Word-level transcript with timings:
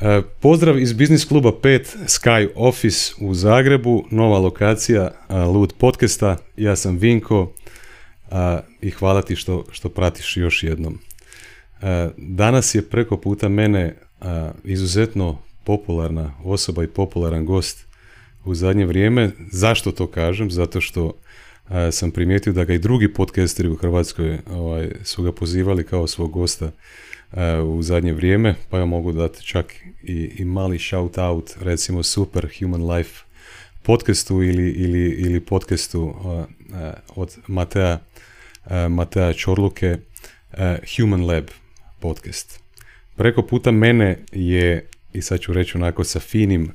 E, 0.00 0.22
pozdrav 0.40 0.78
iz 0.78 0.92
Biznis 0.92 1.24
kluba 1.24 1.52
5 1.62 1.96
Sky 2.06 2.48
Office 2.54 3.14
u 3.20 3.34
Zagrebu, 3.34 4.04
nova 4.10 4.38
lokacija 4.38 5.10
Lud 5.54 5.72
podcasta. 5.78 6.36
Ja 6.56 6.76
sam 6.76 6.96
Vinko 6.96 7.52
i 8.80 8.90
hvala 8.90 9.22
ti 9.22 9.36
što, 9.36 9.64
što 9.70 9.88
pratiš 9.88 10.36
još 10.36 10.62
jednom. 10.62 10.98
E, 11.82 12.08
danas 12.16 12.74
je 12.74 12.82
preko 12.82 13.16
puta 13.16 13.48
mene 13.48 13.94
izuzetno 14.64 15.38
popularna 15.64 16.34
osoba 16.44 16.84
i 16.84 16.88
popularan 16.88 17.44
gost 17.44 17.86
u 18.44 18.54
zadnje 18.54 18.86
vrijeme. 18.86 19.30
Zašto 19.52 19.92
to 19.92 20.06
kažem? 20.06 20.50
Zato 20.50 20.80
što 20.80 21.12
sam 21.90 22.10
primijetio 22.10 22.52
da 22.52 22.64
ga 22.64 22.74
i 22.74 22.78
drugi 22.78 23.12
podcasteri 23.12 23.68
u 23.68 23.76
Hrvatskoj 23.76 24.38
ovaj, 24.50 24.90
su 25.04 25.22
ga 25.22 25.32
pozivali 25.32 25.84
kao 25.84 26.06
svog 26.06 26.32
gosta 26.32 26.70
u 27.66 27.82
zadnje 27.82 28.12
vrijeme, 28.12 28.54
pa 28.70 28.78
ja 28.78 28.84
mogu 28.84 29.12
dati 29.12 29.44
čak 29.44 29.74
i, 30.02 30.30
i 30.38 30.44
mali 30.44 30.78
shout 30.78 31.18
out, 31.18 31.50
recimo 31.60 32.02
Super 32.02 32.48
Human 32.58 32.90
Life 32.90 33.24
podcastu 33.82 34.42
ili, 34.42 34.70
ili, 34.70 35.10
ili 35.10 35.40
podcastu 35.40 36.14
od 37.16 37.36
Matea, 37.46 37.98
Matea 38.90 39.32
Čorluke 39.32 39.96
Human 40.96 41.26
Lab 41.26 41.44
podcast. 42.00 42.60
Preko 43.16 43.42
puta 43.42 43.70
mene 43.70 44.18
je, 44.32 44.88
i 45.12 45.22
sad 45.22 45.40
ću 45.40 45.52
reći 45.52 45.76
onako 45.76 46.04
sa 46.04 46.20
finim 46.20 46.72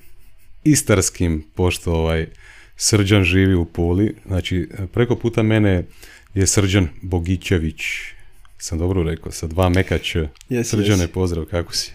istarskim, 0.64 1.44
pošto 1.56 1.94
ovaj 1.94 2.28
Srđan 2.76 3.24
živi 3.24 3.56
u 3.56 3.66
Puli, 3.66 4.16
znači 4.26 4.70
preko 4.94 5.16
puta 5.16 5.44
mene 5.44 5.84
je 6.34 6.48
Srđan 6.48 6.88
Bogićević, 7.02 7.82
sam 8.58 8.78
dobro 8.78 9.04
rekao, 9.04 9.32
sa 9.32 9.48
dva 9.48 9.70
mekač. 9.70 10.16
Yes, 10.50 10.64
Srđane, 10.64 11.08
pozdrav, 11.08 11.46
kako 11.46 11.74
si? 11.74 11.92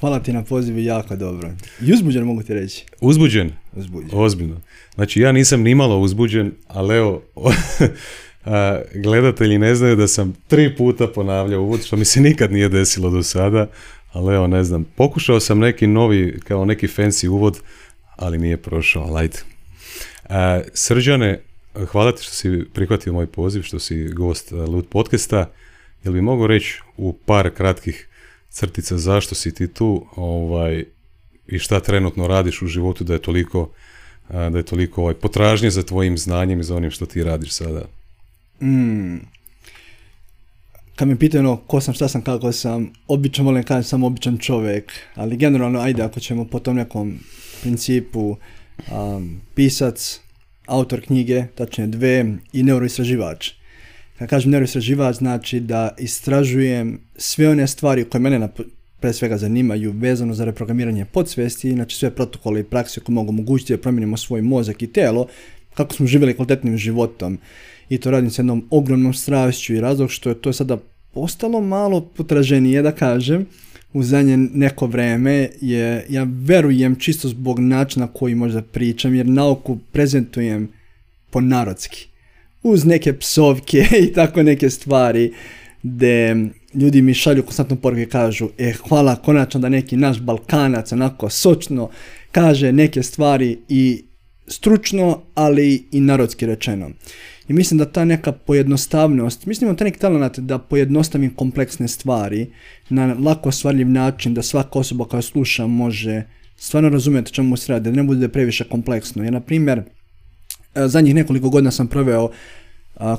Hvala 0.00 0.20
ti 0.20 0.32
na 0.32 0.44
pozivu, 0.44 0.78
jako 0.78 1.16
dobro. 1.16 1.50
I 1.82 1.92
uzbuđen 1.92 2.24
mogu 2.24 2.42
ti 2.42 2.54
reći. 2.54 2.84
Uzbuđen? 3.00 3.52
Uzbuđen. 3.72 4.10
Ozbiljno. 4.12 4.60
Znači 4.94 5.20
ja 5.20 5.32
nisam 5.32 5.62
nimalo 5.62 5.98
uzbuđen, 5.98 6.52
ali 6.68 6.96
evo, 6.96 7.22
gledatelji 9.04 9.58
ne 9.58 9.74
znaju 9.74 9.96
da 9.96 10.08
sam 10.08 10.34
tri 10.48 10.76
puta 10.76 11.08
ponavljao 11.08 11.62
uvod, 11.62 11.84
što 11.84 11.96
mi 11.96 12.04
se 12.04 12.20
nikad 12.20 12.52
nije 12.52 12.68
desilo 12.68 13.10
do 13.10 13.22
sada, 13.22 13.66
ali 14.12 14.34
evo, 14.34 14.46
ne 14.46 14.64
znam, 14.64 14.84
pokušao 14.96 15.40
sam 15.40 15.58
neki 15.58 15.86
novi, 15.86 16.40
kao 16.44 16.64
neki 16.64 16.86
fancy 16.86 17.28
uvod, 17.28 17.60
ali 18.16 18.38
nije 18.38 18.56
prošao, 18.56 19.10
lajte. 19.10 19.42
Srđane, 20.74 21.40
hvala 21.86 22.12
ti 22.12 22.22
što 22.22 22.32
si 22.32 22.64
prihvatio 22.72 23.12
moj 23.12 23.26
poziv, 23.26 23.62
što 23.62 23.78
si 23.78 24.08
gost 24.08 24.52
Lud 24.52 24.86
podcasta. 24.88 25.50
Jel 26.04 26.12
bi 26.12 26.20
mogao 26.20 26.46
reći 26.46 26.80
u 26.96 27.12
par 27.12 27.50
kratkih 27.50 28.08
crtica 28.50 28.98
zašto 28.98 29.34
si 29.34 29.54
ti 29.54 29.68
tu 29.68 30.06
ovaj, 30.16 30.84
i 31.46 31.58
šta 31.58 31.80
trenutno 31.80 32.26
radiš 32.26 32.62
u 32.62 32.66
životu 32.66 33.04
da 33.04 33.12
je 33.12 33.18
toliko, 33.18 33.70
da 34.28 34.58
je 34.58 34.62
toliko 34.62 35.02
ovaj, 35.02 35.14
potražnje 35.14 35.70
za 35.70 35.82
tvojim 35.82 36.18
znanjem 36.18 36.60
i 36.60 36.64
za 36.64 36.76
onim 36.76 36.90
što 36.90 37.06
ti 37.06 37.24
radiš 37.24 37.52
sada? 37.52 37.84
Mm. 38.60 39.16
Kad 40.96 41.08
me 41.08 41.18
pitaju 41.18 41.40
ono, 41.40 41.56
ko 41.56 41.80
sam, 41.80 41.94
šta 41.94 42.08
sam, 42.08 42.22
kako 42.22 42.52
sam, 42.52 42.92
obično 43.08 43.44
volim 43.44 43.62
kažem 43.62 43.84
sam 43.84 44.04
običan 44.04 44.38
čovjek, 44.38 44.92
ali 45.14 45.36
generalno, 45.36 45.80
ajde, 45.80 46.02
ako 46.02 46.20
ćemo 46.20 46.44
po 46.44 46.58
tom 46.58 46.76
nekom 46.76 47.18
principu 47.62 48.36
um, 48.92 49.40
pisac, 49.54 50.20
autor 50.66 51.00
knjige, 51.00 51.44
tačnije 51.54 51.86
dve, 51.86 52.26
i 52.52 52.62
neuroistraživač. 52.62 53.50
Kad 54.18 54.28
kažem 54.28 54.50
neuroistraživač, 54.50 55.16
znači 55.16 55.60
da 55.60 55.94
istražujem 55.98 57.00
sve 57.16 57.48
one 57.48 57.66
stvari 57.66 58.04
koje 58.04 58.20
mene 58.20 58.48
pre 59.00 59.12
svega 59.12 59.38
zanimaju 59.38 59.92
vezano 59.92 60.34
za 60.34 60.44
reprogramiranje 60.44 61.04
podsvesti, 61.04 61.72
znači 61.72 61.96
sve 61.96 62.10
protokole 62.10 62.60
i 62.60 62.64
prakse 62.64 63.00
koje 63.00 63.14
mogu 63.14 63.28
omogućiti 63.28 63.72
da 63.72 63.82
promijenimo 63.82 64.16
svoj 64.16 64.42
mozak 64.42 64.82
i 64.82 64.86
telo, 64.86 65.26
kako 65.74 65.94
smo 65.94 66.06
živjeli 66.06 66.34
kvalitetnim 66.34 66.76
životom. 66.76 67.38
I 67.88 67.98
to 67.98 68.10
radim 68.10 68.30
s 68.30 68.38
jednom 68.38 68.68
ogromnom 68.70 69.14
strašću 69.14 69.74
i 69.74 69.80
razlog 69.80 70.10
što 70.10 70.28
je 70.28 70.42
to 70.42 70.52
sada 70.52 70.78
postalo 71.14 71.60
malo 71.60 72.00
potraženije, 72.00 72.82
da 72.82 72.92
kažem, 72.92 73.46
u 73.92 74.02
zadnje 74.02 74.36
neko 74.36 74.86
vreme 74.86 75.48
je, 75.60 76.06
ja 76.08 76.26
verujem 76.28 76.96
čisto 76.96 77.28
zbog 77.28 77.58
načina 77.58 78.06
koji 78.06 78.34
možda 78.34 78.62
pričam, 78.62 79.14
jer 79.14 79.26
nauku 79.26 79.78
prezentujem 79.92 80.68
po 81.30 81.40
narodski 81.40 82.13
uz 82.64 82.84
neke 82.84 83.18
psovke 83.18 83.86
i 84.08 84.12
tako 84.12 84.42
neke 84.42 84.70
stvari 84.70 85.32
gdje 85.82 86.36
ljudi 86.74 87.02
mi 87.02 87.14
šalju 87.14 87.42
konstantno 87.42 87.76
poruke 87.76 88.06
kažu 88.06 88.48
e 88.58 88.72
hvala 88.72 89.16
konačno 89.16 89.60
da 89.60 89.68
neki 89.68 89.96
naš 89.96 90.20
Balkanac 90.20 90.92
onako 90.92 91.30
sočno 91.30 91.90
kaže 92.32 92.72
neke 92.72 93.02
stvari 93.02 93.58
i 93.68 94.04
stručno, 94.48 95.22
ali 95.34 95.84
i 95.92 96.00
narodski 96.00 96.46
rečeno. 96.46 96.90
I 97.48 97.52
mislim 97.52 97.78
da 97.78 97.92
ta 97.92 98.04
neka 98.04 98.32
pojednostavnost, 98.32 99.46
mislim 99.46 99.70
da 99.70 99.76
taj 99.76 99.84
neki 99.84 99.98
talent 99.98 100.38
da 100.38 100.58
pojednostavim 100.58 101.34
kompleksne 101.34 101.88
stvari 101.88 102.50
na 102.88 103.16
lako 103.24 103.48
ostvarljiv 103.48 103.88
način, 103.88 104.34
da 104.34 104.42
svaka 104.42 104.78
osoba 104.78 105.04
koja 105.04 105.22
sluša 105.22 105.66
može 105.66 106.22
stvarno 106.56 106.88
razumjeti 106.88 107.32
čemu 107.32 107.56
se 107.56 107.72
radi, 107.72 107.90
da 107.90 107.96
ne 107.96 108.02
bude 108.02 108.28
previše 108.28 108.64
kompleksno. 108.64 109.24
Jer, 109.24 109.32
na 109.32 109.40
primjer, 109.40 109.82
zadnjih 110.76 111.14
nekoliko 111.14 111.50
godina 111.50 111.70
sam 111.70 111.86
proveo 111.86 112.30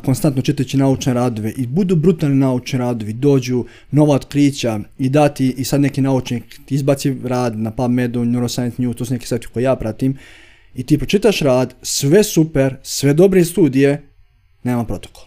konstantno 0.06 0.42
čitajući 0.42 0.78
naučne 0.78 1.14
radove 1.14 1.54
i 1.58 1.68
budu 1.68 1.96
brutalni 1.96 2.36
naučni 2.36 2.80
radovi, 2.80 3.14
dođu 3.14 3.66
nova 3.92 4.16
otkrića 4.16 4.80
i 4.98 5.10
dati 5.10 5.54
i 5.58 5.64
sad 5.64 5.82
neki 5.82 6.02
naučnik 6.02 6.60
izbaci 6.70 7.18
rad 7.24 7.60
na 7.60 7.72
PubMedu, 7.72 8.26
Neuroscience 8.26 8.82
News, 8.82 8.96
to 8.96 9.06
su 9.06 9.14
neki 9.14 9.28
sajti 9.28 9.48
koje 9.48 9.64
ja 9.64 9.76
pratim 9.76 10.18
i 10.76 10.84
ti 10.84 10.98
pročitaš 10.98 11.40
rad, 11.40 11.76
sve 11.82 12.24
super, 12.24 12.76
sve 12.84 13.14
dobre 13.14 13.46
studije, 13.46 14.10
nema 14.64 14.86
protokol. 14.86 15.24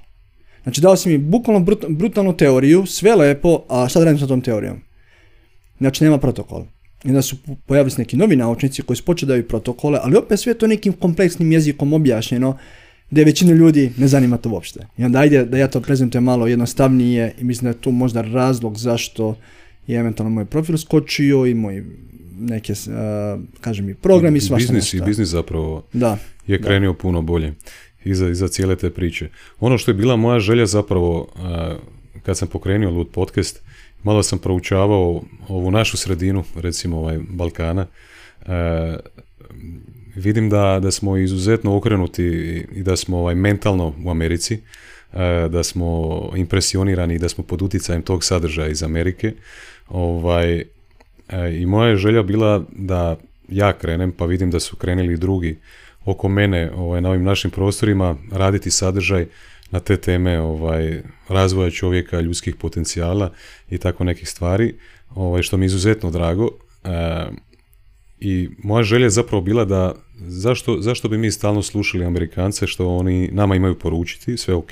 Znači 0.63 0.81
dao 0.81 0.97
si 0.97 1.09
mi 1.09 1.19
bukvalno 1.19 1.67
brutalnu 1.89 2.37
teoriju, 2.37 2.87
sve 2.87 3.15
lepo, 3.15 3.65
a 3.69 3.89
šta 3.89 4.05
radim 4.05 4.19
sa 4.19 4.27
tom 4.27 4.41
teorijom? 4.41 4.81
Znači 5.79 6.05
nema 6.05 6.19
protokol. 6.19 6.65
I 7.05 7.09
onda 7.09 7.23
su 7.23 7.37
pojavili 7.67 7.91
se 7.91 8.01
neki 8.01 8.17
novi 8.17 8.37
naučnici 8.37 8.83
koji 8.83 8.97
su 8.97 9.05
počeli 9.05 9.29
daju 9.29 9.49
protokole, 9.49 9.99
ali 10.03 10.17
opet 10.17 10.41
sve 10.41 10.55
to 10.55 10.67
nekim 10.67 10.93
kompleksnim 10.93 11.53
jezikom 11.53 11.93
objašnjeno, 11.93 12.59
da 13.11 13.23
većinu 13.23 13.55
ljudi 13.55 13.93
ne 13.97 14.09
zanima 14.09 14.37
to 14.37 14.51
uopšte. 14.51 14.87
I 14.99 15.05
onda 15.05 15.19
ajde 15.19 15.45
da 15.45 15.59
ja 15.59 15.69
to 15.69 15.81
prezentujem 15.81 16.25
malo 16.25 16.47
jednostavnije 16.47 17.35
i 17.41 17.45
mislim 17.45 17.65
da 17.65 17.77
je 17.77 17.81
tu 17.81 17.91
možda 17.91 18.23
razlog 18.23 18.79
zašto 18.79 19.37
je 19.87 19.99
eventualno 19.99 20.35
moj 20.35 20.45
profil 20.45 20.77
skočio 20.77 21.47
i 21.47 21.55
moj 21.55 21.85
neke, 22.39 22.73
uh, 22.73 23.41
kažem 23.61 23.89
i 23.89 23.95
program 23.95 24.37
i 24.37 24.41
svašta 24.41 24.73
Biznis 24.73 24.95
i 24.95 25.01
biznis 25.01 25.29
zapravo 25.29 25.85
da, 25.93 26.19
je 26.47 26.63
krenio 26.63 26.95
puno 26.95 27.23
bolje 27.23 27.55
iza, 28.05 28.29
iza 28.29 28.49
cijele 28.49 28.77
te 28.77 28.91
priče. 28.91 29.29
Ono 29.61 29.79
što 29.79 29.91
je 29.91 29.95
bila 29.95 30.17
moja 30.17 30.41
želja 30.41 30.67
zapravo 30.67 31.29
kad 32.23 32.39
sam 32.39 32.49
pokrenio 32.49 32.91
Lud 32.91 33.09
podcast 33.09 33.63
malo 34.03 34.23
sam 34.23 34.39
proučavao 34.39 35.23
ovu 35.49 35.71
našu 35.71 35.97
sredinu, 35.97 36.45
recimo 36.57 36.99
ovaj 36.99 37.19
Balkana, 37.29 37.87
e, 38.47 38.97
vidim 40.15 40.51
da, 40.51 40.81
da 40.83 40.91
smo 40.91 41.17
izuzetno 41.17 41.77
okrenuti 41.77 42.27
i 42.73 42.83
da 42.83 42.97
smo 42.97 43.19
ovaj, 43.19 43.35
mentalno 43.35 43.95
u 44.05 44.11
Americi, 44.11 44.55
e, 45.13 45.49
da 45.51 45.63
smo 45.63 46.21
impresionirani 46.37 47.15
i 47.15 47.19
da 47.19 47.29
smo 47.29 47.45
pod 47.45 47.63
utjecajem 47.63 48.03
tog 48.03 48.25
sadržaja 48.25 48.69
iz 48.69 48.83
Amerike. 48.83 49.33
Ovaj, 49.89 50.59
e, 50.59 50.67
I 51.53 51.67
moja 51.67 51.89
je 51.89 51.97
želja 51.97 52.23
bila 52.23 52.65
da 52.73 53.17
ja 53.49 53.73
krenem, 53.73 54.13
pa 54.13 54.25
vidim 54.25 54.51
da 54.51 54.61
su 54.61 54.77
krenuli 54.77 55.13
i 55.13 55.17
drugi 55.17 55.59
oko 56.05 56.29
mene 56.29 56.71
ovaj, 56.77 57.01
na 57.01 57.09
ovim 57.09 57.25
našim 57.25 57.51
prostorima 57.51 58.17
raditi 58.33 58.71
sadržaj 58.71 59.27
na 59.71 59.81
te 59.81 59.97
teme 59.97 60.41
ovaj, 60.41 61.03
razvoja 61.29 61.71
čovjeka, 61.71 62.21
ljudskih 62.21 62.57
potencijala 62.57 63.33
i 63.71 63.79
tako 63.79 64.05
nekih 64.05 64.29
stvari, 64.29 64.75
ovaj, 65.15 65.43
što 65.43 65.57
mi 65.57 65.65
je 65.65 65.67
izuzetno 65.67 66.11
drago. 66.11 66.51
E, 66.85 67.27
I 68.21 68.49
moja 68.59 68.83
želja 68.83 69.05
je 69.05 69.11
zapravo 69.11 69.43
bila 69.43 69.65
da 69.65 69.95
zašto, 70.19 70.81
zašto 70.81 71.09
bi 71.09 71.19
mi 71.19 71.31
stalno 71.31 71.63
slušali 71.63 72.05
Amerikance 72.05 72.67
što 72.67 72.97
oni 72.97 73.29
nama 73.33 73.57
imaju 73.57 73.79
poručiti, 73.79 74.37
sve 74.37 74.55
ok, 74.55 74.71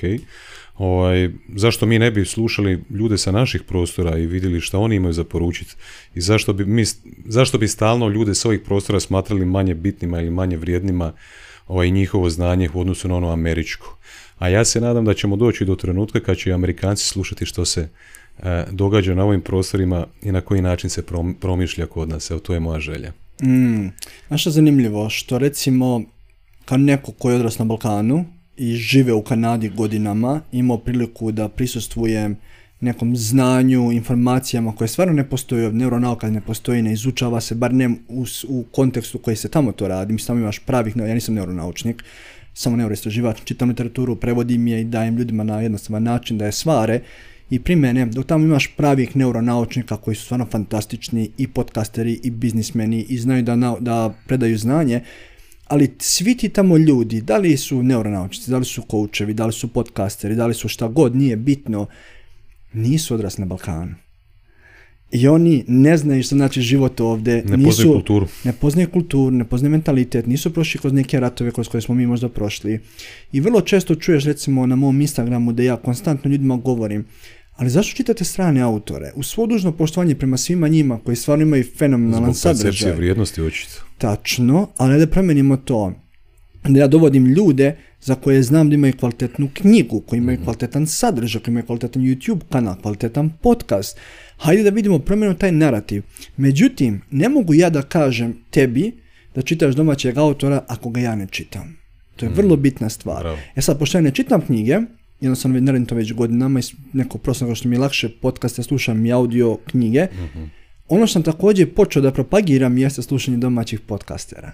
ovaj, 0.77 1.29
zašto 1.55 1.85
mi 1.85 1.99
ne 1.99 2.11
bi 2.11 2.25
slušali 2.25 2.83
ljude 2.89 3.17
sa 3.17 3.31
naših 3.31 3.63
prostora 3.63 4.17
i 4.17 4.25
vidjeli 4.25 4.61
što 4.61 4.79
oni 4.79 4.95
imaju 4.95 5.13
za 5.13 5.23
poručiti 5.23 5.75
i 6.15 6.21
zašto 6.21 6.53
bi, 6.53 6.65
mi, 6.65 6.83
zašto 7.25 7.57
bi 7.57 7.67
stalno 7.67 8.09
ljude 8.09 8.35
s 8.35 8.45
ovih 8.45 8.61
prostora 8.65 8.99
smatrali 8.99 9.45
manje 9.45 9.75
bitnima 9.75 10.21
ili 10.21 10.31
manje 10.31 10.57
vrijednima 10.57 11.13
ovaj, 11.67 11.89
njihovo 11.89 12.29
znanje 12.29 12.69
u 12.73 12.81
odnosu 12.81 13.07
na 13.07 13.15
ono 13.15 13.29
američko. 13.29 13.97
A 14.39 14.49
ja 14.49 14.65
se 14.65 14.81
nadam 14.81 15.05
da 15.05 15.13
ćemo 15.13 15.35
doći 15.35 15.65
do 15.65 15.75
trenutka 15.75 16.19
kad 16.19 16.37
će 16.37 16.53
Amerikanci 16.53 17.05
slušati 17.05 17.45
što 17.45 17.65
se 17.65 17.89
e, 18.39 18.65
događa 18.71 19.15
na 19.15 19.23
ovim 19.23 19.41
prostorima 19.41 20.07
i 20.21 20.31
na 20.31 20.41
koji 20.41 20.61
način 20.61 20.89
se 20.89 21.03
promišlja 21.39 21.85
kod 21.85 22.09
nas. 22.09 22.31
Evo, 22.31 22.39
to 22.39 22.53
je 22.53 22.59
moja 22.59 22.79
želja. 22.79 23.11
Mm, 23.43 23.87
znaš 24.27 24.41
što 24.41 24.49
zanimljivo, 24.49 25.09
što 25.09 25.37
recimo 25.37 26.01
kao 26.65 26.77
neko 26.77 27.11
koji 27.11 27.33
je 27.33 27.35
odras 27.35 27.59
na 27.59 27.65
Balkanu 27.65 28.25
i 28.57 28.75
žive 28.75 29.13
u 29.13 29.21
Kanadi 29.21 29.69
godinama, 29.69 30.41
imao 30.51 30.77
priliku 30.77 31.31
da 31.31 31.49
prisustvujem 31.49 32.37
nekom 32.79 33.15
znanju, 33.15 33.91
informacijama 33.91 34.75
koje 34.75 34.87
stvarno 34.87 35.13
ne 35.13 35.29
postoji, 35.29 35.71
neuronauka 35.71 36.29
ne 36.29 36.41
postoji, 36.41 36.81
ne 36.81 36.93
izučava 36.93 37.41
se, 37.41 37.55
bar 37.55 37.73
ne 37.73 37.89
u, 38.07 38.25
u 38.47 38.63
kontekstu 38.71 39.19
koji 39.19 39.35
se 39.35 39.49
tamo 39.49 39.71
to 39.71 39.87
radi. 39.87 40.13
Mislim, 40.13 40.27
tamo 40.27 40.39
imaš 40.39 40.59
pravih, 40.59 40.95
ja 40.95 41.13
nisam 41.13 41.35
neuronaučnik, 41.35 42.03
samo 42.57 42.75
neuroistraživač, 42.75 43.43
čitam 43.43 43.69
literaturu, 43.69 44.15
prevodim 44.15 44.67
je 44.67 44.81
i 44.81 44.85
dajem 44.85 45.17
ljudima 45.17 45.43
na 45.43 45.61
jednostavan 45.61 46.03
način 46.03 46.37
da 46.37 46.45
je 46.45 46.51
svare 46.51 47.01
i 47.49 47.59
primene, 47.59 48.05
dok 48.05 48.25
tamo 48.25 48.45
imaš 48.45 48.67
pravih 48.77 49.15
neuronaučnika 49.15 49.97
koji 49.97 50.15
su 50.15 50.25
stvarno 50.25 50.45
fantastični 50.45 51.29
i 51.37 51.47
podcasteri 51.47 52.19
i 52.23 52.31
biznismeni 52.31 53.05
i 53.09 53.17
znaju 53.17 53.43
da, 53.43 53.55
da 53.79 54.13
predaju 54.27 54.57
znanje, 54.57 55.01
ali 55.67 55.95
svi 55.99 56.37
ti 56.37 56.49
tamo 56.49 56.77
ljudi, 56.77 57.21
da 57.21 57.37
li 57.37 57.57
su 57.57 57.83
neuronaučnici, 57.83 58.51
da 58.51 58.57
li 58.57 58.65
su 58.65 58.81
koučevi, 58.81 59.33
da 59.33 59.45
li 59.45 59.53
su 59.53 59.67
podcasteri, 59.67 60.35
da 60.35 60.47
li 60.47 60.53
su 60.53 60.67
šta 60.67 60.87
god, 60.87 61.15
nije 61.15 61.35
bitno, 61.35 61.87
nisu 62.73 63.15
odrasli 63.15 63.41
na 63.41 63.45
Balkanu. 63.45 64.06
I 65.11 65.27
oni 65.27 65.63
ne 65.67 65.97
znaju 65.97 66.23
što 66.23 66.35
znači 66.35 66.61
život 66.61 66.99
ovdje. 66.99 67.43
Ne 67.45 67.57
nisu, 67.57 67.67
poznaju 67.67 67.93
kulturu. 67.93 68.27
Ne 68.43 68.53
poznaju 68.53 68.89
kulturu, 68.89 69.31
ne 69.31 69.43
poznaju 69.43 69.71
mentalitet, 69.71 70.25
nisu 70.25 70.53
prošli 70.53 70.79
kroz 70.79 70.93
neke 70.93 71.19
ratove 71.19 71.51
kroz 71.51 71.67
koje 71.67 71.81
smo 71.81 71.95
mi 71.95 72.07
možda 72.07 72.29
prošli. 72.29 72.79
I 73.31 73.41
vrlo 73.41 73.61
često 73.61 73.95
čuješ 73.95 74.25
recimo 74.25 74.65
na 74.65 74.75
mom 74.75 75.01
Instagramu 75.01 75.53
da 75.53 75.63
ja 75.63 75.77
konstantno 75.77 76.31
ljudima 76.31 76.55
govorim 76.55 77.05
ali 77.57 77.69
zašto 77.69 77.95
čitate 77.97 78.23
strane 78.23 78.61
autore? 78.61 79.11
U 79.15 79.23
svo 79.23 79.47
dužno 79.47 79.71
poštovanje 79.71 80.15
prema 80.15 80.37
svima 80.37 80.67
njima 80.67 80.99
koji 81.03 81.15
stvarno 81.15 81.43
imaju 81.43 81.63
fenomenalan 81.77 82.33
sadržaj. 82.33 82.89
Zbog 82.89 82.97
vrijednosti 82.97 83.41
očito. 83.41 83.73
Tačno, 83.97 84.67
ali 84.77 84.99
da 84.99 85.07
promenimo 85.07 85.57
to. 85.57 85.93
Da 86.67 86.79
ja 86.79 86.87
dovodim 86.87 87.25
ljude 87.25 87.77
za 88.01 88.15
koje 88.15 88.43
znam 88.43 88.69
da 88.69 88.75
imaju 88.75 88.93
kvalitetnu 88.99 89.49
knjigu, 89.53 90.01
koji 90.01 90.17
imaju 90.17 90.37
mhm. 90.37 90.43
kvalitetan 90.43 90.87
sadržaj, 90.87 91.41
koji 91.41 91.51
imaju 91.51 91.65
kvalitetan 91.65 92.01
YouTube 92.01 92.41
kanal, 92.49 92.75
kvalitetan 92.81 93.29
podcast. 93.41 93.97
Hajde 94.37 94.63
da 94.63 94.69
vidimo 94.69 94.99
promjenu 94.99 95.33
taj 95.33 95.51
narativ. 95.51 96.03
Međutim, 96.37 97.01
ne 97.11 97.29
mogu 97.29 97.53
ja 97.53 97.69
da 97.69 97.81
kažem 97.81 98.37
tebi 98.49 98.91
da 99.35 99.41
čitaš 99.41 99.75
domaćeg 99.75 100.17
autora 100.17 100.63
ako 100.67 100.89
ga 100.89 100.99
ja 100.99 101.15
ne 101.15 101.27
čitam. 101.31 101.77
To 102.15 102.25
je 102.25 102.29
mhm. 102.29 102.37
vrlo 102.37 102.55
bitna 102.55 102.89
stvar. 102.89 103.23
Bravo. 103.23 103.37
E 103.55 103.61
sad, 103.61 103.79
pošto 103.79 103.97
ja 103.97 104.01
ne 104.01 104.11
čitam 104.11 104.41
knjige, 104.41 104.79
jednostavno 105.21 105.59
ne 105.59 105.71
radim 105.71 105.85
to 105.85 105.95
već 105.95 106.13
godinama 106.13 106.59
iz 106.59 106.71
nekog 106.93 107.21
prostora 107.21 107.55
što 107.55 107.69
mi 107.69 107.75
je 107.75 107.79
lakše 107.79 108.09
podcaste, 108.09 108.63
slušam 108.63 109.05
i 109.05 109.13
audio 109.13 109.57
knjige. 109.65 110.07
mm 110.13 110.57
Ono 110.89 111.07
što 111.07 111.13
sam 111.13 111.23
također 111.23 111.73
počeo 111.73 112.01
da 112.01 112.11
propagiram 112.11 112.77
jeste 112.77 113.01
slušanje 113.01 113.37
domaćih 113.37 113.79
podcastera. 113.79 114.51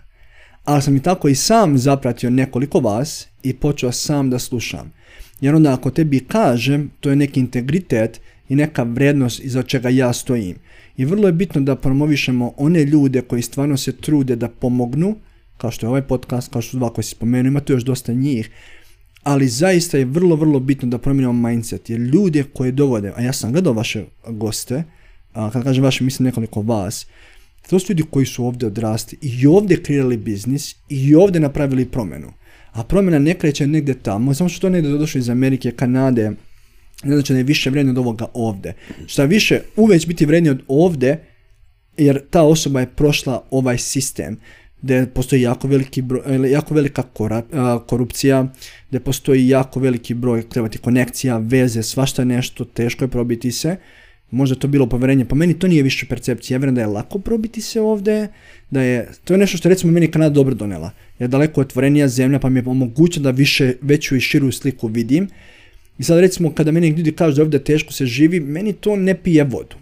Ali 0.64 0.82
sam 0.82 0.96
i 0.96 1.02
tako 1.02 1.28
i 1.28 1.36
sam 1.36 1.78
zapratio 1.78 2.30
nekoliko 2.30 2.80
vas 2.80 3.28
i 3.44 3.54
počeo 3.54 3.92
sam 3.92 4.30
da 4.30 4.40
slušam. 4.40 4.92
Jer 5.42 5.56
onda 5.56 5.74
ako 5.74 5.92
tebi 5.92 6.20
kažem, 6.20 6.92
to 7.00 7.10
je 7.10 7.16
neki 7.16 7.40
integritet 7.40 8.22
i 8.54 8.56
neka 8.56 8.84
vrednost 8.84 9.40
iza 9.44 9.64
čega 9.64 9.90
ja 9.90 10.14
stojim. 10.14 10.56
I 10.98 11.06
vrlo 11.06 11.28
je 11.28 11.34
bitno 11.34 11.62
da 11.62 11.76
promovišemo 11.76 12.54
one 12.58 12.84
ljude 12.86 13.22
koji 13.22 13.42
stvarno 13.42 13.78
se 13.78 13.92
trude 13.92 14.36
da 14.36 14.50
pomognu, 14.50 15.16
kao 15.58 15.72
što 15.72 15.86
je 15.86 15.90
ovaj 15.90 16.02
podcast, 16.02 16.52
kao 16.52 16.62
što 16.62 16.72
su 16.72 16.78
dva 16.78 16.94
koji 16.94 17.04
si 17.04 17.16
spomenuo, 17.16 17.48
ima 17.50 17.60
tu 17.60 17.74
još 17.74 17.84
dosta 17.84 18.14
njih, 18.14 18.50
ali 19.24 19.48
zaista 19.48 19.98
je 19.98 20.06
vrlo, 20.06 20.36
vrlo 20.36 20.60
bitno 20.60 20.88
da 20.88 20.98
promijenimo 20.98 21.50
mindset, 21.50 21.90
jer 21.90 22.00
ljude 22.00 22.44
koje 22.44 22.72
dovode, 22.72 23.14
a 23.16 23.22
ja 23.22 23.34
sam 23.34 23.52
gledao 23.52 23.74
vaše 23.74 24.06
goste, 24.28 24.84
a 25.34 25.50
kad 25.52 25.64
kažem 25.64 25.84
vaše, 25.84 26.04
mislim 26.04 26.26
nekoliko 26.26 26.62
vas, 26.62 27.08
to 27.70 27.80
su 27.80 27.92
ljudi 27.92 28.04
koji 28.12 28.26
su 28.26 28.46
ovdje 28.46 28.68
odrasti 28.68 29.18
i 29.22 29.48
ovdje 29.48 29.84
kreirali 29.84 30.18
biznis 30.18 30.76
i 30.90 31.16
ovdje 31.16 31.42
napravili 31.42 31.86
promjenu. 31.86 32.34
A 32.72 32.84
promjena 32.84 33.20
ne 33.20 33.34
kreće 33.34 33.68
negdje 33.68 33.94
tamo, 33.94 34.34
samo 34.34 34.50
što 34.50 34.62
to 34.62 34.70
negdje 34.70 34.98
došlo 34.98 35.20
iz 35.20 35.30
Amerike, 35.30 35.72
Kanade, 35.72 36.32
znači 37.04 37.34
da 37.34 37.38
je 37.38 37.44
više 37.44 37.70
vrijedno 37.70 37.92
od 37.92 37.98
ovoga 37.98 38.26
ovdje. 38.34 38.74
Šta 39.08 39.26
više, 39.26 39.60
uveć 39.76 40.08
biti 40.08 40.26
vrijedniji 40.26 40.52
od 40.52 40.62
ovdje, 40.68 41.24
jer 41.98 42.22
ta 42.30 42.42
osoba 42.42 42.80
je 42.80 42.88
prošla 42.96 43.44
ovaj 43.52 43.78
sistem 43.78 44.38
gdje 44.84 45.06
postoji 45.14 45.42
jako, 45.42 45.68
veliki 45.68 46.02
broj, 46.02 46.52
jako 46.52 46.74
velika 46.74 47.04
korupcija, 47.88 48.48
gdje 48.90 49.00
postoji 49.00 49.48
jako 49.48 49.80
veliki 49.80 50.14
broj 50.14 50.50
trebati 50.50 50.78
konekcija, 50.78 51.38
veze, 51.38 51.84
svašta 51.84 52.24
nešto, 52.24 52.66
teško 52.66 53.04
je 53.04 53.08
probiti 53.08 53.52
se. 53.52 53.76
Možda 54.32 54.56
to 54.56 54.68
bilo 54.68 54.90
poverenje, 54.90 55.26
po 55.26 55.36
meni 55.36 55.60
to 55.60 55.68
nije 55.68 55.84
više 55.84 56.06
percepcija. 56.06 56.56
Ja 56.56 56.60
vjerujem 56.60 56.76
da 56.76 56.82
je 56.82 56.88
lako 56.88 57.20
probiti 57.20 57.62
se 57.62 57.82
ovdje, 57.82 58.28
da 58.72 58.82
je, 58.82 59.08
to 59.24 59.34
je 59.34 59.38
nešto 59.38 59.58
što 59.58 59.70
recimo 59.70 59.92
meni 59.92 60.12
Kanada 60.12 60.34
dobro 60.34 60.56
donela. 60.56 60.92
Je 61.20 61.28
daleko 61.28 61.62
otvorenija 61.62 62.08
zemlja 62.08 62.40
pa 62.40 62.50
mi 62.50 62.60
je 62.60 62.64
omogućeno 62.66 63.24
da 63.24 63.32
više, 63.32 63.74
veću 63.82 64.16
i 64.16 64.22
širu 64.22 64.52
sliku 64.52 64.88
vidim. 64.88 65.28
I 65.98 66.04
sad 66.04 66.20
recimo 66.20 66.54
kada 66.54 66.72
meni 66.72 66.88
ljudi 66.88 67.12
kažu 67.12 67.36
da 67.36 67.42
ovdje 67.42 67.64
teško 67.64 67.94
se 67.94 68.06
živi, 68.06 68.40
meni 68.40 68.74
to 68.74 68.96
ne 68.96 69.16
pije 69.16 69.44
vodu 69.44 69.76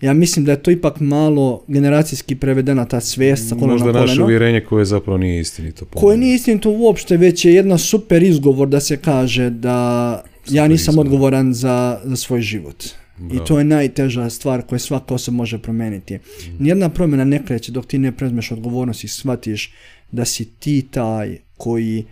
ja 0.00 0.14
mislim 0.14 0.44
da 0.44 0.52
je 0.52 0.62
to 0.62 0.70
ipak 0.70 1.00
malo 1.00 1.64
generacijski 1.68 2.36
prevedena 2.36 2.84
ta 2.84 3.00
svijest 3.00 3.48
sa 3.48 3.54
Možda 3.54 3.92
naše 3.92 4.22
uvjerenje 4.22 4.60
koje 4.60 4.84
zapravo 4.84 5.18
nije 5.18 5.40
istinito. 5.40 5.84
Koje 5.84 6.16
nije 6.16 6.34
istinito 6.34 6.70
uopšte, 6.70 7.16
već 7.16 7.44
je 7.44 7.54
jedna 7.54 7.78
super 7.78 8.22
izgovor 8.22 8.68
da 8.68 8.80
se 8.80 8.96
kaže 8.96 9.50
da 9.50 10.22
ja 10.48 10.68
nisam 10.68 10.98
odgovoran 10.98 11.54
za, 11.54 12.00
za 12.04 12.16
svoj 12.16 12.40
život. 12.40 12.84
I 13.32 13.38
to 13.46 13.58
je 13.58 13.64
najteža 13.64 14.30
stvar 14.30 14.62
koju 14.62 14.78
svaka 14.78 15.14
osoba 15.14 15.36
može 15.36 15.58
promijeniti. 15.58 16.16
Mm. 16.16 16.20
Nijedna 16.58 16.88
promjena 16.88 17.24
ne 17.24 17.44
kreće 17.46 17.72
dok 17.72 17.86
ti 17.86 17.98
ne 17.98 18.12
preuzmeš 18.12 18.50
odgovornost 18.50 19.04
i 19.04 19.08
shvatiš 19.08 19.72
da 20.12 20.24
si 20.24 20.44
ti 20.44 20.86
taj 20.90 21.38
koji 21.56 22.04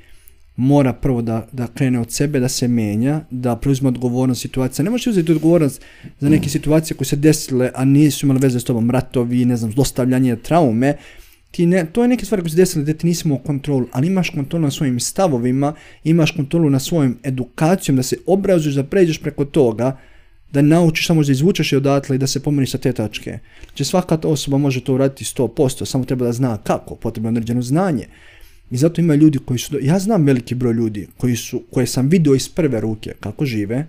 mora 0.56 0.92
prvo 0.92 1.22
da, 1.22 1.46
da 1.52 1.66
krene 1.66 2.00
od 2.00 2.12
sebe, 2.12 2.40
da 2.40 2.48
se 2.48 2.68
menja, 2.68 3.20
da 3.30 3.56
preuzme 3.56 3.88
odgovornost 3.88 4.40
situacija. 4.40 4.84
Ne 4.84 4.90
možeš 4.90 5.06
uzeti 5.06 5.32
odgovornost 5.32 5.82
za 6.20 6.28
neke 6.28 6.48
situacije 6.48 6.96
koje 6.96 7.06
se 7.06 7.16
desile, 7.16 7.70
a 7.74 7.84
nisu 7.84 8.26
imali 8.26 8.40
veze 8.40 8.60
s 8.60 8.64
tobom, 8.64 8.90
ratovi, 8.90 9.44
ne 9.44 9.56
znam, 9.56 9.72
zlostavljanje, 9.72 10.36
traume. 10.36 10.96
Ti 11.50 11.66
ne, 11.66 11.86
to 11.92 12.02
je 12.02 12.08
neke 12.08 12.24
stvari 12.24 12.42
koje 12.42 12.50
se 12.50 12.56
desile 12.56 12.82
gdje 12.82 12.98
ti 12.98 13.06
nisi 13.06 13.28
imao 13.28 13.38
kontrolu, 13.38 13.86
ali 13.92 14.06
imaš 14.06 14.30
kontrolu 14.30 14.62
na 14.62 14.70
svojim 14.70 15.00
stavovima, 15.00 15.74
imaš 16.04 16.30
kontrolu 16.30 16.70
na 16.70 16.78
svojom 16.78 17.18
edukacijom, 17.22 17.96
da 17.96 18.02
se 18.02 18.16
obrazuješ, 18.26 18.74
da 18.74 18.84
pređeš 18.84 19.20
preko 19.20 19.44
toga, 19.44 19.96
da 20.52 20.62
naučiš 20.62 21.06
samo 21.06 21.22
da 21.22 21.32
izvučeš 21.32 21.72
i 21.72 21.76
odatle 21.76 22.16
i 22.16 22.18
da 22.18 22.26
se 22.26 22.42
pomeriš 22.42 22.70
sa 22.70 22.78
te 22.78 22.92
tačke. 22.92 23.38
Znači 23.64 23.84
svaka 23.84 24.18
osoba 24.22 24.58
može 24.58 24.84
to 24.84 24.94
uraditi 24.94 25.24
100%, 25.24 25.84
samo 25.84 26.04
treba 26.04 26.26
da 26.26 26.32
zna 26.32 26.56
kako, 26.56 26.94
potrebno 26.94 27.28
određeno 27.28 27.62
znanje. 27.62 28.06
I 28.74 28.76
zato 28.76 29.00
ima 29.00 29.14
ljudi 29.14 29.38
koji 29.38 29.58
su, 29.58 29.78
ja 29.82 29.98
znam 29.98 30.24
veliki 30.26 30.54
broj 30.54 30.72
ljudi 30.74 31.08
koji 31.16 31.36
su, 31.36 31.62
koje 31.70 31.86
sam 31.86 32.08
vidio 32.08 32.34
iz 32.34 32.48
prve 32.48 32.80
ruke 32.80 33.12
kako 33.20 33.44
žive, 33.44 33.86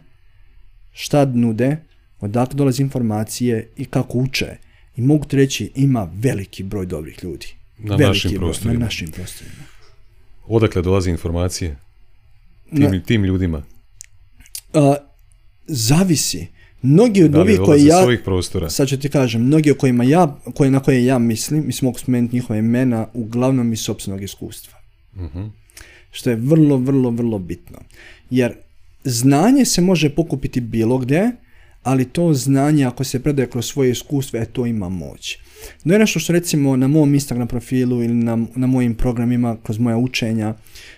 šta 0.91 1.25
nude, 1.25 1.77
odakle 2.19 2.55
dolaze 2.55 2.83
informacije 2.83 3.69
i 3.77 3.85
kako 3.85 4.17
uče. 4.17 4.57
I 4.97 5.01
mogu 5.01 5.25
ti 5.25 5.35
reći, 5.35 5.71
ima 5.75 6.09
veliki 6.13 6.63
broj 6.63 6.85
dobrih 6.85 7.23
ljudi. 7.23 7.47
Na 7.77 7.97
našim 7.97 8.35
prostorima. 8.35 8.80
Na 8.80 8.85
našim 8.85 9.11
prostorima. 9.11 9.63
Odakle 10.47 10.81
dolaze 10.81 11.09
informacije? 11.09 11.75
Tim, 12.75 13.01
tim 13.06 13.23
ljudima? 13.23 13.63
zavisi. 15.68 16.47
Mnogi 16.81 17.23
od 17.23 17.35
ovih 17.35 17.59
koji 17.65 17.85
ja... 17.85 18.01
svojih 18.01 18.19
prostora? 18.25 18.69
Sad 18.69 18.87
ću 18.87 18.99
ti 18.99 19.09
kažem, 19.09 19.42
mnogi 19.42 19.71
o 19.71 19.75
kojima 19.75 20.04
ja, 20.04 20.39
koje, 20.56 20.71
na 20.71 20.80
koje 20.80 21.06
ja 21.06 21.19
mislim, 21.19 21.65
mislim 21.65 21.87
mogu 21.87 21.99
spomenuti 21.99 22.35
njihova 22.35 22.59
imena, 22.59 23.07
uglavnom 23.13 23.73
iz 23.73 23.80
sobstvenog 23.80 24.23
iskustva. 24.23 24.74
Uh 25.16 25.50
Što 26.12 26.30
je 26.30 26.36
vrlo, 26.36 26.78
vrlo, 26.78 27.10
vrlo 27.10 27.40
bitno. 27.40 27.78
Jer 28.30 28.54
znanje 29.04 29.66
se 29.66 29.81
može 29.81 30.10
pokupiti 30.10 30.62
bilo 30.62 30.98
gdje, 30.98 31.31
ali 31.84 32.06
to 32.06 32.34
znanje 32.34 32.86
ako 32.86 33.04
se 33.04 33.24
predaje 33.24 33.50
kroz 33.50 33.66
svoje 33.66 33.92
iskustvo, 33.92 34.40
e, 34.40 34.45
to 34.45 34.66
ima 34.66 34.90
moć. 34.90 35.38
No 35.83 35.94
je 35.94 36.00
nešto 36.00 36.19
što 36.19 36.33
recimo 36.33 36.76
na 36.76 36.88
mom 36.88 37.14
Instagram 37.14 37.47
profilu 37.47 38.04
ili 38.04 38.14
na, 38.14 38.45
na 38.56 38.68
mojim 38.68 38.95
programima, 38.95 39.57
kroz 39.64 39.80
moja 39.80 39.97
učenja, 39.97 40.54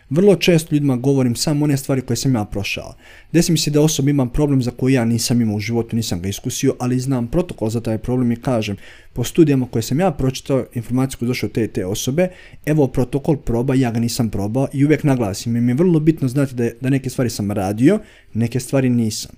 vrlo 0.09 0.35
često 0.35 0.75
ljudima 0.75 0.95
govorim 0.95 1.35
samo 1.35 1.65
one 1.65 1.77
stvari 1.77 2.01
koje 2.01 2.17
sam 2.17 2.35
ja 2.35 2.45
prošao. 2.45 2.93
Desi 3.31 3.51
mi 3.51 3.57
se 3.57 3.71
da 3.71 3.81
osoba 3.81 4.09
ima 4.09 4.25
problem 4.25 4.61
za 4.61 4.71
koji 4.71 4.93
ja 4.93 5.05
nisam 5.05 5.41
imao 5.41 5.55
u 5.55 5.59
životu, 5.59 5.95
nisam 5.95 6.21
ga 6.21 6.29
iskusio, 6.29 6.75
ali 6.79 6.99
znam 6.99 7.27
protokol 7.27 7.69
za 7.69 7.81
taj 7.81 7.97
problem 7.97 8.31
i 8.31 8.41
kažem 8.41 8.77
po 9.13 9.23
studijama 9.23 9.67
koje 9.71 9.81
sam 9.81 9.99
ja 9.99 10.11
pročitao, 10.11 10.65
informaciju 10.73 11.19
koju 11.19 11.27
došao 11.27 11.49
te 11.49 11.67
te 11.67 11.85
osobe, 11.85 12.29
evo 12.65 12.87
protokol 12.87 13.37
proba, 13.37 13.75
ja 13.75 13.91
ga 13.91 13.99
nisam 13.99 14.29
probao 14.29 14.67
i 14.73 14.85
uvijek 14.85 15.03
naglasim. 15.03 15.55
I 15.55 15.61
mi 15.61 15.71
je 15.71 15.75
vrlo 15.75 15.99
bitno 15.99 16.27
znati 16.27 16.55
da, 16.55 16.69
da 16.81 16.89
neke 16.89 17.09
stvari 17.09 17.29
sam 17.29 17.51
radio, 17.51 17.99
neke 18.33 18.59
stvari 18.59 18.89
nisam. 18.89 19.31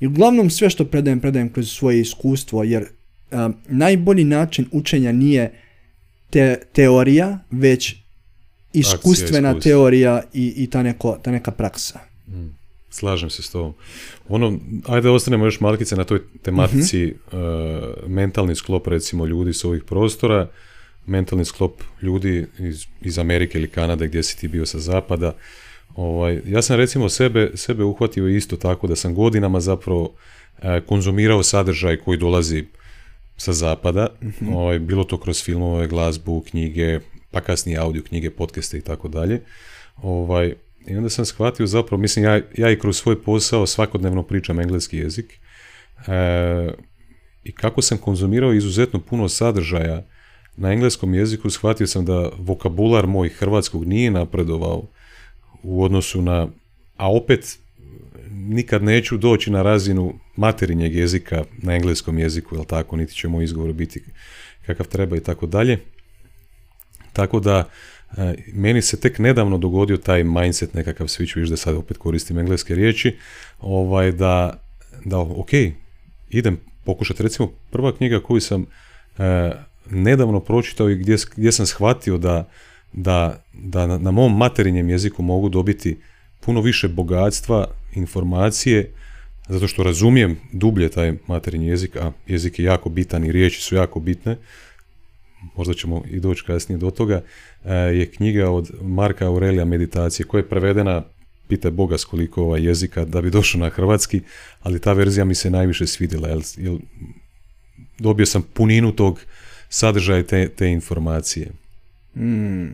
I 0.00 0.06
uglavnom 0.06 0.50
sve 0.50 0.70
što 0.70 0.84
predajem, 0.84 1.20
predajem 1.20 1.52
kroz 1.52 1.70
svoje 1.70 2.00
iskustvo, 2.00 2.64
jer 2.64 2.86
najbolji 3.68 4.24
način 4.24 4.66
učenja 4.72 5.12
nije 5.12 5.52
te, 6.30 6.56
teorija, 6.72 7.38
već 7.50 7.94
iskustvena 8.72 9.60
teorija 9.60 10.22
i, 10.32 10.54
i 10.56 10.70
ta, 10.70 10.82
neko, 10.82 11.18
ta 11.22 11.30
neka 11.30 11.50
praksa. 11.50 11.98
Mm. 12.28 12.56
Slažem 12.90 13.30
se 13.30 13.42
s 13.42 13.50
tobom. 13.50 13.74
Ono, 14.28 14.58
ajde 14.86 15.10
ostanemo 15.10 15.44
još 15.44 15.60
malkice 15.60 15.96
na 15.96 16.04
toj 16.04 16.20
tematici 16.42 17.06
mhm. 17.06 17.36
uh, 17.36 18.08
mentalni 18.08 18.54
sklop 18.54 18.86
recimo 18.86 19.26
ljudi 19.26 19.52
s 19.52 19.64
ovih 19.64 19.84
prostora, 19.84 20.48
mentalni 21.06 21.44
sklop 21.44 21.82
ljudi 22.02 22.46
iz, 22.58 22.86
iz 23.00 23.18
Amerike 23.18 23.58
ili 23.58 23.68
Kanade 23.68 24.08
gdje 24.08 24.22
si 24.22 24.38
ti 24.38 24.48
bio 24.48 24.66
sa 24.66 24.78
zapada. 24.78 25.34
Ovaj, 25.94 26.40
ja 26.46 26.62
sam 26.62 26.76
recimo 26.76 27.08
sebe, 27.08 27.50
sebe 27.54 27.84
uhvatio 27.84 28.28
isto 28.28 28.56
tako 28.56 28.86
da 28.86 28.96
sam 28.96 29.14
godinama 29.14 29.60
zapravo 29.60 30.14
konzumirao 30.86 31.42
sadržaj 31.42 31.96
koji 31.96 32.18
dolazi 32.18 32.64
sa 33.36 33.52
zapada, 33.52 34.08
mm 34.22 34.54
ovaj, 34.54 34.78
bilo 34.78 35.04
to 35.04 35.20
kroz 35.20 35.44
filmove, 35.44 35.88
glazbu, 35.88 36.40
knjige, 36.40 37.00
pa 37.30 37.40
kasnije 37.40 37.78
audio 37.78 38.02
knjige, 38.02 38.30
podcaste 38.30 38.78
i 38.78 38.80
tako 38.80 39.08
dalje. 39.08 39.42
Ovaj, 40.02 40.54
I 40.86 40.96
onda 40.96 41.10
sam 41.10 41.24
shvatio 41.24 41.66
zapravo, 41.66 42.00
mislim, 42.00 42.24
ja, 42.24 42.40
ja 42.56 42.70
i 42.70 42.78
kroz 42.78 42.96
svoj 42.96 43.22
posao 43.22 43.66
svakodnevno 43.66 44.22
pričam 44.22 44.60
engleski 44.60 44.96
jezik 44.96 45.38
e, 46.06 46.72
i 47.44 47.52
kako 47.52 47.82
sam 47.82 47.98
konzumirao 47.98 48.52
izuzetno 48.52 49.00
puno 49.00 49.28
sadržaja 49.28 50.02
na 50.56 50.72
engleskom 50.72 51.14
jeziku, 51.14 51.50
shvatio 51.50 51.86
sam 51.86 52.04
da 52.04 52.30
vokabular 52.38 53.06
moj 53.06 53.28
hrvatskog 53.28 53.84
nije 53.84 54.10
napredovao 54.10 54.88
u 55.62 55.84
odnosu 55.84 56.22
na, 56.22 56.48
a 56.96 57.12
opet 57.12 57.58
nikad 58.32 58.82
neću 58.82 59.16
doći 59.16 59.50
na 59.50 59.62
razinu 59.62 60.14
materinjeg 60.36 60.94
jezika 60.94 61.44
na 61.58 61.74
engleskom 61.74 62.18
jeziku, 62.18 62.54
jel 62.54 62.64
tako, 62.64 62.96
niti 62.96 63.14
će 63.14 63.28
moj 63.28 63.44
izgovor 63.44 63.72
biti 63.72 64.02
kakav 64.66 64.86
treba 64.86 65.16
i 65.16 65.20
tako 65.20 65.46
dalje. 65.46 65.78
Tako 67.12 67.40
da, 67.40 67.68
e, 68.16 68.34
meni 68.52 68.82
se 68.82 69.00
tek 69.00 69.18
nedavno 69.18 69.58
dogodio 69.58 69.96
taj 69.96 70.24
mindset, 70.24 70.74
nekakav 70.74 71.06
switch, 71.06 71.36
viš 71.36 71.48
da 71.48 71.56
sad 71.56 71.74
opet 71.74 71.98
koristim 71.98 72.38
engleske 72.38 72.74
riječi, 72.74 73.16
ovaj, 73.60 74.12
da, 74.12 74.62
da 75.04 75.18
ok, 75.18 75.50
idem 76.30 76.60
pokušati, 76.84 77.22
recimo 77.22 77.52
prva 77.70 77.96
knjiga 77.96 78.20
koju 78.20 78.40
sam 78.40 78.66
e, 79.18 79.52
nedavno 79.90 80.40
pročitao 80.40 80.90
i 80.90 80.96
gdje, 80.96 81.16
gdje 81.36 81.52
sam 81.52 81.66
shvatio 81.66 82.18
da, 82.18 82.48
da, 82.92 83.44
da 83.52 83.86
na, 83.86 83.98
na 83.98 84.10
mom 84.10 84.36
materinjem 84.36 84.90
jeziku 84.90 85.22
mogu 85.22 85.48
dobiti 85.48 86.00
puno 86.40 86.60
više 86.60 86.88
bogatstva, 86.88 87.66
informacije, 87.92 88.92
zato 89.48 89.68
što 89.68 89.82
razumijem 89.82 90.36
dublje 90.52 90.88
taj 90.88 91.12
materinji 91.26 91.66
jezik, 91.66 91.96
a 91.96 92.12
jezik 92.26 92.58
je 92.58 92.64
jako 92.64 92.88
bitan 92.88 93.24
i 93.24 93.32
riječi 93.32 93.60
su 93.60 93.74
jako 93.74 94.00
bitne, 94.00 94.36
možda 95.56 95.74
ćemo 95.74 96.02
i 96.10 96.20
doći 96.20 96.44
kasnije 96.44 96.78
do 96.78 96.90
toga, 96.90 97.22
e, 97.64 97.74
je 97.74 98.10
knjiga 98.10 98.50
od 98.50 98.70
Marka 98.82 99.26
Aurelija 99.26 99.64
Meditacije, 99.64 100.26
koja 100.26 100.38
je 100.38 100.48
prevedena, 100.48 101.02
pite 101.48 101.70
Boga 101.70 101.98
s 101.98 102.04
koliko 102.04 102.42
ovaj 102.42 102.66
jezika 102.66 103.04
da 103.04 103.22
bi 103.22 103.30
došao 103.30 103.60
na 103.60 103.68
hrvatski, 103.68 104.20
ali 104.62 104.80
ta 104.80 104.92
verzija 104.92 105.24
mi 105.24 105.34
se 105.34 105.50
najviše 105.50 105.86
svidjela, 105.86 106.28
jer, 106.28 106.40
dobio 107.98 108.26
sam 108.26 108.42
puninu 108.42 108.92
tog 108.92 109.20
sadržaja 109.68 110.22
te, 110.22 110.48
te 110.48 110.68
informacije. 110.68 111.50
Mm. 112.16 112.66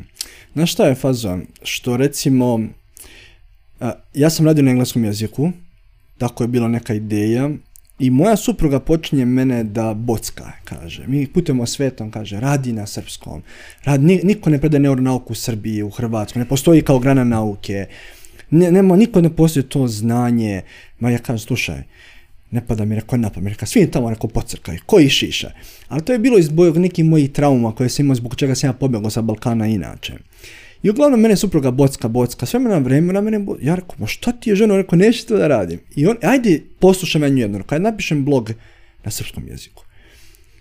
Znaš 0.55 0.73
šta 0.73 0.87
je 0.87 0.95
fazon? 0.95 1.47
Što 1.63 1.97
recimo, 1.97 2.61
ja 4.15 4.31
sam 4.31 4.47
radio 4.47 4.65
na 4.65 4.71
engleskom 4.71 5.05
jeziku, 5.05 5.51
tako 6.19 6.45
je 6.45 6.49
bila 6.49 6.69
neka 6.69 6.95
ideja 6.95 7.51
i 7.99 8.11
moja 8.11 8.37
supruga 8.37 8.81
počinje 8.81 9.25
mene 9.25 9.65
da 9.65 9.95
bocka, 9.95 10.53
kaže. 10.65 11.05
Mi 11.07 11.27
putujemo 11.27 11.67
svetom, 11.67 12.11
kaže, 12.11 12.41
radi 12.41 12.73
na 12.73 12.87
srpskom. 12.87 13.43
Radi, 13.85 14.21
niko 14.25 14.51
ne 14.51 14.61
predaje 14.61 14.81
neuronauku 14.81 15.33
u 15.33 15.37
Srbiji, 15.37 15.83
u 15.83 15.91
Hrvatskoj, 15.91 16.41
ne 16.41 16.49
postoji 16.49 16.83
kao 16.83 16.99
grana 16.99 17.25
nauke. 17.25 17.87
Ne, 18.51 18.71
nema, 18.73 18.97
niko 18.97 19.21
ne 19.21 19.37
postoji 19.37 19.65
to 19.65 19.89
znanje. 19.89 20.63
Ma 21.01 21.11
ja 21.11 21.19
kažem, 21.19 21.39
slušaj, 21.39 21.83
ne 22.51 22.67
pada 22.67 22.85
mi 22.85 22.95
rekao 22.95 23.19
na 23.19 23.31
pamet, 23.31 23.63
svi 23.67 23.91
tamo 23.91 24.11
neko 24.11 24.29
pocrkaju, 24.29 24.79
koji 24.87 25.09
šiša. 25.09 25.51
Ali 25.89 26.03
to 26.03 26.13
je 26.13 26.19
bilo 26.19 26.43
zbog 26.43 26.77
nekih 26.77 27.05
mojih 27.05 27.33
trauma 27.33 27.75
koje 27.75 27.89
sam 27.89 28.07
imao, 28.07 28.15
zbog 28.15 28.37
čega 28.37 28.55
sam 28.55 28.69
ja 28.69 28.73
pobjegao 28.73 29.11
sa 29.11 29.23
Balkana 29.23 29.67
inače. 29.67 30.15
I 30.83 30.91
uglavnom 30.91 31.21
mene 31.21 31.37
supruga 31.37 31.71
bocka, 31.71 32.09
bocka, 32.09 32.47
sve 32.47 32.61
na 32.61 32.79
vremena 32.79 33.21
mene 33.21 33.39
bo... 33.39 33.57
Ja 33.63 33.75
rekao, 33.75 33.97
ma 33.99 34.07
šta 34.07 34.33
ti 34.33 34.51
je 34.51 34.57
ženo, 34.57 34.77
rekao, 34.77 34.97
neću 34.97 35.27
to 35.27 35.37
da 35.37 35.49
radim. 35.49 35.81
I 35.97 36.07
on, 36.07 36.17
ajde, 36.23 36.63
poslušam 36.79 37.23
ja 37.23 37.29
nju 37.29 37.39
jedno, 37.39 37.63
kad 37.63 37.83
napišem 37.83 38.25
blog 38.25 38.51
na 39.05 39.11
srpskom 39.11 39.49
jeziku. 39.49 39.83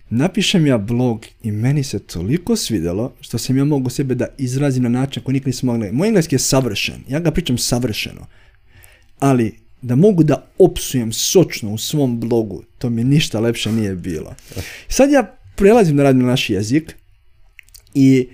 Napišem 0.09 0.67
ja 0.67 0.77
blog 0.77 1.25
i 1.43 1.51
meni 1.51 1.83
se 1.83 1.99
toliko 1.99 2.55
svidjelo 2.55 3.13
što 3.21 3.37
sam 3.37 3.57
ja 3.57 3.65
mogu 3.65 3.89
sebe 3.89 4.15
da 4.15 4.27
izrazim 4.37 4.83
na 4.83 4.89
način 4.89 5.23
koji 5.23 5.33
nikad 5.33 5.47
nisam 5.47 5.67
mogli. 5.67 5.91
Moj 5.91 6.07
engleski 6.07 6.35
je 6.35 6.39
savršen, 6.39 7.03
ja 7.09 7.19
ga 7.19 7.31
pričam 7.31 7.57
savršeno. 7.57 8.25
Ali 9.19 9.55
da 9.81 9.95
mogu 9.95 10.23
da 10.23 10.47
opsujem 10.57 11.13
sočno 11.13 11.73
u 11.73 11.77
svom 11.77 12.19
blogu, 12.19 12.63
to 12.77 12.89
mi 12.89 13.03
ništa 13.03 13.39
lepše 13.39 13.71
nije 13.71 13.95
bilo. 13.95 14.35
Sad 14.87 15.11
ja 15.11 15.37
prelazim 15.55 15.97
da 15.97 16.03
radim 16.03 16.21
na 16.21 16.27
naš 16.27 16.49
jezik 16.49 16.95
i 17.93 18.27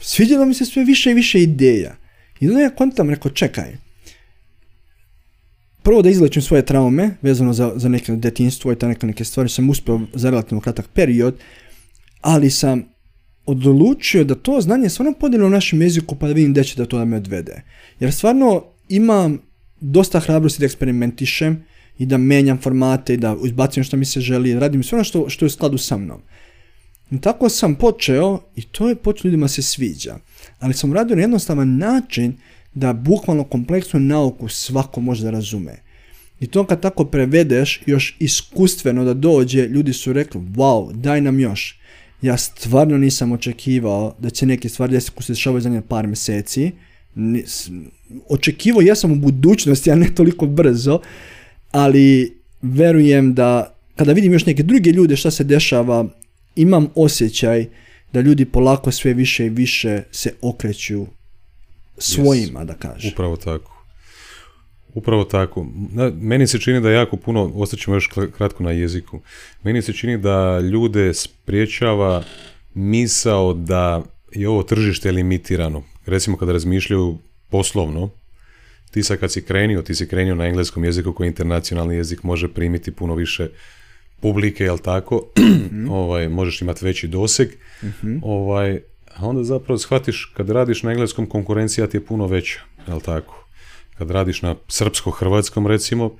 svidjelo 0.00 0.46
mi 0.46 0.54
se 0.54 0.64
sve 0.64 0.84
više 0.84 1.10
i 1.10 1.14
više 1.14 1.42
ideja. 1.42 1.96
I 2.40 2.48
onda 2.48 2.60
ja 2.60 2.70
kontam, 2.70 3.10
rekao, 3.10 3.30
čekaj, 3.30 3.76
prvo 5.82 6.02
da 6.02 6.10
izlečim 6.10 6.42
svoje 6.42 6.66
traume 6.66 7.10
vezano 7.22 7.52
za, 7.52 7.72
za 7.76 7.88
neke 7.88 8.12
detinstvo 8.12 8.72
i 8.72 8.76
ta 8.76 8.88
neke, 8.88 9.06
neke 9.06 9.24
stvari 9.24 9.48
sam 9.48 9.70
uspio 9.70 10.00
za 10.14 10.30
relativno 10.30 10.60
kratak 10.60 10.88
period, 10.94 11.34
ali 12.20 12.50
sam 12.50 12.84
odlučio 13.46 14.24
da 14.24 14.34
to 14.34 14.60
znanje 14.60 14.88
stvarno 14.88 15.12
podijelim 15.20 15.46
u 15.46 15.50
našem 15.50 15.82
jeziku 15.82 16.16
pa 16.16 16.26
da 16.26 16.32
vidim 16.32 16.52
gdje 16.52 16.64
će 16.64 16.76
da 16.76 16.86
to 16.86 16.98
da 16.98 17.04
me 17.04 17.16
odvede. 17.16 17.62
Jer 18.00 18.12
stvarno 18.12 18.64
imam 18.88 19.38
dosta 19.80 20.20
hrabrosti 20.20 20.60
da 20.60 20.66
eksperimentišem 20.66 21.64
i 21.98 22.06
da 22.06 22.18
menjam 22.18 22.58
formate 22.58 23.14
i 23.14 23.16
da 23.16 23.36
izbacim 23.44 23.84
što 23.84 23.96
mi 23.96 24.04
se 24.04 24.20
želi, 24.20 24.54
radim 24.54 24.82
sve 24.82 24.96
ono 24.96 25.04
što, 25.04 25.28
što 25.28 25.44
je 25.44 25.46
u 25.46 25.50
skladu 25.50 25.78
sa 25.78 25.96
mnom. 25.96 26.22
I 27.10 27.20
tako 27.20 27.48
sam 27.48 27.74
počeo 27.74 28.40
i 28.56 28.62
to 28.62 28.88
je 28.88 28.94
počeo 28.94 29.28
ljudima 29.28 29.48
se 29.48 29.62
sviđa. 29.62 30.16
Ali 30.60 30.74
sam 30.74 30.92
radio 30.92 31.16
na 31.16 31.22
jednostavan 31.22 31.76
način 31.76 32.36
da 32.74 32.92
bukvalno 32.92 33.44
kompleksnu 33.44 34.00
nauku 34.00 34.48
svako 34.48 35.00
može 35.00 35.24
da 35.24 35.30
razume. 35.30 35.76
I 36.40 36.46
to 36.46 36.66
kad 36.66 36.80
tako 36.80 37.04
prevedeš 37.04 37.82
još 37.86 38.16
iskustveno 38.18 39.04
da 39.04 39.14
dođe, 39.14 39.66
ljudi 39.66 39.92
su 39.92 40.12
rekli, 40.12 40.40
wow, 40.40 40.92
daj 40.92 41.20
nam 41.20 41.40
još. 41.40 41.80
Ja 42.22 42.36
stvarno 42.36 42.98
nisam 42.98 43.32
očekivao 43.32 44.14
da 44.18 44.30
će 44.30 44.46
neke 44.46 44.68
stvari 44.68 44.92
desiti 44.92 45.12
koje 45.16 45.24
se 45.24 45.32
dešavaju 45.32 45.60
za 45.60 45.82
par 45.88 46.06
mjeseci. 46.06 46.70
Očekivao 48.28 48.80
jesam 48.80 49.12
u 49.12 49.16
budućnosti, 49.16 49.90
a 49.90 49.94
ne 49.94 50.14
toliko 50.14 50.46
brzo, 50.46 51.00
ali 51.70 52.36
verujem 52.62 53.34
da 53.34 53.74
kada 53.96 54.12
vidim 54.12 54.32
još 54.32 54.46
neke 54.46 54.62
druge 54.62 54.90
ljude 54.90 55.16
šta 55.16 55.30
se 55.30 55.44
dešava 55.44 56.08
imam 56.54 56.88
osjećaj 56.94 57.66
da 58.12 58.20
ljudi 58.20 58.44
polako 58.44 58.90
sve 58.90 59.14
više 59.14 59.46
i 59.46 59.50
više 59.50 60.02
se 60.10 60.34
okreću 60.40 61.06
svojima, 61.98 62.64
da 62.64 62.74
kažem. 62.74 63.10
Upravo 63.12 63.36
tako. 63.36 63.84
Upravo 64.94 65.24
tako. 65.24 65.66
Meni 66.20 66.46
se 66.46 66.58
čini 66.58 66.80
da 66.80 66.90
jako 66.90 67.16
puno, 67.16 67.52
ostaćemo 67.54 67.96
još 67.96 68.08
kratko 68.36 68.62
na 68.62 68.70
jeziku, 68.70 69.20
meni 69.62 69.82
se 69.82 69.92
čini 69.92 70.18
da 70.18 70.60
ljude 70.60 71.14
spriječava 71.14 72.22
misao 72.74 73.54
da 73.54 74.02
je 74.32 74.48
ovo 74.48 74.62
tržište 74.62 75.12
limitirano. 75.12 75.82
Recimo 76.06 76.36
kada 76.36 76.52
razmišljaju 76.52 77.18
poslovno, 77.50 78.10
ti 78.90 79.02
sad 79.02 79.18
kad 79.18 79.32
si 79.32 79.42
krenio, 79.42 79.82
ti 79.82 79.94
si 79.94 80.08
krenio 80.08 80.34
na 80.34 80.46
engleskom 80.46 80.84
jeziku 80.84 81.12
koji 81.12 81.28
internacionalni 81.28 81.96
jezik 81.96 82.22
može 82.22 82.48
primiti 82.48 82.90
puno 82.90 83.14
više 83.14 83.48
publike, 84.20 84.64
jel 84.64 84.78
tako, 84.78 85.26
mhm. 85.38 85.90
ovaj, 86.00 86.28
možeš 86.28 86.62
imati 86.62 86.84
veći 86.84 87.08
doseg, 87.08 87.48
mhm. 87.82 88.16
ovaj, 88.22 88.80
a 89.16 89.26
onda 89.26 89.44
zapravo 89.44 89.78
shvatiš 89.78 90.32
kad 90.36 90.50
radiš 90.50 90.82
na 90.82 90.90
engleskom 90.90 91.26
konkurencija 91.26 91.86
ti 91.86 91.96
je 91.96 92.04
puno 92.04 92.26
veća, 92.26 92.60
jel 92.88 93.00
tako. 93.00 93.46
Kad 93.98 94.10
radiš 94.10 94.42
na 94.42 94.54
srpsko-hrvatskom 94.68 95.66
recimo, 95.66 96.16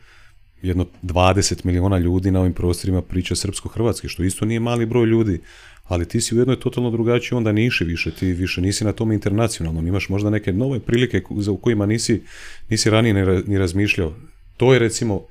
jedno 0.62 0.86
20 1.02 1.64
milijuna 1.64 1.98
ljudi 1.98 2.30
na 2.30 2.40
ovim 2.40 2.52
prostorima 2.52 3.02
priča 3.02 3.34
srpsko-hrvatski, 3.34 4.08
što 4.08 4.22
isto 4.22 4.44
nije 4.44 4.60
mali 4.60 4.86
broj 4.86 5.06
ljudi, 5.06 5.40
ali 5.84 6.08
ti 6.08 6.20
si 6.20 6.34
u 6.34 6.38
jednoj 6.38 6.60
totalno 6.60 6.90
drugačiji 6.90 7.36
onda 7.36 7.52
niši 7.52 7.84
više, 7.84 8.10
ti 8.10 8.32
više 8.32 8.60
nisi 8.60 8.84
na 8.84 8.92
tome 8.92 9.14
internacionalnom, 9.14 9.86
imaš 9.86 10.08
možda 10.08 10.30
neke 10.30 10.52
nove 10.52 10.80
prilike 10.80 11.22
u 11.48 11.56
kojima 11.56 11.86
nisi, 11.86 12.22
nisi 12.68 12.90
ranije 12.90 13.42
ni 13.46 13.58
razmišljao. 13.58 14.14
To 14.56 14.72
je 14.72 14.78
recimo 14.78 15.26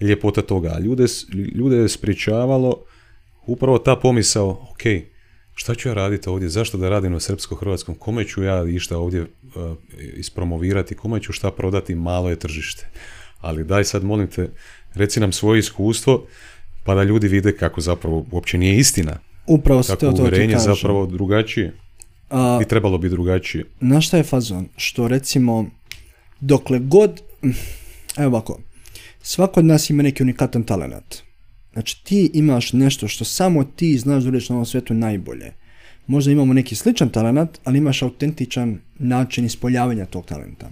ljepota 0.00 0.42
toga. 0.42 0.78
Ljude, 0.78 1.04
ljude 1.54 1.76
je 1.76 1.88
spričavalo 1.88 2.84
upravo 3.46 3.78
ta 3.78 3.96
pomisao, 3.96 4.48
ok, 4.50 4.82
šta 5.54 5.74
ću 5.74 5.88
ja 5.88 5.94
raditi 5.94 6.28
ovdje, 6.28 6.48
zašto 6.48 6.78
da 6.78 6.88
radim 6.88 7.14
u 7.14 7.20
srpsko-hrvatskom, 7.20 7.94
kome 7.94 8.24
ću 8.24 8.42
ja 8.42 8.64
išta 8.64 8.98
ovdje 8.98 9.22
uh, 9.22 9.28
ispromovirati, 10.16 10.94
kome 10.94 11.20
ću 11.20 11.32
šta 11.32 11.50
prodati, 11.50 11.94
malo 11.94 12.30
je 12.30 12.38
tržište. 12.38 12.86
Ali 13.40 13.64
daj 13.64 13.84
sad, 13.84 14.04
molim 14.04 14.26
te, 14.26 14.50
reci 14.94 15.20
nam 15.20 15.32
svoje 15.32 15.58
iskustvo, 15.58 16.26
pa 16.84 16.94
da 16.94 17.02
ljudi 17.02 17.28
vide 17.28 17.56
kako 17.56 17.80
zapravo 17.80 18.26
uopće 18.30 18.58
nije 18.58 18.76
istina. 18.76 19.18
Upravo 19.46 19.82
se 19.82 19.96
to, 19.96 20.12
to 20.12 20.30
ti 20.30 20.54
zapravo 20.58 21.06
drugačije. 21.06 21.72
A, 22.30 22.58
I 22.62 22.68
trebalo 22.68 22.98
bi 22.98 23.08
drugačije. 23.08 23.64
Na 23.80 24.00
šta 24.00 24.16
je 24.16 24.22
fazon? 24.22 24.68
Što 24.76 25.08
recimo, 25.08 25.66
dokle 26.40 26.78
god, 26.78 27.20
evo 28.16 28.28
ovako, 28.28 28.60
Svako 29.26 29.60
od 29.60 29.66
nas 29.66 29.90
ima 29.90 30.02
neki 30.02 30.22
unikatan 30.22 30.62
talent. 30.62 31.16
Znači 31.72 32.04
ti 32.04 32.30
imaš 32.34 32.72
nešto 32.72 33.08
što 33.08 33.24
samo 33.24 33.64
ti 33.64 33.98
znaš 33.98 34.24
da 34.24 34.30
na 34.30 34.40
ovom 34.50 34.66
svijetu 34.66 34.94
najbolje. 34.94 35.52
Možda 36.06 36.32
imamo 36.32 36.52
neki 36.52 36.74
sličan 36.74 37.08
talent, 37.08 37.50
ali 37.64 37.78
imaš 37.78 38.02
autentičan 38.02 38.78
način 38.98 39.44
ispoljavanja 39.44 40.06
tog 40.06 40.26
talenta. 40.26 40.70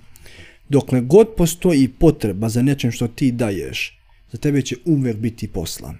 Dokle 0.68 1.00
god 1.00 1.28
postoji 1.36 1.88
potreba 1.88 2.48
za 2.48 2.62
nečim 2.62 2.92
što 2.92 3.08
ti 3.08 3.32
daješ, 3.32 3.98
za 4.32 4.38
tebe 4.38 4.62
će 4.62 4.76
uvijek 4.84 5.16
biti 5.16 5.48
posla. 5.48 5.94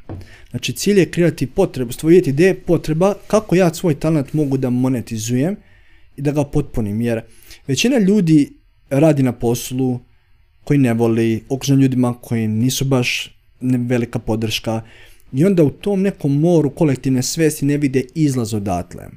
Znači 0.51 0.73
cilj 0.73 0.99
je 0.99 1.11
kreirati 1.11 1.47
potrebu, 1.47 1.93
stvoriti 1.93 2.31
ideje 2.31 2.61
potreba 2.61 3.15
kako 3.27 3.55
ja 3.55 3.75
svoj 3.75 4.01
talent 4.01 4.33
mogu 4.33 4.57
da 4.57 4.71
monetizujem 4.71 5.57
i 6.17 6.23
da 6.23 6.33
ga 6.33 6.45
potpunim. 6.45 7.01
Jer 7.01 7.21
većina 7.67 7.99
ljudi 7.99 8.53
radi 8.91 9.23
na 9.23 9.33
poslu 9.33 10.01
koji 10.65 10.79
ne 10.79 10.95
voli, 10.95 11.45
okružen 11.49 11.81
ljudima 11.81 12.15
koji 12.21 12.49
nisu 12.49 12.85
baš 12.85 13.37
velika 13.61 14.19
podrška 14.19 14.83
i 15.33 15.45
onda 15.45 15.65
u 15.65 15.71
tom 15.71 16.03
nekom 16.03 16.41
moru 16.41 16.71
kolektivne 16.71 17.23
svesti 17.23 17.67
ne 17.67 17.77
vide 17.77 18.05
izlaz 18.15 18.55
odatle. 18.55 19.09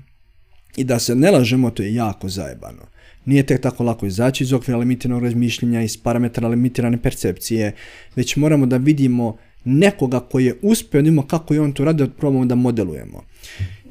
I 0.77 0.83
da 0.83 0.99
se 0.99 1.15
ne 1.15 1.31
lažemo, 1.31 1.71
to 1.71 1.83
je 1.83 1.95
jako 1.95 2.29
zajebano. 2.29 2.81
Nije 3.25 3.43
tek 3.45 3.61
tako 3.61 3.83
lako 3.83 4.05
izaći 4.05 4.43
iz 4.43 4.53
okvira 4.53 4.77
limitiranog 4.77 5.23
razmišljenja, 5.23 5.81
iz 5.81 5.97
parametra 5.97 6.47
limitirane 6.47 7.01
percepcije, 7.01 7.71
već 8.15 8.35
moramo 8.35 8.65
da 8.65 8.77
vidimo 8.77 9.37
nekoga 9.65 10.19
koji 10.19 10.45
je 10.45 10.55
uspio, 10.61 11.01
da 11.01 11.21
kako 11.27 11.53
je 11.53 11.61
on 11.61 11.73
to 11.73 11.85
radio, 11.85 12.07
probamo 12.07 12.45
da 12.45 12.55
modelujemo. 12.55 13.23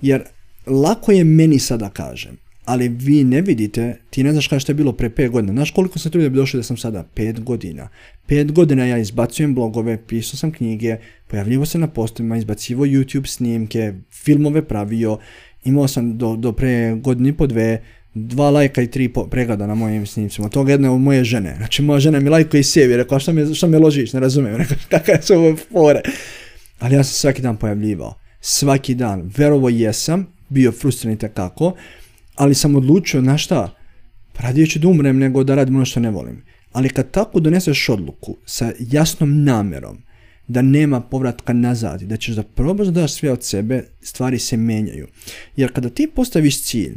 Jer 0.02 0.22
lako 0.66 1.12
je 1.12 1.24
meni 1.24 1.58
sada 1.58 1.90
kažem, 1.90 2.36
ali 2.64 2.88
vi 2.88 3.24
ne 3.24 3.40
vidite, 3.40 3.96
ti 4.10 4.22
ne 4.22 4.32
znaš 4.32 4.46
što 4.46 4.72
je 4.72 4.74
bilo 4.74 4.92
pre 4.92 5.10
5 5.10 5.30
godina. 5.30 5.52
Znaš 5.52 5.70
koliko 5.70 5.98
sam 5.98 6.12
trudio 6.12 6.28
da 6.28 6.32
bi 6.32 6.36
došao 6.36 6.58
da 6.58 6.62
sam 6.62 6.76
sada? 6.76 7.04
5 7.16 7.40
godina. 7.40 7.88
5 8.28 8.52
godina 8.52 8.84
ja 8.84 8.98
izbacujem 8.98 9.54
blogove, 9.54 9.98
pisao 10.06 10.36
sam 10.36 10.52
knjige, 10.52 10.96
pojavljivo 11.26 11.66
se 11.66 11.78
na 11.78 11.86
postovima, 11.88 12.36
izbacivo 12.36 12.86
YouTube 12.86 13.26
snimke, 13.26 13.94
filmove 14.10 14.62
pravio, 14.62 15.18
imao 15.64 15.88
sam 15.88 16.18
do, 16.18 16.36
do 16.36 16.52
pre 16.52 16.94
godini 16.94 17.32
po 17.32 17.46
dve, 17.46 17.82
dva 18.14 18.50
lajka 18.50 18.82
i 18.82 18.90
tri 18.90 19.12
pregleda 19.30 19.66
na 19.66 19.74
mojim 19.74 20.06
snimcima. 20.06 20.48
Toga 20.48 20.72
jedna 20.72 20.92
od 20.92 21.00
moje 21.00 21.24
žene. 21.24 21.54
Znači 21.56 21.82
moja 21.82 22.00
žena 22.00 22.20
mi 22.20 22.28
lajka 22.28 22.58
i 22.58 22.62
sebi. 22.62 22.96
Rekao 22.96 23.18
što 23.18 23.32
me, 23.32 23.54
što 23.54 23.68
me 23.68 23.78
ložiš, 23.78 24.12
ne 24.12 24.20
razumijem. 24.20 24.56
Rekao 24.62 24.76
kakve 24.88 25.22
su 25.22 25.34
ovo 25.34 25.56
fore. 25.56 26.00
Ali 26.78 26.94
ja 26.94 27.04
sam 27.04 27.12
svaki 27.12 27.42
dan 27.42 27.56
pojavljivao. 27.56 28.14
Svaki 28.40 28.94
dan. 28.94 29.30
Verovo 29.36 29.68
jesam, 29.68 30.26
bio 30.48 30.72
frustriran 30.72 31.14
i 31.14 31.28
kako, 31.34 31.74
ali 32.34 32.54
sam 32.54 32.76
odlučio, 32.76 33.20
na 33.20 33.38
šta, 33.38 33.74
pa 34.32 34.42
radije 34.42 34.66
ću 34.66 34.78
da 34.78 34.88
umrem 34.88 35.18
nego 35.18 35.44
da 35.44 35.54
radim 35.54 35.76
ono 35.76 35.84
što 35.84 36.00
ne 36.00 36.10
volim. 36.10 36.42
Ali 36.72 36.88
kad 36.88 37.10
tako 37.10 37.40
doneseš 37.40 37.88
odluku 37.88 38.36
sa 38.44 38.72
jasnom 38.78 39.44
namjerom 39.44 39.98
da 40.48 40.62
nema 40.62 41.00
povratka 41.00 41.52
nazad 41.52 42.02
i 42.02 42.06
da 42.06 42.16
ćeš 42.16 42.34
da 42.34 42.42
probaš 42.42 42.86
da 42.86 43.00
daš 43.00 43.12
sve 43.12 43.32
od 43.32 43.44
sebe, 43.44 43.84
stvari 44.02 44.38
se 44.38 44.56
menjaju. 44.56 45.06
Jer 45.56 45.72
kada 45.72 45.88
ti 45.88 46.10
postaviš 46.14 46.62
cilj, 46.62 46.96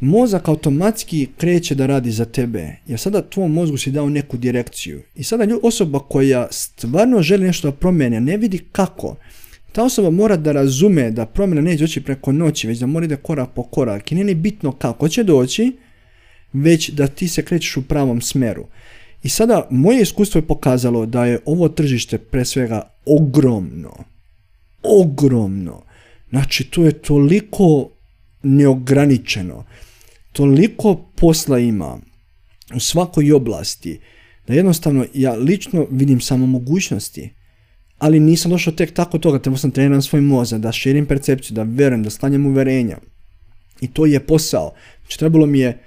mozak 0.00 0.48
automatski 0.48 1.28
kreće 1.36 1.74
da 1.74 1.86
radi 1.86 2.10
za 2.10 2.24
tebe, 2.24 2.76
jer 2.86 3.00
sada 3.00 3.22
tvom 3.22 3.52
mozgu 3.52 3.76
si 3.76 3.90
dao 3.90 4.08
neku 4.08 4.36
direkciju. 4.36 5.02
I 5.14 5.24
sada 5.24 5.58
osoba 5.62 5.98
koja 5.98 6.48
stvarno 6.50 7.22
želi 7.22 7.46
nešto 7.46 7.70
da 7.70 7.76
promeni, 7.76 8.20
ne 8.20 8.36
vidi 8.36 8.58
kako, 8.72 9.16
ta 9.78 9.84
osoba 9.84 10.10
mora 10.10 10.36
da 10.36 10.52
razume 10.52 11.10
da 11.10 11.26
promjena 11.26 11.60
neće 11.60 11.84
doći 11.84 12.00
preko 12.00 12.32
noći, 12.32 12.66
već 12.66 12.78
da 12.78 12.86
mora 12.86 13.04
ide 13.04 13.16
korak 13.16 13.48
po 13.54 13.62
korak. 13.62 14.12
I 14.12 14.14
nije 14.14 14.24
ni 14.24 14.34
bitno 14.34 14.72
kako 14.72 15.08
će 15.08 15.24
doći, 15.24 15.76
već 16.52 16.90
da 16.90 17.06
ti 17.06 17.28
se 17.28 17.44
krećeš 17.44 17.76
u 17.76 17.82
pravom 17.82 18.20
smeru. 18.20 18.66
I 19.22 19.28
sada 19.28 19.68
moje 19.70 20.02
iskustvo 20.02 20.38
je 20.38 20.46
pokazalo 20.46 21.06
da 21.06 21.26
je 21.26 21.38
ovo 21.44 21.68
tržište 21.68 22.18
pre 22.18 22.44
svega 22.44 22.82
ogromno. 23.06 24.04
Ogromno. 24.82 25.82
Znači, 26.30 26.64
to 26.64 26.84
je 26.84 26.92
toliko 26.92 27.90
neograničeno. 28.42 29.64
Toliko 30.32 30.94
posla 31.16 31.58
ima 31.58 31.98
u 32.74 32.80
svakoj 32.80 33.32
oblasti 33.32 33.98
da 34.46 34.54
jednostavno 34.54 35.06
ja 35.14 35.34
lično 35.34 35.86
vidim 35.90 36.20
samo 36.20 36.46
mogućnosti 36.46 37.37
ali 37.98 38.20
nisam 38.20 38.50
došao 38.50 38.72
tek 38.72 38.94
tako 38.94 39.18
toga, 39.18 39.38
trebao 39.38 39.58
sam 39.58 39.70
trenirati 39.70 40.06
svoj 40.06 40.20
mozak, 40.20 40.60
da 40.60 40.72
širim 40.72 41.06
percepciju, 41.06 41.54
da 41.54 41.62
verujem, 41.62 42.02
da 42.02 42.10
stanjem 42.10 42.46
uverenja. 42.46 42.98
I 43.80 43.88
to 43.88 44.06
je 44.06 44.20
posao. 44.20 44.72
Znači, 45.00 45.18
trebalo 45.18 45.46
mi 45.46 45.58
je 45.58 45.78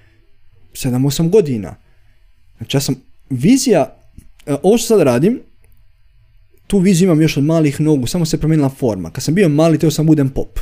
7-8 0.74 1.30
godina. 1.30 1.76
Znači, 2.58 2.78
ja 2.78 2.82
sam, 2.82 2.96
vizija, 3.30 3.98
e, 4.46 4.56
ovo 4.64 4.78
što 4.78 4.88
sad 4.88 5.02
radim, 5.02 5.40
tu 6.68 6.80
viziju 6.80 7.06
imam 7.06 7.22
još 7.22 7.38
od 7.38 7.44
malih 7.44 7.82
nogu, 7.82 8.08
samo 8.08 8.26
se 8.26 8.40
promijenila 8.40 8.70
forma. 8.70 9.12
Kad 9.12 9.24
sam 9.24 9.36
bio 9.36 9.50
mali, 9.50 9.80
teo 9.80 9.92
sam 9.92 10.06
budem 10.06 10.30
pop. 10.30 10.60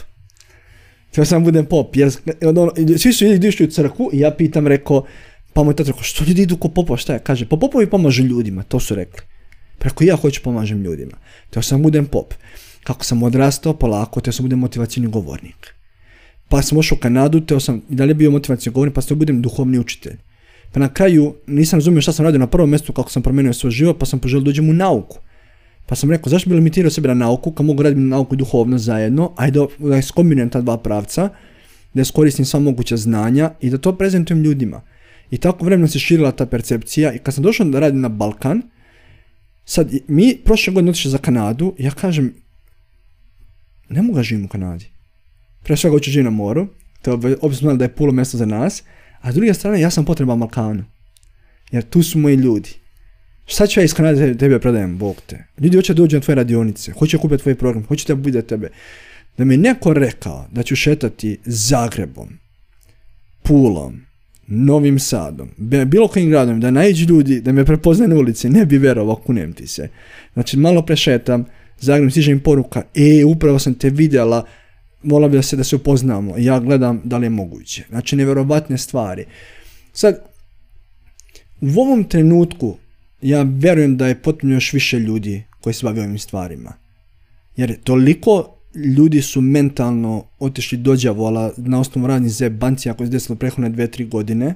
Teo 1.11 1.25
sam 1.25 1.43
budem 1.43 1.65
pop, 1.65 1.95
jer 1.95 2.11
ono, 2.45 2.71
svi 2.97 3.13
su 3.13 3.25
ljudi 3.25 3.47
išli 3.47 3.65
u 3.65 3.71
crkvu 3.71 4.09
i 4.13 4.19
ja 4.19 4.31
pitam, 4.31 4.67
rekao, 4.67 5.05
pa 5.53 5.63
moj 5.63 5.75
tata 5.75 5.91
rekao, 5.91 6.03
što 6.03 6.23
ljudi 6.23 6.41
idu 6.41 6.57
ko 6.57 6.69
popa, 6.69 6.97
šta 6.97 7.13
je? 7.13 7.19
Kaže, 7.19 7.45
pa 7.49 7.57
popovi 7.57 7.89
pomažu 7.89 8.23
ljudima, 8.23 8.63
to 8.63 8.79
su 8.79 8.95
rekli. 8.95 9.28
Preko 9.79 10.03
ja 10.03 10.15
hoću 10.15 10.41
pomažem 10.43 10.81
ljudima. 10.81 11.17
Teo 11.49 11.61
sam 11.61 11.81
budem 11.81 12.05
pop. 12.05 12.33
Kako 12.83 13.05
sam 13.05 13.23
odrastao, 13.23 13.73
polako, 13.73 14.21
teo 14.21 14.33
sam 14.33 14.45
budem 14.45 14.59
motivacijni 14.59 15.07
govornik. 15.07 15.75
Pa 16.49 16.61
sam 16.61 16.77
ošao 16.77 16.95
u 16.95 16.99
Kanadu, 16.99 17.41
teo 17.41 17.59
sam 17.59 17.81
i 17.89 17.95
dalje 17.95 18.13
bio 18.13 18.31
motivacijni 18.31 18.73
govornik, 18.73 18.95
pa 18.95 19.01
sam 19.01 19.17
budem 19.17 19.41
duhovni 19.41 19.79
učitelj. 19.79 20.17
Pa 20.71 20.79
na 20.79 20.93
kraju 20.93 21.35
nisam 21.47 21.79
razumio 21.79 22.01
šta 22.01 22.13
sam 22.13 22.25
radio 22.25 22.39
na 22.39 22.47
prvom 22.47 22.69
mjestu 22.69 22.93
kako 22.93 23.11
sam 23.11 23.23
promijenio 23.23 23.53
svoj 23.53 23.71
život, 23.71 23.99
pa 23.99 24.05
sam 24.05 24.19
poželio 24.19 24.43
da 24.43 24.49
uđem 24.49 24.69
u 24.69 24.73
nauku. 24.73 25.19
Pa 25.85 25.95
sam 25.95 26.11
rekao, 26.11 26.29
zašto 26.29 26.49
bi 26.49 26.55
limitirao 26.55 26.91
sebe 26.91 27.07
na 27.07 27.13
nauku, 27.13 27.51
kad 27.51 27.65
mogu 27.65 27.83
raditi 27.83 28.01
nauku 28.01 28.35
i 28.35 28.37
duhovno 28.37 28.77
zajedno, 28.77 29.33
ajde 29.37 29.59
da 29.77 30.01
skombinujem 30.01 30.49
ta 30.49 30.61
dva 30.61 30.77
pravca, 30.77 31.29
da 31.93 32.01
iskoristim 32.01 32.45
sva 32.45 32.59
moguća 32.59 32.97
znanja 32.97 33.51
i 33.61 33.69
da 33.69 33.77
to 33.77 33.95
prezentujem 33.97 34.43
ljudima. 34.43 34.81
I 35.31 35.37
tako 35.37 35.65
vremena 35.65 35.87
se 35.87 35.99
širila 35.99 36.31
ta 36.31 36.45
percepcija 36.45 37.13
i 37.13 37.19
kad 37.19 37.33
sam 37.33 37.43
došao 37.43 37.65
da 37.65 37.79
radim 37.79 38.01
na 38.01 38.09
Balkan, 38.09 38.61
Sad, 39.69 39.91
mi 40.07 40.37
prošle 40.45 40.73
godine 40.73 40.89
otišli 40.89 41.11
za 41.11 41.17
Kanadu, 41.17 41.75
ja 41.77 41.91
kažem, 41.91 42.33
ne 43.89 44.01
mogu 44.01 44.23
živim 44.23 44.45
u 44.45 44.47
Kanadi. 44.47 44.85
Pre 45.63 45.77
svega 45.77 45.93
hoću 45.93 46.11
živim 46.11 46.25
na 46.25 46.31
moru, 46.31 46.67
to 47.01 47.27
je 47.27 47.37
obzirom 47.41 47.77
da 47.77 47.85
je 47.85 47.95
puno 47.95 48.11
mjesto 48.11 48.37
za 48.37 48.45
nas, 48.45 48.83
a 49.21 49.31
s 49.31 49.35
druge 49.35 49.53
strane 49.53 49.81
ja 49.81 49.89
sam 49.89 50.05
potreban 50.05 50.39
Balkanu. 50.39 50.83
Jer 51.71 51.83
tu 51.83 52.03
su 52.03 52.19
moji 52.19 52.35
ljudi. 52.35 52.69
Šta 53.45 53.67
ću 53.67 53.79
ja 53.79 53.83
iz 53.83 53.93
Kanade 53.93 54.37
tebe 54.37 54.59
prodajem, 54.59 54.97
Bog 54.97 55.21
te. 55.25 55.45
Ljudi 55.59 55.77
hoće 55.77 55.93
doći 55.93 56.15
na 56.15 56.21
tvoje 56.21 56.35
radionice, 56.35 56.91
hoće 56.91 57.17
kupiti 57.17 57.43
tvoj 57.43 57.55
program, 57.55 57.85
hoće 57.85 58.07
da 58.07 58.15
bude 58.15 58.41
tebe. 58.41 58.69
Da 59.37 59.45
mi 59.45 59.53
je 59.53 59.57
neko 59.57 59.93
rekao 59.93 60.47
da 60.51 60.63
ću 60.63 60.75
šetati 60.75 61.37
Zagrebom, 61.45 62.29
Pulom, 63.43 64.01
Novim 64.51 64.99
Sadom, 64.99 65.49
bilo 65.85 66.07
kojim 66.07 66.29
gradom, 66.29 66.59
da 66.59 66.71
naiđu 66.71 67.05
ljudi, 67.05 67.41
da 67.41 67.51
me 67.51 67.65
prepoznaju 67.65 68.09
na 68.09 68.15
ulici, 68.15 68.49
ne 68.49 68.65
bi 68.65 68.77
verovao, 68.77 69.15
kunem 69.15 69.53
ti 69.53 69.67
se. 69.67 69.89
Znači, 70.33 70.57
malo 70.57 70.81
prešetam, 70.81 71.45
Zagreb 71.79 72.11
stiže 72.11 72.31
im 72.31 72.39
poruka, 72.39 72.83
e, 72.95 73.25
upravo 73.25 73.59
sam 73.59 73.73
te 73.73 73.89
vidjela, 73.89 74.45
vola 75.03 75.27
bi 75.27 75.37
da 75.37 75.41
se 75.41 75.55
da 75.55 75.63
se 75.63 75.75
upoznamo. 75.75 76.37
Ja 76.37 76.59
gledam 76.59 77.01
da 77.03 77.17
li 77.17 77.25
je 77.25 77.29
moguće. 77.29 77.83
Znači, 77.89 78.15
nevjerovatne 78.15 78.77
stvari. 78.77 79.25
Sad, 79.93 80.19
u 81.61 81.81
ovom 81.81 82.03
trenutku, 82.03 82.77
ja 83.21 83.41
vjerujem 83.41 83.97
da 83.97 84.07
je 84.07 84.21
potpuno 84.21 84.53
još 84.53 84.73
više 84.73 84.99
ljudi 84.99 85.43
koji 85.61 85.73
se 85.73 85.85
bave 85.85 86.01
ovim 86.01 86.19
stvarima. 86.19 86.73
Jer 87.55 87.77
toliko 87.83 88.58
ljudi 88.75 89.21
su 89.21 89.41
mentalno 89.41 90.25
otišli 90.39 90.77
do 90.77 90.95
đavola 90.95 91.51
na 91.57 91.79
osnovu 91.79 92.07
radnih 92.07 92.31
zebancija 92.31 92.93
koje 92.93 93.07
se 93.07 93.11
desilo 93.11 93.35
prethodne 93.35 93.69
dve, 93.69 93.91
tri 93.91 94.05
godine, 94.05 94.55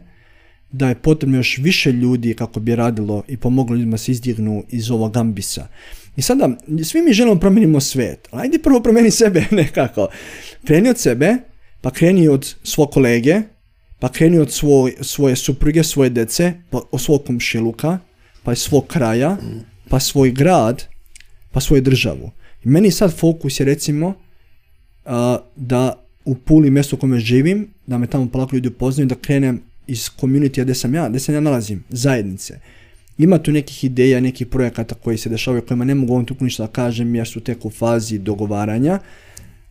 da 0.72 0.90
je 0.90 0.96
potrebno 0.96 1.38
još 1.38 1.58
više 1.58 1.92
ljudi 1.92 2.34
kako 2.34 2.60
bi 2.60 2.76
radilo 2.76 3.24
i 3.28 3.38
pomoglo 3.38 3.76
ljudima 3.76 3.98
se 3.98 4.12
izdignu 4.12 4.64
iz 4.70 4.92
ovog 4.92 5.18
ambisa. 5.18 5.68
I 6.16 6.22
sada, 6.22 6.50
svi 6.84 7.02
mi 7.02 7.14
želimo 7.14 7.40
promijenimo 7.40 7.80
svijet, 7.80 8.28
ajde 8.32 8.60
prvo 8.60 8.80
promijeni 8.80 9.12
sebe 9.12 9.46
nekako. 9.52 10.08
Kreni 10.66 10.90
od 10.90 11.00
sebe, 11.00 11.36
pa 11.82 11.92
kreni 11.92 12.28
od 12.28 12.56
svog 12.64 12.92
kolege, 12.92 13.42
pa 14.00 14.10
kreni 14.10 14.40
od 14.40 14.52
svoj, 14.52 14.94
svoje 15.02 15.36
supruge, 15.36 15.84
svoje 15.84 16.10
dece, 16.10 16.54
pa 16.70 16.82
od 16.92 17.02
svog 17.02 17.24
komšiluka, 17.26 18.00
pa 18.44 18.54
iz 18.54 18.60
svog 18.60 18.88
kraja, 18.88 19.38
pa 19.90 20.00
svoj 20.00 20.32
grad, 20.32 20.84
pa 21.52 21.60
svoju 21.60 21.82
državu. 21.82 22.32
I 22.66 22.70
meni 22.70 22.92
sad 22.92 23.18
fokus 23.18 23.60
je 23.60 23.66
recimo 23.66 24.14
da 25.56 26.06
u 26.26 26.36
Puli 26.36 26.70
mjesto 26.70 26.96
u 26.96 27.00
kome 27.00 27.20
živim, 27.20 27.68
da 27.88 27.98
me 27.98 28.08
tamo 28.08 28.30
polako 28.30 28.56
ljudi 28.56 28.68
upoznaju, 28.68 29.08
da 29.08 29.16
krenem 29.16 29.62
iz 29.88 30.10
community 30.20 30.62
gdje 30.62 30.76
sam 30.76 30.96
ja, 30.96 31.10
gdje 31.10 31.20
se 31.20 31.34
ja 31.34 31.40
nalazim, 31.40 31.84
zajednice. 31.90 32.60
Ima 33.18 33.38
tu 33.38 33.52
nekih 33.52 33.84
ideja, 33.84 34.20
nekih 34.20 34.48
projekata 34.48 34.96
koji 34.96 35.18
se 35.18 35.30
dešavaju, 35.30 35.62
kojima 35.62 35.86
ne 35.86 35.96
mogu 35.96 36.14
ovom 36.14 36.26
tu 36.26 36.36
ništa 36.40 36.64
da 36.64 36.72
kažem 36.72 37.16
jer 37.16 37.28
su 37.28 37.40
tek 37.40 37.66
u 37.66 37.70
fazi 37.70 38.20
dogovaranja, 38.20 39.00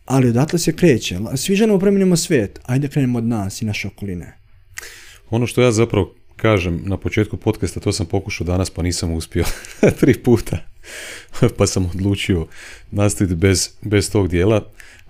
ali 0.05 0.29
odatle 0.29 0.59
se 0.59 0.75
kreće. 0.75 1.19
Svi 1.35 1.55
želimo 1.55 1.79
promijenimo 1.79 2.15
svijet, 2.15 2.59
ajde 2.63 2.87
krenemo 2.87 3.17
od 3.17 3.25
nas 3.25 3.61
i 3.61 3.65
naše 3.65 3.87
okoline. 3.87 4.33
Ono 5.29 5.47
što 5.47 5.61
ja 5.61 5.71
zapravo 5.71 6.15
kažem 6.35 6.81
na 6.85 6.97
početku 6.97 7.37
podcasta, 7.37 7.79
to 7.79 7.91
sam 7.91 8.05
pokušao 8.05 8.47
danas 8.47 8.69
pa 8.69 8.81
nisam 8.81 9.13
uspio 9.13 9.43
tri 9.99 10.13
puta. 10.13 10.57
pa 11.57 11.67
sam 11.67 11.85
odlučio 11.85 12.47
nastaviti 12.91 13.35
bez, 13.35 13.69
bez 13.81 14.11
tog 14.11 14.27
dijela. 14.27 14.61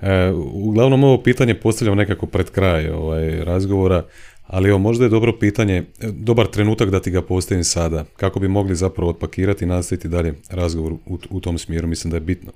E, 0.01 0.31
uglavnom 0.53 1.03
ovo 1.03 1.23
pitanje 1.23 1.55
postavljam 1.55 1.97
nekako 1.97 2.25
pred 2.25 2.49
kraj 2.49 2.89
ovaj, 2.89 3.43
razgovora, 3.43 4.03
Ali 4.47 4.69
evo, 4.69 4.77
možda 4.77 5.05
je 5.05 5.09
dobro 5.09 5.33
pitanje, 5.39 5.83
dobar 6.11 6.47
trenutak 6.47 6.89
da 6.89 6.99
ti 6.99 7.11
ga 7.11 7.21
postavim 7.21 7.63
sada, 7.63 8.05
kako 8.17 8.39
bi 8.39 8.47
mogli 8.47 8.75
zapravo 8.75 9.09
otpakirati 9.09 9.63
i 9.63 9.67
nastaviti 9.67 10.07
dalje 10.07 10.33
razgovor 10.49 10.93
u, 10.93 11.19
u 11.29 11.39
tom 11.39 11.57
smjeru, 11.57 11.87
mislim 11.87 12.11
da 12.11 12.17
je 12.17 12.21
bitno. 12.21 12.51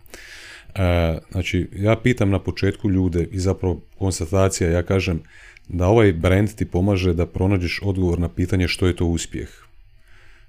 E, 0.75 1.17
znači, 1.31 1.67
ja 1.75 1.95
pitam 1.95 2.29
na 2.29 2.39
početku 2.39 2.89
ljude 2.89 3.27
i 3.31 3.39
zapravo 3.39 3.81
konstatacija, 3.97 4.69
ja 4.69 4.83
kažem 4.83 5.21
da 5.69 5.87
ovaj 5.87 6.13
brand 6.13 6.55
ti 6.55 6.65
pomaže 6.65 7.13
da 7.13 7.25
pronađeš 7.25 7.79
odgovor 7.83 8.19
na 8.19 8.29
pitanje 8.29 8.67
što 8.67 8.87
je 8.87 8.95
to 8.95 9.05
uspjeh. 9.05 9.49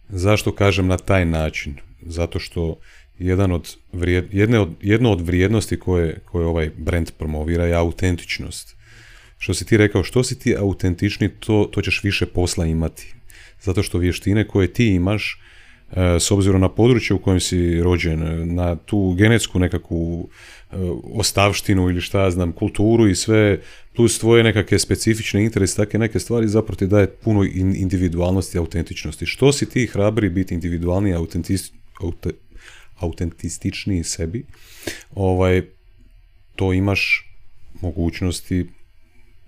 Zašto 0.08 0.52
kažem 0.52 0.86
na 0.86 0.96
taj 0.96 1.24
način? 1.24 1.74
Zato 2.02 2.38
što 2.38 2.76
jedan 3.18 3.52
od 3.52 3.76
jedne 4.32 4.58
od, 4.58 4.68
jedno 4.82 5.12
od 5.12 5.20
vrijednosti 5.20 5.78
koje, 5.78 6.20
koje 6.24 6.46
ovaj 6.46 6.70
brand 6.76 7.10
promovira 7.18 7.66
je 7.66 7.74
autentičnost. 7.74 8.76
Što 9.38 9.54
si 9.54 9.64
ti 9.64 9.76
rekao, 9.76 10.02
što 10.02 10.24
si 10.24 10.38
ti 10.38 10.56
autentični, 10.56 11.28
to, 11.28 11.68
to 11.72 11.82
ćeš 11.82 12.04
više 12.04 12.26
posla 12.26 12.66
imati. 12.66 13.14
Zato 13.60 13.82
što 13.82 13.98
vještine 13.98 14.48
koje 14.48 14.72
ti 14.72 14.86
imaš, 14.86 15.40
e, 15.92 16.20
s 16.20 16.30
obzirom 16.30 16.60
na 16.60 16.68
područje 16.68 17.14
u 17.14 17.18
kojem 17.18 17.40
si 17.40 17.82
rođen, 17.82 18.54
na 18.54 18.76
tu 18.76 19.14
genetsku 19.18 19.58
nekakvu 19.58 20.28
ostavštinu 21.14 21.90
ili 21.90 22.00
šta 22.00 22.22
ja 22.22 22.30
znam, 22.30 22.52
kulturu 22.52 23.08
i 23.08 23.14
sve, 23.14 23.60
plus 23.96 24.18
tvoje 24.18 24.44
nekakve 24.44 24.78
specifične 24.78 25.44
interese, 25.44 25.76
takve 25.76 25.98
neke 25.98 26.18
stvari 26.18 26.48
zapravo 26.48 26.76
ti 26.76 26.86
daje 26.86 27.06
puno 27.06 27.44
individualnosti 27.74 28.56
i 28.56 28.60
autentičnosti. 28.60 29.26
Što 29.26 29.52
si 29.52 29.68
ti 29.68 29.86
hrabri 29.86 30.28
biti 30.28 30.54
individualni 30.54 31.10
i 31.10 31.14
autentističniji 33.00 34.04
sebi, 34.04 34.44
ovaj, 35.14 35.62
to 36.56 36.72
imaš 36.72 37.30
mogućnosti 37.80 38.66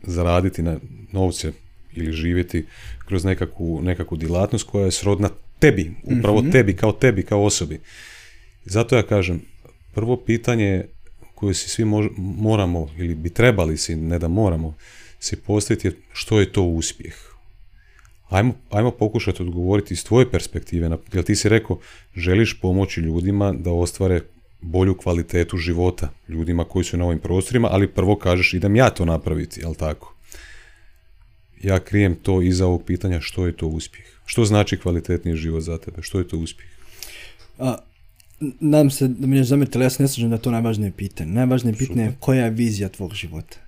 zaraditi 0.02 0.62
na 0.62 0.78
novce 1.12 1.52
ili 1.92 2.12
živjeti 2.12 2.66
kroz 3.06 3.24
nekakvu, 3.24 3.82
nekakvu 3.82 4.16
djelatnost 4.16 4.66
koja 4.66 4.84
je 4.84 4.90
srodna 4.90 5.28
tebi, 5.58 5.92
upravo 6.02 6.42
mhm. 6.42 6.50
tebi, 6.50 6.76
kao 6.76 6.92
tebi, 6.92 7.22
kao 7.22 7.44
osobi. 7.44 7.80
Zato 8.64 8.96
ja 8.96 9.02
kažem, 9.02 9.42
prvo 9.94 10.16
pitanje 10.16 10.84
koje 11.40 11.54
si 11.54 11.68
svi 11.68 11.84
moramo 12.16 12.88
ili 12.98 13.14
bi 13.14 13.30
trebali 13.30 13.76
si, 13.76 13.96
ne 13.96 14.18
da 14.18 14.28
moramo, 14.28 14.74
si 15.20 15.36
postaviti 15.36 15.88
je 15.88 15.96
što 16.12 16.40
je 16.40 16.52
to 16.52 16.62
uspjeh. 16.62 17.14
Ajmo, 18.28 18.54
ajmo 18.70 18.90
pokušati 18.90 19.42
odgovoriti 19.42 19.94
iz 19.94 20.04
tvoje 20.04 20.30
perspektive, 20.30 20.90
jer 21.12 21.24
ti 21.24 21.36
si 21.36 21.48
rekao, 21.48 21.78
želiš 22.16 22.60
pomoći 22.60 23.00
ljudima 23.00 23.52
da 23.52 23.72
ostvare 23.72 24.20
bolju 24.60 24.94
kvalitetu 24.96 25.56
života 25.56 26.08
ljudima 26.28 26.64
koji 26.64 26.84
su 26.84 26.96
na 26.96 27.04
ovim 27.04 27.18
prostorima, 27.18 27.68
ali 27.70 27.88
prvo 27.88 28.16
kažeš 28.16 28.54
idem 28.54 28.76
ja 28.76 28.90
to 28.90 29.04
napraviti, 29.04 29.60
jel 29.60 29.74
tako? 29.74 30.14
Ja 31.62 31.80
krijem 31.80 32.14
to 32.14 32.42
iza 32.42 32.66
ovog 32.66 32.84
pitanja 32.84 33.20
što 33.20 33.46
je 33.46 33.56
to 33.56 33.66
uspjeh. 33.66 34.06
Što 34.26 34.44
znači 34.44 34.76
kvalitetniji 34.76 35.36
život 35.36 35.62
za 35.62 35.78
tebe? 35.78 36.02
Što 36.02 36.18
je 36.18 36.28
to 36.28 36.36
uspjeh? 36.36 36.68
A, 37.58 37.76
nadam 38.60 38.90
se 38.90 39.08
da 39.08 39.26
mi 39.26 39.36
ne 39.36 39.44
zametili, 39.44 39.84
ja 39.84 39.90
se 39.90 40.02
ne 40.02 40.08
slažem 40.08 40.30
da 40.30 40.36
je 40.36 40.42
to 40.42 40.50
najvažnije 40.50 40.92
pitanje. 40.92 41.32
Najvažnije 41.32 41.74
pitanje 41.74 42.02
je 42.02 42.12
koja 42.20 42.44
je 42.44 42.50
vizija 42.50 42.88
tvog 42.88 43.14
života. 43.14 43.58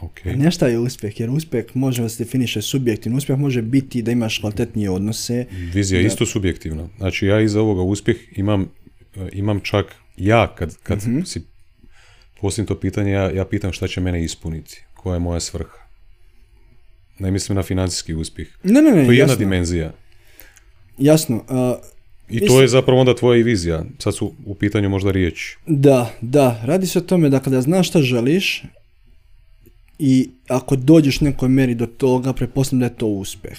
Okay. 0.00 0.36
Ne 0.36 0.50
šta 0.50 0.66
je 0.66 0.78
uspjeh, 0.78 1.20
jer 1.20 1.30
uspjeh 1.30 1.64
može 1.74 2.02
da 2.02 2.08
se 2.08 2.24
definiše 2.24 2.62
subjektivno. 2.62 3.18
Uspjeh 3.18 3.38
može 3.38 3.62
biti 3.62 4.02
da 4.02 4.10
imaš 4.10 4.38
kvalitetnije 4.38 4.90
odnose. 4.90 5.46
Vizija 5.74 6.00
je 6.00 6.06
isto 6.06 6.26
subjektivna. 6.26 6.88
Znači 6.98 7.26
ja 7.26 7.40
iza 7.40 7.60
ovoga 7.60 7.82
uspjeh 7.82 8.16
imam 8.36 8.68
E, 9.16 9.28
imam 9.32 9.60
čak 9.60 9.86
ja 10.16 10.54
kad, 10.54 10.76
kad 10.82 10.98
mm 11.06 11.24
si 11.24 11.42
posljedno 12.40 12.74
to 12.74 12.80
pitanje, 12.80 13.12
ja, 13.12 13.30
ja 13.30 13.44
pitam 13.44 13.72
šta 13.72 13.88
će 13.88 14.00
mene 14.00 14.24
ispuniti, 14.24 14.82
koja 14.94 15.14
je 15.14 15.20
moja 15.20 15.40
svrha. 15.40 15.78
Ne 17.18 17.30
mislim 17.30 17.56
na 17.56 17.62
financijski 17.62 18.14
uspjeh. 18.14 18.48
Ne, 18.62 18.82
ne, 18.82 18.90
ne, 18.90 19.06
to 19.06 19.12
je 19.12 19.18
jedna 19.18 19.34
dimenzija. 19.34 19.92
Jasno. 20.98 21.36
Uh, 21.36 21.44
I 22.30 22.46
to 22.46 22.60
je 22.60 22.68
zapravo 22.68 23.00
onda 23.00 23.14
tvoja 23.14 23.38
i 23.38 23.42
vizija. 23.42 23.84
Sad 23.98 24.14
su 24.14 24.32
u 24.46 24.54
pitanju 24.54 24.88
možda 24.88 25.10
riječi. 25.10 25.56
Da, 25.66 26.10
da. 26.20 26.60
Radi 26.64 26.86
se 26.86 26.98
o 26.98 27.02
tome 27.02 27.28
da 27.28 27.40
kada 27.40 27.60
znaš 27.60 27.88
šta 27.88 28.02
želiš 28.02 28.62
i 29.98 30.30
ako 30.48 30.76
dođeš 30.76 31.20
nekoj 31.20 31.48
meri 31.48 31.74
do 31.74 31.86
toga, 31.86 32.32
pretpostavljam 32.32 32.80
da 32.80 32.86
je 32.86 32.98
to 32.98 33.06
uspjeh 33.06 33.58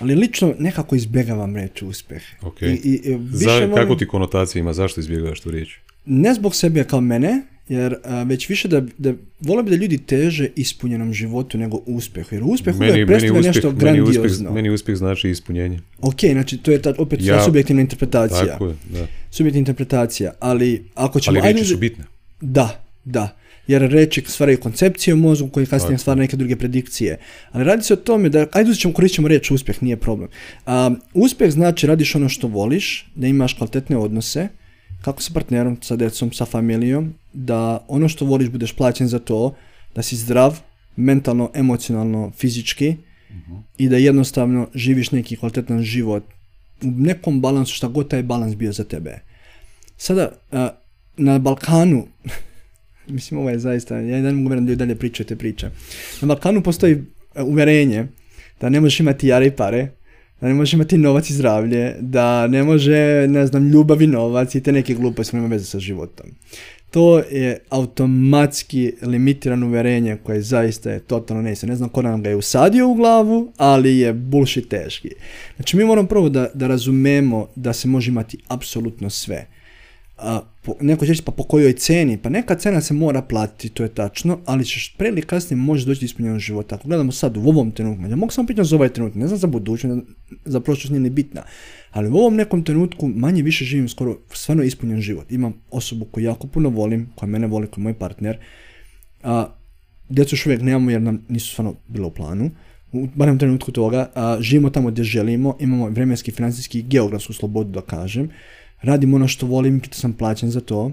ali 0.00 0.14
lično 0.14 0.54
nekako 0.58 0.96
izbjegavam 0.96 1.56
reći 1.56 1.84
uspjeh. 1.84 2.22
Okay. 2.40 2.78
I, 2.84 2.94
i, 2.94 3.18
Za, 3.30 3.70
kako 3.74 3.94
ti 3.94 4.06
konotacije 4.06 4.60
ima, 4.60 4.72
zašto 4.72 5.00
izbjegavaš 5.00 5.40
tu 5.40 5.50
riječ? 5.50 5.78
Ne 6.04 6.34
zbog 6.34 6.54
sebe 6.54 6.84
kao 6.84 7.00
mene, 7.00 7.42
jer 7.68 7.96
već 8.26 8.48
više 8.48 8.68
da, 8.68 8.82
da 8.98 9.12
volio 9.40 9.62
bi 9.62 9.70
da 9.70 9.76
ljudi 9.76 9.98
teže 9.98 10.48
ispunjenom 10.56 11.12
životu 11.12 11.58
nego 11.58 11.76
uspjehu. 11.86 12.34
Jer 12.34 12.42
uspjeh 12.44 12.78
meni, 12.78 12.92
uvijek 12.92 13.08
predstavlja 13.08 13.48
nešto 13.48 13.72
grandiozno. 13.72 14.22
Meni 14.22 14.28
uspjeh, 14.28 14.54
meni 14.54 14.70
uspjeh 14.70 14.96
znači 14.96 15.30
ispunjenje. 15.30 15.80
Ok, 16.00 16.20
znači 16.32 16.58
to 16.58 16.70
je 16.70 16.82
ta, 16.82 16.94
opet 16.98 17.20
ja, 17.22 17.44
subjektivna 17.44 17.82
interpretacija. 17.82 18.46
Tako 18.46 18.66
je, 18.66 18.74
da. 18.92 19.06
Subjektivna 19.30 19.58
interpretacija, 19.58 20.32
ali 20.40 20.84
ako 20.94 21.20
ćemo... 21.20 21.40
Ali 21.40 21.52
riječi 21.52 21.68
su 21.68 21.76
bitne. 21.76 22.04
Da, 22.40 22.84
da 23.04 23.36
jer 23.66 23.82
reči 23.82 24.22
stvaraju 24.26 24.60
koncepcije 24.60 25.14
u 25.14 25.16
mozgu 25.16 25.48
koji 25.48 25.66
kasnije 25.66 25.98
stvara 25.98 26.20
neke 26.20 26.36
druge 26.36 26.56
predikcije. 26.56 27.18
Ali 27.52 27.64
radi 27.64 27.82
se 27.82 27.92
o 27.92 27.96
tome 27.96 28.28
da, 28.28 28.46
ajde 28.52 28.70
uzet 28.70 28.80
ćemo, 28.80 28.94
koristit 28.94 29.14
ćemo 29.14 29.28
riječ 29.28 29.50
uspjeh, 29.50 29.82
nije 29.82 29.96
problem. 29.96 30.28
uspjeh 31.14 31.50
znači 31.50 31.86
radiš 31.86 32.14
ono 32.14 32.28
što 32.28 32.48
voliš, 32.48 33.10
da 33.14 33.26
imaš 33.26 33.54
kvalitetne 33.54 33.96
odnose, 33.96 34.48
kako 35.02 35.22
sa 35.22 35.30
partnerom, 35.34 35.78
sa 35.82 35.96
djecom, 35.96 36.32
sa 36.32 36.44
familijom, 36.44 37.14
da 37.32 37.84
ono 37.88 38.08
što 38.08 38.24
voliš 38.24 38.48
budeš 38.48 38.72
plaćen 38.72 39.08
za 39.08 39.18
to, 39.18 39.54
da 39.94 40.02
si 40.02 40.16
zdrav, 40.16 40.60
mentalno, 40.96 41.50
emocionalno, 41.54 42.30
fizički 42.36 42.96
i 43.78 43.88
da 43.88 43.96
jednostavno 43.96 44.68
živiš 44.74 45.10
neki 45.10 45.36
kvalitetan 45.36 45.82
život 45.82 46.24
u 46.82 46.86
nekom 46.86 47.40
balansu, 47.40 47.74
šta 47.74 47.88
god 47.88 48.08
taj 48.08 48.22
balans 48.22 48.54
bio 48.56 48.72
za 48.72 48.84
tebe. 48.84 49.18
Sada, 49.96 50.32
na 51.16 51.38
Balkanu 51.38 52.06
Mislim, 53.08 53.40
ovo 53.40 53.50
je 53.50 53.58
zaista, 53.58 54.00
ja 54.00 54.20
ne 54.22 54.32
mogu 54.32 54.48
vjerovati 54.48 54.76
da 54.76 54.84
dalje 54.84 54.98
pričate 54.98 55.36
priče. 55.36 55.70
Na 56.20 56.26
Balkanu 56.26 56.62
postoji 56.62 57.04
uvjerenje 57.36 58.06
da 58.60 58.68
ne 58.68 58.80
možeš 58.80 59.00
imati 59.00 59.28
jare 59.28 59.46
i 59.46 59.50
pare, 59.50 59.88
da 60.42 60.48
ne 60.48 60.54
možeš 60.54 60.72
imati 60.72 60.98
novac 60.98 61.30
i 61.30 61.34
zdravlje, 61.34 61.96
da 62.00 62.46
ne 62.46 62.62
može, 62.62 63.26
ne 63.28 63.46
znam, 63.46 63.68
ljubav 63.68 64.02
i 64.02 64.06
novac 64.06 64.54
i 64.54 64.62
te 64.62 64.72
neke 64.72 64.94
gluposti 64.94 65.36
nema 65.36 65.48
veze 65.48 65.64
sa 65.64 65.78
životom. 65.78 66.26
To 66.90 67.18
je 67.18 67.58
automatski 67.68 68.92
limitirano 69.02 69.66
uvjerenje 69.66 70.16
koje 70.22 70.42
zaista 70.42 70.90
je 70.90 71.00
totalno 71.00 71.42
nese. 71.42 71.66
Ne 71.66 71.76
znam 71.76 71.88
ko 71.88 72.02
nam 72.02 72.22
ga 72.22 72.30
je 72.30 72.36
usadio 72.36 72.88
u 72.88 72.94
glavu, 72.94 73.52
ali 73.56 73.98
je 73.98 74.12
bullshit 74.12 74.68
teški. 74.68 75.10
Znači 75.56 75.76
mi 75.76 75.84
moramo 75.84 76.08
prvo 76.08 76.28
da, 76.28 76.48
da 76.54 76.66
razumemo 76.66 77.48
da 77.56 77.72
se 77.72 77.88
može 77.88 78.10
imati 78.10 78.38
apsolutno 78.48 79.10
sve 79.10 79.46
a, 80.22 80.40
po, 80.62 80.74
neko 80.80 81.06
će 81.06 81.22
pa 81.24 81.32
po 81.32 81.42
kojoj 81.42 81.72
ceni, 81.72 82.16
pa 82.16 82.28
neka 82.28 82.54
cena 82.54 82.80
se 82.80 82.94
mora 82.94 83.22
platiti, 83.22 83.68
to 83.68 83.82
je 83.82 83.88
tačno, 83.88 84.38
ali 84.46 84.64
ćeš 84.64 84.94
pre 84.98 85.08
ili 85.08 85.22
kasnije 85.22 85.56
može 85.56 85.86
doći 85.86 86.00
do 86.00 86.04
ispunjenja 86.04 86.38
života. 86.38 86.74
Ako 86.74 86.88
gledamo 86.88 87.12
sad 87.12 87.36
u 87.36 87.40
ovom 87.40 87.70
trenutku, 87.70 88.06
ja 88.10 88.16
mogu 88.16 88.32
samo 88.32 88.46
pitati 88.46 88.68
za 88.68 88.76
ovaj 88.76 88.88
trenutak, 88.88 89.16
ne 89.16 89.26
znam 89.26 89.38
za 89.38 89.46
budućnost, 89.46 90.06
za 90.44 90.60
prošlost 90.60 90.90
nije 90.90 91.00
ni 91.00 91.10
bitna, 91.10 91.42
ali 91.90 92.10
u 92.10 92.16
ovom 92.16 92.34
nekom 92.34 92.64
trenutku 92.64 93.08
manje 93.08 93.42
više 93.42 93.64
živim 93.64 93.88
skoro 93.88 94.18
stvarno 94.32 94.62
ispunjen 94.62 95.00
život. 95.00 95.32
Imam 95.32 95.54
osobu 95.70 96.04
koju 96.04 96.24
jako 96.24 96.46
puno 96.46 96.68
volim, 96.68 97.08
koja 97.14 97.28
mene 97.28 97.46
voli, 97.46 97.66
koja 97.66 97.82
je 97.82 97.84
moj 97.84 97.94
partner, 97.94 98.38
a 99.22 99.46
djecu 100.08 100.34
još 100.34 100.46
uvijek 100.46 100.62
nemamo 100.62 100.90
jer 100.90 101.02
nam 101.02 101.24
nisu 101.28 101.50
stvarno 101.50 101.74
bilo 101.88 102.08
u 102.08 102.10
planu, 102.10 102.50
u 102.92 103.08
barem 103.14 103.38
trenutku 103.38 103.72
toga, 103.72 104.10
a, 104.14 104.36
živimo 104.40 104.70
tamo 104.70 104.90
gdje 104.90 105.04
želimo, 105.04 105.56
imamo 105.60 105.88
vremenski, 105.88 106.30
financijski 106.30 106.78
i 106.78 106.82
geografsku 106.82 107.32
slobodu 107.32 107.70
da 107.70 107.80
kažem, 107.80 108.30
radim 108.82 109.14
ono 109.14 109.28
što 109.28 109.46
volim, 109.46 109.80
što 109.84 109.94
sam 109.94 110.12
plaćen 110.12 110.50
za 110.50 110.60
to 110.60 110.92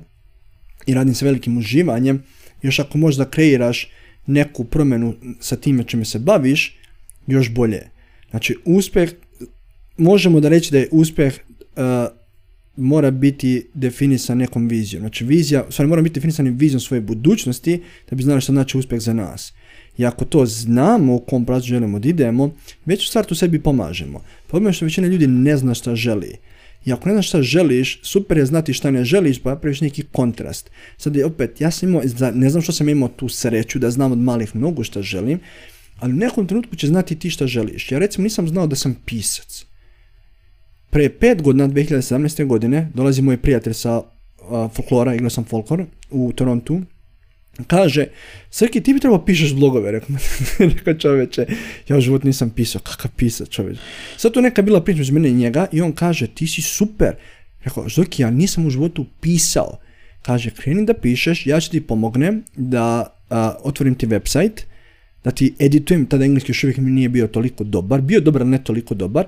i 0.86 0.94
radim 0.94 1.14
sa 1.14 1.26
velikim 1.26 1.58
uživanjem, 1.58 2.24
još 2.62 2.80
ako 2.80 2.98
možda 2.98 3.30
kreiraš 3.30 3.88
neku 4.26 4.64
promjenu 4.64 5.14
sa 5.40 5.56
time 5.56 5.84
čime 5.84 6.06
se 6.06 6.20
baviš, 6.20 6.78
još 7.28 7.54
bolje. 7.54 7.82
Znači, 8.30 8.56
uspjeh, 8.66 9.12
možemo 9.98 10.40
da 10.40 10.50
reći 10.50 10.72
da 10.72 10.78
je 10.78 10.90
uspjeh 10.92 11.34
uh, 11.60 12.20
mora 12.76 13.12
biti 13.12 13.68
definisan 13.74 14.38
nekom 14.38 14.68
vizijom. 14.68 15.02
Znači, 15.02 15.26
vizija, 15.26 15.66
stvari 15.70 15.90
mora 15.90 16.02
biti 16.02 16.14
definisan 16.14 16.48
vizijom 16.48 16.80
svoje 16.80 17.02
budućnosti 17.02 17.82
da 18.10 18.16
bi 18.16 18.24
znali 18.24 18.42
što 18.42 18.52
znači 18.52 18.78
uspjeh 18.78 19.02
za 19.02 19.14
nas. 19.14 19.54
I 19.98 20.06
ako 20.06 20.26
to 20.26 20.46
znamo 20.46 21.16
u 21.16 21.20
kom 21.20 21.46
pravcu 21.46 21.68
želimo 21.68 22.00
da 22.00 22.10
idemo, 22.10 22.56
već 22.86 23.04
u 23.04 23.10
startu 23.10 23.36
sebi 23.36 23.60
pomažemo. 23.60 24.24
Problem 24.48 24.70
je 24.70 24.74
što 24.74 24.86
većina 24.86 25.08
ljudi 25.08 25.28
ne 25.28 25.58
zna 25.58 25.74
šta 25.74 25.96
želi. 25.96 26.38
I 26.86 26.94
ako 26.94 27.10
ne 27.10 27.16
znaš 27.16 27.28
šta 27.28 27.42
želiš, 27.42 28.00
super 28.04 28.38
je 28.38 28.46
znati 28.46 28.74
šta 28.74 28.92
ne 28.92 29.04
želiš, 29.04 29.42
pa 29.44 29.50
napraviš 29.50 29.82
neki 29.82 30.04
kontrast. 30.12 30.70
Sad 30.98 31.16
je 31.16 31.26
opet, 31.26 31.62
ja 31.62 31.72
sam 31.72 31.90
imao, 31.90 32.02
ne 32.34 32.50
znam 32.50 32.62
što 32.62 32.72
sam 32.72 32.90
imao 32.90 33.10
tu 33.10 33.30
sreću 33.30 33.80
da 33.80 33.92
znam 33.92 34.12
od 34.12 34.18
malih 34.18 34.56
mnogo 34.56 34.84
šta 34.84 35.02
želim, 35.02 35.40
ali 36.00 36.14
u 36.14 36.18
nekom 36.18 36.48
trenutku 36.48 36.76
će 36.76 36.88
znati 36.88 37.16
ti 37.16 37.30
šta 37.30 37.48
želiš. 37.48 37.92
Ja 37.92 38.00
recimo 38.00 38.24
nisam 38.24 38.48
znao 38.48 38.68
da 38.68 38.76
sam 38.76 38.96
pisac. 39.06 39.66
Pre 40.90 41.10
pet 41.10 41.42
godina, 41.42 41.68
2017. 41.68 42.46
godine, 42.46 42.92
dolazi 42.94 43.22
moj 43.22 43.38
prijatelj 43.38 43.74
sa 43.74 44.02
folklora, 44.74 45.16
igrao 45.16 45.30
sam 45.30 45.44
folklor 45.44 45.86
u 46.10 46.32
Torontu, 46.36 46.82
Kaže, 47.68 48.06
Srki, 48.50 48.82
ti 48.82 48.94
bi 48.94 49.00
trebao 49.00 49.26
pišeš 49.26 49.54
blogove, 49.54 49.92
rekao, 49.92 50.16
rekao 50.76 50.94
čoveče, 50.94 51.46
ja 51.88 51.98
u 51.98 52.02
životu 52.02 52.28
nisam 52.28 52.50
pisao, 52.50 52.82
kakav 52.82 53.12
pisa 53.16 53.46
čoveče. 53.46 53.80
Sad 54.18 54.34
tu 54.34 54.42
neka 54.42 54.62
bila 54.62 54.84
priča 54.84 54.98
među 54.98 55.14
mene 55.14 55.30
i 55.30 55.34
njega 55.34 55.68
i 55.72 55.82
on 55.82 55.92
kaže, 55.92 56.28
ti 56.28 56.48
si 56.48 56.62
super. 56.62 57.16
Rekao, 57.64 57.90
Zorki, 57.90 58.22
ja 58.22 58.32
nisam 58.32 58.66
u 58.66 58.70
životu 58.70 59.06
pisao. 59.22 59.78
Kaže, 60.22 60.50
kreni 60.50 60.86
da 60.86 60.94
pišeš, 60.94 61.46
ja 61.46 61.60
ću 61.60 61.72
ti 61.72 61.82
pomognem 61.82 62.44
da 62.56 63.16
otvorim 63.64 63.96
ti 63.96 64.08
website, 64.08 64.62
da 65.24 65.32
ti 65.32 65.54
editujem, 65.60 66.06
tada 66.06 66.26
engleski 66.26 66.52
još 66.52 66.64
uvijek 66.64 66.78
mi 66.78 66.92
nije 66.92 67.10
bio 67.10 67.28
toliko 67.28 67.64
dobar, 67.64 68.02
bio 68.02 68.20
dobar, 68.22 68.46
ne 68.46 68.64
toliko 68.64 68.96
dobar. 68.96 69.26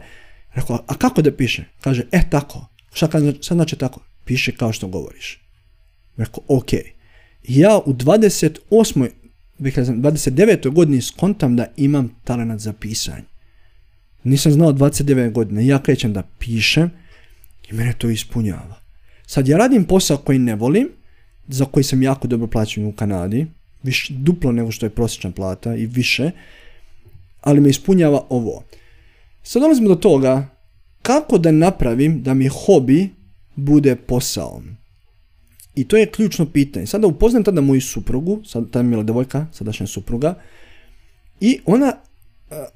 Rekao, 0.54 0.84
a 0.88 0.96
kako 0.96 1.22
da 1.22 1.32
piše? 1.32 1.64
Kaže, 1.82 2.04
e 2.12 2.22
tako. 2.30 2.68
Šta 2.94 3.12
sad 3.42 3.58
znači 3.58 3.76
tako? 3.76 4.00
Piše 4.26 4.52
kao 4.52 4.74
što 4.74 4.88
govoriš. 4.88 5.42
Rekao, 6.18 6.44
ok. 6.48 6.72
Ja 7.44 7.80
u 7.86 7.94
28. 7.94 9.10
29. 9.60 10.74
godini 10.74 11.02
skontam 11.02 11.56
da 11.56 11.66
imam 11.78 12.10
talent 12.24 12.62
za 12.62 12.74
pisanje. 12.74 13.24
Nisam 14.24 14.52
znao 14.52 14.74
29 14.74 15.32
godine. 15.32 15.66
Ja 15.66 15.84
krećem 15.84 16.14
da 16.14 16.24
pišem 16.40 16.92
i 17.72 17.74
mene 17.74 17.94
to 17.98 18.10
ispunjava. 18.10 18.82
Sad 19.26 19.48
ja 19.48 19.58
radim 19.58 19.86
posao 19.86 20.18
koji 20.18 20.40
ne 20.40 20.56
volim, 20.56 20.90
za 21.48 21.66
koji 21.66 21.84
sam 21.84 22.04
jako 22.04 22.28
dobro 22.28 22.48
plaćen 22.48 22.86
u 22.86 22.92
Kanadi, 22.92 23.48
više, 23.84 24.14
duplo 24.14 24.52
nego 24.52 24.72
što 24.72 24.86
je 24.86 24.90
prosječna 24.90 25.32
plata 25.32 25.76
i 25.76 25.86
više, 25.86 26.32
ali 27.42 27.62
me 27.62 27.70
ispunjava 27.70 28.26
ovo. 28.30 28.64
Sad 29.44 29.62
dolazimo 29.62 29.88
do 29.88 29.96
toga 29.96 30.48
kako 31.02 31.38
da 31.38 31.52
napravim 31.52 32.24
da 32.24 32.34
mi 32.34 32.48
hobi 32.48 33.10
bude 33.56 33.96
posao. 33.96 34.62
I 35.76 35.84
to 35.84 35.98
je 35.98 36.06
ključno 36.06 36.46
pitanje. 36.46 36.86
Sada 36.86 37.08
upoznam 37.08 37.44
tada 37.44 37.62
moju 37.62 37.82
suprugu, 37.82 38.42
sad 38.46 38.72
ta 38.72 38.84
mila 38.84 39.04
devojka, 39.04 39.48
sadašnja 39.52 39.88
supruga, 39.88 40.36
i 41.40 41.60
ona, 41.66 41.94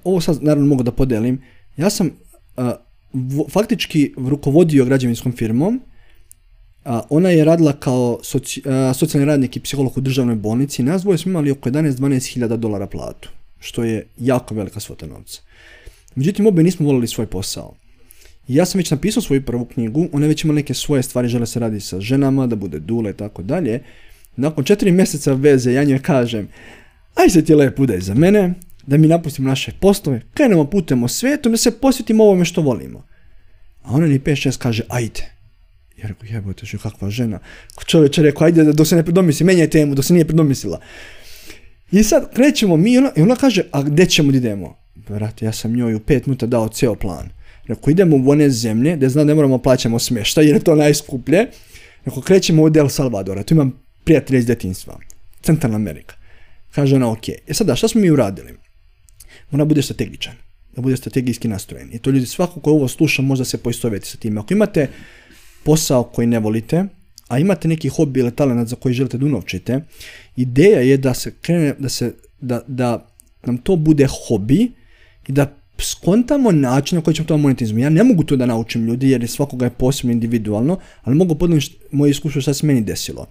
ovo 0.04 0.22
sad 0.22 0.44
naravno 0.44 0.68
mogu 0.68 0.84
da 0.84 0.92
podelim, 0.92 1.42
ja 1.78 1.90
sam 1.90 2.12
faktički 3.50 4.14
rukovodio 4.18 4.86
građevinskom 4.86 5.32
firmom, 5.32 5.82
ona 7.10 7.30
je 7.30 7.46
radila 7.46 7.74
kao 7.74 8.20
socijalni 8.94 9.26
radnik 9.26 9.56
i 9.56 9.60
psiholog 9.60 9.98
u 9.98 10.02
državnoj 10.02 10.36
bolnici 10.36 10.82
i 10.82 10.86
nas 10.86 11.02
dvoje 11.02 11.18
smo 11.18 11.30
imali 11.30 11.52
oko 11.52 11.70
11-12 11.70 12.34
hiljada 12.34 12.58
dolara 12.58 12.88
platu, 12.88 13.30
što 13.60 13.84
je 13.84 14.08
jako 14.18 14.56
velika 14.56 14.80
svota 14.80 15.08
novca. 15.08 15.42
Međutim, 16.16 16.48
obe 16.48 16.64
nismo 16.64 16.86
volili 16.86 17.08
svoj 17.08 17.28
posao. 17.28 17.76
Ja 18.48 18.66
sam 18.66 18.80
već 18.80 18.92
napisao 18.92 19.24
svoju 19.24 19.46
prvu 19.46 19.66
knjigu, 19.66 20.08
ona 20.12 20.28
već 20.28 20.44
ima 20.44 20.54
neke 20.54 20.74
svoje 20.74 21.04
stvari, 21.04 21.28
žele 21.28 21.46
se 21.46 21.60
radi 21.60 21.80
sa 21.80 22.02
ženama, 22.02 22.48
da 22.48 22.56
bude 22.56 22.80
dule 22.80 23.12
i 23.12 23.14
tako 23.14 23.44
dalje. 23.44 23.80
Nakon 24.36 24.64
četiri 24.64 24.92
mjeseca 24.92 25.34
veze 25.34 25.74
ja 25.74 25.84
njoj 25.84 26.00
kažem, 26.00 26.48
aj 27.16 27.30
se 27.30 27.46
ti 27.46 27.56
lepo 27.56 27.84
udaj 27.84 28.00
za 28.00 28.14
mene, 28.14 28.54
da 28.88 28.98
mi 28.98 29.08
napustimo 29.08 29.50
naše 29.50 29.72
poslove, 29.80 30.22
krenemo 30.34 30.66
putem 30.66 31.04
o 31.04 31.08
svijetu, 31.08 31.50
da 31.50 31.58
se 31.58 31.72
posvetimo 31.72 32.24
ovome 32.24 32.46
što 32.46 32.62
volimo. 32.62 33.06
A 33.84 33.94
ona 33.94 34.08
ni 34.08 34.20
5-6 34.20 34.58
kaže, 34.58 34.84
ajde. 34.90 35.32
Ja 35.98 36.08
rekao, 36.08 36.28
jebote, 36.30 36.66
što 36.66 36.78
kakva 36.78 37.10
žena. 37.10 37.40
Čovječ 37.86 38.18
je 38.18 38.24
rekao, 38.24 38.46
ajde 38.46 38.74
dok 38.74 38.88
se 38.88 38.96
ne 38.96 39.04
predomisli, 39.04 39.46
menjaj 39.46 39.70
temu, 39.70 39.96
dok 39.96 40.06
se 40.06 40.14
nije 40.14 40.26
predomislila. 40.26 40.80
I 41.92 42.04
sad 42.04 42.34
krećemo 42.34 42.78
mi 42.78 42.98
ona, 42.98 43.12
i 43.16 43.22
ona 43.22 43.36
kaže, 43.36 43.64
a 43.72 43.84
gdje 43.84 44.06
ćemo 44.06 44.32
da 44.32 44.38
idemo? 44.38 44.78
Brate, 44.96 45.46
ja 45.46 45.52
sam 45.52 45.76
njoj 45.76 45.96
u 45.96 46.00
pet 46.00 46.26
minuta 46.26 46.46
dao 46.46 46.70
ceo 46.70 46.96
plan. 46.96 47.30
Rekao, 47.68 47.92
idemo 47.92 48.16
u 48.16 48.30
one 48.30 48.50
zemlje, 48.50 48.96
da 48.96 49.10
znam 49.10 49.28
ne 49.28 49.36
moramo 49.36 49.58
plaćamo 49.58 50.00
smješta, 50.00 50.42
jer 50.42 50.56
je 50.56 50.64
to 50.64 50.76
najskuplje. 50.76 51.48
Rekao, 52.06 52.22
krećemo 52.22 52.64
u 52.64 52.70
Del 52.70 52.90
Salvadora, 52.90 53.44
tu 53.44 53.54
imam 53.54 53.80
prijatelja 54.04 54.40
iz 54.40 54.46
detinstva. 54.46 55.00
Centralna 55.42 55.76
Amerika. 55.76 56.16
Kaže 56.72 56.96
ona, 56.96 57.12
ok. 57.12 57.30
E 57.30 57.54
sada, 57.54 57.76
šta 57.76 57.88
smo 57.88 58.02
mi 58.02 58.12
uradili? 58.12 58.54
Ona 59.52 59.66
bude 59.66 59.82
strategičan, 59.82 60.34
da 60.76 60.82
bude 60.82 60.98
strategijski 60.98 61.48
nastrojen. 61.48 61.90
I 61.94 62.00
to 62.00 62.10
ljudi, 62.10 62.26
svako 62.26 62.60
ko 62.60 62.72
ovo 62.72 62.88
sluša, 62.88 63.22
možda 63.22 63.46
se 63.46 63.58
poistovjeti 63.58 64.08
sa 64.08 64.18
tim. 64.18 64.38
Ako 64.38 64.54
imate 64.54 64.90
posao 65.64 66.04
koji 66.04 66.28
ne 66.28 66.40
volite, 66.40 66.86
a 67.28 67.40
imate 67.40 67.68
neki 67.68 67.90
hobi 67.90 68.20
ili 68.20 68.36
talent 68.36 68.70
za 68.70 68.76
koji 68.76 68.94
želite 68.94 69.18
da 69.18 69.26
unovčite, 69.26 69.82
ideja 70.36 70.80
je 70.80 70.98
da 70.98 71.14
se 71.14 71.34
krene, 71.42 71.74
da 71.80 71.90
se, 71.90 72.14
da, 72.42 72.62
da 72.68 73.08
nam 73.46 73.58
to 73.58 73.76
bude 73.76 74.08
hobi 74.08 74.72
i 75.28 75.32
da 75.32 75.58
skontamo 75.84 76.52
način 76.52 76.96
na 76.96 77.02
koji 77.02 77.16
ćemo 77.16 77.28
to 77.28 77.38
monetizmu. 77.38 77.80
Ja 77.80 77.90
ne 77.90 78.04
mogu 78.04 78.24
to 78.24 78.36
da 78.36 78.46
naučim 78.46 78.86
ljudi 78.86 79.10
jer 79.10 79.28
svakoga 79.28 79.66
je 79.66 79.70
posebno 79.70 80.12
individualno, 80.12 80.80
ali 81.04 81.16
mogu 81.16 81.36
podijeliti 81.36 81.78
moje 81.92 82.12
iskustvo 82.12 82.42
što 82.42 82.54
se 82.54 82.66
meni 82.66 82.82
desilo. 82.82 83.28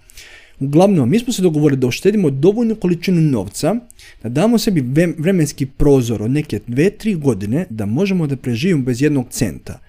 Uglavnom, 0.59 1.09
mi 1.09 1.19
smo 1.19 1.33
se 1.33 1.41
dogovorili 1.41 1.79
da 1.79 1.87
uštedimo 1.87 2.29
dovoljnu 2.29 2.75
količinu 2.75 3.21
novca, 3.21 3.75
da 4.23 4.29
damo 4.29 4.57
sebi 4.57 4.81
vremenski 5.17 5.65
prozor 5.65 6.23
od 6.23 6.31
neke 6.31 6.59
2-3 6.67 7.17
godine 7.17 7.65
da 7.69 7.85
možemo 7.85 8.27
da 8.27 8.35
preživimo 8.35 8.83
bez 8.83 9.01
jednog 9.01 9.25
centa. 9.29 9.79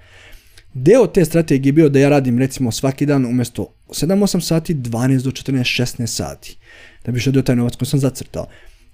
Deo 0.75 1.07
te 1.07 1.25
strategije 1.25 1.69
je 1.69 1.73
bio 1.73 1.89
da 1.89 1.99
ja 1.99 2.09
radim 2.09 2.39
recimo 2.39 2.73
svaki 2.73 3.07
dan 3.07 3.27
umjesto 3.27 3.75
7-8 3.89 4.41
sati, 4.41 4.75
12 4.75 5.23
do 5.23 5.31
14-16 5.31 6.07
sati. 6.07 6.57
Da 7.05 7.13
bi 7.13 7.21
što 7.21 7.43
taj 7.43 7.57
novac 7.57 7.77
koji 7.77 7.89
sam 7.89 8.01
zacrtao. 8.01 8.47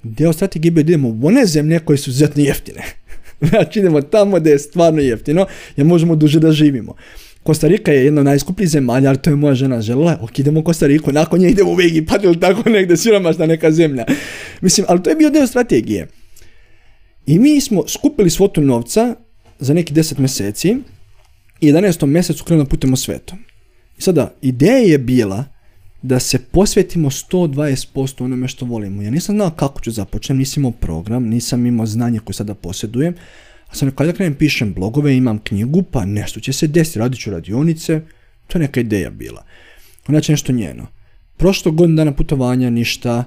Deo 0.03 0.33
strategije 0.33 0.68
je 0.68 0.72
bio 0.72 0.85
da 0.85 0.90
idemo 0.90 1.09
u 1.09 1.27
one 1.27 1.46
zemlje 1.46 1.79
koje 1.79 1.98
su 1.98 2.11
izuzetno 2.11 2.42
jeftine. 2.42 2.83
znači 3.48 3.78
idemo 3.78 4.00
tamo 4.00 4.37
gdje 4.40 4.50
je 4.50 4.59
stvarno 4.59 5.00
jeftino, 5.00 5.46
jer 5.76 5.87
možemo 5.87 6.16
duže 6.16 6.40
da 6.40 6.52
živimo. 6.52 6.94
Kostarika 7.42 7.92
je 7.92 8.05
jedna 8.05 8.20
od 8.20 8.24
najskupljih 8.24 8.68
zemalja, 8.68 9.09
ali 9.09 9.18
to 9.18 9.31
je 9.31 9.37
moja 9.37 9.55
žena 9.55 9.81
želela, 9.81 10.18
ok, 10.22 10.38
idemo 10.38 10.61
u 10.61 10.64
Kostariku, 10.64 11.12
nakon 11.12 11.40
nje 11.40 11.48
idemo 11.48 11.72
u 11.72 11.81
Egipat 11.81 12.24
ili 12.24 12.40
tako 12.40 12.70
negdje, 12.70 12.96
siromašna 12.96 13.46
neka 13.46 13.70
zemlja. 13.70 14.05
Mislim, 14.61 14.87
ali 14.88 15.02
to 15.02 15.11
je 15.11 15.16
bio 15.16 15.31
deo 15.31 15.46
strategije. 15.46 16.09
I 17.26 17.38
mi 17.38 17.61
smo 17.61 17.88
skupili 17.88 18.31
svotu 18.31 18.61
novca 18.61 19.14
za 19.59 19.74
neki 19.74 19.94
10 19.94 20.18
mjeseci, 20.18 20.76
11. 21.61 22.07
mjesecu 22.07 22.44
krenemo 22.44 22.68
putem 22.68 22.96
svetom. 22.96 23.38
I 23.98 24.02
sada, 24.02 24.35
ideja 24.42 24.78
je 24.78 24.98
bila 24.98 25.44
da 26.03 26.21
se 26.21 26.38
posvetimo 26.38 27.11
120% 27.11 28.25
onome 28.25 28.49
što 28.49 28.67
volimo. 28.67 29.03
Ja 29.03 29.11
nisam 29.11 29.37
znao 29.37 29.51
kako 29.51 29.81
ću 29.81 29.91
započnem, 29.91 30.38
nisam 30.38 30.61
imao 30.61 30.73
program, 30.73 31.25
nisam 31.25 31.67
imao 31.67 31.87
znanje 31.87 32.19
koje 32.19 32.35
sada 32.35 32.55
posjedujem, 32.55 33.15
a 33.69 33.75
sam 33.75 33.88
rekao, 33.88 34.07
da 34.07 34.12
krenem, 34.12 34.35
pišem 34.35 34.75
blogove, 34.75 35.17
imam 35.17 35.38
knjigu, 35.38 35.83
pa 35.83 36.05
nešto 36.05 36.41
će 36.41 36.53
se 36.53 36.67
desiti, 36.67 36.99
radit 36.99 37.21
ću 37.21 37.31
radionice, 37.31 38.01
to 38.47 38.59
je 38.59 38.62
neka 38.62 38.81
ideja 38.81 39.11
bila. 39.11 39.45
Znači 40.07 40.33
nešto 40.33 40.53
njeno. 40.53 40.87
Prošlo 41.37 41.73
godinu 41.73 41.97
dana 41.97 42.12
putovanja, 42.12 42.71
ništa, 42.71 43.25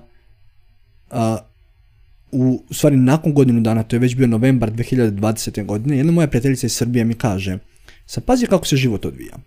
u 2.32 2.64
stvari 2.72 2.98
nakon 2.98 3.34
godinu 3.34 3.62
dana, 3.62 3.84
to 3.84 3.96
je 3.96 4.00
već 4.00 4.16
bio 4.16 4.28
novembar 4.28 4.72
2020. 4.72 5.66
godine, 5.66 5.98
jedna 5.98 6.12
moja 6.12 6.28
prijateljica 6.28 6.68
iz 6.68 6.74
Srbije 6.76 7.06
mi 7.06 7.14
kaže, 7.14 7.58
Sad 8.06 8.26
pazi 8.26 8.46
kako 8.46 8.66
se 8.66 8.76
život 8.76 9.06
odvija. 9.06 9.38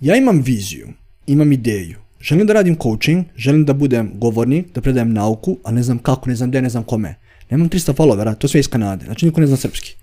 Ja 0.00 0.16
imam 0.16 0.42
viziju, 0.42 0.88
imam 1.26 1.52
ideju, 1.52 1.98
želim 2.20 2.46
da 2.46 2.52
radim 2.52 2.76
coaching, 2.82 3.26
želim 3.36 3.64
da 3.64 3.72
budem 3.72 4.12
govornik, 4.14 4.66
da 4.74 4.80
predajem 4.80 5.12
nauku, 5.12 5.58
a 5.64 5.70
ne 5.70 5.82
znam 5.82 5.98
kako, 5.98 6.28
ne 6.28 6.36
znam 6.36 6.50
gdje, 6.50 6.62
ne 6.62 6.68
znam 6.68 6.82
kome. 6.82 7.14
Nemam 7.50 7.70
300 7.70 7.94
followera, 7.94 8.34
to 8.34 8.48
sve 8.48 8.60
iz 8.60 8.68
Kanade, 8.68 9.04
znači 9.04 9.26
niko 9.26 9.40
ne 9.40 9.46
zna 9.46 9.56
srpski. 9.56 9.94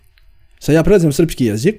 Sad 0.60 0.76
ja 0.76 0.84
predajem 0.84 1.14
srpski 1.14 1.46
jezik, 1.46 1.76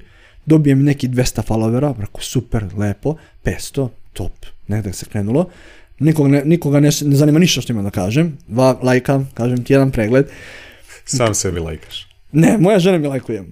dobijem 0.47 0.85
neki 0.85 1.09
200 1.09 1.43
followera, 1.43 1.97
brako 1.97 2.23
super, 2.23 2.65
lepo, 2.77 3.17
500, 3.45 3.89
top, 4.13 4.47
negdje 4.69 4.93
se 4.93 5.07
krenulo. 5.07 5.49
Nikoga, 5.99 6.29
ne, 6.29 6.43
nikoga 6.45 6.81
ne, 6.81 6.91
ne 7.03 7.17
zanima 7.17 7.39
ništa 7.39 7.61
što 7.61 7.73
imam 7.73 7.85
da 7.85 7.91
kažem, 7.91 8.39
dva 8.47 8.79
lajka, 8.83 9.21
kažem 9.35 9.65
ti 9.65 9.73
jedan 9.73 9.91
pregled. 9.91 10.27
Sam 11.05 11.35
sebi 11.35 11.61
lajkaš. 11.61 12.09
Ne, 12.33 12.59
moja 12.59 12.79
žena 12.79 12.99
mi 12.99 13.07
lajkuje. 13.07 13.45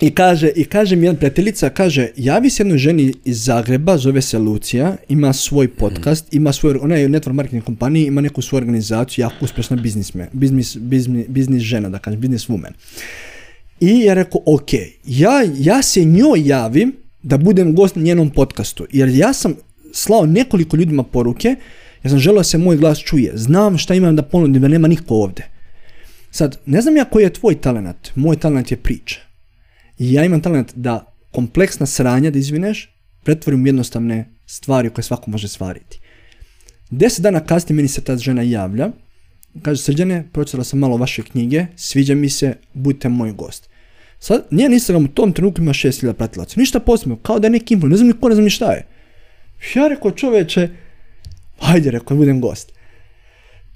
I 0.00 0.10
kaže, 0.10 0.50
i 0.56 0.64
kaže 0.64 0.96
mi 0.96 1.06
jedna 1.06 1.18
prijateljica, 1.18 1.70
kaže, 1.70 2.08
javi 2.16 2.50
se 2.50 2.62
jednoj 2.62 2.78
ženi 2.78 3.14
iz 3.24 3.44
Zagreba, 3.44 3.96
zove 3.98 4.22
se 4.22 4.38
Lucija, 4.38 4.96
ima 5.08 5.32
svoj 5.32 5.68
podcast, 5.68 6.34
ima 6.34 6.52
svoj, 6.52 6.78
ona 6.82 6.96
je 6.96 7.06
u 7.06 7.08
network 7.08 7.32
marketing 7.32 7.64
kompaniji, 7.64 8.06
ima 8.06 8.20
neku 8.20 8.42
svoju 8.42 8.58
organizaciju, 8.58 9.22
jako 9.22 9.44
uspješna 9.44 9.76
biznisme, 9.76 10.28
biznis, 10.32 10.76
biznis, 10.76 11.26
biznis 11.28 11.62
žena, 11.62 11.88
da 11.88 11.98
kažem, 11.98 12.20
biznis 12.20 12.48
woman. 12.48 12.72
I 13.80 14.00
ja 14.00 14.14
rekao, 14.14 14.40
ok, 14.46 14.70
ja, 15.06 15.42
ja 15.58 15.82
se 15.82 16.04
njoj 16.04 16.48
javim 16.48 16.92
da 17.22 17.38
budem 17.38 17.74
gost 17.74 17.96
na 17.96 18.02
njenom 18.02 18.30
podcastu, 18.30 18.86
jer 18.92 19.08
ja 19.08 19.32
sam 19.32 19.54
slao 19.92 20.26
nekoliko 20.26 20.76
ljudima 20.76 21.02
poruke, 21.02 21.56
ja 22.04 22.10
sam 22.10 22.18
želio 22.18 22.38
da 22.38 22.44
se 22.44 22.58
moj 22.58 22.76
glas 22.76 22.98
čuje, 22.98 23.32
znam 23.34 23.78
šta 23.78 23.94
imam 23.94 24.16
da 24.16 24.22
ponudim, 24.22 24.62
da 24.62 24.68
nema 24.68 24.88
niko 24.88 25.14
ovdje. 25.14 25.48
Sad, 26.30 26.58
ne 26.66 26.80
znam 26.80 26.96
ja 26.96 27.04
koji 27.04 27.24
je 27.24 27.32
tvoj 27.32 27.60
talent, 27.60 28.10
moj 28.14 28.36
talent 28.36 28.70
je 28.70 28.76
priča. 28.76 29.25
I 29.98 30.12
ja 30.12 30.24
imam 30.24 30.42
talent 30.42 30.72
da 30.74 31.12
kompleksna 31.30 31.86
sranja 31.86 32.30
da 32.30 32.38
izvineš, 32.38 32.92
pretvorim 33.24 33.66
jednostavne 33.66 34.30
stvari 34.46 34.90
koje 34.90 35.02
svako 35.02 35.30
može 35.30 35.48
stvariti. 35.48 36.00
Deset 36.90 37.22
dana 37.22 37.40
kasnije 37.40 37.76
meni 37.76 37.88
se 37.88 38.00
ta 38.00 38.16
žena 38.16 38.42
javlja, 38.42 38.90
kaže 39.62 39.82
srđane, 39.82 40.28
pročitala 40.32 40.64
sam 40.64 40.78
malo 40.78 40.96
vaše 40.96 41.22
knjige, 41.22 41.66
sviđa 41.76 42.14
mi 42.14 42.30
se, 42.30 42.54
budite 42.74 43.08
moj 43.08 43.32
gost. 43.32 43.68
Sad, 44.18 44.46
njen 44.50 44.72
Instagram 44.72 45.04
u 45.04 45.08
tom 45.08 45.32
trenutku 45.32 45.62
ima 45.62 45.72
6000 45.72 46.12
pratilaca, 46.12 46.60
ništa 46.60 46.80
posebno, 46.80 47.16
kao 47.16 47.38
da 47.38 47.46
je 47.46 47.50
neki 47.50 47.76
ne 47.76 47.96
znam 47.96 48.08
ni 48.08 48.14
ko, 48.20 48.28
ne 48.28 48.34
znam 48.34 48.44
ni 48.44 48.50
šta 48.50 48.72
je. 48.72 48.86
Ja 49.74 49.88
rekao 49.88 50.10
čoveče, 50.10 50.68
hajde 51.58 51.90
rekao, 51.90 52.16
budem 52.16 52.40
gost. 52.40 52.72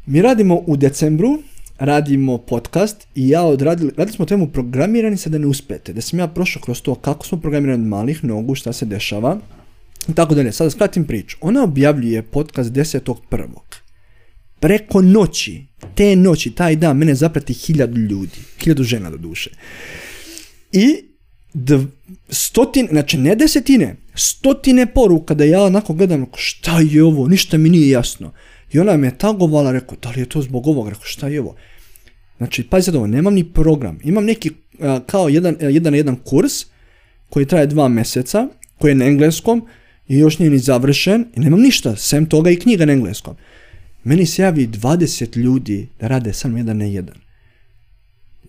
Mi 0.07 0.23
radimo 0.23 0.63
u 0.67 0.77
decembru, 0.77 1.43
radimo 1.81 2.39
podcast 2.39 3.07
i 3.15 3.29
ja 3.29 3.43
odradili, 3.43 3.93
radili 3.97 4.17
smo 4.17 4.25
temu 4.25 4.49
programirani 4.49 5.17
se 5.17 5.31
da 5.31 5.39
ne 5.39 5.47
uspete. 5.47 5.93
Da 5.93 6.01
sam 6.01 6.19
ja 6.19 6.29
prošao 6.29 6.63
kroz 6.63 6.83
to 6.83 6.95
kako 6.95 7.27
smo 7.27 7.41
programirani 7.41 7.87
malih 7.87 8.25
nogu, 8.25 8.55
šta 8.55 8.73
se 8.73 8.87
dešava. 8.87 9.39
I 10.09 10.15
tako 10.15 10.35
dalje. 10.35 10.53
Sada 10.53 10.71
skratim 10.71 11.05
priču. 11.05 11.37
Ona 11.41 11.65
objavljuje 11.65 12.23
podcast 12.23 12.71
10.1. 12.71 13.47
Preko 14.61 15.03
noći, 15.03 15.67
te 15.95 16.17
noći, 16.17 16.51
taj 16.51 16.77
dan, 16.77 16.97
mene 16.97 17.15
zaprati 17.15 17.53
hiljadu 17.53 18.01
ljudi. 18.01 18.39
Hiljadu 18.59 18.83
žena 18.83 19.11
do 19.11 19.17
duše. 19.17 19.51
I 20.73 20.97
stotine, 22.29 22.89
znači 22.91 23.19
ne 23.19 23.35
desetine, 23.35 23.97
stotine 24.15 24.87
poruka 24.87 25.35
da 25.35 25.45
ja 25.45 25.63
onako 25.63 25.93
gledam, 25.93 26.27
šta 26.37 26.81
je 26.81 27.05
ovo, 27.05 27.29
ništa 27.29 27.59
mi 27.59 27.69
nije 27.69 27.91
jasno. 27.91 28.33
I 28.73 28.79
ona 28.79 28.97
me 28.97 29.19
tagovala, 29.19 29.73
rekao, 29.73 29.97
da 30.03 30.11
li 30.11 30.21
je 30.21 30.29
to 30.29 30.43
zbog 30.43 30.67
ovog, 30.67 30.89
rekao, 30.89 31.05
šta 31.05 31.29
je 31.29 31.41
ovo? 31.41 31.57
Znači, 32.41 32.63
pazite 32.63 32.97
ovo, 32.97 33.07
nemam 33.07 33.35
ni 33.35 33.45
program, 33.45 33.99
imam 34.05 34.25
neki 34.25 34.51
kao 35.07 35.29
jedan, 35.29 35.57
jedan, 35.61 35.95
jedan 35.95 36.17
kurs 36.17 36.53
koji 37.31 37.47
traje 37.47 37.67
dva 37.67 37.89
mjeseca, 37.89 38.49
koji 38.79 38.91
je 38.91 38.95
na 38.95 39.05
engleskom 39.05 39.67
i 40.09 40.19
još 40.19 40.39
nije 40.39 40.51
ni 40.51 40.59
završen 40.59 41.27
i 41.37 41.41
nemam 41.41 41.61
ništa, 41.61 41.97
sem 41.97 42.27
toga 42.27 42.51
i 42.51 42.57
knjiga 42.57 42.87
na 42.87 42.93
engleskom. 42.93 43.37
Meni 44.05 44.27
se 44.27 44.43
javi 44.43 44.69
20 44.69 45.37
ljudi 45.37 45.89
da 46.01 46.09
rade 46.09 46.33
samo 46.33 46.59
jedan 46.59 46.79
na 46.79 46.85
jedan. 46.85 47.17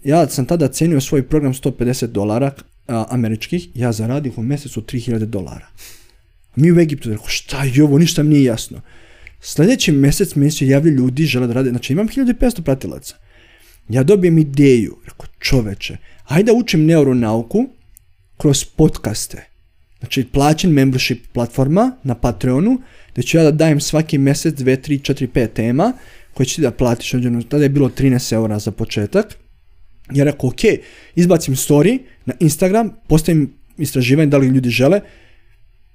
Ja 0.03 0.27
sam 0.27 0.45
tada 0.45 0.67
cenio 0.67 1.01
svoj 1.01 1.27
program 1.27 1.53
150 1.53 2.07
dolara 2.07 2.51
američkih, 2.87 3.67
ja 3.75 3.91
zaradim 3.91 4.33
u 4.35 4.43
mjesecu 4.43 4.81
3000 4.81 5.25
dolara. 5.25 5.67
Mi 6.55 6.71
u 6.71 6.79
Egiptu 6.79 7.09
rekao, 7.09 7.27
šta 7.27 7.63
je 7.63 7.83
ovo, 7.83 7.97
ništa 7.97 8.23
mi 8.23 8.29
nije 8.29 8.43
jasno. 8.43 8.81
Sljedeći 9.41 9.91
mjesec 9.91 10.35
mi 10.35 10.51
se 10.51 10.67
javljaju 10.67 10.95
ljudi, 10.95 11.25
žele 11.25 11.47
da 11.47 11.53
rade, 11.53 11.69
znači 11.69 11.93
imam 11.93 12.07
1500 12.07 12.61
pratilaca. 12.61 13.15
Ja 13.91 14.03
dobijem 14.03 14.37
ideju, 14.37 14.97
rekao, 15.05 15.25
čoveče, 15.39 15.97
ajde 16.25 16.51
da 16.51 16.57
učim 16.57 16.85
neuronauku 16.85 17.65
kroz 18.37 18.63
podcaste. 18.63 19.47
Znači, 19.99 20.25
plaćen 20.31 20.71
membership 20.71 21.27
platforma 21.33 21.91
na 22.03 22.15
Patreonu, 22.15 22.81
gdje 23.11 23.23
ću 23.23 23.37
ja 23.37 23.43
da 23.43 23.51
dajem 23.51 23.79
svaki 23.79 24.17
mjesec 24.17 24.55
2, 24.55 24.89
3, 24.89 25.13
4, 25.13 25.27
5 25.27 25.53
tema 25.53 25.93
koje 26.33 26.45
će 26.45 26.55
ti 26.55 26.61
da 26.61 26.71
platiš. 26.71 27.11
Tada 27.49 27.63
je 27.63 27.69
bilo 27.69 27.89
13 27.89 28.33
eura 28.33 28.59
za 28.59 28.71
početak. 28.71 29.37
Ja 30.13 30.23
rekao, 30.23 30.49
ok, 30.49 30.61
izbacim 31.15 31.55
story 31.55 31.99
na 32.25 32.33
Instagram, 32.39 32.89
postavim 33.07 33.53
istraživanje 33.77 34.29
da 34.29 34.37
li 34.37 34.47
ljudi 34.47 34.69
žele. 34.69 35.01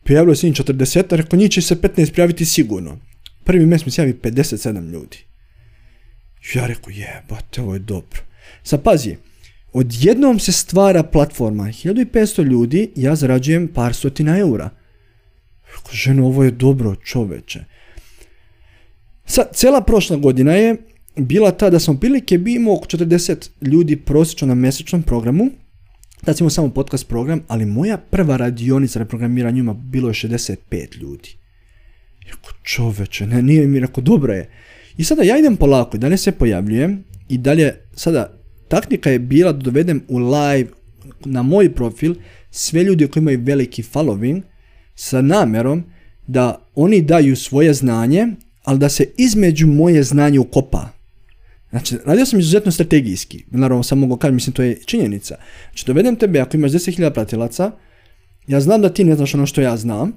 Prijavilo 0.04 0.34
se 0.34 0.46
njih 0.46 0.56
40, 0.56 1.16
rekao, 1.16 1.38
njih 1.38 1.50
će 1.50 1.62
se 1.62 1.76
15 1.76 2.12
prijaviti 2.12 2.44
sigurno. 2.44 2.98
Prvi 3.44 3.66
mjesec 3.66 3.86
mi 3.86 3.92
se 3.92 4.02
javi 4.02 4.14
57 4.22 4.90
ljudi. 4.92 5.25
Ja 6.54 6.66
rekao, 6.66 6.90
jebate, 6.90 7.62
ovo 7.62 7.74
je 7.74 7.78
dobro. 7.78 8.20
Sad 8.62 8.82
pazi, 8.82 9.16
odjednom 9.72 10.38
se 10.38 10.52
stvara 10.52 11.02
platforma, 11.02 11.64
1500 11.64 12.42
ljudi, 12.42 12.90
ja 12.96 13.14
zarađujem 13.14 13.68
par 13.68 13.94
stotina 13.94 14.38
eura. 14.38 14.70
Rekao, 15.66 15.92
ženo, 15.92 16.26
ovo 16.26 16.44
je 16.44 16.50
dobro, 16.50 16.94
čoveče. 16.94 17.64
Sad, 19.26 19.48
cijela 19.54 19.80
prošla 19.80 20.16
godina 20.16 20.52
je 20.52 20.76
bila 21.16 21.50
ta 21.50 21.70
da 21.70 21.80
sam 21.80 22.00
prilike 22.00 22.38
bi 22.38 22.54
imao 22.54 22.74
oko 22.74 22.86
40 22.86 23.48
ljudi 23.62 23.96
prosječno 23.96 24.48
na 24.48 24.54
mjesečnom 24.54 25.02
programu, 25.02 25.50
tad 26.24 26.38
sam 26.38 26.50
samo 26.50 26.70
podcast 26.70 27.08
program, 27.08 27.40
ali 27.48 27.66
moja 27.66 27.96
prva 27.96 28.36
radionica 28.36 28.98
na 28.98 29.04
programiranju 29.04 29.58
ima 29.58 29.74
bilo 29.74 30.08
je 30.08 30.14
65 30.14 30.96
ljudi. 30.96 31.36
Rekao, 32.24 32.52
čoveče, 32.62 33.26
ne, 33.26 33.42
nije 33.42 33.66
mi 33.66 33.80
rekao, 33.80 34.02
dobro 34.02 34.32
je. 34.32 34.50
I 34.96 35.04
sada 35.04 35.22
ja 35.22 35.38
idem 35.38 35.56
polako 35.56 35.96
i 35.96 36.00
dalje 36.00 36.16
se 36.16 36.32
pojavljujem 36.32 37.04
i 37.28 37.38
dalje, 37.38 37.74
sada, 37.94 38.38
taktika 38.68 39.10
je 39.10 39.18
bila 39.18 39.52
da 39.52 39.58
dovedem 39.58 40.02
u 40.08 40.18
live 40.18 40.68
na 41.24 41.42
moj 41.42 41.74
profil 41.74 42.14
sve 42.50 42.84
ljudi 42.84 43.08
koji 43.08 43.20
imaju 43.20 43.40
veliki 43.42 43.82
following 43.82 44.42
sa 44.94 45.22
namjerom 45.22 45.84
da 46.26 46.66
oni 46.74 47.02
daju 47.02 47.36
svoje 47.36 47.74
znanje, 47.74 48.26
ali 48.64 48.78
da 48.78 48.88
se 48.88 49.08
između 49.16 49.66
moje 49.66 50.02
znanje 50.02 50.38
ukopa. 50.38 50.88
Znači, 51.70 51.96
radio 52.04 52.26
sam 52.26 52.38
izuzetno 52.38 52.72
strategijski. 52.72 53.44
Naravno, 53.50 53.82
sam 53.82 53.98
mogu 53.98 54.16
kaži, 54.16 54.34
mislim, 54.34 54.54
to 54.54 54.62
je 54.62 54.78
činjenica. 54.84 55.36
Znači, 55.70 55.86
dovedem 55.86 56.16
tebe, 56.16 56.40
ako 56.40 56.56
imaš 56.56 56.70
10.000 56.70 57.10
pratilaca, 57.10 57.70
ja 58.46 58.60
znam 58.60 58.82
da 58.82 58.88
ti 58.88 59.04
ne 59.04 59.14
znaš 59.14 59.34
ono 59.34 59.46
što 59.46 59.60
ja 59.60 59.76
znam, 59.76 60.12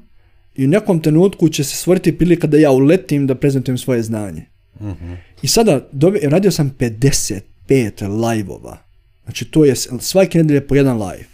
i 0.55 0.65
u 0.65 0.67
nekom 0.67 1.01
trenutku 1.01 1.49
će 1.49 1.63
se 1.63 1.75
stvoriti 1.75 2.17
prilika 2.17 2.47
da 2.47 2.57
ja 2.57 2.71
uletim 2.71 3.27
da 3.27 3.35
prezentujem 3.35 3.77
svoje 3.77 4.03
znanje. 4.03 4.45
I 5.41 5.47
sada, 5.47 5.89
radio 6.23 6.51
sam 6.51 6.75
55 6.79 7.41
live-ova. 8.27 8.77
Znači, 9.23 9.45
to 9.45 9.65
je 9.65 9.75
svake 9.99 10.37
nedelje 10.37 10.67
po 10.67 10.75
jedan 10.75 10.97
live. 10.97 11.25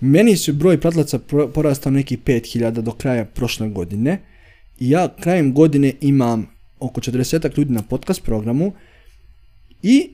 Meni 0.00 0.36
su 0.36 0.52
broj 0.52 0.80
pratilaca 0.80 1.18
porastao 1.54 1.92
neki 1.92 2.16
5000 2.16 2.70
do 2.70 2.92
kraja 2.92 3.24
prošle 3.24 3.68
godine. 3.68 4.20
I 4.78 4.90
ja 4.90 5.14
krajem 5.20 5.54
godine 5.54 5.92
imam 6.00 6.50
oko 6.78 7.00
40 7.00 7.58
ljudi 7.58 7.72
na 7.72 7.82
podcast 7.82 8.22
programu, 8.22 8.72
i 9.82 10.10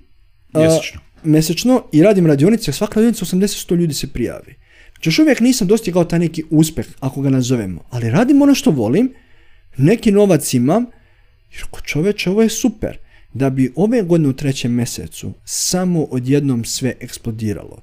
mjesečno. 0.54 1.00
mjesečno 1.24 1.84
i 1.92 2.02
radim 2.02 2.26
radionice, 2.26 2.72
svaka 2.72 2.94
radionica 2.94 3.24
80-100 3.24 3.76
ljudi 3.76 3.94
se 3.94 4.06
prijavi. 4.06 4.54
Znači 4.92 5.08
još 5.08 5.18
uvijek 5.18 5.40
nisam 5.40 5.68
dostigao 5.68 6.04
taj 6.04 6.18
neki 6.18 6.44
uspjeh, 6.50 6.86
ako 7.00 7.20
ga 7.20 7.30
nazovemo, 7.30 7.80
ali 7.90 8.10
radim 8.10 8.42
ono 8.42 8.54
što 8.54 8.70
volim, 8.70 9.12
neki 9.76 10.12
novac 10.12 10.54
imam, 10.54 10.86
jer 11.52 11.64
ko 11.70 11.80
čoveče, 11.80 12.30
ovo 12.30 12.42
je 12.42 12.48
super. 12.48 12.98
Da 13.32 13.50
bi 13.50 13.72
ove 13.76 14.02
godine 14.02 14.28
u 14.28 14.32
trećem 14.32 14.74
mjesecu 14.74 15.32
samo 15.44 16.04
odjednom 16.04 16.64
sve 16.64 16.94
eksplodiralo. 17.00 17.82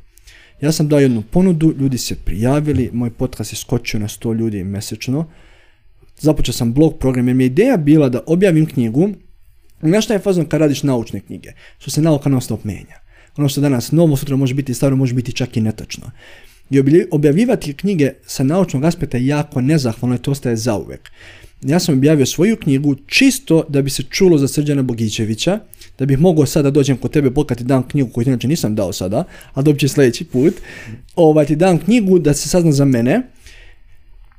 Ja 0.62 0.72
sam 0.72 0.88
dao 0.88 1.00
jednu 1.00 1.24
ponudu, 1.32 1.74
ljudi 1.80 1.98
se 1.98 2.16
prijavili, 2.16 2.90
moj 2.94 3.10
podcast 3.10 3.54
je 3.54 3.58
skočio 3.58 4.00
na 4.00 4.08
100 4.08 4.38
ljudi 4.38 4.64
mjesečno. 4.64 5.28
Započeo 6.20 6.54
sam 6.54 6.74
blog 6.74 7.00
program 7.00 7.28
jer 7.28 7.36
mi 7.36 7.44
je 7.44 7.48
ideja 7.48 7.78
bila 7.78 8.10
da 8.10 8.24
objavim 8.28 8.66
knjigu 8.66 9.10
Znaš 9.82 10.06
šta 10.06 10.14
je 10.14 10.20
fazno 10.20 10.46
kad 10.46 10.62
radiš 10.62 10.84
naučne 10.84 11.20
knjige? 11.20 11.52
Što 11.78 11.92
se 11.92 12.02
nauka 12.02 12.30
non 12.30 12.42
stop 12.42 12.64
menja. 12.64 13.00
Ono 13.38 13.50
što 13.50 13.62
danas 13.62 13.92
novo, 13.92 14.18
sutra 14.18 14.36
može 14.36 14.54
biti 14.54 14.74
staro, 14.74 14.96
može 14.96 15.14
biti 15.14 15.34
čak 15.34 15.58
i 15.58 15.62
netačno. 15.62 16.12
I 16.70 16.82
objavljivati 17.12 17.74
knjige 17.74 18.12
sa 18.26 18.44
naučnog 18.44 18.84
aspekta 18.84 19.18
je 19.18 19.28
jako 19.28 19.62
nezahvalno 19.62 20.16
i 20.16 20.20
to 20.20 20.32
ostaje 20.32 20.56
zauvek. 20.56 21.12
Ja 21.68 21.80
sam 21.80 21.98
objavio 21.98 22.26
svoju 22.26 22.56
knjigu 22.56 22.96
čisto 23.08 23.64
da 23.70 23.82
bi 23.82 23.90
se 23.90 24.04
čulo 24.04 24.38
za 24.38 24.48
Srđana 24.48 24.82
Bogićevića, 24.82 25.60
da 26.00 26.06
bih 26.06 26.20
mogao 26.20 26.46
sada 26.46 26.72
dođem 26.72 26.98
kod 26.98 27.12
tebe 27.12 27.32
pokati 27.32 27.64
dam 27.64 27.88
knjigu 27.88 28.10
koju 28.10 28.28
inače 28.28 28.48
nisam 28.48 28.76
dao 28.76 28.94
sada, 28.94 29.24
a 29.54 29.62
dobit 29.62 29.80
će 29.80 29.88
sljedeći 29.88 30.26
put. 30.26 30.54
Ovaj, 31.16 31.46
ti 31.46 31.56
dam 31.56 31.78
knjigu 31.78 32.20
da 32.20 32.34
se 32.34 32.50
sazna 32.50 32.72
za 32.72 32.86
mene 32.86 33.22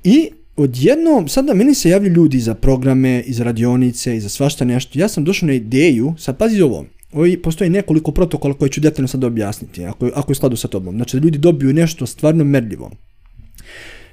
i 0.05 0.31
odjednom, 0.57 1.29
sada 1.29 1.55
meni 1.55 1.75
se 1.75 1.91
javljaju 1.91 2.15
ljudi 2.15 2.41
za 2.41 2.55
programe, 2.55 3.23
iz 3.27 3.41
radionice, 3.41 4.17
i 4.17 4.21
za 4.21 4.29
svašta 4.29 4.65
nešto. 4.65 4.99
Ja 4.99 5.09
sam 5.09 5.25
došao 5.25 5.47
na 5.47 5.53
ideju, 5.53 6.15
sad 6.19 6.39
pazi 6.39 6.63
ovo, 6.63 6.85
Ovi, 7.13 7.43
postoji 7.43 7.71
nekoliko 7.71 8.13
protokola 8.13 8.55
koje 8.55 8.69
ću 8.69 8.81
detaljno 8.81 9.09
sad 9.09 9.25
objasniti, 9.25 9.85
ako, 9.85 10.11
ako 10.15 10.33
je 10.33 10.37
skladu 10.37 10.57
sa 10.57 10.69
tobom. 10.69 10.95
Znači 10.97 11.17
da 11.17 11.25
ljudi 11.25 11.39
dobiju 11.39 11.73
nešto 11.73 12.07
stvarno 12.07 12.45
merljivo. 12.45 12.91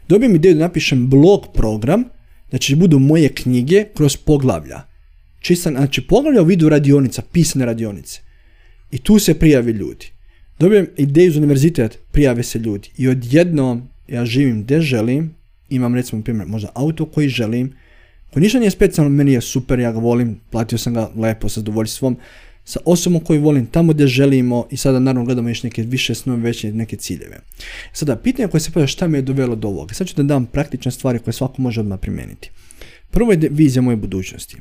Dobijem 0.07 0.35
ideju 0.35 0.53
da 0.53 0.59
napišem 0.59 1.09
blog 1.09 1.47
program, 1.53 2.03
znači 2.53 2.75
budu 2.75 2.99
moje 2.99 3.29
knjige 3.29 3.85
kroz 3.95 4.17
poglavlja. 4.17 4.81
Čistan, 5.39 5.73
znači 5.73 6.01
poglavlja 6.07 6.41
u 6.41 6.45
vidu 6.45 6.69
radionica, 6.69 7.21
pisane 7.31 7.65
radionice. 7.65 8.21
I 8.91 8.97
tu 8.97 9.19
se 9.19 9.39
prijavi 9.39 9.71
ljudi. 9.71 10.05
Dobijem 10.59 10.87
ideju 10.97 11.31
za 11.31 11.39
univerzitet, 11.39 11.99
prijave 12.11 12.43
se 12.43 12.59
ljudi. 12.59 12.89
I 12.97 13.07
odjednom 13.07 13.89
ja 14.07 14.25
živim 14.25 14.63
gdje 14.63 14.81
želim, 14.81 15.35
imam 15.69 15.95
recimo 15.95 16.23
primjer 16.23 16.47
možda 16.47 16.69
auto 16.73 17.05
koji 17.05 17.29
želim, 17.29 17.73
koji 18.33 18.43
ništa 18.43 18.59
nije 18.59 18.71
specijalno, 18.71 19.09
meni 19.09 19.33
je 19.33 19.41
super, 19.41 19.79
ja 19.79 19.91
ga 19.91 19.99
volim, 19.99 20.39
platio 20.49 20.77
sam 20.77 20.93
ga 20.93 21.09
lepo 21.15 21.49
sa 21.49 21.59
zadovoljstvom, 21.59 22.17
sa 22.65 22.79
osobom 22.85 23.19
koju 23.19 23.41
volim, 23.41 23.65
tamo 23.65 23.93
gdje 23.93 24.07
želimo 24.07 24.67
i 24.71 24.77
sada 24.77 24.99
naravno 24.99 25.25
gledamo 25.25 25.49
još 25.49 25.63
neke 25.63 25.81
više 25.81 26.15
snove, 26.15 26.41
veće 26.41 26.71
neke 26.71 26.97
ciljeve. 26.97 27.39
Sada, 27.93 28.15
pitanje 28.15 28.47
koje 28.47 28.61
se 28.61 28.71
pojavi 28.71 28.87
šta 28.87 29.07
me 29.07 29.17
je 29.17 29.21
dovelo 29.21 29.55
do 29.55 29.67
ovoga. 29.67 29.93
Sad 29.93 30.07
ću 30.07 30.15
da 30.15 30.23
dam 30.23 30.45
praktične 30.45 30.91
stvari 30.91 31.19
koje 31.19 31.33
svako 31.33 31.61
može 31.61 31.79
odmah 31.79 31.99
primijeniti. 31.99 32.49
Prvo 33.11 33.31
je 33.31 33.49
vizija 33.51 33.81
moje 33.81 33.97
budućnosti. 33.97 34.57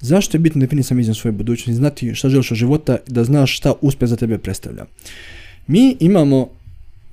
Zašto 0.00 0.36
je 0.36 0.40
bitno 0.40 0.60
definisati 0.60 0.94
viziju 0.94 1.14
svoje 1.14 1.32
budućnosti? 1.32 1.74
Znati 1.74 2.14
šta 2.14 2.28
želiš 2.28 2.50
od 2.50 2.56
života, 2.56 2.96
da 3.06 3.24
znaš 3.24 3.56
šta 3.56 3.74
uspjeh 3.80 4.08
za 4.08 4.16
tebe 4.16 4.38
predstavlja. 4.38 4.84
Mi 5.66 5.96
imamo, 6.00 6.48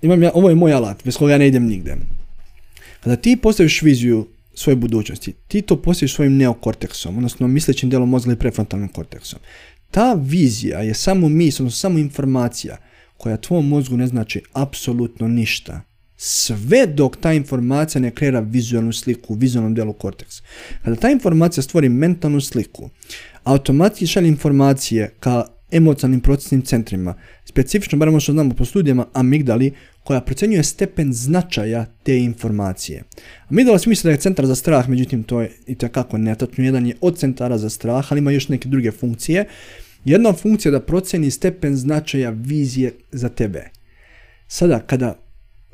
imam 0.02 0.24
ja, 0.24 0.32
ovo 0.34 0.50
je 0.50 0.56
moj 0.56 0.74
alat, 0.74 1.04
bez 1.06 1.18
koga 1.18 1.32
ja 1.32 1.38
ne 1.38 1.48
idem 1.48 1.66
nigde. 1.66 1.96
Kada 3.04 3.16
ti 3.16 3.36
postaviš 3.36 3.82
viziju 3.82 4.28
svoje 4.54 4.76
budućnosti, 4.76 5.34
ti 5.48 5.62
to 5.62 5.82
postaviš 5.82 6.14
svojim 6.14 6.38
neokorteksom, 6.38 7.18
odnosno 7.18 7.48
mislećim 7.48 7.90
dijelom 7.90 8.10
mozga 8.10 8.34
i 8.34 8.36
prefrontalnim 8.36 8.90
korteksom. 8.90 9.40
Ta 9.92 10.14
vizija 10.14 10.80
je 10.80 10.94
samo 10.94 11.30
misl, 11.30 11.64
odnosno 11.64 11.78
samo 11.78 12.00
informacija 12.00 12.78
koja 13.18 13.38
tvom 13.38 13.68
mozgu 13.68 13.98
ne 13.98 14.08
znači 14.08 14.42
apsolutno 14.54 15.28
ništa. 15.28 15.82
Sve 16.18 16.88
dok 16.88 17.18
ta 17.18 17.34
informacija 17.34 18.02
ne 18.02 18.12
kreira 18.12 18.40
vizualnu 18.40 18.94
sliku 18.94 19.34
u 19.34 19.38
vizualnom 19.38 19.74
dijelu 19.74 19.94
korteksa. 19.94 20.44
Kada 20.84 20.96
ta 20.96 21.10
informacija 21.10 21.64
stvori 21.64 21.90
mentalnu 21.90 22.42
sliku, 22.42 22.90
automatski 23.44 24.08
šalje 24.08 24.28
informacije 24.28 25.14
ka 25.20 25.46
emocionalnim 25.72 26.22
procesnim 26.22 26.62
centrima, 26.62 27.16
specifično, 27.46 27.98
barem 27.98 28.14
ono 28.14 28.20
što 28.20 28.32
znamo 28.32 28.54
po 28.54 28.66
studijama, 28.66 29.06
amigdali, 29.14 29.74
koja 30.10 30.22
procjenjuje 30.22 30.64
stepen 30.64 31.14
značaja 31.14 31.86
te 32.04 32.18
informacije. 32.18 33.04
Amigdala 33.50 33.80
se 33.80 33.90
misli 33.90 34.08
da 34.08 34.12
je 34.12 34.18
centar 34.18 34.46
za 34.46 34.56
strah, 34.56 34.90
međutim 34.90 35.24
to 35.24 35.42
je 35.42 35.52
i 35.68 35.76
takako 35.76 36.18
netačno. 36.18 36.64
Jedan 36.64 36.86
je 36.86 36.96
od 37.02 37.18
centara 37.18 37.58
za 37.58 37.70
strah, 37.70 38.12
ali 38.12 38.20
ima 38.20 38.32
još 38.32 38.50
neke 38.50 38.70
druge 38.70 38.92
funkcije. 38.92 39.46
Jedna 40.06 40.34
funkcija 40.34 40.72
da 40.72 40.80
procjeni 40.80 41.32
stepen 41.32 41.76
značaja 41.76 42.30
vizije 42.30 42.94
za 43.12 43.30
tebe. 43.30 43.70
Sada, 44.48 44.80
kada, 44.80 45.20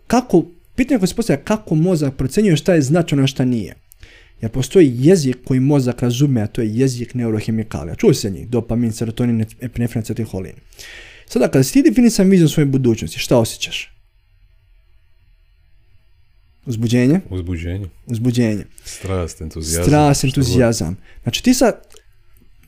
kako, 0.08 0.46
pitanje 0.76 1.00
koje 1.00 1.08
se 1.08 1.16
postavlja 1.16 1.44
kako 1.44 1.76
mozak 1.76 2.16
procjenjuje 2.16 2.58
šta 2.58 2.74
je 2.74 2.82
značajno, 2.82 3.24
a 3.24 3.28
šta 3.28 3.46
nije. 3.46 3.76
Jer 4.42 4.52
postoji 4.52 4.92
jezik 5.00 5.38
koji 5.46 5.60
mozak 5.60 6.02
razume, 6.02 6.42
a 6.42 6.48
to 6.48 6.62
je 6.62 6.76
jezik 6.76 7.14
neurohemikalija. 7.14 7.96
Čuo 7.96 8.14
se 8.14 8.32
njih, 8.32 8.50
dopamin, 8.50 8.92
serotonin, 8.92 9.46
epinefrin, 9.62 10.04
acetylholin. 10.04 10.60
Sada, 11.26 11.48
kada 11.48 11.64
si 11.64 11.74
ti 11.74 11.90
definisan 11.90 12.30
vizijom 12.30 12.50
svoje 12.50 12.66
budućnosti, 12.66 13.20
šta 13.20 13.38
osjećaš? 13.38 13.95
Uzbuđenje? 16.66 17.20
Uzbuđenje. 17.30 17.88
Uzbuđenje. 18.05 18.66
Strast, 18.86 19.41
entuzijazam. 19.41 19.84
Strast, 19.84 20.24
entuzijazam. 20.24 20.97
Znači 21.24 21.43
ti 21.43 21.53
sad 21.53 21.82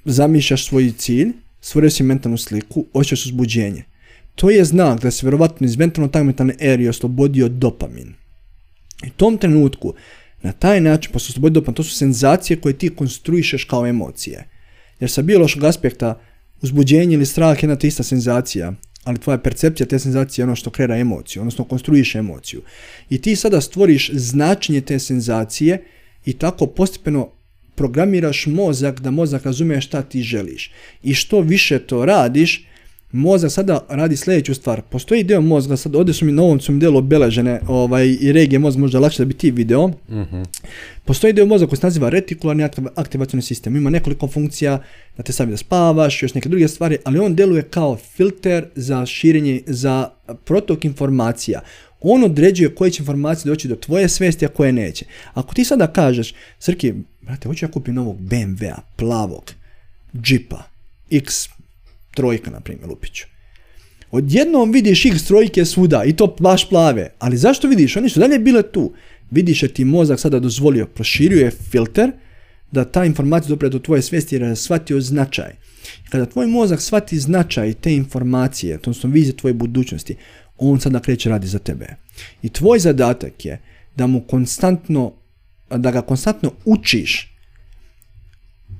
zamišljaš 0.05 0.67
svoj 0.67 0.91
cilj, 0.97 1.31
stvorio 1.61 1.89
si 1.89 2.03
mentalnu 2.03 2.37
sliku, 2.37 2.85
osjećaš 2.93 3.25
uzbuđenje. 3.25 3.83
To 4.35 4.49
je 4.49 4.65
znak 4.65 5.01
da 5.01 5.11
se 5.11 5.25
vjerovatno 5.25 5.65
iz 5.65 5.77
mentalno 5.77 6.07
tagmentalne 6.07 6.55
erije 6.59 6.89
oslobodio 6.89 7.49
dopamin. 7.49 8.13
I 9.03 9.07
u 9.07 9.11
tom 9.17 9.37
trenutku, 9.37 9.93
na 10.41 10.51
taj 10.51 10.81
način, 10.81 11.11
posle 11.11 11.31
oslobodio 11.31 11.53
dopamin, 11.53 11.75
to 11.75 11.83
su 11.83 11.95
senzacije 11.95 12.61
koje 12.61 12.77
ti 12.77 12.95
konstruišeš 12.95 13.63
kao 13.63 13.87
emocije. 13.87 14.49
Jer 14.99 15.11
sa 15.11 15.21
biološkog 15.21 15.63
aspekta, 15.63 16.19
uzbuđenje 16.61 17.13
ili 17.13 17.25
strah 17.25 17.57
je 17.57 17.59
jedna 17.61 17.75
te 17.75 17.87
ista 17.87 18.03
senzacija, 18.03 18.73
ali 19.07 19.19
tvoja 19.19 19.37
percepcija 19.37 19.87
te 19.87 19.99
senzacije 19.99 20.43
je 20.43 20.45
ono 20.45 20.55
što 20.55 20.69
kreira 20.69 20.97
emociju, 20.97 21.41
odnosno 21.41 21.63
konstruiš 21.63 22.15
emociju. 22.15 22.61
I 23.09 23.21
ti 23.21 23.35
sada 23.35 23.61
stvoriš 23.61 24.09
značenje 24.13 24.81
te 24.81 24.99
senzacije 24.99 25.83
i 26.25 26.33
tako 26.33 26.67
postepeno 26.67 27.31
programiraš 27.75 28.45
mozak 28.45 28.99
da 29.01 29.11
mozak 29.11 29.45
razumije 29.45 29.81
šta 29.81 30.01
ti 30.01 30.21
želiš. 30.21 30.71
I 31.03 31.13
što 31.13 31.41
više 31.41 31.79
to 31.79 32.05
radiš, 32.05 32.67
mozak 33.11 33.51
sada 33.51 33.85
radi 33.89 34.17
sljedeću 34.17 34.53
stvar. 34.53 34.81
Postoji 34.81 35.23
dio 35.23 35.41
mozga, 35.41 35.77
sad 35.77 35.95
ovdje 35.95 36.13
su 36.13 36.25
mi 36.25 36.31
na 36.31 36.43
ovom 36.43 36.59
su 36.59 36.71
mi 36.71 36.79
delu 36.79 36.97
obeležene 36.97 37.59
ovaj, 37.67 38.17
i 38.21 38.31
regije 38.31 38.59
mozga 38.59 38.79
možda 38.79 38.99
lakše 38.99 39.21
da 39.21 39.25
bi 39.25 39.33
ti 39.33 39.51
video. 39.51 39.85
uh 39.85 39.93
Postoji 41.05 41.33
dio 41.33 41.45
mozga 41.45 41.67
koji 41.67 41.77
se 41.77 41.85
naziva 41.85 42.09
retikularni 42.09 42.67
aktivacioni 42.95 43.41
sistem. 43.41 43.75
Ima 43.75 43.89
nekoliko 43.89 44.27
funkcija 44.27 44.83
da 45.17 45.23
te 45.23 45.31
stavi 45.31 45.51
da 45.51 45.57
spavaš, 45.57 46.23
još 46.23 46.33
neke 46.33 46.49
druge 46.49 46.67
stvari, 46.67 46.97
ali 47.03 47.19
on 47.19 47.35
deluje 47.35 47.63
kao 47.63 47.97
filter 47.97 48.65
za 48.75 49.05
širenje, 49.05 49.61
za 49.65 50.09
protok 50.45 50.85
informacija. 50.85 51.61
On 52.01 52.23
određuje 52.23 52.75
koje 52.75 52.91
će 52.91 53.03
informacije 53.03 53.49
doći 53.49 53.67
do 53.67 53.75
tvoje 53.75 54.09
svesti, 54.09 54.45
a 54.45 54.49
koje 54.49 54.71
neće. 54.71 55.05
Ako 55.33 55.53
ti 55.53 55.65
sada 55.65 55.87
kažeš, 55.87 56.33
Srki, 56.59 56.93
brate, 57.21 57.47
hoću 57.47 57.65
ja 57.65 57.71
kupiti 57.71 57.91
novog 57.91 58.19
BMW-a, 58.19 58.81
plavog, 58.95 59.51
džipa, 60.21 60.63
X 61.11 61.49
trojka, 62.17 62.51
na 62.51 62.59
primjer, 62.59 62.89
Lupiću. 62.89 63.25
Odjednom 64.11 64.71
vidiš 64.71 65.05
X 65.05 65.23
trojke 65.27 65.65
svuda 65.65 66.03
i 66.05 66.13
to 66.13 66.35
baš 66.39 66.69
plave. 66.69 67.09
Ali 67.19 67.37
zašto 67.37 67.67
vidiš? 67.67 67.97
Oni 67.97 68.09
su 68.09 68.19
dalje 68.19 68.39
bile 68.39 68.63
tu. 68.71 68.93
Vidiš 69.31 69.63
je 69.63 69.73
ti 69.73 69.85
mozak 69.85 70.19
sada 70.19 70.39
dozvolio, 70.39 70.85
proširio 70.85 71.45
je 71.45 71.51
filter 71.51 72.11
da 72.71 72.85
ta 72.85 73.05
informacija 73.05 73.49
dopre 73.49 73.69
do 73.69 73.79
tvoje 73.79 74.01
svijesti 74.01 74.35
jer 74.35 74.41
je 74.41 74.55
shvatio 74.55 75.01
značaj. 75.01 75.55
Kada 76.09 76.25
tvoj 76.25 76.47
mozak 76.47 76.81
shvati 76.81 77.19
značaj 77.19 77.73
te 77.73 77.93
informacije, 77.93 78.75
odnosno 78.75 79.09
vizije 79.09 79.37
tvoje 79.37 79.53
budućnosti, 79.53 80.15
on 80.57 80.79
sada 80.79 80.99
kreće 80.99 81.29
radi 81.29 81.47
za 81.47 81.59
tebe. 81.59 81.95
I 82.41 82.49
tvoj 82.49 82.79
zadatak 82.79 83.45
je 83.45 83.61
da 83.95 84.07
mu 84.07 84.21
konstantno, 84.21 85.13
da 85.69 85.91
ga 85.91 86.01
konstantno 86.01 86.51
učiš 86.65 87.36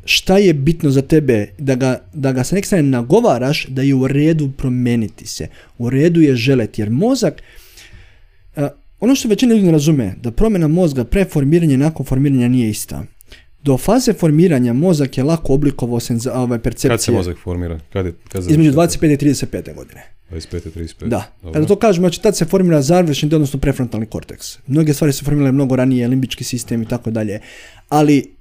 šta 0.08 0.38
je 0.38 0.54
bitno 0.54 0.90
za 0.90 1.02
tebe, 1.02 1.48
da 1.58 1.76
ga, 1.76 2.00
da 2.14 2.32
ga 2.32 2.44
sa 2.44 2.56
neke 2.56 2.66
strane 2.66 2.84
nagovaraš 2.84 3.66
da 3.66 3.82
je 3.82 3.96
u 3.96 4.08
redu 4.08 4.52
promeniti 4.58 5.28
se. 5.28 5.48
U 5.78 5.90
redu 5.90 6.22
je 6.22 6.36
želeti, 6.36 6.82
jer 6.82 6.90
mozak, 6.90 7.42
ono 9.00 9.16
što 9.16 9.30
većina 9.30 9.54
ljudi 9.54 9.66
ne 9.66 9.72
razume, 9.72 10.16
da 10.22 10.32
promjena 10.32 10.68
mozga 10.68 11.04
pre 11.04 11.26
formiranja 11.26 11.74
i 11.74 11.78
nakon 11.78 12.06
formiranja 12.06 12.48
nije 12.48 12.70
ista. 12.70 13.04
Do 13.64 13.78
faze 13.78 14.14
formiranja 14.14 14.74
mozak 14.74 15.18
je 15.18 15.24
lako 15.24 15.54
oblikovao 15.54 16.00
senza, 16.00 16.34
ovaj, 16.34 16.60
percepcije. 16.60 16.90
Kad 16.90 17.02
se 17.02 17.12
mozak 17.12 17.38
formira? 17.44 17.80
Kad 17.94 18.06
je, 18.06 18.14
kad 18.30 18.52
Između 18.52 18.72
25. 18.72 19.14
i 19.14 19.18
35. 19.18 19.76
godine. 19.76 20.04
25. 20.32 20.70
35. 20.76 21.08
Da. 21.08 21.32
Kada 21.54 21.66
to 21.66 21.76
kažemo, 21.76 22.08
znači 22.08 22.22
tad 22.22 22.38
se 22.38 22.46
formira 22.46 22.82
završni 22.82 23.30
odnosno 23.34 23.60
prefrontalni 23.60 24.06
korteks. 24.06 24.58
Mnoge 24.68 24.94
stvari 24.94 25.14
su 25.14 25.26
formirale 25.26 25.52
mnogo 25.52 25.76
ranije, 25.76 26.08
limbički 26.08 26.44
sistem 26.44 26.82
i 26.82 26.86
tako 26.86 27.12
dalje. 27.12 27.40
Ali 27.90 28.37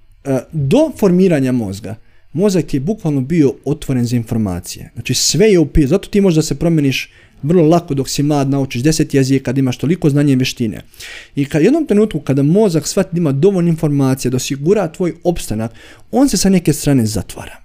do 0.52 0.90
formiranja 0.98 1.52
mozga, 1.52 1.94
mozak 2.32 2.66
ti 2.66 2.76
je 2.76 2.80
bukvalno 2.80 3.20
bio 3.20 3.54
otvoren 3.64 4.04
za 4.04 4.16
informacije. 4.16 4.90
Znači 4.94 5.14
sve 5.14 5.46
je 5.46 5.58
upio, 5.58 5.88
zato 5.88 6.08
ti 6.08 6.20
možeš 6.20 6.36
da 6.36 6.42
se 6.42 6.58
promeniš 6.58 7.10
vrlo 7.42 7.68
lako 7.68 7.94
dok 7.94 8.08
si 8.08 8.22
mlad, 8.22 8.50
naučiš 8.50 8.82
deset 8.82 9.14
jezika, 9.14 9.44
kad 9.44 9.58
imaš 9.58 9.78
toliko 9.78 10.10
znanja 10.10 10.32
i 10.32 10.36
vještine. 10.36 10.80
I 11.36 11.44
kad 11.44 11.62
jednom 11.62 11.86
trenutku 11.86 12.20
kada 12.20 12.42
mozak 12.42 12.88
shvati 12.88 13.08
da 13.12 13.18
ima 13.18 13.32
dovoljno 13.32 13.70
informacija 13.70 14.30
da 14.30 14.36
osigura 14.36 14.92
tvoj 14.92 15.14
opstanak, 15.24 15.72
on 16.10 16.28
se 16.28 16.36
sa 16.36 16.48
neke 16.48 16.72
strane 16.72 17.06
zatvara. 17.06 17.56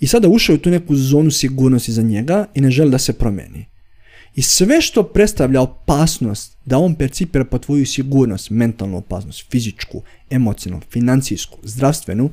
I 0.00 0.06
sada 0.06 0.28
ušao 0.28 0.54
u 0.54 0.58
tu 0.58 0.70
neku 0.70 0.96
zonu 0.96 1.30
sigurnosti 1.30 1.92
za 1.92 2.02
njega 2.02 2.46
i 2.54 2.60
ne 2.60 2.70
želi 2.70 2.90
da 2.90 2.98
se 2.98 3.12
promeni. 3.12 3.66
I 4.34 4.42
sve 4.42 4.80
što 4.80 5.02
predstavlja 5.02 5.60
opasnost 5.60 6.56
da 6.64 6.78
on 6.78 6.94
percipira 6.94 7.44
po 7.44 7.58
tvoju 7.58 7.86
sigurnost, 7.86 8.50
mentalnu 8.50 8.96
opasnost, 8.96 9.50
fizičku, 9.50 10.02
emocionalnu, 10.30 10.86
financijsku, 10.90 11.58
zdravstvenu, 11.62 12.30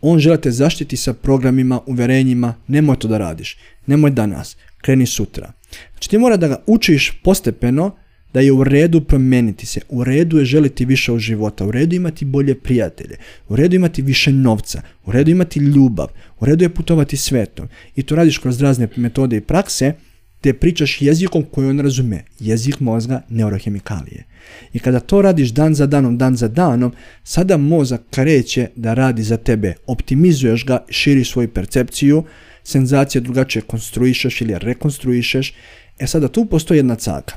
on 0.00 0.18
želi 0.18 0.40
te 0.40 0.50
zaštiti 0.50 0.96
sa 0.96 1.12
programima, 1.12 1.80
uverenjima, 1.86 2.54
nemoj 2.66 2.96
to 2.96 3.08
da 3.08 3.18
radiš, 3.18 3.56
nemoj 3.86 4.10
danas, 4.10 4.56
kreni 4.82 5.06
sutra. 5.06 5.52
Znači 5.92 6.10
ti 6.10 6.18
mora 6.18 6.36
da 6.36 6.48
ga 6.48 6.62
učiš 6.66 7.20
postepeno 7.22 7.96
da 8.32 8.40
je 8.40 8.52
u 8.52 8.64
redu 8.64 9.00
promijeniti 9.00 9.66
se, 9.66 9.80
u 9.88 10.04
redu 10.04 10.38
je 10.38 10.44
želiti 10.44 10.84
više 10.84 11.12
od 11.12 11.18
života, 11.18 11.64
u 11.64 11.70
redu 11.70 11.96
imati 11.96 12.24
bolje 12.24 12.54
prijatelje, 12.54 13.16
u 13.48 13.56
redu 13.56 13.76
imati 13.76 14.02
više 14.02 14.32
novca, 14.32 14.82
u 15.04 15.12
redu 15.12 15.30
imati 15.30 15.58
ljubav, 15.58 16.06
u 16.40 16.44
redu 16.44 16.64
je 16.64 16.74
putovati 16.74 17.16
svetom. 17.16 17.68
I 17.96 18.02
to 18.02 18.16
radiš 18.16 18.38
kroz 18.38 18.60
razne 18.60 18.88
metode 18.96 19.36
i 19.36 19.40
prakse, 19.40 19.92
te 20.40 20.52
pričaš 20.52 21.02
jezikom 21.02 21.44
koji 21.50 21.68
on 21.68 21.80
razume, 21.80 22.24
jezik 22.40 22.80
mozga 22.80 23.22
neurohemikalije. 23.28 24.24
I 24.72 24.78
kada 24.78 25.00
to 25.00 25.22
radiš 25.22 25.50
dan 25.50 25.74
za 25.74 25.86
danom, 25.86 26.18
dan 26.18 26.36
za 26.36 26.48
danom, 26.48 26.92
sada 27.24 27.56
mozak 27.56 28.00
kreće 28.10 28.68
da 28.76 28.94
radi 28.94 29.22
za 29.22 29.36
tebe, 29.36 29.74
optimizuješ 29.86 30.66
ga, 30.66 30.84
širiš 30.88 31.32
svoju 31.32 31.48
percepciju, 31.48 32.24
senzacije 32.64 33.22
drugačije 33.22 33.62
konstruišeš 33.62 34.40
ili 34.40 34.58
rekonstruišeš. 34.58 35.54
E 35.98 36.06
sada 36.06 36.28
tu 36.28 36.44
postoji 36.44 36.78
jedna 36.78 36.94
caga. 36.94 37.32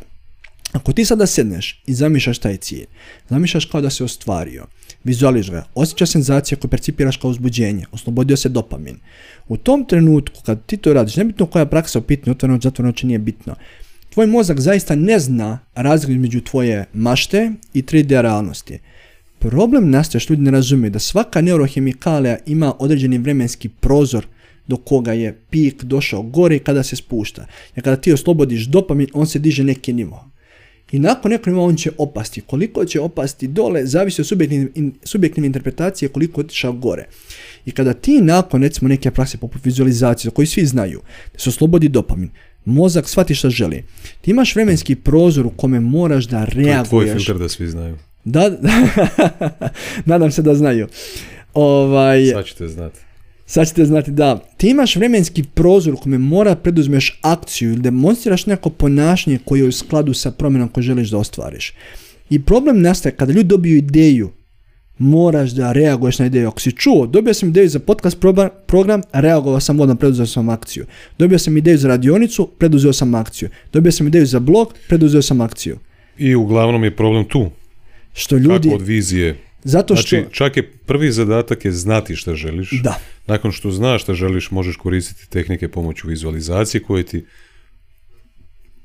Ako 0.72 0.94
ti 0.94 1.06
sada 1.06 1.26
sedneš 1.26 1.84
i 1.86 1.94
zamišljaš 1.94 2.38
taj 2.40 2.58
cilj, 2.58 2.86
zamišljaš 3.30 3.66
kao 3.66 3.82
da 3.82 3.90
se 3.90 4.04
ostvario, 4.04 4.66
vizuališ 5.04 5.52
ga, 5.52 5.64
osjećaš 5.76 6.10
senzacije 6.10 6.58
koje 6.58 6.70
percipiraš 6.70 7.18
kao 7.18 7.32
uzbuđenje, 7.32 7.86
oslobodio 7.92 8.38
se 8.38 8.50
dopamin. 8.50 8.98
U 9.48 9.58
tom 9.58 9.86
trenutku 9.86 10.40
kad 10.46 10.66
ti 10.66 10.78
to 10.78 10.94
radiš, 10.94 11.16
nebitno 11.16 11.46
koja 11.46 11.66
praksa 11.66 12.00
u 12.00 12.02
pitanju, 12.02 12.32
otvoreno 12.32 12.60
zatvoreno 12.62 12.90
oči 12.90 13.08
nije 13.08 13.20
bitno, 13.20 13.56
tvoj 14.10 14.28
mozak 14.28 14.60
zaista 14.60 14.96
ne 14.96 15.20
zna 15.20 15.60
razliku 15.76 16.12
između 16.12 16.42
tvoje 16.42 16.86
mašte 16.94 17.52
i 17.74 17.82
3D 17.82 18.22
realnosti. 18.22 18.80
Problem 19.40 19.90
nastaje 19.90 20.20
što 20.20 20.34
ljudi 20.34 20.44
ne 20.44 20.52
razumiju 20.52 20.92
da 20.92 21.00
svaka 21.00 21.42
neurohemikalija 21.42 22.38
ima 22.46 22.74
određeni 22.80 23.18
vremenski 23.18 23.70
prozor 23.70 24.26
do 24.68 24.78
koga 24.78 25.14
je 25.14 25.40
pik 25.50 25.84
došao 25.84 26.22
gore 26.22 26.56
i 26.56 26.60
kada 26.60 26.84
se 26.84 26.96
spušta. 26.96 27.46
Jer 27.76 27.84
kada 27.84 27.98
ti 27.98 28.14
oslobodiš 28.14 28.66
dopamin, 28.66 29.08
on 29.14 29.28
se 29.28 29.40
diže 29.40 29.64
neki 29.64 29.94
nivo. 29.94 30.33
I 30.94 31.00
nakon 31.00 31.32
nekog 31.32 31.48
nivoa 31.48 31.66
on 31.66 31.76
će 31.76 31.92
opasti. 31.98 32.42
Koliko 32.42 32.86
će 32.86 33.00
opasti 33.00 33.48
dole, 33.48 33.86
zavisi 33.86 34.22
od 34.22 34.28
subjektivne, 35.04 35.48
interpretacije 35.48 36.10
koliko 36.10 36.42
je 36.42 36.46
otišao 36.46 36.74
gore. 36.74 37.08
I 37.66 37.72
kada 37.72 37.94
ti 37.94 38.22
nakon 38.22 38.64
recimo 38.64 38.90
neke 38.90 39.12
prakse 39.12 39.38
poput 39.38 39.66
vizualizacije, 39.66 40.30
za 40.30 40.36
koju 40.36 40.48
svi 40.48 40.66
znaju, 40.66 41.02
da 41.34 41.40
se 41.40 41.50
oslobodi 41.50 41.90
dopamin, 41.90 42.30
mozak 42.66 43.10
shvati 43.10 43.36
što 43.36 43.50
želi. 43.50 43.84
Ti 44.22 44.32
imaš 44.32 44.56
vremenski 44.56 44.96
prozor 44.96 45.46
u 45.46 45.50
kome 45.50 45.80
moraš 45.80 46.26
da 46.26 46.46
reaguješ. 46.46 46.90
To 46.90 47.02
je 47.02 47.06
tvoj 47.06 47.16
filter 47.16 47.38
da 47.38 47.50
svi 47.50 47.68
znaju. 47.68 47.98
Da, 48.24 48.52
nadam 50.06 50.32
se 50.32 50.42
da 50.42 50.56
znaju. 50.56 50.88
Ovaj, 51.54 52.26
Sad 52.26 52.46
ćete 52.46 52.68
znati. 52.68 53.00
Sad 53.46 53.68
ćete 53.68 53.86
znati 53.86 54.12
da 54.12 54.40
ti 54.58 54.70
imaš 54.70 54.96
vremenski 54.96 55.44
prozor 55.44 55.94
u 55.94 55.98
kome 55.98 56.18
mora 56.18 56.56
preduzmeš 56.56 57.20
akciju 57.22 57.72
ili 57.72 57.82
demonstriraš 57.82 58.46
neko 58.46 58.70
ponašanje 58.70 59.40
koje 59.46 59.60
je 59.60 59.68
u 59.68 59.72
skladu 59.72 60.14
sa 60.14 60.32
promjenom 60.32 60.70
koju 60.70 60.82
želiš 60.82 61.10
da 61.10 61.18
ostvariš. 61.18 61.74
I 62.30 62.42
problem 62.42 62.82
nastaje 62.82 63.16
kada 63.16 63.34
ljudi 63.34 63.48
dobiju 63.48 63.78
ideju 63.78 64.30
moraš 64.98 65.52
da 65.52 65.72
reaguješ 65.72 66.20
na 66.20 66.26
ideju. 66.26 66.48
Ako 66.48 66.62
si 66.62 66.72
čuo, 66.72 67.08
dobio 67.08 67.34
sam 67.34 67.50
ideju 67.50 67.70
za 67.70 67.80
podcast 67.80 68.18
program, 68.68 69.02
reagovao 69.14 69.60
sam 69.60 69.80
odmah, 69.80 69.98
preduzeo 69.98 70.26
sam 70.26 70.50
akciju. 70.50 70.86
Dobio 71.18 71.40
sam 71.40 71.58
ideju 71.58 71.78
za 71.78 71.88
radionicu, 71.88 72.50
preduzeo 72.58 72.94
sam 72.94 73.16
akciju. 73.16 73.50
Dobio 73.74 73.92
sam 73.92 74.08
ideju 74.08 74.26
za 74.26 74.40
blog, 74.40 74.74
preduzeo 74.88 75.22
sam 75.22 75.42
akciju. 75.42 75.78
I 76.18 76.36
uglavnom 76.36 76.84
je 76.84 76.96
problem 76.96 77.26
tu. 77.26 77.50
Što 78.14 78.38
ljudi... 78.38 78.70
Kako 78.70 78.76
od 78.76 78.88
vizije. 78.88 79.38
Zato 79.64 79.96
što... 79.96 80.16
Znači, 80.16 80.34
čak 80.36 80.58
je 80.58 80.72
prvi 80.72 81.12
zadatak 81.12 81.66
je 81.66 81.72
znati 81.72 82.16
što 82.16 82.36
želiš. 82.36 82.82
Da. 82.84 83.00
Nakon 83.28 83.52
što 83.52 83.72
znaš 83.72 84.04
što 84.04 84.14
želiš, 84.14 84.52
možeš 84.52 84.76
koristiti 84.76 85.30
tehnike 85.30 85.68
pomoću 85.68 86.08
vizualizacije 86.08 86.84
koje 86.84 87.04
ti 87.04 87.26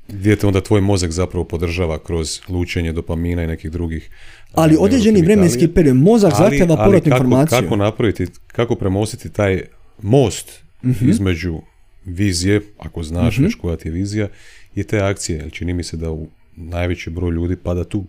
gdje 0.07 0.35
te 0.35 0.47
onda 0.47 0.61
tvoj 0.61 0.81
mozak 0.81 1.11
zapravo 1.11 1.43
podržava 1.43 2.03
kroz 2.03 2.41
lučenje 2.49 2.93
dopamina 2.93 3.43
i 3.43 3.47
nekih 3.47 3.71
drugih 3.71 4.09
ali 4.53 4.77
određeni 4.79 5.21
vremenski 5.21 5.67
period 5.67 5.95
mozak 5.95 6.33
zahtjeva 6.37 6.75
povratnu 6.75 7.11
informaciju. 7.11 7.59
Kako 7.61 7.75
napraviti, 7.75 8.25
kako 8.47 8.75
premostiti 8.75 9.29
taj 9.29 9.61
most 10.01 10.61
mhm. 10.85 11.09
između 11.09 11.59
vizije, 12.05 12.61
ako 12.77 13.03
znaš 13.03 13.37
mm 13.37 13.43
već 13.43 13.55
koja 13.55 13.75
ti 13.75 13.87
je 13.87 13.91
vizija, 13.91 14.27
i 14.75 14.83
te 14.83 14.99
akcije. 14.99 15.37
Jer 15.37 15.51
čini 15.51 15.73
mi 15.73 15.83
se 15.83 15.97
da 15.97 16.11
u 16.11 16.27
najveći 16.55 17.09
broj 17.09 17.31
ljudi 17.31 17.55
pada 17.55 17.83
tu. 17.83 18.05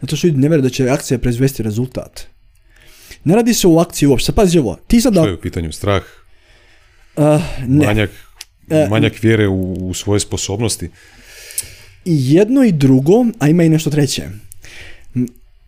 Zato 0.00 0.16
što 0.16 0.26
ljudi 0.26 0.38
ne 0.38 0.48
vjeruju 0.48 0.62
da 0.62 0.70
će 0.70 0.90
akcija 0.90 1.18
proizvesti 1.18 1.62
rezultat. 1.62 2.26
Ne 3.24 3.34
radi 3.34 3.54
se 3.54 3.68
o 3.68 3.78
akciji 3.78 4.06
uopšte. 4.06 4.32
Pazi 4.32 4.58
ovo. 4.58 4.78
Ti 4.86 5.00
sada... 5.00 5.20
Što 5.20 5.28
je 5.28 5.34
u 5.34 5.40
pitanju? 5.40 5.72
Strah? 5.72 6.02
Uh, 7.16 7.24
ne. 7.66 7.86
Manjak, 7.86 8.10
uh, 8.70 8.90
manjak 8.90 9.22
vjere 9.22 9.48
u, 9.48 9.88
u 9.88 9.94
svoje 9.94 10.20
sposobnosti? 10.20 10.90
I 12.04 12.34
jedno 12.34 12.64
i 12.64 12.72
drugo, 12.72 13.26
a 13.38 13.48
ima 13.48 13.64
i 13.64 13.68
nešto 13.68 13.90
treće. 13.90 14.28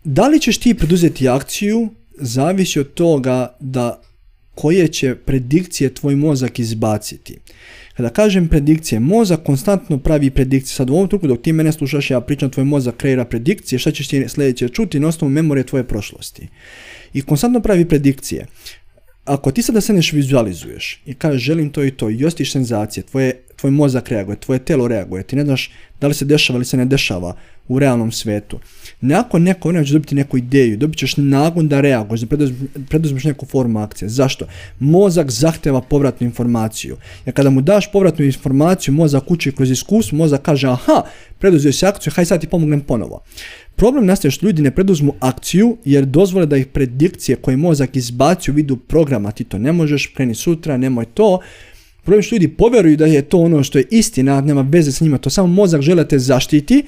Da 0.03 0.27
li 0.27 0.39
ćeš 0.39 0.57
ti 0.57 0.73
poduzeti 0.73 1.29
akciju 1.29 1.89
zavisi 2.19 2.79
od 2.79 2.93
toga 2.93 3.55
da 3.59 4.01
koje 4.55 4.87
će 4.87 5.15
predikcije 5.15 5.93
tvoj 5.93 6.15
mozak 6.15 6.59
izbaciti. 6.59 7.37
Kada 7.97 8.09
kažem 8.09 8.47
predikcije, 8.47 8.99
mozak 8.99 9.43
konstantno 9.43 9.97
pravi 9.97 10.29
predikcije. 10.29 10.75
Sad 10.75 10.89
u 10.89 10.93
ovom 10.93 11.07
trenutku 11.07 11.27
dok 11.27 11.41
ti 11.41 11.53
mene 11.53 11.71
slušaš, 11.71 12.11
ja 12.11 12.21
pričam, 12.21 12.49
tvoj 12.49 12.65
mozak 12.65 12.97
kreira 12.97 13.25
predikcije, 13.25 13.79
šta 13.79 13.91
ćeš 13.91 14.07
ti 14.07 14.25
sljedeće 14.27 14.69
čuti 14.69 14.99
na 14.99 15.07
osnovu 15.07 15.31
memorije 15.31 15.65
tvoje 15.65 15.83
prošlosti. 15.83 16.47
I 17.13 17.21
konstantno 17.21 17.59
pravi 17.59 17.85
predikcije. 17.85 18.45
Ako 19.25 19.51
ti 19.51 19.61
sada 19.61 19.81
se 19.81 19.93
neš 19.93 20.13
vizualizuješ 20.13 21.01
i 21.05 21.13
kažeš 21.13 21.41
želim 21.41 21.69
to 21.69 21.83
i 21.83 21.91
to 21.91 22.09
i 22.09 22.25
ostiš 22.25 22.51
senzacije, 22.51 23.03
tvoje, 23.03 23.43
tvoj 23.55 23.71
mozak 23.71 24.09
reaguje, 24.09 24.39
tvoje 24.39 24.59
telo 24.59 24.87
reaguje, 24.87 25.23
ti 25.23 25.35
ne 25.35 25.45
znaš 25.45 25.71
da 26.01 26.07
li 26.07 26.13
se 26.13 26.25
dešava 26.25 26.57
ili 26.57 26.65
se 26.65 26.77
ne 26.77 26.85
dešava 26.85 27.35
u 27.71 27.79
realnom 27.79 28.11
svetu. 28.11 28.59
Nakon 29.01 29.43
neko 29.43 29.67
vremena 29.67 29.85
ćeš 29.85 29.93
dobiti 29.93 30.15
neku 30.15 30.37
ideju, 30.37 30.77
dobit 30.77 30.97
ćeš 30.97 31.17
nagon 31.17 31.67
da 31.67 31.81
reaguješ, 31.81 32.21
da 32.21 32.37
preduzmeš 32.89 33.23
neku 33.23 33.45
formu 33.45 33.79
akcije. 33.79 34.09
Zašto? 34.09 34.45
Mozak 34.79 35.31
zahtjeva 35.31 35.81
povratnu 35.81 36.25
informaciju. 36.27 36.97
Jer 37.25 37.35
kada 37.35 37.49
mu 37.49 37.61
daš 37.61 37.91
povratnu 37.91 38.25
informaciju, 38.25 38.93
mozak 38.93 39.31
uči 39.31 39.51
kroz 39.51 39.71
iskustvo, 39.71 40.17
mozak 40.17 40.41
kaže 40.41 40.67
aha, 40.67 41.01
preduzio 41.39 41.73
si 41.73 41.85
akciju, 41.85 42.13
haj 42.15 42.25
sad 42.25 42.41
ti 42.41 42.47
pomognem 42.47 42.81
ponovo. 42.81 43.23
Problem 43.75 44.05
nastaje 44.05 44.31
što 44.31 44.45
ljudi 44.45 44.61
ne 44.61 44.71
preduzmu 44.71 45.13
akciju 45.19 45.77
jer 45.85 46.05
dozvole 46.05 46.45
da 46.45 46.57
ih 46.57 46.67
predikcije 46.67 47.35
koje 47.35 47.57
mozak 47.57 47.95
izbaci 47.95 48.51
u 48.51 48.53
vidu 48.53 48.77
programa, 48.77 49.31
ti 49.31 49.43
to 49.43 49.57
ne 49.57 49.71
možeš, 49.71 50.07
kreni 50.07 50.35
sutra, 50.35 50.77
nemoj 50.77 51.05
to, 51.05 51.39
Problem 52.03 52.23
što 52.23 52.35
ljudi 52.35 52.47
povjeruju 52.47 52.97
da 52.97 53.05
je 53.05 53.21
to 53.21 53.37
ono 53.37 53.63
što 53.63 53.77
je 53.77 53.85
istina, 53.91 54.41
nema 54.41 54.61
veze 54.61 54.91
s 54.91 55.01
njima, 55.01 55.17
to 55.17 55.29
samo 55.29 55.47
mozak 55.47 55.81
žele 55.81 56.07
te 56.07 56.19
zaštiti 56.19 56.83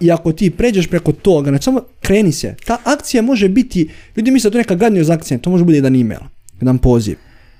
i 0.00 0.10
ako 0.10 0.32
ti 0.32 0.50
pređeš 0.50 0.86
preko 0.86 1.12
toga, 1.12 1.50
znači 1.50 1.64
samo 1.64 1.80
kreni 2.00 2.32
se. 2.32 2.54
Ta 2.66 2.78
akcija 2.84 3.22
može 3.22 3.48
biti, 3.48 3.88
ljudi 4.16 4.30
misle 4.30 4.50
da 4.50 4.52
to 4.52 4.58
neka 4.58 4.74
gadnija 4.74 5.12
akcija, 5.12 5.38
to 5.38 5.50
može 5.50 5.64
biti 5.64 5.76
jedan 5.76 5.96
email, 5.96 6.20
jedan 6.60 6.78
poziv, 6.78 7.16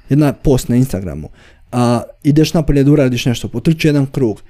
jedna 0.08 0.32
post 0.32 0.68
na 0.68 0.76
Instagramu. 0.76 1.28
A, 1.72 2.02
ideš 2.22 2.54
napolje 2.54 2.84
da 2.84 2.92
uradiš 2.92 3.24
nešto, 3.26 3.48
potrči 3.48 3.88
jedan 3.88 4.06
krug, 4.06 4.42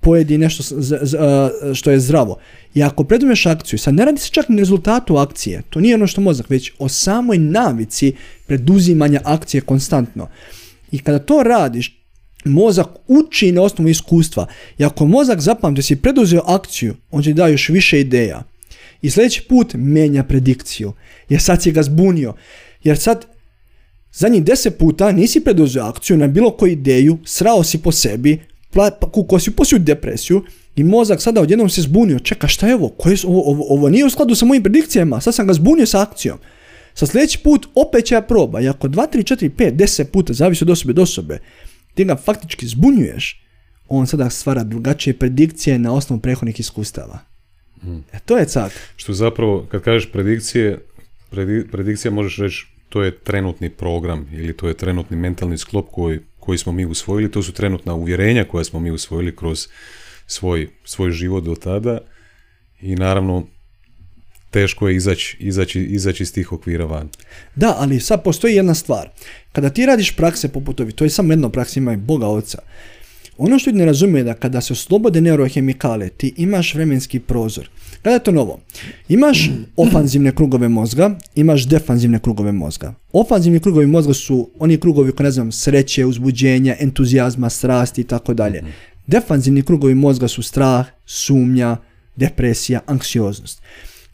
pojedi 0.00 0.38
nešto 0.38 0.62
što 1.74 1.90
je 1.90 2.00
zdravo. 2.00 2.38
I 2.74 2.82
ako 2.82 3.04
predumeš 3.04 3.46
akciju, 3.46 3.78
sad 3.78 3.94
ne 3.94 4.04
radi 4.04 4.18
se 4.18 4.30
čak 4.30 4.48
ni 4.48 4.58
rezultatu 4.58 5.16
akcije, 5.16 5.62
to 5.70 5.80
nije 5.80 5.94
ono 5.94 6.06
što 6.06 6.20
mozak, 6.20 6.50
već 6.50 6.72
o 6.78 6.88
samoj 6.88 7.38
navici 7.38 8.12
preduzimanja 8.46 9.20
akcije 9.24 9.60
konstantno. 9.60 10.28
I 10.90 10.98
kada 10.98 11.18
to 11.18 11.42
radiš, 11.42 11.97
mozak 12.44 12.86
uči 13.06 13.52
na 13.52 13.62
osnovu 13.62 13.88
iskustva. 13.88 14.46
I 14.78 14.84
ako 14.84 15.06
mozak 15.06 15.40
zapamti 15.40 15.82
si 15.82 15.96
preduzeo 15.96 16.42
akciju, 16.46 16.94
on 17.10 17.22
će 17.22 17.32
da 17.32 17.48
još 17.48 17.68
više 17.68 18.00
ideja. 18.00 18.42
I 19.02 19.10
sljedeći 19.10 19.42
put 19.48 19.74
menja 19.74 20.24
predikciju. 20.24 20.92
Jer 21.28 21.42
sad 21.42 21.62
si 21.62 21.72
ga 21.72 21.82
zbunio. 21.82 22.34
Jer 22.84 22.98
sad 22.98 23.24
zadnjih 24.12 24.44
deset 24.44 24.78
puta 24.78 25.12
nisi 25.12 25.40
preduzeo 25.40 25.84
akciju 25.84 26.16
na 26.16 26.26
bilo 26.26 26.50
koju 26.50 26.72
ideju, 26.72 27.18
srao 27.24 27.64
si 27.64 27.78
po 27.78 27.92
sebi, 27.92 28.40
kuko 29.12 29.38
si 29.38 29.50
posiju 29.50 29.78
depresiju 29.78 30.42
i 30.76 30.84
mozak 30.84 31.22
sada 31.22 31.40
odjednom 31.40 31.70
se 31.70 31.82
zbunio. 31.82 32.18
Čeka 32.18 32.48
šta 32.48 32.68
je 32.68 32.74
ovo? 32.74 32.94
ovo, 33.26 33.50
ovo? 33.50 33.64
Ovo 33.68 33.88
nije 33.88 34.04
u 34.04 34.10
skladu 34.10 34.34
sa 34.34 34.46
mojim 34.46 34.62
predikcijama. 34.62 35.20
Sad 35.20 35.34
sam 35.34 35.46
ga 35.46 35.52
zbunio 35.52 35.86
sa 35.86 36.02
akcijom. 36.02 36.38
Sa 36.94 37.06
sljedeći 37.06 37.38
put 37.38 37.66
opet 37.74 38.04
će 38.04 38.14
ja 38.14 38.22
proba. 38.22 38.60
I 38.60 38.68
ako 38.68 38.88
2, 38.88 39.06
3, 39.12 39.34
4, 39.36 39.50
5, 39.50 39.72
10 39.76 40.04
puta, 40.04 40.32
zavisi 40.32 40.64
od 40.64 40.70
osobe 40.70 40.92
do 40.92 41.02
osobe, 41.02 41.38
ti 41.98 42.04
ga 42.04 42.16
faktički 42.16 42.66
zbunjuješ, 42.66 43.42
on 43.88 44.06
sada 44.06 44.30
stvara 44.30 44.62
drugačije 44.64 45.18
predikcije 45.18 45.78
na 45.78 45.94
osnovu 45.94 46.20
prethodnih 46.22 46.60
iskustava. 46.60 47.18
Hmm. 47.82 48.04
E, 48.12 48.18
to 48.18 48.38
je 48.38 48.44
cak. 48.44 48.72
Što 48.96 49.12
zapravo, 49.12 49.66
kad 49.70 49.82
kažeš 49.82 50.12
predikcije, 50.12 50.78
predikcija 51.70 52.10
možeš 52.10 52.36
reći 52.36 52.66
to 52.88 53.02
je 53.02 53.18
trenutni 53.18 53.70
program 53.70 54.28
ili 54.32 54.52
to 54.56 54.68
je 54.68 54.74
trenutni 54.74 55.16
mentalni 55.16 55.58
sklop 55.58 55.88
koji, 55.90 56.20
koji 56.38 56.58
smo 56.58 56.72
mi 56.72 56.86
usvojili, 56.86 57.30
to 57.30 57.42
su 57.42 57.52
trenutna 57.52 57.94
uvjerenja 57.94 58.44
koja 58.44 58.64
smo 58.64 58.80
mi 58.80 58.90
usvojili 58.90 59.36
kroz 59.36 59.68
svoj, 60.26 60.68
svoj 60.84 61.10
život 61.10 61.44
do 61.44 61.54
tada 61.54 61.98
i 62.80 62.94
naravno 62.96 63.46
teško 64.50 64.88
je 64.88 64.96
izaći, 64.96 65.36
izaći, 65.40 65.80
izaći 65.80 66.22
iz 66.22 66.32
tih 66.32 66.52
okvira 66.52 66.84
van. 66.84 67.08
Da, 67.54 67.74
ali 67.78 68.00
sad 68.00 68.22
postoji 68.22 68.54
jedna 68.54 68.74
stvar. 68.74 69.08
Kada 69.52 69.70
ti 69.70 69.86
radiš 69.86 70.16
prakse 70.16 70.48
poput 70.48 70.80
ovi, 70.80 70.92
to 70.92 71.04
je 71.04 71.10
samo 71.10 71.32
jedna 71.32 71.48
praksa, 71.48 71.80
ima 71.80 71.92
i 71.92 71.96
Boga 71.96 72.26
Oca. 72.26 72.58
Ono 73.38 73.58
što 73.58 73.72
ne 73.72 73.84
razumije 73.84 74.24
da 74.24 74.34
kada 74.34 74.60
se 74.60 74.72
oslobode 74.72 75.20
neurohemikale, 75.20 76.08
ti 76.08 76.34
imaš 76.36 76.74
vremenski 76.74 77.20
prozor. 77.20 77.68
Kada 78.02 78.14
je 78.14 78.24
to 78.24 78.32
novo? 78.32 78.60
Imaš 79.08 79.50
ofanzivne 79.76 80.34
krugove 80.34 80.68
mozga, 80.68 81.18
imaš 81.34 81.66
defanzivne 81.66 82.18
krugove 82.18 82.52
mozga. 82.52 82.94
Ofanzivni 83.12 83.60
krugovi 83.60 83.86
mozga 83.86 84.14
su 84.14 84.50
oni 84.58 84.80
krugovi 84.80 85.12
koji 85.12 85.24
ne 85.24 85.30
znam, 85.30 85.52
sreće, 85.52 86.04
uzbuđenja, 86.04 86.76
entuzijazma, 86.78 87.50
strasti 87.50 88.00
i 88.00 88.04
tako 88.04 88.34
dalje. 88.34 88.64
Defanzivni 89.06 89.62
krugovi 89.62 89.94
mozga 89.94 90.28
su 90.28 90.42
strah, 90.42 90.86
sumnja, 91.06 91.76
depresija, 92.16 92.80
anksioznost. 92.86 93.62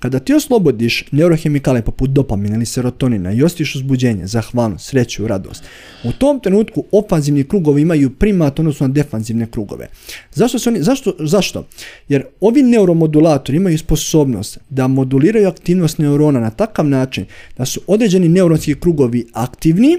Kada 0.04 0.18
ti 0.18 0.34
oslobodiš 0.34 1.04
neurohemikale 1.12 1.82
poput 1.82 2.10
dopamina 2.10 2.56
ili 2.56 2.66
serotonina 2.66 3.32
i 3.32 3.42
ostiš 3.42 3.74
uzbuđenje, 3.74 4.26
zahvalnost, 4.26 4.86
sreću, 4.86 5.26
radost, 5.26 5.64
u 6.04 6.12
tom 6.12 6.40
trenutku 6.40 6.84
ofanzivni 6.92 7.44
krugovi 7.44 7.82
imaju 7.82 8.10
primat 8.10 8.58
odnosno 8.58 8.86
na 8.86 8.94
defanzivne 8.94 9.46
krugove. 9.50 9.88
Zašto, 10.32 10.58
su 10.58 10.70
oni, 10.70 10.82
zašto, 10.82 11.14
zašto? 11.20 11.66
Jer 12.08 12.24
ovi 12.40 12.62
neuromodulatori 12.62 13.56
imaju 13.56 13.78
sposobnost 13.78 14.58
da 14.70 14.88
moduliraju 14.88 15.48
aktivnost 15.48 15.98
neurona 15.98 16.40
na 16.40 16.50
takav 16.50 16.86
način 16.86 17.24
da 17.58 17.64
su 17.64 17.80
određeni 17.86 18.28
neuronski 18.28 18.74
krugovi 18.74 19.26
aktivni, 19.32 19.98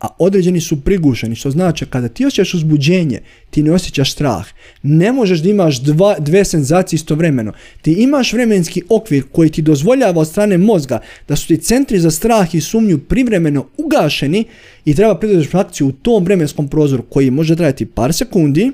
a 0.00 0.08
određeni 0.18 0.60
su 0.60 0.80
prigušeni, 0.80 1.34
što 1.34 1.50
znači 1.50 1.86
kada 1.86 2.08
ti 2.08 2.26
osjećaš 2.26 2.54
uzbuđenje, 2.54 3.20
ti 3.50 3.62
ne 3.62 3.72
osjećaš 3.72 4.12
strah. 4.12 4.46
Ne 4.82 5.12
možeš 5.12 5.38
da 5.38 5.50
imaš 5.50 5.80
dva, 5.80 6.18
dve 6.18 6.44
senzacije 6.44 6.96
istovremeno. 6.96 7.52
Ti 7.82 7.92
imaš 7.92 8.32
vremenski 8.32 8.82
okvir 8.88 9.24
koji 9.32 9.50
ti 9.50 9.62
dozvoljava 9.62 10.20
od 10.20 10.28
strane 10.28 10.58
mozga 10.58 11.00
da 11.28 11.36
su 11.36 11.46
ti 11.46 11.56
centri 11.56 12.00
za 12.00 12.10
strah 12.10 12.54
i 12.54 12.60
sumnju 12.60 12.98
privremeno 12.98 13.66
ugašeni 13.76 14.44
i 14.84 14.94
treba 14.94 15.18
pridodati 15.18 15.56
akciju 15.56 15.86
u 15.86 15.92
tom 15.92 16.24
vremenskom 16.24 16.68
prozoru 16.68 17.02
koji 17.02 17.30
može 17.30 17.56
trajati 17.56 17.86
par 17.86 18.12
sekundi, 18.12 18.72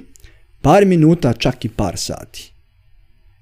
par 0.61 0.87
minuta, 0.87 1.33
čak 1.33 1.64
i 1.64 1.68
par 1.68 1.97
sati. 1.97 2.53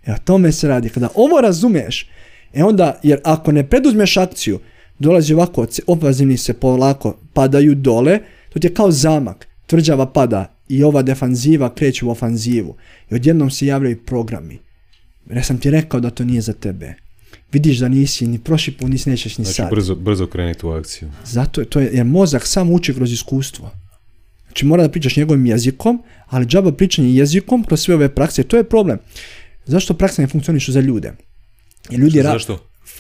E 0.07 0.13
o 0.13 0.17
tome 0.25 0.53
se 0.53 0.69
radi. 0.69 0.89
Kada 0.89 1.09
ovo 1.15 1.41
razumeš, 1.41 2.09
e 2.55 2.65
onda, 2.65 3.01
jer 3.03 3.21
ako 3.25 3.53
ne 3.53 3.69
preduzmeš 3.69 4.17
akciju, 4.17 4.59
dolazi 4.99 5.35
ovako, 5.35 5.67
opazini 5.87 6.37
se 6.37 6.55
polako 6.55 7.17
padaju 7.33 7.75
dole, 7.75 8.19
to 8.53 8.59
ti 8.59 8.67
je 8.67 8.75
kao 8.75 8.91
zamak, 8.91 9.49
tvrđava 9.67 10.07
pada 10.07 10.55
i 10.69 10.83
ova 10.83 11.03
defanziva 11.03 11.75
kreće 11.75 12.05
u 12.07 12.11
ofanzivu 12.11 12.77
i 13.11 13.15
odjednom 13.15 13.51
se 13.51 13.67
javljaju 13.67 14.05
programi. 14.05 14.59
Ja 15.31 15.43
sam 15.43 15.59
ti 15.59 15.71
rekao 15.71 16.01
da 16.01 16.11
to 16.11 16.25
nije 16.25 16.41
za 16.41 16.53
tebe. 16.53 16.95
Vidiš 17.53 17.79
da 17.79 17.89
nisi 17.89 18.27
ni 18.27 18.39
prošli 18.39 18.73
put, 18.73 18.89
nisi 18.89 19.11
nećeš 19.11 19.39
ni 19.39 19.45
znači, 19.45 19.57
sad. 19.57 19.71
brzo, 19.71 19.95
brzo 19.95 20.27
krenuti 20.27 20.67
u 20.67 20.71
akciju. 20.71 21.11
Zato 21.25 21.61
je, 21.61 21.65
to 21.65 21.81
je, 21.81 21.91
jer 21.93 22.05
mozak 22.05 22.47
sam 22.47 22.71
uči 22.71 22.95
kroz 22.95 23.13
iskustvo. 23.13 23.71
Znači 24.47 24.67
mora 24.67 24.83
da 24.83 24.89
pričaš 24.89 25.17
njegovim 25.17 25.47
jezikom, 25.47 26.03
ali 26.27 26.47
džaba 26.47 26.73
pričanje 26.73 27.15
jezikom 27.15 27.65
kroz 27.65 27.81
sve 27.81 27.95
ove 27.95 28.09
prakse, 28.09 28.43
to 28.43 28.57
je 28.57 28.65
problem. 28.65 28.99
Zašto 29.67 29.95
praksa 29.95 30.23
ne 30.23 30.29
funkcionišu 30.29 30.73
za 30.73 30.81
ljude? 30.81 31.13
ljudi 31.91 32.23
zašto? 32.23 32.59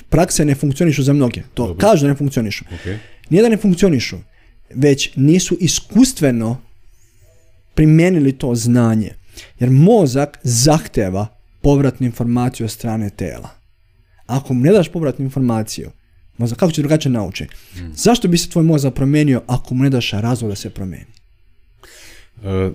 Prakse 0.08 0.44
ne 0.44 0.54
funkcionišu 0.54 1.02
za 1.02 1.12
mnoge. 1.12 1.42
To 1.54 1.66
Dobro. 1.66 1.88
kažu 1.88 2.02
da 2.06 2.08
ne 2.08 2.16
funkcionišu. 2.16 2.64
Ok. 2.74 3.00
Nije 3.30 3.42
da 3.42 3.48
ne 3.48 3.56
funkcionišu, 3.56 4.16
već 4.74 5.10
nisu 5.16 5.56
iskustveno 5.60 6.60
primijenili 7.74 8.32
to 8.32 8.54
znanje. 8.54 9.14
Jer 9.58 9.70
mozak 9.70 10.38
zahteva 10.42 11.26
povratnu 11.62 12.06
informaciju 12.06 12.64
od 12.64 12.70
strane 12.70 13.10
tela. 13.10 13.48
Ako 14.26 14.54
mu 14.54 14.60
ne 14.60 14.72
daš 14.72 14.88
povratnu 14.88 15.24
informaciju, 15.24 15.90
mozak 16.38 16.58
kako 16.58 16.72
će 16.72 16.82
drugačije 16.82 17.12
nauči? 17.12 17.46
Zašto 17.94 18.28
bi 18.28 18.38
se 18.38 18.50
tvoj 18.50 18.64
mozak 18.64 18.94
promijenio 18.94 19.42
ako 19.46 19.74
mu 19.74 19.84
ne 19.84 19.90
daš 19.90 20.10
razlog 20.10 20.50
da 20.50 20.56
se 20.56 20.70
promijeni? 20.70 21.10
E, 22.44 22.70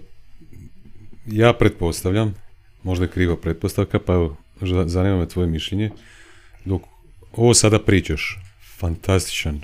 ja 1.26 1.54
pretpostavljam, 1.54 2.36
možda 2.84 3.06
je 3.06 3.12
kriva 3.12 3.38
pretpostavka, 3.38 4.00
pa 4.00 4.14
evo, 4.14 4.38
zanima 4.86 5.18
me 5.18 5.28
tvoje 5.28 5.48
mišljenje. 5.48 5.92
Dok 6.66 6.82
ovo 7.32 7.54
sada 7.54 7.80
pričaš, 7.80 8.40
fantastičan 8.78 9.56
e, 9.56 9.64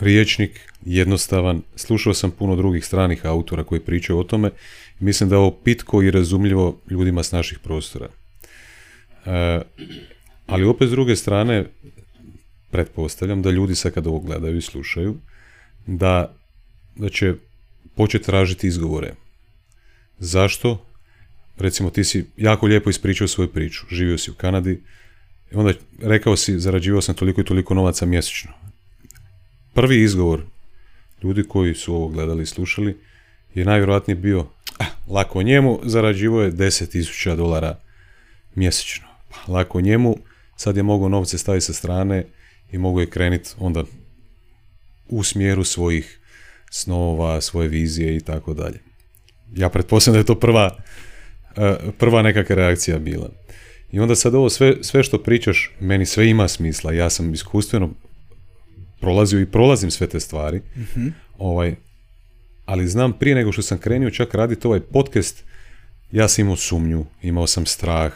riječnik, 0.00 0.72
jednostavan, 0.84 1.62
slušao 1.76 2.14
sam 2.14 2.30
puno 2.30 2.56
drugih 2.56 2.84
stranih 2.84 3.26
autora 3.26 3.64
koji 3.64 3.80
pričaju 3.80 4.18
o 4.18 4.24
tome 4.24 4.50
mislim 5.02 5.28
da 5.28 5.34
je 5.34 5.38
ovo 5.38 5.50
pitko 5.50 6.02
i 6.02 6.10
razumljivo 6.10 6.80
ljudima 6.90 7.22
s 7.22 7.32
naših 7.32 7.58
prostora. 7.58 8.08
E, 9.26 9.60
ali 10.46 10.64
opet 10.64 10.88
s 10.88 10.90
druge 10.90 11.16
strane, 11.16 11.64
pretpostavljam 12.70 13.42
da 13.42 13.50
ljudi 13.50 13.74
sad 13.74 13.92
kad 13.92 14.06
ovo 14.06 14.18
gledaju 14.18 14.56
i 14.56 14.62
slušaju, 14.62 15.16
da, 15.86 16.34
da 16.96 17.08
će 17.08 17.34
početi 17.94 18.24
tražiti 18.24 18.66
izgovore. 18.66 19.14
Zašto? 20.18 20.86
Recimo, 21.58 21.90
ti 21.90 22.04
si 22.04 22.26
jako 22.36 22.66
lijepo 22.66 22.90
ispričao 22.90 23.28
svoju 23.28 23.48
priču. 23.48 23.86
Živio 23.90 24.18
si 24.18 24.30
u 24.30 24.34
Kanadi 24.34 24.80
onda 25.54 25.72
rekao 26.02 26.36
si, 26.36 26.58
zarađivao 26.58 27.00
sam 27.00 27.14
toliko 27.14 27.40
i 27.40 27.44
toliko 27.44 27.74
novaca 27.74 28.06
mjesečno. 28.06 28.52
Prvi 29.74 30.02
izgovor 30.02 30.42
ljudi 31.22 31.44
koji 31.48 31.74
su 31.74 31.94
ovo 31.94 32.08
gledali 32.08 32.42
i 32.42 32.46
slušali 32.46 32.98
je 33.54 33.64
najvjerojatnije 33.64 34.16
bio 34.16 34.46
ah, 34.78 34.84
lako 35.08 35.42
njemu, 35.42 35.80
zarađivao 35.82 36.42
je 36.42 36.52
10.000 36.52 37.36
dolara 37.36 37.78
mjesečno. 38.54 39.06
Pa, 39.28 39.52
lako 39.52 39.80
njemu, 39.80 40.16
sad 40.56 40.76
je 40.76 40.82
mogao 40.82 41.08
novce 41.08 41.38
staviti 41.38 41.66
sa 41.66 41.72
strane 41.72 42.24
i 42.72 42.78
mogu 42.78 43.00
je 43.00 43.10
krenuti 43.10 43.50
onda 43.58 43.84
u 45.08 45.22
smjeru 45.22 45.64
svojih 45.64 46.18
snova, 46.70 47.40
svoje 47.40 47.68
vizije 47.68 48.16
i 48.16 48.20
tako 48.20 48.54
dalje. 48.54 48.80
Ja 49.54 49.68
pretpostavljam 49.68 50.14
da 50.14 50.18
je 50.18 50.26
to 50.26 50.40
prva, 50.40 50.76
e, 51.56 51.76
prva 51.98 52.22
nekakva 52.22 52.56
reakcija 52.56 52.98
bila. 52.98 53.28
I 53.92 54.00
onda 54.00 54.14
sad 54.14 54.34
ovo 54.34 54.50
sve, 54.50 54.76
sve 54.80 55.02
što 55.02 55.18
pričaš, 55.18 55.70
meni 55.80 56.06
sve 56.06 56.28
ima 56.28 56.48
smisla. 56.48 56.92
Ja 56.92 57.10
sam 57.10 57.34
iskustveno 57.34 57.90
prolazio 59.00 59.40
i 59.40 59.46
prolazim 59.46 59.90
sve 59.90 60.06
te 60.06 60.20
stvari. 60.20 60.60
Ovaj, 61.38 61.74
ali 62.64 62.88
znam 62.88 63.12
prije 63.12 63.34
nego 63.34 63.52
što 63.52 63.62
sam 63.62 63.78
krenio 63.78 64.10
čak 64.10 64.34
raditi 64.34 64.66
ovaj 64.66 64.80
podcast, 64.80 65.44
ja 66.12 66.28
sam 66.28 66.42
imao 66.44 66.56
sumnju, 66.56 67.06
imao 67.22 67.46
sam 67.46 67.66
strah. 67.66 68.12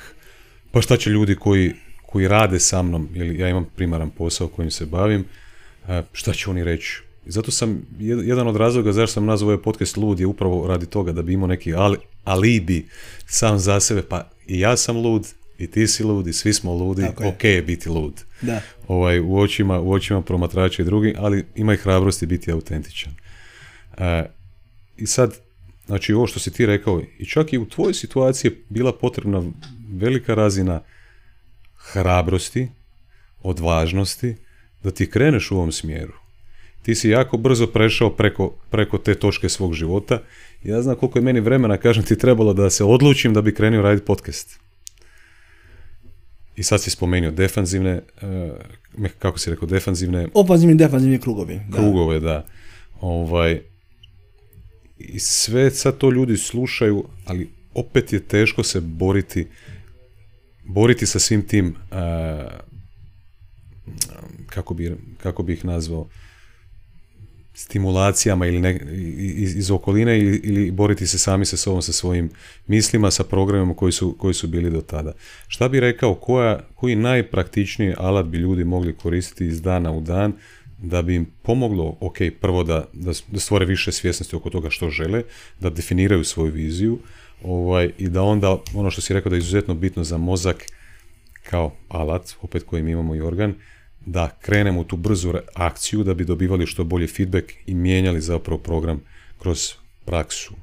Pa 0.70 0.80
šta 0.80 0.96
će 0.96 1.10
ljudi 1.10 1.36
koji, 1.36 1.72
koji 2.06 2.28
rade 2.28 2.60
sa 2.60 2.82
mnom, 2.82 3.08
ili 3.14 3.38
ja 3.38 3.48
imam 3.48 3.66
primaran 3.76 4.10
posao 4.10 4.48
kojim 4.48 4.70
se 4.70 4.86
bavim, 4.86 5.24
a, 5.88 6.02
šta 6.12 6.32
će 6.32 6.50
oni 6.50 6.64
reći? 6.64 7.02
Zato 7.26 7.50
sam, 7.50 7.82
jed- 7.98 8.28
jedan 8.28 8.48
od 8.48 8.56
razloga 8.56 8.92
zašto 8.92 9.12
sam 9.12 9.24
nazvao 9.24 9.48
ovaj 9.52 9.62
podcast 9.62 9.96
Lud 9.96 10.20
je 10.20 10.26
upravo 10.26 10.66
radi 10.66 10.86
toga 10.86 11.12
da 11.12 11.22
bi 11.22 11.32
imao 11.32 11.46
neki 11.46 11.74
ali, 11.74 11.98
alibi 12.24 12.86
sam 13.26 13.58
za 13.58 13.80
sebe, 13.80 14.02
pa 14.02 14.30
i 14.46 14.60
ja 14.60 14.76
sam 14.76 14.96
lud, 14.96 15.26
i 15.58 15.66
ti 15.66 15.86
si 15.86 16.04
lud, 16.04 16.26
i 16.26 16.32
svi 16.32 16.52
smo 16.52 16.72
ludi, 16.72 17.02
Tako 17.02 17.22
je. 17.22 17.28
ok 17.28 17.44
je 17.44 17.62
biti 17.62 17.88
lud. 17.88 18.24
Da. 18.42 18.60
Ovaj, 18.88 19.20
u, 19.20 19.36
očima, 19.38 19.80
u 19.80 19.92
očima 19.92 20.22
promatrača 20.22 20.82
i 20.82 20.84
drugih, 20.84 21.14
ali 21.18 21.44
ima 21.54 21.74
i 21.74 21.76
hrabrosti 21.76 22.26
biti 22.26 22.52
autentičan. 22.52 23.12
E, 23.98 24.24
I 24.96 25.06
sad, 25.06 25.34
znači 25.86 26.12
ovo 26.12 26.26
što 26.26 26.40
si 26.40 26.52
ti 26.52 26.66
rekao, 26.66 27.02
i 27.18 27.26
čak 27.26 27.52
i 27.52 27.58
u 27.58 27.68
tvojoj 27.68 27.94
situaciji 27.94 28.50
je 28.50 28.56
bila 28.68 28.92
potrebna 28.92 29.42
velika 29.92 30.34
razina 30.34 30.80
hrabrosti, 31.76 32.68
odvažnosti, 33.42 34.36
da 34.82 34.90
ti 34.90 35.10
kreneš 35.10 35.50
u 35.50 35.56
ovom 35.56 35.72
smjeru. 35.72 36.12
Ti 36.82 36.94
si 36.94 37.08
jako 37.08 37.36
brzo 37.36 37.66
prešao 37.66 38.10
preko, 38.10 38.54
preko 38.70 38.98
te 38.98 39.14
točke 39.14 39.48
svog 39.48 39.74
života. 39.74 40.22
Ja 40.64 40.82
znam 40.82 40.96
koliko 40.96 41.18
je 41.18 41.22
meni 41.22 41.40
vremena, 41.40 41.76
kažem 41.76 42.04
ti, 42.04 42.18
trebalo 42.18 42.52
da 42.52 42.70
se 42.70 42.84
odlučim 42.84 43.34
da 43.34 43.42
bi 43.42 43.54
krenio 43.54 43.82
raditi 43.82 44.06
podcast. 44.06 44.60
I 46.56 46.62
sad 46.62 46.82
si 46.82 46.90
spomenuo 46.90 47.30
defanzivne, 47.30 48.02
e, 48.22 48.52
kako 49.18 49.38
si 49.38 49.50
rekao, 49.50 49.68
defanzivne 49.68 50.28
Ofanzivni 50.34 50.74
i 50.74 50.78
defanzivni 50.78 51.18
krugovi. 51.18 51.60
Da. 51.68 51.76
krugove, 51.76 52.20
da. 52.20 52.46
Ovaj, 53.00 53.60
I 54.98 55.18
sve 55.18 55.70
sad 55.70 55.98
to 55.98 56.10
ljudi 56.10 56.36
slušaju, 56.36 57.04
ali 57.24 57.50
opet 57.74 58.12
je 58.12 58.20
teško 58.20 58.62
se 58.62 58.80
boriti 58.80 59.46
boriti 60.66 61.06
sa 61.06 61.18
svim 61.18 61.46
tim 61.46 61.74
a, 61.90 62.48
kako, 64.46 64.74
bi, 64.74 64.96
kako 65.22 65.42
bi 65.42 65.52
ih 65.52 65.64
nazvao 65.64 66.08
stimulacijama 67.56 68.46
ili 68.46 68.60
ne, 68.60 68.80
iz, 69.16 69.56
iz 69.56 69.70
okoline 69.70 70.18
ili, 70.18 70.40
ili 70.44 70.70
boriti 70.70 71.06
se 71.06 71.18
sami 71.18 71.44
sa 71.46 71.56
sobom, 71.56 71.82
sa 71.82 71.92
svojim 71.92 72.30
mislima, 72.66 73.10
sa 73.10 73.24
programima 73.24 73.74
koji 73.74 73.92
su, 73.92 74.16
koji 74.18 74.34
su 74.34 74.48
bili 74.48 74.70
do 74.70 74.80
tada. 74.80 75.12
Šta 75.48 75.68
bi 75.68 75.80
rekao, 75.80 76.14
koja, 76.14 76.60
koji 76.74 76.96
najpraktičniji 76.96 77.94
alat 77.98 78.26
bi 78.26 78.38
ljudi 78.38 78.64
mogli 78.64 78.96
koristiti 78.96 79.46
iz 79.46 79.62
dana 79.62 79.92
u 79.92 80.00
dan 80.00 80.32
da 80.78 81.02
bi 81.02 81.14
im 81.14 81.26
pomoglo, 81.42 81.96
ok, 82.00 82.16
prvo 82.40 82.64
da, 82.64 82.84
da, 82.92 83.14
stvore 83.40 83.66
više 83.66 83.92
svjesnosti 83.92 84.36
oko 84.36 84.50
toga 84.50 84.70
što 84.70 84.90
žele, 84.90 85.22
da 85.60 85.70
definiraju 85.70 86.24
svoju 86.24 86.52
viziju 86.52 86.98
ovaj, 87.44 87.90
i 87.98 88.08
da 88.08 88.22
onda, 88.22 88.58
ono 88.74 88.90
što 88.90 89.00
si 89.00 89.14
rekao 89.14 89.30
da 89.30 89.36
je 89.36 89.38
izuzetno 89.38 89.74
bitno 89.74 90.04
za 90.04 90.18
mozak 90.18 90.64
kao 91.50 91.72
alat, 91.88 92.32
opet 92.42 92.62
kojim 92.62 92.88
imamo 92.88 93.14
i 93.14 93.20
organ, 93.20 93.54
da 94.06 94.28
krenemo 94.40 94.80
u 94.80 94.84
tu 94.84 94.96
brzu 94.96 95.32
akciju 95.54 96.04
da 96.04 96.14
bi 96.14 96.24
dobivali 96.24 96.66
što 96.66 96.84
bolji 96.84 97.06
feedback 97.06 97.52
i 97.66 97.74
mijenjali 97.74 98.20
zapravo 98.20 98.60
program 98.60 99.00
kroz 99.38 99.72
praksu. 100.04 100.54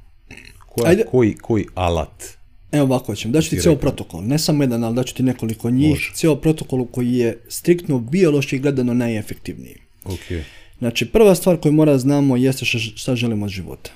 Koja, 0.66 0.90
Ajde. 0.90 1.04
koji, 1.10 1.34
koji 1.34 1.66
alat? 1.74 2.24
Evo 2.72 2.84
ovako 2.84 3.14
ćemo, 3.14 3.32
daću 3.32 3.50
ti 3.50 3.60
cijel 3.60 3.76
protokol, 3.76 4.24
ne 4.24 4.38
samo 4.38 4.62
jedan, 4.62 4.84
ali 4.84 4.94
daću 4.94 5.14
ti 5.14 5.22
nekoliko 5.22 5.70
njih, 5.70 5.90
Može. 5.90 6.12
cijel 6.14 6.36
protokol 6.36 6.86
koji 6.86 7.12
je 7.12 7.38
striktno 7.48 7.98
biološki 7.98 8.58
gledano 8.58 8.94
najefektivniji. 8.94 9.76
Ok, 10.04 10.44
Znači, 10.78 11.06
prva 11.06 11.34
stvar 11.34 11.56
koju 11.56 11.72
mora 11.72 11.98
znamo 11.98 12.36
jeste 12.36 12.64
šta, 12.64 12.78
šta 12.78 13.16
želimo 13.16 13.44
od 13.44 13.50
života. 13.50 13.90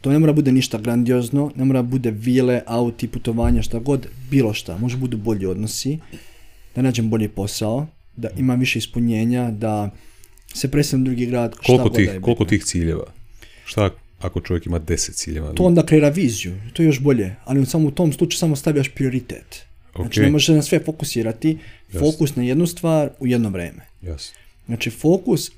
To 0.00 0.10
ne 0.10 0.18
mora 0.18 0.32
bude 0.32 0.52
ništa 0.52 0.78
grandiozno, 0.78 1.50
ne 1.56 1.64
mora 1.64 1.82
bude 1.82 2.10
vile, 2.10 2.62
auti, 2.66 3.08
putovanja, 3.08 3.62
šta 3.62 3.78
god, 3.78 4.06
bilo 4.30 4.54
šta. 4.54 4.78
Može 4.78 4.96
budu 4.96 5.16
bolji 5.16 5.46
odnosi, 5.46 5.98
da 6.74 6.82
nađem 6.82 7.10
bolji 7.10 7.28
posao, 7.28 7.86
da 8.16 8.28
imam 8.38 8.60
više 8.60 8.78
ispunjenja, 8.78 9.50
da 9.50 9.90
se 10.54 10.70
preselim 10.70 11.04
drugi 11.04 11.26
grad, 11.26 11.52
šta 11.52 11.62
koliko, 11.66 11.84
god 11.84 11.96
tih, 11.96 12.08
je 12.08 12.20
koliko 12.20 12.44
tih 12.44 12.64
ciljeva? 12.64 13.12
Šta 13.64 13.90
ako 14.20 14.40
čovjek 14.40 14.66
ima 14.66 14.78
deset 14.78 15.14
ciljeva? 15.14 15.52
To 15.52 15.62
onda 15.62 15.86
kreira 15.86 16.08
viziju, 16.08 16.54
to 16.72 16.82
je 16.82 16.86
još 16.86 17.00
bolje, 17.00 17.34
ali 17.44 17.66
samo 17.66 17.88
u 17.88 17.90
tom 17.90 18.12
slučaju 18.12 18.38
samo 18.38 18.56
stavljaš 18.56 18.88
prioritet. 18.88 19.66
Znači, 19.96 20.20
Ok. 20.20 20.24
ne 20.24 20.30
možeš 20.30 20.48
na 20.48 20.62
sve 20.62 20.78
fokusirati, 20.78 21.58
fokus 21.98 22.36
na 22.36 22.42
jednu 22.42 22.66
stvar 22.66 23.10
u 23.20 23.26
jedno 23.26 23.50
vrijeme. 23.50 23.86
Jasno. 24.02 24.38
Znači 24.66 24.90
fokus, 24.90 25.50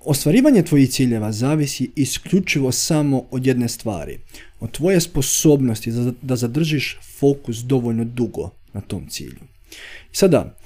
ostvarivanje 0.00 0.62
tvojih 0.62 0.90
ciljeva 0.90 1.32
zavisi 1.32 1.90
isključivo 1.96 2.72
samo 2.72 3.24
od 3.30 3.46
jedne 3.46 3.68
stvari. 3.68 4.18
Od 4.60 4.70
tvoje 4.70 5.00
sposobnosti 5.00 5.92
da 6.22 6.36
zadržiš 6.36 6.98
fokus 7.18 7.56
dovoljno 7.56 8.04
dugo 8.04 8.50
na 8.72 8.80
tom 8.80 9.08
cilju. 9.08 9.40
Sada, 10.12 10.56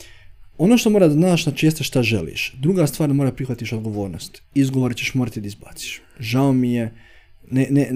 ono 0.59 0.79
što 0.79 0.91
mora 0.91 1.09
da 1.09 1.15
znaš, 1.15 1.45
znači 1.45 1.67
jeste 1.67 1.85
šta 1.85 2.03
želiš. 2.03 2.55
Druga 2.59 2.87
stvar 2.87 3.15
mora 3.15 3.33
prihvatiš 3.33 3.73
odgovornost. 3.73 4.43
Izgovore 4.55 4.95
ćeš 4.95 5.15
morati 5.15 5.41
da 5.41 5.47
izbaciš. 5.47 6.01
Žao 6.21 6.53
mi 6.53 6.73
je, 6.73 6.93
ne, 7.51 7.67
ne, 7.71 7.91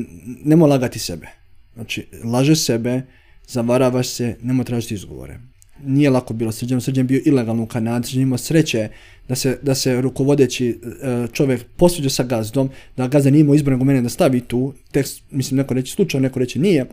nemoj 0.44 0.68
lagati 0.68 0.98
sebe. 0.98 1.26
Znači, 1.74 2.06
lažeš 2.24 2.64
sebe, 2.64 3.02
zavaravaš 3.48 4.08
se, 4.08 4.36
nemoj 4.42 4.64
tražiti 4.64 4.94
izgovore. 4.94 5.38
Nije 5.84 6.10
lako 6.10 6.34
bilo 6.34 6.52
srđan, 6.52 6.80
srđan 6.80 7.06
bio 7.06 7.22
ilegalno 7.24 7.62
u 7.62 7.66
Kanadi, 7.66 8.06
srđan 8.06 8.22
imao 8.22 8.38
sreće 8.38 8.88
da 9.28 9.34
se, 9.34 9.58
da 9.62 9.74
se 9.74 10.00
rukovodeći 10.00 10.68
e, 10.68 11.26
čovjek 11.32 11.64
posveđao 11.76 12.10
sa 12.10 12.22
gazdom, 12.22 12.70
da 12.96 13.08
gazda 13.08 13.30
nije 13.30 13.40
imao 13.40 13.54
izbornog 13.54 13.82
mene 13.82 14.02
da 14.02 14.08
stavi 14.08 14.40
tu, 14.40 14.74
tekst, 14.92 15.22
mislim 15.30 15.56
neko 15.58 15.74
reći 15.74 15.92
slučajno, 15.92 16.22
neko 16.22 16.38
reći 16.38 16.58
nije, 16.58 16.86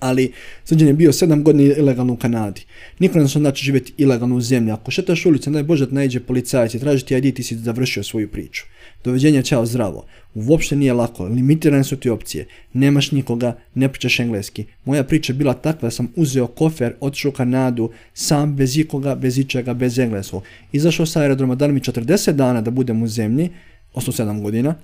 ali 0.00 0.32
suđen 0.64 0.88
je 0.88 0.94
bio 0.94 1.12
sedam 1.12 1.44
godina 1.44 1.74
ilegalno 1.74 2.12
u 2.12 2.16
Kanadi. 2.16 2.64
Niko 2.98 3.18
ne 3.18 3.26
zna 3.26 3.40
znači 3.40 3.64
živjeti 3.64 3.92
ilegalno 3.98 4.36
u 4.36 4.40
zemlji. 4.40 4.72
Ako 4.72 4.90
šetaš 4.90 5.26
ulicom, 5.26 5.52
daj 5.52 5.62
Bože 5.62 5.86
da 5.86 5.94
najđe 5.94 6.20
policajac 6.20 6.74
i 6.74 6.78
traži 6.78 7.04
ti 7.06 7.16
ID, 7.16 7.36
ti 7.36 7.42
si 7.42 7.56
završio 7.56 8.02
svoju 8.02 8.28
priču. 8.28 8.64
Doveđenja, 9.04 9.42
čao, 9.42 9.66
zdravo. 9.66 10.06
Uopšte 10.34 10.76
nije 10.76 10.92
lako, 10.92 11.24
limitirane 11.24 11.84
su 11.84 11.96
ti 11.96 12.10
opcije, 12.10 12.46
nemaš 12.72 13.10
nikoga, 13.12 13.56
ne 13.74 13.88
pričaš 13.88 14.20
engleski. 14.20 14.64
Moja 14.84 15.04
priča 15.04 15.32
je 15.32 15.36
bila 15.36 15.54
takva 15.54 15.86
da 15.86 15.90
sam 15.90 16.12
uzeo 16.16 16.46
kofer, 16.46 16.94
otišao 17.00 17.28
u 17.28 17.32
Kanadu, 17.32 17.90
sam, 18.14 18.56
bez 18.56 18.76
ikoga, 18.76 19.14
bez 19.14 19.38
ičega, 19.38 19.74
bez 19.74 19.98
engleskog. 19.98 20.42
Izašao 20.72 21.06
sa 21.06 21.20
aerodroma, 21.20 21.54
dali 21.54 21.72
mi 21.72 21.80
40 21.80 22.32
dana 22.32 22.60
da 22.60 22.70
budem 22.70 23.02
u 23.02 23.08
zemlji, 23.08 23.48
8-7 23.94 24.42
godina, 24.42 24.74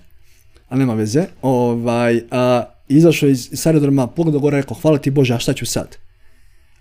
ali 0.69 0.79
nema 0.79 0.95
veze, 0.95 1.25
ovaj, 1.43 2.21
a, 2.31 2.65
izašao 2.89 3.29
iz, 3.29 3.49
iz 3.53 3.67
aerodroma, 3.67 4.07
pogledao 4.07 4.41
gore, 4.41 4.57
rekao, 4.57 4.77
hvala 4.83 4.99
ti 4.99 5.11
Bože, 5.11 5.35
a 5.35 5.39
šta 5.39 5.53
ću 5.53 5.67
sad? 5.67 5.97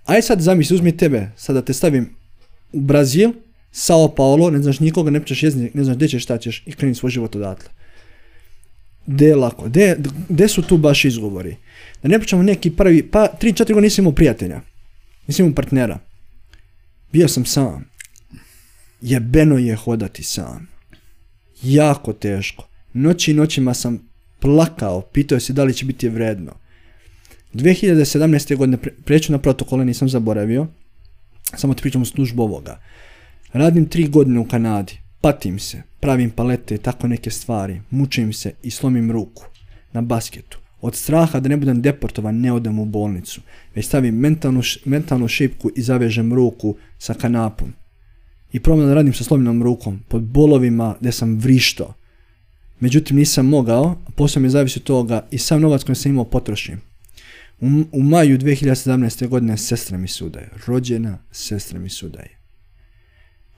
Aj 0.05 0.21
sad 0.21 0.41
zamisli, 0.41 0.75
uzmi 0.75 0.97
tebe, 0.97 1.29
sada 1.37 1.61
te 1.61 1.73
stavim 1.73 2.09
u 2.73 2.79
Brazil, 2.79 3.31
Sao 3.71 4.15
Paulo, 4.15 4.49
ne 4.49 4.61
znaš 4.61 4.79
nikoga, 4.79 5.11
ne 5.11 5.19
pričaš 5.19 5.43
jezik, 5.43 5.73
ne 5.73 5.83
znaš 5.83 5.95
gdje 5.95 6.07
ćeš, 6.07 6.23
šta 6.23 6.37
ćeš 6.37 6.63
i 6.65 6.71
kreni 6.71 6.95
svoj 6.95 7.11
život 7.11 7.35
odatle. 7.35 7.69
De 9.05 9.35
lako, 9.35 9.67
de, 10.29 10.47
su 10.47 10.61
tu 10.61 10.77
baš 10.77 11.05
izgovori? 11.05 11.57
Da 12.03 12.09
ne 12.09 12.19
pričamo 12.19 12.43
neki 12.43 12.71
prvi, 12.71 13.03
pa 13.03 13.27
3-4 13.41 13.57
godine 13.57 13.81
nisam 13.81 14.03
imao 14.03 14.15
prijatelja, 14.15 14.61
nisam 15.27 15.45
imao 15.45 15.55
partnera. 15.55 15.99
Bio 17.11 17.27
sam 17.27 17.45
sam. 17.45 17.89
Jebeno 19.01 19.57
je 19.57 19.75
hodati 19.75 20.23
sam. 20.23 20.67
Jako 21.63 22.13
teško. 22.13 22.67
Noći 22.93 23.31
i 23.31 23.33
noćima 23.33 23.73
sam 23.73 24.09
plakao, 24.45 25.01
pitao 25.01 25.39
se 25.39 25.53
da 25.53 25.63
li 25.63 25.73
će 25.73 25.85
biti 25.85 26.09
vredno. 26.09 26.53
2017. 27.53 28.55
godine 28.57 28.77
preću 29.05 29.31
na 29.31 29.37
protokole, 29.37 29.85
nisam 29.85 30.09
zaboravio, 30.09 30.67
samo 31.57 31.73
ti 31.73 31.81
pričam 31.81 32.01
u 32.01 32.05
službu 32.05 32.43
ovoga. 32.43 32.79
Radim 33.53 33.85
tri 33.85 34.07
godine 34.07 34.39
u 34.39 34.47
Kanadi, 34.47 34.99
patim 35.21 35.59
se, 35.59 35.81
pravim 35.99 36.29
palete 36.29 36.75
i 36.75 36.77
tako 36.77 37.07
neke 37.07 37.31
stvari, 37.31 37.81
mučim 37.89 38.33
se 38.33 38.53
i 38.63 38.71
slomim 38.71 39.11
ruku 39.11 39.43
na 39.93 40.01
basketu. 40.01 40.59
Od 40.81 40.95
straha 40.95 41.39
da 41.39 41.49
ne 41.49 41.57
budem 41.57 41.81
deportovan 41.81 42.41
ne 42.41 42.51
odem 42.51 42.79
u 42.79 42.85
bolnicu, 42.85 43.41
već 43.75 43.85
stavim 43.85 44.15
mentalnu, 44.15 44.61
mentalnu 44.85 45.27
šipku 45.27 45.71
i 45.75 45.81
zavežem 45.81 46.33
ruku 46.33 46.75
sa 46.97 47.13
kanapom. 47.13 47.73
I 48.51 48.59
probam 48.59 48.87
da 48.87 48.93
radim 48.93 49.13
sa 49.13 49.23
slomljenom 49.23 49.63
rukom, 49.63 49.99
pod 50.07 50.23
bolovima 50.23 50.95
gdje 50.99 51.11
sam 51.11 51.37
vrišto. 51.39 51.93
Međutim 52.79 53.17
nisam 53.17 53.45
mogao, 53.45 53.97
posao 54.15 54.41
mi 54.41 54.49
zavisi 54.49 54.79
od 54.79 54.83
toga 54.83 55.27
i 55.31 55.37
sam 55.37 55.61
novac 55.61 55.83
koji 55.83 55.95
sam 55.95 56.11
imao 56.11 56.25
potrošim. 56.25 56.81
U, 57.59 57.67
u 57.91 58.01
maju 58.03 58.37
2017. 58.37 59.27
godine 59.27 59.57
sestra 59.57 59.97
mi 59.97 60.07
sudaje, 60.07 60.49
rođena 60.67 61.17
sestra 61.31 61.79
mi 61.79 61.89
sudaje. 61.89 62.37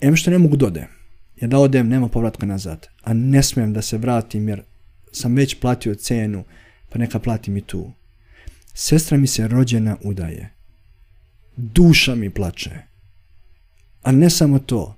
Em 0.01 0.15
što 0.15 0.31
ne 0.31 0.37
mogu 0.37 0.55
dode, 0.55 0.87
jer 1.35 1.49
da 1.49 1.59
odem 1.59 1.89
nema 1.89 2.07
povratka 2.07 2.45
nazad, 2.45 2.87
a 3.03 3.13
ne 3.13 3.43
smijem 3.43 3.73
da 3.73 3.81
se 3.81 3.97
vratim 3.97 4.49
jer 4.49 4.61
sam 5.11 5.35
već 5.35 5.59
platio 5.59 5.95
cenu, 5.95 6.43
pa 6.89 6.99
neka 6.99 7.19
platim 7.19 7.57
i 7.57 7.61
tu. 7.61 7.91
Sestra 8.73 9.17
mi 9.17 9.27
se 9.27 9.47
rođena 9.47 9.97
udaje. 10.03 10.49
Duša 11.55 12.15
mi 12.15 12.29
plače. 12.29 12.71
A 14.03 14.11
ne 14.11 14.29
samo 14.29 14.59
to, 14.59 14.95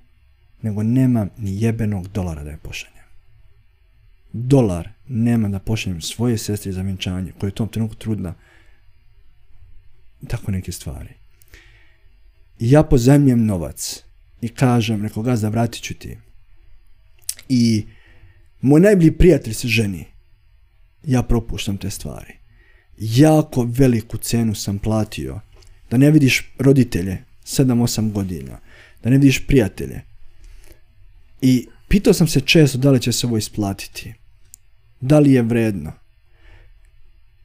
nego 0.62 0.82
nemam 0.82 1.28
ni 1.38 1.62
jebenog 1.62 2.08
dolara 2.08 2.44
da 2.44 2.50
je 2.50 2.56
pošaljem. 2.56 2.99
Dolar 4.32 4.88
nema 5.08 5.48
da 5.48 5.58
pošaljem 5.58 6.00
svoje 6.00 6.38
sestri 6.38 6.72
za 6.72 6.82
vjenčanje, 6.82 7.32
koja 7.38 7.48
je 7.48 7.52
u 7.52 7.54
tom 7.54 7.68
trenutku 7.68 7.96
trudna. 7.96 8.34
Tako 10.28 10.50
neke 10.50 10.72
stvari. 10.72 11.14
ja 12.58 12.82
pozemljem 12.82 13.46
novac 13.46 14.04
i 14.40 14.48
kažem, 14.48 15.02
rekao 15.02 15.22
gazda, 15.22 15.48
vratit 15.48 15.82
ću 15.82 15.94
ti. 15.94 16.18
I 17.48 17.86
moj 18.60 18.80
najbolji 18.80 19.12
prijatelj 19.12 19.54
se 19.54 19.68
ženi. 19.68 20.06
Ja 21.04 21.22
propuštam 21.22 21.76
te 21.76 21.90
stvari. 21.90 22.34
Jako 22.98 23.64
veliku 23.64 24.18
cenu 24.18 24.54
sam 24.54 24.78
platio. 24.78 25.40
Da 25.90 25.96
ne 25.96 26.10
vidiš 26.10 26.52
roditelje 26.58 27.24
7-8 27.44 28.12
godina. 28.12 28.58
Da 29.02 29.10
ne 29.10 29.18
vidiš 29.18 29.46
prijatelje. 29.46 30.00
I 31.40 31.66
pitao 31.88 32.12
sam 32.12 32.28
se 32.28 32.40
često 32.40 32.78
da 32.78 32.90
li 32.90 33.00
će 33.00 33.12
se 33.12 33.26
ovo 33.26 33.36
isplatiti. 33.36 34.14
Da 35.00 35.18
li 35.18 35.32
je 35.32 35.42
vredno. 35.42 35.92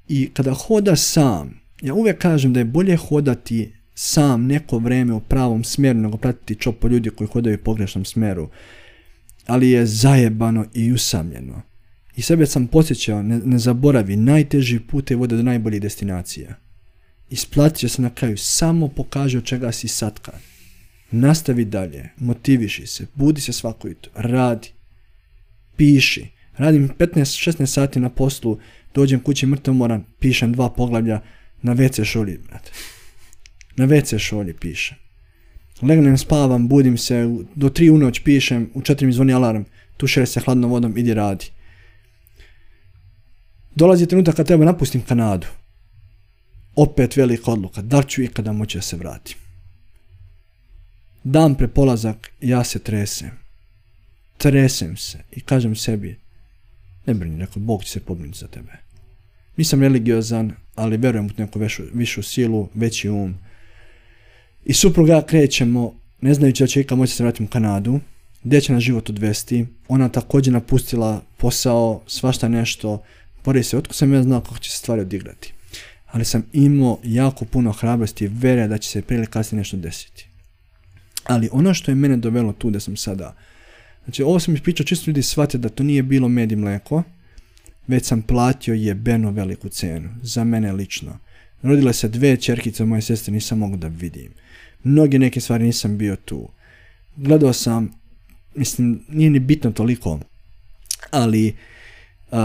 I 0.08 0.30
kada 0.34 0.54
hoda 0.54 0.96
sam, 0.96 1.62
ja 1.82 1.94
uvijek 1.94 2.18
kažem 2.18 2.54
da 2.54 2.60
je 2.60 2.66
bolje 2.66 2.96
hodati 2.96 3.72
sam 3.96 4.46
neko 4.46 4.78
vrijeme 4.78 5.14
u 5.14 5.20
pravom 5.20 5.64
smjeru 5.64 6.00
nego 6.00 6.18
pratiti 6.18 6.62
čopo 6.62 6.88
ljudi 6.88 7.10
koji 7.10 7.28
hodaju 7.28 7.56
u 7.56 7.64
pogrešnom 7.64 8.06
smjeru. 8.06 8.50
Ali 9.46 9.70
je 9.70 9.86
zajebano 9.86 10.66
i 10.74 10.92
usamljeno. 10.92 11.62
I 12.16 12.22
sebe 12.22 12.46
sam 12.46 12.68
posjećao, 12.68 13.24
ne, 13.24 13.40
ne 13.46 13.58
zaboravi, 13.58 14.16
najteži 14.16 14.80
put 14.80 15.12
je 15.12 15.18
vode 15.18 15.36
do 15.36 15.44
najboljih 15.44 15.82
destinacija. 15.82 16.56
Isplatit 17.30 17.78
će 17.78 17.90
se 17.90 18.02
na 18.02 18.10
kraju, 18.10 18.38
samo 18.38 18.88
pokaže 18.88 19.38
od 19.38 19.44
čega 19.44 19.72
si 19.72 19.88
satka. 19.88 20.32
Nastavi 21.12 21.66
dalje, 21.66 22.10
motiviši 22.18 22.88
se, 22.88 23.08
budi 23.16 23.42
se 23.42 23.54
svako 23.54 23.88
jutro, 23.88 24.12
radi, 24.16 24.70
piši. 25.76 26.35
Radim 26.58 26.90
15-16 27.00 27.66
sati 27.66 28.00
na 28.00 28.10
poslu, 28.10 28.60
dođem 28.94 29.20
kući 29.20 29.46
mrtvo 29.46 29.74
moran, 29.74 30.04
pišem 30.20 30.54
dva 30.54 30.70
poglavlja 30.70 31.22
na 31.62 31.76
WC 31.76 32.06
šolji, 32.06 32.38
brate. 32.48 32.72
Na 33.76 33.88
WC 33.88 34.20
šolji 34.20 34.54
pišem. 34.54 34.98
Legnem, 35.82 36.18
spavam, 36.18 36.68
budim 36.68 36.98
se, 36.98 37.30
do 37.56 37.70
tri 37.70 37.90
u 37.90 37.98
noć 37.98 38.20
pišem, 38.20 38.70
u 38.74 38.82
četiri 38.82 39.08
mi 39.08 39.14
zvoni 39.14 39.34
alarm, 39.34 39.64
tušere 39.98 40.26
se 40.26 40.40
hladnom 40.40 40.72
vodom, 40.72 40.98
idi 40.98 41.14
radi. 41.14 41.46
Dolazi 43.76 44.08
trenutak 44.08 44.36
kad 44.36 44.48
treba 44.48 44.66
napustim 44.66 45.02
Kanadu. 45.02 45.48
Opet 46.76 47.16
velika 47.16 47.52
odluka, 47.52 47.82
da 47.82 48.04
ću 48.04 48.22
ikada 48.22 48.52
moći 48.52 48.78
da 48.78 48.82
se 48.82 48.98
vratim. 48.98 49.38
Dan 51.24 51.56
pre 51.56 51.68
polazak, 51.68 52.32
ja 52.42 52.64
se 52.64 52.80
tresem. 52.80 53.32
Tresem 54.38 54.98
se 54.98 55.20
i 55.32 55.42
kažem 55.42 55.76
sebi, 55.76 56.20
ne 57.06 57.14
brini, 57.14 57.40
rekao, 57.40 57.60
Bog 57.60 57.84
će 57.84 57.92
se 57.92 58.00
pobrinuti 58.00 58.40
za 58.40 58.48
tebe. 58.48 58.72
Nisam 59.58 59.82
religiozan, 59.82 60.52
ali 60.76 60.98
verujem 60.98 61.26
u 61.26 61.30
neku 61.38 61.60
višu, 61.60 61.84
višu 61.94 62.24
silu, 62.24 62.70
veći 62.74 63.10
um. 63.10 63.36
I 64.66 64.74
supruga 64.74 65.22
krećemo, 65.22 65.94
ne 66.22 66.34
znajući 66.34 66.64
da 66.64 66.68
će 66.68 66.82
ikad 66.82 66.98
moći 66.98 67.14
se 67.14 67.24
vratiti 67.24 67.44
u 67.44 67.48
Kanadu, 67.48 68.00
gdje 68.44 68.62
će 68.62 68.74
na 68.74 68.80
život 68.80 69.10
odvesti. 69.10 69.66
Ona 69.88 70.10
također 70.10 70.54
napustila 70.54 71.22
posao, 71.38 72.02
svašta 72.08 72.48
nešto. 72.48 73.04
Bori 73.46 73.64
se, 73.64 73.78
otko 73.78 73.94
sam 73.94 74.14
ja 74.14 74.24
znao 74.24 74.42
kako 74.42 74.60
će 74.60 74.72
se 74.72 74.78
stvari 74.78 75.02
odigrati. 75.02 75.54
Ali 76.08 76.26
sam 76.26 76.44
imao 76.54 77.00
jako 77.04 77.46
puno 77.46 77.72
hrabrosti 77.72 78.26
i 78.26 78.28
vere 78.28 78.68
da 78.68 78.78
će 78.78 78.90
se 78.90 79.02
prije 79.02 79.26
kasnije 79.26 79.60
nešto 79.60 79.78
desiti. 79.78 80.28
Ali 81.24 81.50
ono 81.52 81.74
što 81.74 81.92
je 81.92 81.96
mene 81.96 82.18
dovelo 82.18 82.54
tu 82.54 82.70
da 82.70 82.80
sam 82.80 82.98
sada, 82.98 83.36
znači 84.06 84.24
ovo 84.24 84.40
sam 84.40 84.56
pričao 84.64 84.86
čisto 84.86 85.10
ljudi 85.10 85.24
shvate 85.24 85.58
da 85.58 85.70
to 85.70 85.84
nije 85.84 86.04
bilo 86.04 86.28
med 86.28 86.52
i 86.52 86.56
mleko, 86.56 87.04
već 87.88 88.06
sam 88.06 88.22
platio 88.22 88.74
jebeno 88.74 89.32
veliku 89.32 89.70
cenu, 89.70 90.10
za 90.22 90.44
mene 90.44 90.72
lično. 90.72 91.20
Rodile 91.62 91.94
se 91.94 92.08
dve 92.08 92.38
čerkice 92.38 92.86
moje 92.86 93.02
sestre, 93.02 93.34
nisam 93.34 93.60
mogu 93.60 93.78
da 93.78 93.88
vidim. 93.88 94.32
Mnoge 94.84 95.20
neke 95.20 95.42
stvari 95.42 95.64
nisam 95.64 95.98
bio 95.98 96.16
tu. 96.16 96.50
Gledao 97.16 97.54
sam, 97.54 97.92
mislim, 98.56 99.06
nije 99.10 99.30
ni 99.30 99.40
bitno 99.40 99.72
toliko, 99.72 100.20
ali 101.12 101.56
uh, 102.32 102.38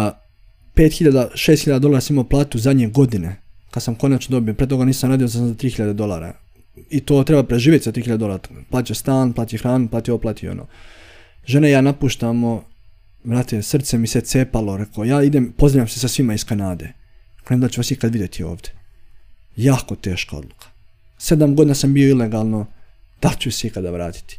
5000, 0.77 1.29
6000 1.35 1.79
dolara 1.79 2.01
sam 2.01 2.15
imao 2.15 2.25
platu 2.25 2.59
zadnje 2.59 2.89
godine, 2.89 3.37
kad 3.71 3.83
sam 3.83 3.95
konačno 3.95 4.33
dobio, 4.33 4.55
pre 4.55 4.67
toga 4.67 4.85
nisam 4.85 5.11
radio 5.11 5.29
za 5.29 5.41
3000 5.41 5.93
dolara. 5.93 6.35
I 6.91 7.01
to 7.01 7.25
treba 7.25 7.43
preživjeti 7.43 7.85
sa 7.85 7.93
3000 7.93 8.17
dolara. 8.17 8.43
Plaća 8.71 8.95
stan, 8.95 9.33
plati 9.33 9.59
hranu, 9.59 9.89
plati 9.89 10.11
ovo, 10.11 10.19
plati 10.19 10.49
ono. 10.49 10.67
Žene 11.47 11.71
ja 11.71 11.81
napuštamo, 11.81 12.65
Vrate, 13.25 13.63
srce 13.63 13.99
mi 13.99 14.07
se 14.07 14.21
cepalo, 14.21 14.77
rekao, 14.77 15.05
ja 15.05 15.23
idem, 15.23 15.53
pozdravljam 15.57 15.89
se 15.89 16.01
sa 16.01 16.09
svima 16.09 16.35
iz 16.35 16.45
Kanade. 16.45 16.93
Krenem 17.45 17.61
da 17.61 17.69
ću 17.69 17.81
vas 17.81 17.91
ikad 17.91 18.13
vidjeti 18.13 18.43
ovdje. 18.43 18.71
Jako 19.57 19.97
teška 19.97 20.37
odluka. 20.37 20.67
Sedam 21.19 21.55
godina 21.57 21.75
sam 21.75 21.95
bio 21.95 22.09
ilegalno, 22.09 22.67
da 23.23 23.33
ću 23.39 23.51
se 23.51 23.67
ikada 23.67 23.91
vratiti. 23.91 24.39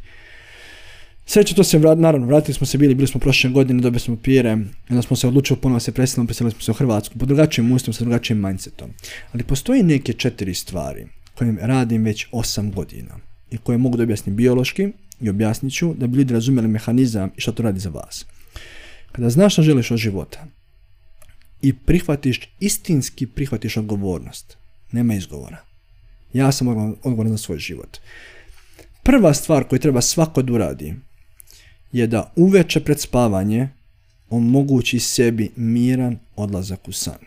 Sreće 1.26 1.54
to 1.54 1.64
se 1.64 1.78
vrat, 1.78 1.98
naravno, 1.98 2.26
vratili 2.26 2.54
smo 2.54 2.66
se 2.66 2.78
bili, 2.78 2.94
bili 2.94 3.08
smo 3.08 3.20
prošle 3.20 3.50
godine, 3.50 3.82
dobili 3.82 4.00
smo 4.00 4.16
pire, 4.16 4.52
onda 4.90 5.02
smo 5.02 5.16
se 5.16 5.26
odlučili 5.26 5.60
ponovno 5.60 5.80
se 5.80 5.92
preselili, 5.92 6.26
preselili 6.26 6.52
smo 6.52 6.60
se 6.60 6.70
u 6.70 6.74
Hrvatsku, 6.74 7.18
po 7.18 7.26
drugačijim 7.26 7.72
ustom, 7.72 7.94
sa 7.94 8.04
drugačijim 8.04 8.40
mindsetom. 8.40 8.90
Ali 9.32 9.44
postoji 9.44 9.82
neke 9.82 10.12
četiri 10.12 10.54
stvari 10.54 11.06
koje 11.34 11.56
radim 11.60 12.04
već 12.04 12.26
osam 12.32 12.72
godina 12.72 13.18
i 13.50 13.58
koje 13.58 13.78
mogu 13.78 13.96
da 13.96 14.02
objasnim 14.02 14.36
biološki 14.36 14.92
i 15.22 15.30
objasnit 15.30 15.74
ću 15.74 15.94
da 15.94 16.06
bi 16.06 16.16
ljudi 16.16 16.34
razumjeli 16.34 16.68
mehanizam 16.68 17.30
i 17.36 17.40
što 17.40 17.52
to 17.52 17.62
radi 17.62 17.80
za 17.80 17.90
vas. 17.90 18.26
Kada 19.12 19.30
znaš 19.30 19.52
što 19.52 19.62
želiš 19.62 19.90
od 19.90 19.98
života 19.98 20.46
i 21.62 21.72
prihvatiš, 21.72 22.40
istinski 22.60 23.26
prihvatiš 23.26 23.76
odgovornost, 23.76 24.56
Nema 24.92 25.14
izgovora. 25.14 25.64
Ja 26.32 26.52
sam 26.52 26.68
odgovoran 27.02 27.32
za 27.32 27.38
svoj 27.38 27.58
život. 27.58 27.98
Prva 29.02 29.34
stvar 29.34 29.64
koju 29.64 29.78
treba 29.78 30.00
svako 30.00 30.42
da 30.42 30.52
uradi 30.52 30.94
je 31.92 32.06
da 32.06 32.32
uveče 32.36 32.80
pred 32.80 33.00
spavanje 33.00 33.68
omogući 34.30 34.98
sebi 34.98 35.50
miran 35.56 36.18
odlazak 36.36 36.88
u 36.88 36.92
san. 36.92 37.18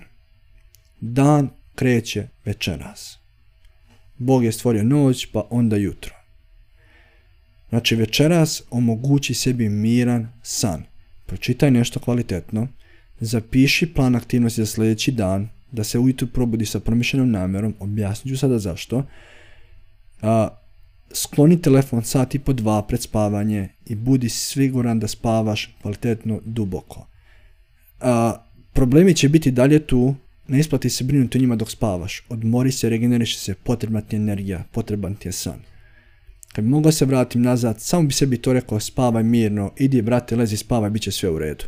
Dan 1.01 1.49
kreće 1.75 2.27
večeras. 2.45 3.17
Bog 4.17 4.43
je 4.43 4.51
stvorio 4.51 4.83
noć, 4.83 5.25
pa 5.25 5.47
onda 5.49 5.75
jutro. 5.75 6.14
Znači 7.75 7.95
večeras 7.95 8.63
omogući 8.69 9.33
sebi 9.33 9.69
miran 9.69 10.27
san. 10.43 10.83
Pročitaj 11.25 11.71
nešto 11.71 11.99
kvalitetno, 11.99 12.67
zapiši 13.19 13.93
plan 13.93 14.15
aktivnosti 14.15 14.61
za 14.61 14.65
sljedeći 14.65 15.11
dan, 15.11 15.49
da 15.71 15.83
se 15.83 15.99
ujutro 15.99 16.27
probudi 16.27 16.65
sa 16.65 16.79
promišljenom 16.79 17.31
namjerom, 17.31 17.75
objasnit 17.79 18.33
ću 18.33 18.39
sada 18.39 18.59
zašto. 18.59 19.03
A, 20.21 20.47
skloni 21.11 21.61
telefon 21.61 22.03
sat 22.03 22.35
i 22.35 22.39
po 22.39 22.53
dva 22.53 22.81
pred 22.81 23.01
spavanje 23.01 23.69
i 23.85 23.95
budi 23.95 24.29
siguran 24.29 24.99
da 24.99 25.07
spavaš 25.07 25.75
kvalitetno 25.81 26.39
duboko. 26.45 27.07
A, 28.01 28.35
problemi 28.73 29.13
će 29.13 29.29
biti 29.29 29.51
dalje 29.51 29.87
tu, 29.87 30.15
ne 30.47 30.59
isplati 30.59 30.89
se 30.89 31.03
brinuti 31.03 31.37
o 31.37 31.41
njima 31.41 31.55
dok 31.55 31.71
spavaš. 31.71 32.23
Odmori 32.29 32.71
se, 32.71 32.89
regeneriši 32.89 33.39
se, 33.39 33.53
potrebna 33.53 34.01
ti 34.01 34.15
je 34.15 34.17
energija, 34.17 34.63
potreban 34.71 35.15
ti 35.15 35.27
je 35.27 35.31
san. 35.31 35.74
Kad 36.55 36.63
bi 36.63 36.69
mogao 36.69 36.91
se 36.91 37.05
vratim 37.05 37.41
nazad, 37.41 37.81
samo 37.81 38.03
bi 38.07 38.13
sebi 38.13 38.37
to 38.37 38.53
rekao, 38.53 38.79
spavaj 38.79 39.23
mirno, 39.23 39.71
idi 39.77 40.01
brate, 40.01 40.35
lezi 40.35 40.57
spavaj, 40.57 40.89
bit 40.89 41.01
će 41.01 41.11
sve 41.11 41.29
u 41.29 41.39
redu. 41.39 41.65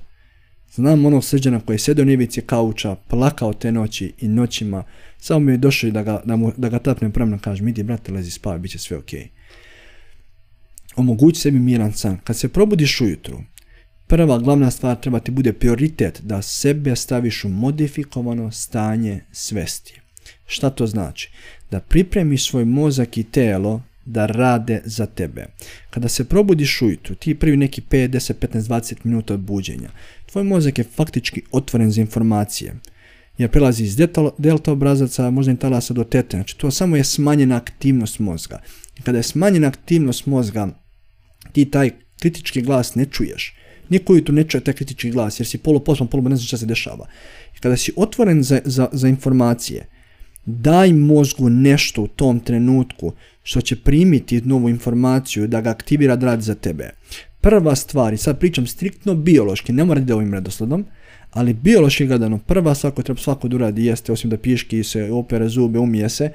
Znam 0.71 1.05
onog 1.05 1.23
srđana 1.23 1.59
koji 1.59 1.75
je 1.75 1.79
sjedio 1.79 2.03
u 2.03 2.05
nivici 2.05 2.41
kauča, 2.41 2.95
plakao 2.95 3.53
te 3.53 3.71
noći 3.71 4.13
i 4.19 4.27
noćima, 4.27 4.83
samo 5.17 5.39
mi 5.39 5.51
je 5.51 5.57
došao 5.57 5.91
da 5.91 6.03
ga, 6.03 6.21
da, 6.25 6.35
mu, 6.35 6.51
da 6.57 6.69
ga 6.69 6.79
tapnem 6.79 7.11
pravno 7.11 7.39
kažem, 7.39 7.67
idi 7.67 7.83
brate, 7.83 8.11
lezi 8.11 8.31
spavaj, 8.31 8.59
bit 8.59 8.71
će 8.71 8.79
sve 8.79 8.97
ok. 8.97 9.09
Omogući 10.95 11.41
sebi 11.41 11.59
miran 11.59 11.93
san. 11.93 12.17
Kad 12.23 12.37
se 12.37 12.47
probudiš 12.47 13.01
ujutru, 13.01 13.39
prva 14.07 14.39
glavna 14.39 14.71
stvar 14.71 14.95
treba 14.95 15.19
ti 15.19 15.31
bude 15.31 15.53
prioritet 15.53 16.21
da 16.23 16.41
sebe 16.41 16.95
staviš 16.95 17.43
u 17.43 17.49
modifikovano 17.49 18.51
stanje 18.51 19.21
svesti. 19.31 20.01
Šta 20.45 20.69
to 20.69 20.87
znači? 20.87 21.31
Da 21.71 21.79
pripremiš 21.79 22.49
svoj 22.49 22.65
mozak 22.65 23.17
i 23.17 23.23
telo 23.23 23.81
da 24.07 24.25
rade 24.25 24.81
za 24.85 25.05
tebe. 25.05 25.45
Kada 25.89 26.07
se 26.07 26.23
probudiš 26.23 26.81
ujutru, 26.81 27.15
ti 27.15 27.35
prvi 27.35 27.57
neki 27.57 27.81
5, 27.81 28.07
10, 28.07 28.33
15, 28.33 28.61
20 28.61 28.95
minuta 29.03 29.37
buđenja, 29.37 29.89
tvoj 30.25 30.43
mozak 30.43 30.77
je 30.77 30.83
faktički 30.83 31.41
otvoren 31.51 31.91
za 31.91 32.01
informacije. 32.01 32.73
Jer 33.37 33.51
prelazi 33.51 33.83
iz 33.83 33.95
delta 34.37 34.71
obrazaca, 34.71 35.29
možda 35.29 35.55
talasa 35.55 35.93
do 35.93 36.03
tete. 36.03 36.37
Znači 36.37 36.57
to 36.57 36.71
samo 36.71 36.95
je 36.95 37.03
smanjena 37.03 37.55
aktivnost 37.55 38.19
mozga. 38.19 38.61
I 38.99 39.01
kada 39.01 39.17
je 39.17 39.23
smanjena 39.23 39.67
aktivnost 39.67 40.25
mozga, 40.25 40.67
ti 41.51 41.65
taj 41.65 41.91
kritički 42.19 42.61
glas 42.61 42.95
ne 42.95 43.05
čuješ. 43.05 43.55
Niko 43.89 44.13
ujutru 44.13 44.35
ne 44.35 44.43
čuje 44.43 44.63
taj 44.63 44.73
kritički 44.73 45.11
glas 45.11 45.39
jer 45.39 45.47
si 45.47 45.57
poluposlan, 45.57 46.07
polu 46.07 46.29
ne 46.29 46.35
znaš 46.35 46.47
šta 46.47 46.57
se 46.57 46.65
dešava. 46.65 47.07
I 47.57 47.59
kada 47.59 47.77
si 47.77 47.93
otvoren 47.95 48.43
za, 48.43 48.59
za, 48.65 48.89
za 48.91 49.07
informacije, 49.07 49.87
daj 50.47 50.93
mozgu 50.93 51.49
nešto 51.49 52.01
u 52.01 52.07
tom 52.07 52.39
trenutku 52.39 53.11
što 53.43 53.61
će 53.61 53.75
primiti 53.75 54.41
novu 54.41 54.69
informaciju 54.69 55.47
da 55.47 55.61
ga 55.61 55.69
aktivira 55.69 56.15
da 56.15 56.25
radi 56.25 56.41
za 56.41 56.55
tebe. 56.55 56.89
Prva 57.41 57.75
stvar, 57.75 58.13
i 58.13 58.17
sad 58.17 58.39
pričam 58.39 58.67
striktno 58.67 59.15
biološki, 59.15 59.73
ne 59.73 59.85
mora 59.85 60.01
da 60.01 60.15
ovim 60.15 60.33
redosledom, 60.33 60.85
ali 61.31 61.53
biološki 61.53 62.05
gledano, 62.05 62.37
prva 62.37 62.75
stvar 62.75 62.93
koju 62.93 63.03
treba 63.03 63.19
svako 63.19 63.47
da 63.47 63.55
uradi 63.55 63.85
jeste, 63.85 64.11
osim 64.11 64.29
da 64.29 64.37
piški 64.37 64.83
se, 64.83 65.11
opere 65.11 65.49
zube, 65.49 65.79
umije 65.79 66.09
se, 66.09 66.31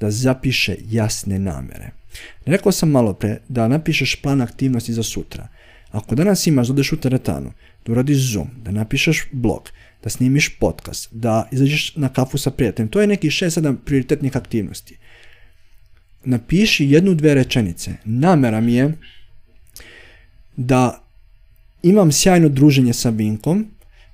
da 0.00 0.10
zapiše 0.10 0.76
jasne 0.90 1.38
namere. 1.38 1.90
Rekao 2.46 2.72
sam 2.72 2.90
malo 2.90 3.12
pre 3.14 3.38
da 3.48 3.68
napišeš 3.68 4.16
plan 4.16 4.40
aktivnosti 4.40 4.92
za 4.92 5.02
sutra. 5.02 5.48
Ako 5.90 6.14
danas 6.14 6.46
imaš 6.46 6.66
da 6.66 6.72
odeš 6.72 6.92
u 6.92 6.96
teretanu, 6.96 7.52
da 7.86 7.92
uradiš 7.92 8.32
Zoom, 8.32 8.48
da 8.64 8.70
napišeš 8.70 9.26
blog, 9.32 9.70
da 10.04 10.10
snimiš 10.10 10.58
podcast, 10.58 11.08
da 11.12 11.48
izađeš 11.52 11.96
na 11.96 12.08
kafu 12.08 12.38
sa 12.38 12.50
prijateljem, 12.50 12.88
to 12.88 13.00
je 13.00 13.06
neki 13.06 13.28
6-7 13.28 13.76
prioritetnih 13.84 14.36
aktivnosti 14.36 14.98
napiši 16.24 16.90
jednu, 16.90 17.14
dve 17.14 17.34
rečenice. 17.34 17.92
Namera 18.04 18.60
mi 18.60 18.74
je 18.74 18.92
da 20.56 21.04
imam 21.82 22.12
sjajno 22.12 22.48
druženje 22.48 22.92
sa 22.92 23.10
Vinkom, 23.10 23.66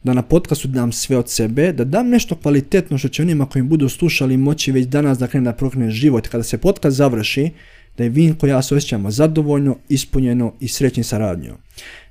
da 0.02 0.14
na 0.14 0.22
podcastu 0.22 0.68
dam 0.68 0.92
sve 0.92 1.16
od 1.16 1.30
sebe, 1.30 1.72
da 1.72 1.84
dam 1.84 2.08
nešto 2.08 2.36
kvalitetno 2.36 2.98
što 2.98 3.08
će 3.08 3.22
onima 3.22 3.46
koji 3.46 3.62
budu 3.62 3.88
slušali 3.88 4.36
moći 4.36 4.72
već 4.72 4.86
danas 4.86 5.18
da 5.18 5.26
krene 5.26 5.44
da 5.44 5.56
prokrene 5.56 5.90
život. 5.90 6.28
Kada 6.28 6.44
se 6.44 6.58
podcast 6.58 6.96
završi, 6.96 7.50
da 7.98 8.04
je 8.04 8.10
Vinko 8.10 8.46
ja 8.46 8.62
se 8.62 8.74
osjećamo 8.74 9.10
zadovoljno, 9.10 9.76
ispunjeno 9.88 10.54
i 10.60 10.68
srećni 10.68 11.04
sa 11.04 11.18
radnjom. 11.18 11.56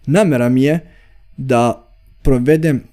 Namera 0.05 0.49
mi 0.49 0.63
je 0.63 0.79
da 1.37 1.87
provedem 2.23 2.83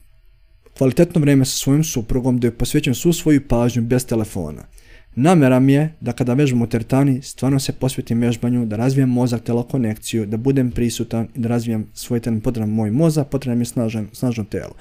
kvalitetno 0.78 1.20
vrijeme 1.20 1.44
sa 1.44 1.56
svojim 1.56 1.84
suprugom, 1.84 2.40
da 2.40 2.46
joj 2.46 2.58
posvećujem 2.58 2.94
svu 2.94 3.12
svoju 3.12 3.48
pažnju 3.48 3.82
bez 3.82 4.06
telefona. 4.06 4.66
Namera 5.14 5.60
mi 5.60 5.72
je 5.72 5.92
da 6.00 6.12
kada 6.12 6.34
vežbam 6.34 6.62
u 6.62 6.66
teretani, 6.66 7.22
stvarno 7.22 7.60
se 7.60 7.72
posvetim 7.72 8.20
vežbanju, 8.20 8.66
da 8.66 8.76
razvijem 8.76 9.08
mozak, 9.08 9.42
telo 9.42 9.62
konekciju, 9.62 10.26
da 10.26 10.36
budem 10.36 10.70
prisutan 10.70 11.28
i 11.34 11.40
da 11.40 11.48
razvijem 11.48 11.86
svoj 11.94 12.20
teren. 12.20 12.40
Potreban 12.40 12.70
moj 12.70 12.90
mozak, 12.90 13.28
potreban 13.28 13.58
je 13.58 13.64
snažan, 13.64 14.08
snažno 14.12 14.44
telo. 14.44 14.74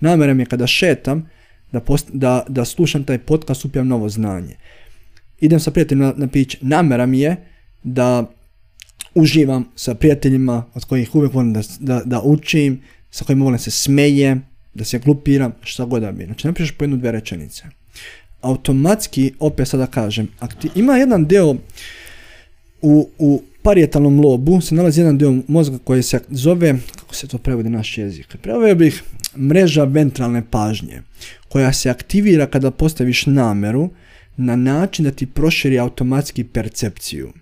Namera 0.00 0.34
mi 0.34 0.42
je 0.42 0.46
kada 0.46 0.66
šetam, 0.66 1.28
da, 1.72 1.80
da, 2.12 2.44
da 2.48 2.64
slušam 2.64 3.04
taj 3.04 3.18
podcast, 3.18 3.64
upijam 3.64 3.88
novo 3.88 4.08
znanje. 4.08 4.56
Idem 5.40 5.60
sa 5.60 5.70
prijateljima 5.70 6.06
na, 6.06 6.14
na 6.16 6.28
pić. 6.28 6.56
Namera 6.60 7.06
mi 7.06 7.20
je 7.20 7.36
da 7.82 8.30
uživam 9.14 9.68
sa 9.76 9.94
prijateljima 9.94 10.64
od 10.74 10.84
kojih 10.84 11.14
uvijek 11.14 11.34
volim 11.34 11.52
da, 11.52 11.60
da, 11.80 12.02
da 12.04 12.20
učim, 12.20 12.80
sa 13.10 13.24
kojima 13.24 13.44
volim 13.44 13.58
se 13.58 13.70
smejem, 13.70 14.51
da 14.74 14.84
se 14.84 14.98
glupiram, 14.98 15.52
šta 15.62 15.84
god 15.84 16.02
da 16.02 16.12
bi. 16.12 16.24
Znači, 16.24 16.46
napišeš 16.46 16.70
po 16.70 16.84
jednu, 16.84 16.96
dve 16.96 17.12
rečenice 17.12 17.64
automatski, 18.42 19.32
opet 19.38 19.68
sada 19.68 19.86
kažem, 19.86 20.28
ima 20.74 20.96
jedan 20.96 21.24
deo 21.26 21.56
u, 22.82 23.08
u 23.18 23.42
parijetalnom 23.62 24.20
lobu 24.20 24.60
se 24.60 24.74
nalazi 24.74 25.00
jedan 25.00 25.18
dio 25.18 25.42
mozga 25.48 25.78
koji 25.84 26.02
se 26.02 26.20
zove, 26.30 26.74
kako 27.00 27.14
se 27.14 27.28
to 27.28 27.38
prevodi 27.38 27.68
naš 27.68 27.98
jezik, 27.98 28.36
preveo 28.42 28.74
bih 28.74 29.02
mreža 29.36 29.84
ventralne 29.84 30.42
pažnje, 30.50 31.02
koja 31.48 31.72
se 31.72 31.90
aktivira 31.90 32.46
kada 32.46 32.70
postaviš 32.70 33.26
nameru 33.26 33.90
na 34.36 34.56
način 34.56 35.04
da 35.04 35.10
ti 35.10 35.26
proširi 35.26 35.78
automatski 35.78 36.44
percepciju. 36.44 37.32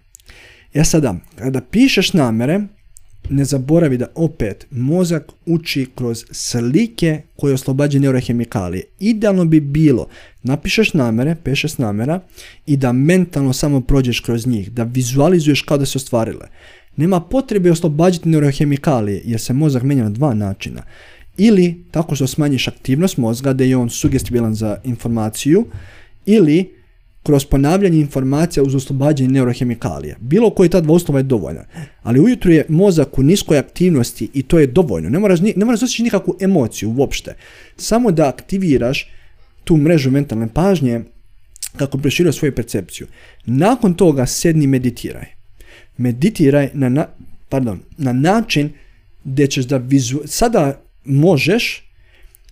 Ja 0.75 0.85
sada, 0.85 1.15
kada 1.37 1.61
pišeš 1.61 2.13
namere, 2.13 2.61
ne 3.29 3.45
zaboravi 3.45 3.99
da 3.99 4.07
opet 4.15 4.67
mozak 4.71 5.33
uči 5.47 5.87
kroz 5.95 6.25
slike 6.31 7.21
koje 7.37 7.55
oslobađaju 7.55 8.03
neurohemikalije. 8.03 8.85
Idealno 9.01 9.45
bi 9.45 9.61
bilo 9.61 10.07
napišeš 10.43 10.95
namere, 10.95 11.37
pešeš 11.45 11.79
namera 11.79 12.21
i 12.67 12.77
da 12.77 12.93
mentalno 12.93 13.53
samo 13.53 13.81
prođeš 13.81 14.21
kroz 14.21 14.47
njih, 14.47 14.73
da 14.73 14.83
vizualizuješ 14.83 15.63
kao 15.63 15.79
da 15.79 15.87
se 15.87 15.99
ostvarile. 15.99 16.47
Nema 16.97 17.21
potrebe 17.21 17.71
oslobađati 17.71 18.29
neurohemikalije 18.29 19.23
jer 19.25 19.41
se 19.41 19.53
mozak 19.53 19.83
menja 19.83 20.05
na 20.05 20.11
dva 20.11 20.35
načina. 20.35 20.83
Ili 21.37 21.85
tako 21.91 22.15
što 22.15 22.27
smanjiš 22.27 22.69
aktivnost 22.69 23.17
mozga 23.17 23.53
da 23.53 23.65
je 23.65 23.77
on 23.77 23.91
sugestibilan 23.91 24.55
za 24.55 24.77
informaciju 24.85 25.67
ili 26.27 26.80
kroz 27.23 27.45
ponavljanje 27.45 28.01
informacija 28.01 28.63
uz 28.63 28.75
oslobađanje 28.75 29.31
neurohemikalija. 29.31 30.17
Bilo 30.21 30.51
koji 30.51 30.69
ta 30.69 30.81
dva 30.81 30.95
uslova 30.95 31.19
je 31.19 31.23
dovoljna. 31.23 31.65
Ali 32.03 32.21
ujutro 32.21 32.53
je 32.53 32.67
mozak 32.69 33.19
u 33.19 33.23
niskoj 33.23 33.59
aktivnosti 33.59 34.29
i 34.35 34.43
to 34.43 34.59
je 34.59 34.67
dovoljno. 34.67 35.09
Ne 35.09 35.19
moraš, 35.19 35.41
ne 35.41 35.65
moraš 35.65 35.83
osjećati 35.83 36.03
nikakvu 36.03 36.37
emociju 36.41 36.95
uopšte. 36.99 37.35
Samo 37.77 38.11
da 38.11 38.29
aktiviraš 38.29 39.09
tu 39.65 39.77
mrežu 39.77 40.11
mentalne 40.11 40.49
pažnje 40.55 41.01
kako 41.77 41.97
bi 41.97 42.03
proširio 42.03 42.33
svoju 42.33 42.55
percepciju. 42.55 43.07
Nakon 43.47 43.95
toga 43.95 44.27
sedni 44.27 44.67
meditiraj. 44.67 45.27
Meditiraj 45.97 46.71
na, 46.75 46.89
na, 46.89 47.07
pardon, 47.49 47.81
na 47.99 48.13
način 48.13 48.71
gdje 49.25 49.47
ćeš 49.47 49.65
da 49.65 49.77
vizu, 49.77 50.21
sada 50.27 50.83
možeš 51.05 51.91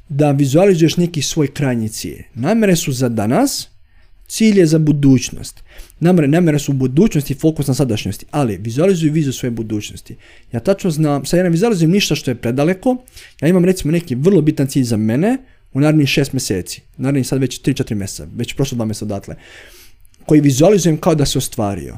da 0.09 0.31
vizualizuješ 0.31 0.97
neki 0.97 1.23
svoj 1.23 1.47
krajnji 1.47 1.89
cilj. 1.89 2.23
Namere 2.35 2.77
su 2.77 2.93
za 2.93 3.09
danas, 3.09 3.69
Cilj 4.29 4.59
je 4.59 4.67
za 4.67 4.79
budućnost. 4.79 5.63
Namere, 6.01 6.29
namere 6.29 6.59
su 6.59 6.73
u 6.73 6.75
budućnosti 6.75 7.35
fokus 7.35 7.67
na 7.67 7.75
sadašnjosti, 7.75 8.27
ali 8.31 8.57
vizualizuju 8.57 9.13
viziju 9.13 9.33
svoje 9.33 9.51
budućnosti. 9.51 10.17
Ja 10.53 10.61
tačno 10.61 10.91
znam, 10.91 11.25
sad 11.25 11.39
ja 11.39 11.45
ne 11.45 11.51
vizualizujem 11.51 11.91
ništa 11.91 12.15
što 12.15 12.31
je 12.31 12.35
predaleko, 12.35 12.97
ja 13.41 13.49
imam 13.49 13.65
recimo 13.65 13.93
neki 13.93 14.15
vrlo 14.15 14.41
bitan 14.41 14.67
cilj 14.67 14.83
za 14.83 14.97
mene 14.97 15.37
u 15.73 15.81
narednih 15.81 16.09
šest 16.09 16.33
mjeseci, 16.33 16.83
narednih 16.97 17.27
sad 17.27 17.41
već 17.41 17.63
3-4 17.63 17.95
mjeseca, 17.95 18.27
već 18.37 18.55
prošlo 18.55 18.77
dva 18.77 18.85
mjeseca 18.85 19.05
odatle, 19.05 19.35
koji 20.27 20.41
vizualizujem 20.41 20.97
kao 20.97 21.15
da 21.15 21.27
se 21.27 21.39
ostvario. 21.39 21.97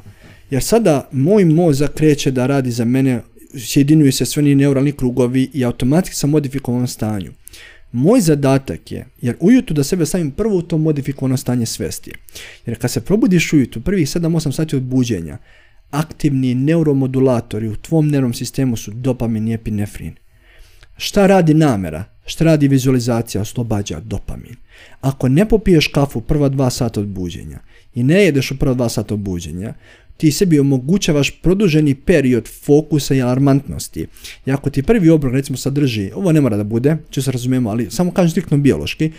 Jer 0.49 0.63
sada 0.63 1.09
moj 1.11 1.45
mozak 1.45 1.93
kreće 1.93 2.31
da 2.31 2.47
radi 2.47 2.71
za 2.71 2.85
mene, 2.85 3.21
sjedinuju 3.57 4.11
se 4.11 4.25
sve 4.25 4.43
ni 4.43 4.55
neuralni 4.55 4.91
krugovi 4.91 5.49
i 5.53 5.65
automatski 5.65 6.15
sam 6.15 6.29
modifikovan 6.29 6.87
stanju. 6.87 7.31
Moj 7.91 8.21
zadatak 8.21 8.91
je, 8.91 9.05
jer 9.21 9.35
ujutro 9.39 9.73
da 9.73 9.83
sebe 9.83 10.05
stavim 10.05 10.31
prvo 10.31 10.57
u 10.57 10.61
to 10.61 10.77
modifikovano 10.77 11.37
stanje 11.37 11.65
svesti. 11.65 12.11
Jer 12.65 12.79
kad 12.79 12.91
se 12.91 13.01
probudiš 13.01 13.53
ujutro, 13.53 13.81
prvih 13.81 14.07
7-8 14.07 14.51
sati 14.51 14.75
od 14.75 14.81
buđenja, 14.81 15.37
aktivni 15.91 16.55
neuromodulatori 16.55 17.67
u 17.67 17.75
tvom 17.75 18.07
nervnom 18.07 18.33
sistemu 18.33 18.77
su 18.77 18.91
dopamin 18.91 19.47
i 19.47 19.53
epinefrin. 19.53 20.15
Šta 20.97 21.27
radi 21.27 21.53
namera? 21.53 22.03
Šta 22.25 22.43
radi 22.43 22.67
vizualizacija? 22.67 23.41
Oslobađa 23.41 23.99
dopamin. 23.99 24.55
Ako 25.01 25.27
ne 25.27 25.49
popiješ 25.49 25.87
kafu 25.87 26.21
prva 26.21 26.49
dva 26.49 26.69
sata 26.69 26.99
od 26.99 27.07
buđenja 27.07 27.59
i 27.95 28.03
ne 28.03 28.23
jedeš 28.23 28.51
u 28.51 28.57
prva 28.57 28.73
dva 28.73 28.89
sata 28.89 29.13
od 29.13 29.19
buđenja, 29.19 29.73
ti 30.21 30.31
sebi 30.31 30.59
omogućavaš 30.59 31.31
produženi 31.41 31.95
period 31.95 32.47
fokusa 32.65 33.15
i 33.15 33.21
alarmantnosti. 33.21 34.07
I 34.45 34.51
ako 34.51 34.69
ti 34.69 34.83
prvi 34.83 35.09
obrok 35.09 35.33
recimo 35.33 35.57
sadrži, 35.57 36.11
ovo 36.15 36.31
ne 36.31 36.41
mora 36.41 36.57
da 36.57 36.63
bude, 36.63 36.97
će 37.09 37.21
se 37.21 37.31
razumijemo, 37.31 37.69
ali 37.69 37.91
samo 37.91 38.11
kažem 38.11 38.29
striktno 38.29 38.57
biološki, 38.57 39.11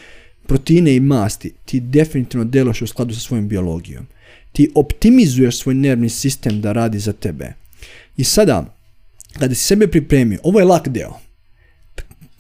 proteine 0.47 0.97
i 0.97 1.01
masti, 1.01 1.53
ti 1.65 1.81
definitivno 1.81 2.45
deloš 2.45 2.83
u 2.83 2.87
skladu 2.87 3.15
sa 3.15 3.21
svojom 3.21 3.49
biologijom. 3.49 4.07
Ti 4.53 4.71
optimizuješ 4.75 5.59
svoj 5.59 5.75
nervni 5.75 6.09
sistem 6.09 6.61
da 6.61 6.73
radi 6.73 6.99
za 6.99 7.13
tebe. 7.13 7.53
I 8.17 8.25
sada, 8.25 8.77
kada 9.39 9.55
si 9.55 9.65
sebe 9.65 9.87
pripremio, 9.87 10.39
ovo 10.43 10.59
je 10.59 10.65
lak 10.65 10.89
deo. 10.89 11.19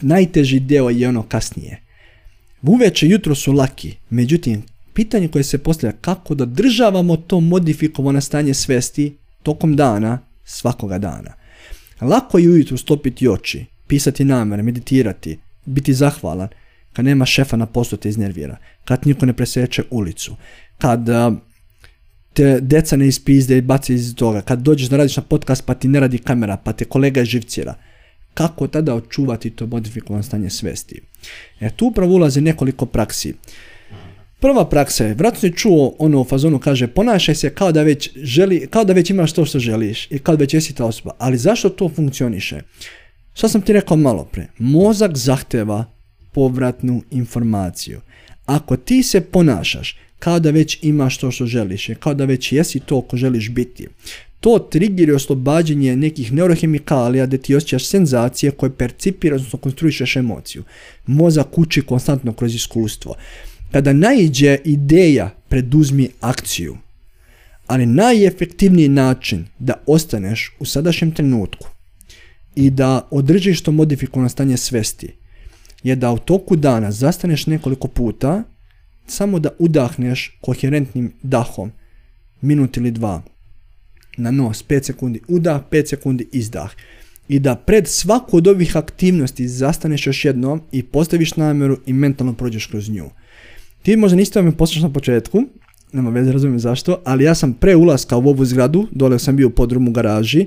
Najteži 0.00 0.60
deo 0.60 0.90
je 0.90 1.08
ono 1.08 1.22
kasnije. 1.22 1.80
Uveče 2.62 3.08
jutro 3.08 3.34
su 3.34 3.52
laki, 3.52 3.96
međutim, 4.10 4.62
pitanje 4.94 5.28
koje 5.28 5.44
se 5.44 5.58
postavlja 5.58 5.96
kako 6.00 6.34
da 6.34 6.44
državamo 6.44 7.16
to 7.16 7.40
modifikovano 7.40 8.20
stanje 8.20 8.54
svesti 8.54 9.16
tokom 9.42 9.76
dana, 9.76 10.18
svakoga 10.44 10.98
dana. 10.98 11.32
Lako 12.00 12.38
je 12.38 12.50
ujutro 12.50 12.76
stopiti 12.76 13.28
oči, 13.28 13.64
pisati 13.86 14.24
namere, 14.24 14.62
meditirati, 14.62 15.38
biti 15.64 15.94
zahvalan, 15.94 16.48
kad 16.92 17.04
nema 17.04 17.26
šefa 17.26 17.56
na 17.56 17.66
poslu 17.66 17.98
te 17.98 18.08
iznervira, 18.08 18.56
kad 18.84 19.06
niko 19.06 19.26
ne 19.26 19.32
presjeće 19.32 19.82
ulicu, 19.90 20.36
kad 20.78 21.08
te 22.32 22.60
deca 22.60 22.96
ne 22.96 23.08
ispizde 23.08 23.58
i 23.58 23.60
baci 23.60 23.94
iz 23.94 24.14
toga, 24.14 24.40
kad 24.40 24.58
dođeš 24.58 24.88
da 24.88 24.96
radiš 24.96 25.16
na 25.16 25.22
podcast 25.22 25.66
pa 25.66 25.74
ti 25.74 25.88
ne 25.88 26.00
radi 26.00 26.18
kamera, 26.18 26.56
pa 26.56 26.72
te 26.72 26.84
kolega 26.84 27.24
živcira, 27.24 27.74
kako 28.34 28.66
tada 28.68 28.94
očuvati 28.94 29.50
to 29.50 29.66
modifikovano 29.66 30.22
stanje 30.22 30.50
svesti? 30.50 31.00
E 31.60 31.70
tu 31.70 31.86
upravo 31.86 32.14
ulazi 32.14 32.40
nekoliko 32.40 32.86
praksi. 32.86 33.34
Prva 34.42 34.64
praksa 34.68 35.04
je, 35.04 35.14
vratno 35.14 35.40
si 35.40 35.52
čuo 35.56 35.94
ono 35.98 36.20
u 36.20 36.24
fazonu, 36.24 36.58
kaže, 36.58 36.86
ponašaj 36.86 37.34
se 37.34 37.50
kao 37.54 37.72
da 37.72 37.82
već 37.82 38.10
želi, 38.16 38.66
kao 38.70 38.84
da 38.84 38.92
već 38.92 39.10
imaš 39.10 39.32
to 39.32 39.44
što 39.44 39.58
želiš 39.58 40.10
i 40.10 40.18
kao 40.18 40.36
da 40.36 40.40
već 40.40 40.54
jesi 40.54 40.74
ta 40.74 40.84
osoba. 40.84 41.14
Ali 41.18 41.38
zašto 41.38 41.68
to 41.68 41.88
funkcioniše? 41.88 42.60
Što 43.34 43.48
sam 43.48 43.62
ti 43.62 43.72
rekao 43.72 43.96
malo 43.96 44.24
pre? 44.24 44.46
Mozak 44.58 45.16
zahteva 45.16 45.84
povratnu 46.32 47.02
informaciju. 47.10 48.00
Ako 48.46 48.76
ti 48.76 49.02
se 49.02 49.20
ponašaš 49.20 49.96
kao 50.18 50.40
da 50.40 50.50
već 50.50 50.78
imaš 50.82 51.18
to 51.18 51.30
što 51.30 51.46
želiš, 51.46 51.90
kao 52.00 52.14
da 52.14 52.24
već 52.24 52.52
jesi 52.52 52.80
to 52.80 53.00
ko 53.00 53.16
želiš 53.16 53.50
biti, 53.50 53.88
to 54.40 54.58
trigger 54.58 55.12
oslobađanje 55.12 55.96
nekih 55.96 56.32
neurohemikalija 56.32 57.26
da 57.26 57.38
ti 57.38 57.54
osjećaš 57.54 57.86
senzacije 57.86 58.50
koje 58.50 58.76
percipiraš, 58.76 59.38
odnosno 59.38 59.58
konstruišeš 59.58 60.16
emociju. 60.16 60.64
Mozak 61.06 61.58
uči 61.58 61.82
konstantno 61.82 62.32
kroz 62.32 62.54
iskustvo. 62.54 63.14
Kada 63.72 63.92
naiđe 63.92 64.58
ideja, 64.64 65.30
preduzmi 65.48 66.08
akciju. 66.20 66.76
Ali 67.66 67.86
najefektivniji 67.86 68.88
način 68.88 69.46
da 69.58 69.74
ostaneš 69.86 70.56
u 70.58 70.64
sadašnjem 70.64 71.10
trenutku 71.10 71.68
i 72.54 72.70
da 72.70 73.08
održiš 73.10 73.62
to 73.62 73.72
modifikovano 73.72 74.28
stanje 74.28 74.56
svesti 74.56 75.12
je 75.82 75.96
da 75.96 76.12
u 76.12 76.18
toku 76.18 76.56
dana 76.56 76.92
zastaneš 76.92 77.46
nekoliko 77.46 77.88
puta 77.88 78.42
samo 79.06 79.38
da 79.38 79.50
udahneš 79.58 80.38
koherentnim 80.40 81.12
dahom 81.22 81.72
minut 82.40 82.76
ili 82.76 82.90
dva 82.90 83.22
na 84.16 84.30
nos 84.30 84.64
5 84.68 84.82
sekundi 84.82 85.20
udah, 85.28 85.62
5 85.70 85.86
sekundi 85.86 86.28
izdah 86.32 86.70
i 87.28 87.38
da 87.38 87.56
pred 87.56 87.88
svaku 87.88 88.36
od 88.36 88.48
ovih 88.48 88.76
aktivnosti 88.76 89.48
zastaneš 89.48 90.06
još 90.06 90.24
jednom 90.24 90.62
i 90.72 90.82
postaviš 90.82 91.36
namjeru 91.36 91.78
i 91.86 91.92
mentalno 91.92 92.32
prođeš 92.32 92.66
kroz 92.66 92.88
nju. 92.88 93.10
Ti 93.82 93.96
možda 93.96 94.16
niste 94.16 94.42
me 94.42 94.52
na 94.82 94.92
početku, 94.92 95.42
nema 95.92 96.10
veze, 96.10 96.32
razumijem 96.32 96.58
zašto, 96.58 97.02
ali 97.04 97.24
ja 97.24 97.34
sam 97.34 97.52
pre 97.52 97.76
ulaska 97.76 98.16
u 98.16 98.28
ovu 98.28 98.44
zgradu, 98.44 98.86
dole 98.90 99.18
sam 99.18 99.36
bio 99.36 99.48
u 99.48 99.50
podrumu 99.50 99.90
garaži, 99.90 100.46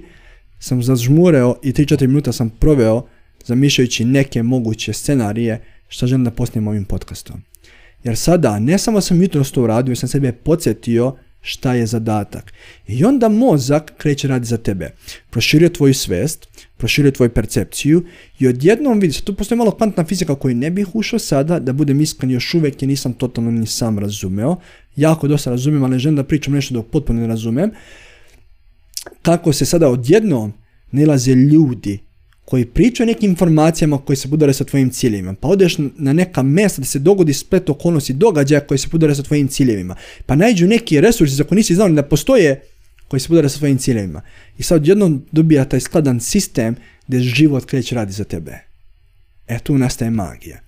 sam 0.60 0.84
zažmureo 0.84 1.56
i 1.64 1.72
3-4 1.72 2.08
minuta 2.08 2.32
sam 2.32 2.50
proveo 2.50 3.06
zamišljajući 3.46 4.06
neke 4.06 4.44
moguće 4.44 4.94
scenarije 4.94 5.62
što 5.88 6.08
želim 6.08 6.24
da 6.24 6.32
posnijem 6.32 6.68
ovim 6.68 6.86
podcastom. 6.86 7.42
Jer 8.04 8.18
sada, 8.18 8.60
ne 8.60 8.78
samo 8.78 9.02
sam 9.02 9.22
jutro 9.22 9.44
to 9.44 9.64
uradio, 9.64 9.96
sam 9.96 10.10
sebe 10.10 10.32
podsjetio 10.32 11.16
šta 11.46 11.74
je 11.74 11.86
zadatak. 11.86 12.54
I 12.88 13.06
onda 13.06 13.30
mozak 13.30 13.94
kreće 13.98 14.28
radi 14.28 14.46
za 14.46 14.58
tebe. 14.58 14.90
Proširio 15.30 15.70
tvoju 15.70 15.94
svest, 15.94 16.48
proširio 16.78 17.12
tvoju 17.12 17.30
percepciju 17.30 18.04
i 18.40 18.48
odjednom 18.48 19.00
vidiš, 19.00 19.22
tu 19.22 19.36
postoji 19.36 19.58
malo 19.58 19.72
kvantna 19.72 20.06
fizika 20.06 20.36
koju 20.36 20.56
ne 20.56 20.72
bih 20.72 20.96
ušao 20.96 21.20
sada, 21.20 21.60
da 21.60 21.74
budem 21.74 22.02
iskren 22.02 22.32
još 22.32 22.54
uvijek 22.54 22.82
je 22.82 22.88
nisam 22.88 23.14
totalno 23.14 23.52
ni 23.52 23.68
sam 23.68 24.00
razumeo. 24.00 24.56
Jako 24.96 25.28
dosta 25.28 25.50
razumijem, 25.50 25.84
ali 25.84 25.92
ne 25.92 26.00
želim 26.00 26.16
da 26.16 26.24
pričam 26.24 26.54
nešto 26.54 26.74
dok 26.74 26.88
potpuno 26.88 27.22
ne 27.22 27.28
razumem. 27.28 27.72
Kako 29.22 29.54
se 29.54 29.66
sada 29.66 29.90
odjednom 29.90 30.54
nalaze 30.92 31.34
ljudi 31.34 32.05
koji 32.46 32.66
pričaju 32.66 33.08
nekim 33.08 33.30
informacijama 33.30 33.98
koji 33.98 34.18
se 34.18 34.28
budare 34.28 34.54
sa 34.54 34.64
tvojim 34.64 34.90
ciljevima. 34.90 35.34
Pa 35.34 35.48
odeš 35.48 35.78
na 35.78 36.14
neka 36.14 36.44
mjesta 36.44 36.82
da 36.82 36.86
se 36.86 37.00
dogodi 37.00 37.34
splet 37.34 37.70
okolnosti 37.70 38.14
događaja 38.14 38.62
koji 38.62 38.78
se 38.78 38.88
budare 38.92 39.16
sa 39.16 39.24
tvojim 39.24 39.48
ciljevima. 39.48 39.96
Pa 40.26 40.36
nađu 40.36 40.68
neki 40.68 41.02
resursi 41.02 41.36
za 41.36 41.44
koje 41.44 41.56
nisi 41.56 41.76
znao 41.76 41.90
da 41.90 42.04
postoje 42.04 42.62
koji 43.08 43.20
se 43.20 43.28
budare 43.30 43.50
sa 43.50 43.58
tvojim 43.58 43.78
ciljevima. 43.78 44.22
I 44.58 44.64
sad 44.64 44.88
jednom 44.88 45.26
dobija 45.32 45.66
taj 45.66 45.80
skladan 45.80 46.20
sistem 46.20 46.76
gdje 47.08 47.20
život 47.20 47.66
kreće 47.66 47.96
radi 47.96 48.12
za 48.12 48.24
tebe. 48.24 48.60
E 49.48 49.60
tu 49.60 49.78
nastaje 49.78 50.12
magija. 50.12 50.60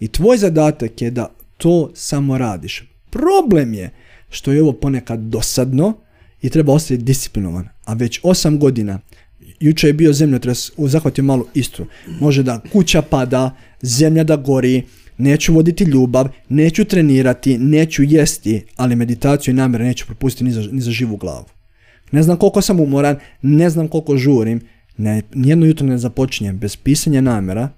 I 0.00 0.08
tvoj 0.08 0.38
zadatak 0.38 1.02
je 1.02 1.10
da 1.10 1.34
to 1.56 1.90
samo 1.94 2.38
radiš. 2.38 2.84
Problem 3.10 3.74
je 3.74 3.90
što 4.30 4.52
je 4.52 4.62
ovo 4.62 4.72
ponekad 4.72 5.20
dosadno 5.20 5.94
i 6.42 6.50
treba 6.50 6.72
ostati 6.72 7.02
disciplinovan. 7.02 7.68
A 7.84 7.94
već 7.94 8.20
osam 8.22 8.58
godina 8.58 9.00
jučer 9.62 9.88
je 9.88 9.94
bio 9.94 10.12
zemljotres, 10.12 10.70
zahvatio 10.78 11.24
malo 11.24 11.46
istru. 11.54 11.86
Može 12.20 12.42
da 12.42 12.60
kuća 12.72 13.02
pada, 13.02 13.56
zemlja 13.82 14.24
da 14.24 14.36
gori, 14.36 14.82
neću 15.18 15.54
voditi 15.54 15.84
ljubav, 15.84 16.28
neću 16.48 16.84
trenirati, 16.84 17.58
neću 17.58 18.02
jesti, 18.02 18.64
ali 18.76 18.96
meditaciju 18.96 19.52
i 19.52 19.56
namjere 19.56 19.84
neću 19.84 20.06
propustiti 20.06 20.44
ni 20.44 20.52
za, 20.52 20.62
ni 20.72 20.80
za 20.80 20.90
živu 20.90 21.16
glavu. 21.16 21.46
Ne 22.12 22.22
znam 22.22 22.36
koliko 22.36 22.62
sam 22.62 22.80
umoran, 22.80 23.18
ne 23.42 23.70
znam 23.70 23.88
koliko 23.88 24.16
žurim, 24.16 24.60
ne, 24.96 25.22
nijedno 25.34 25.66
jutro 25.66 25.86
ne 25.86 25.98
započinjem 25.98 26.58
bez 26.58 26.76
pisanja 26.76 27.20
namjera, 27.20 27.68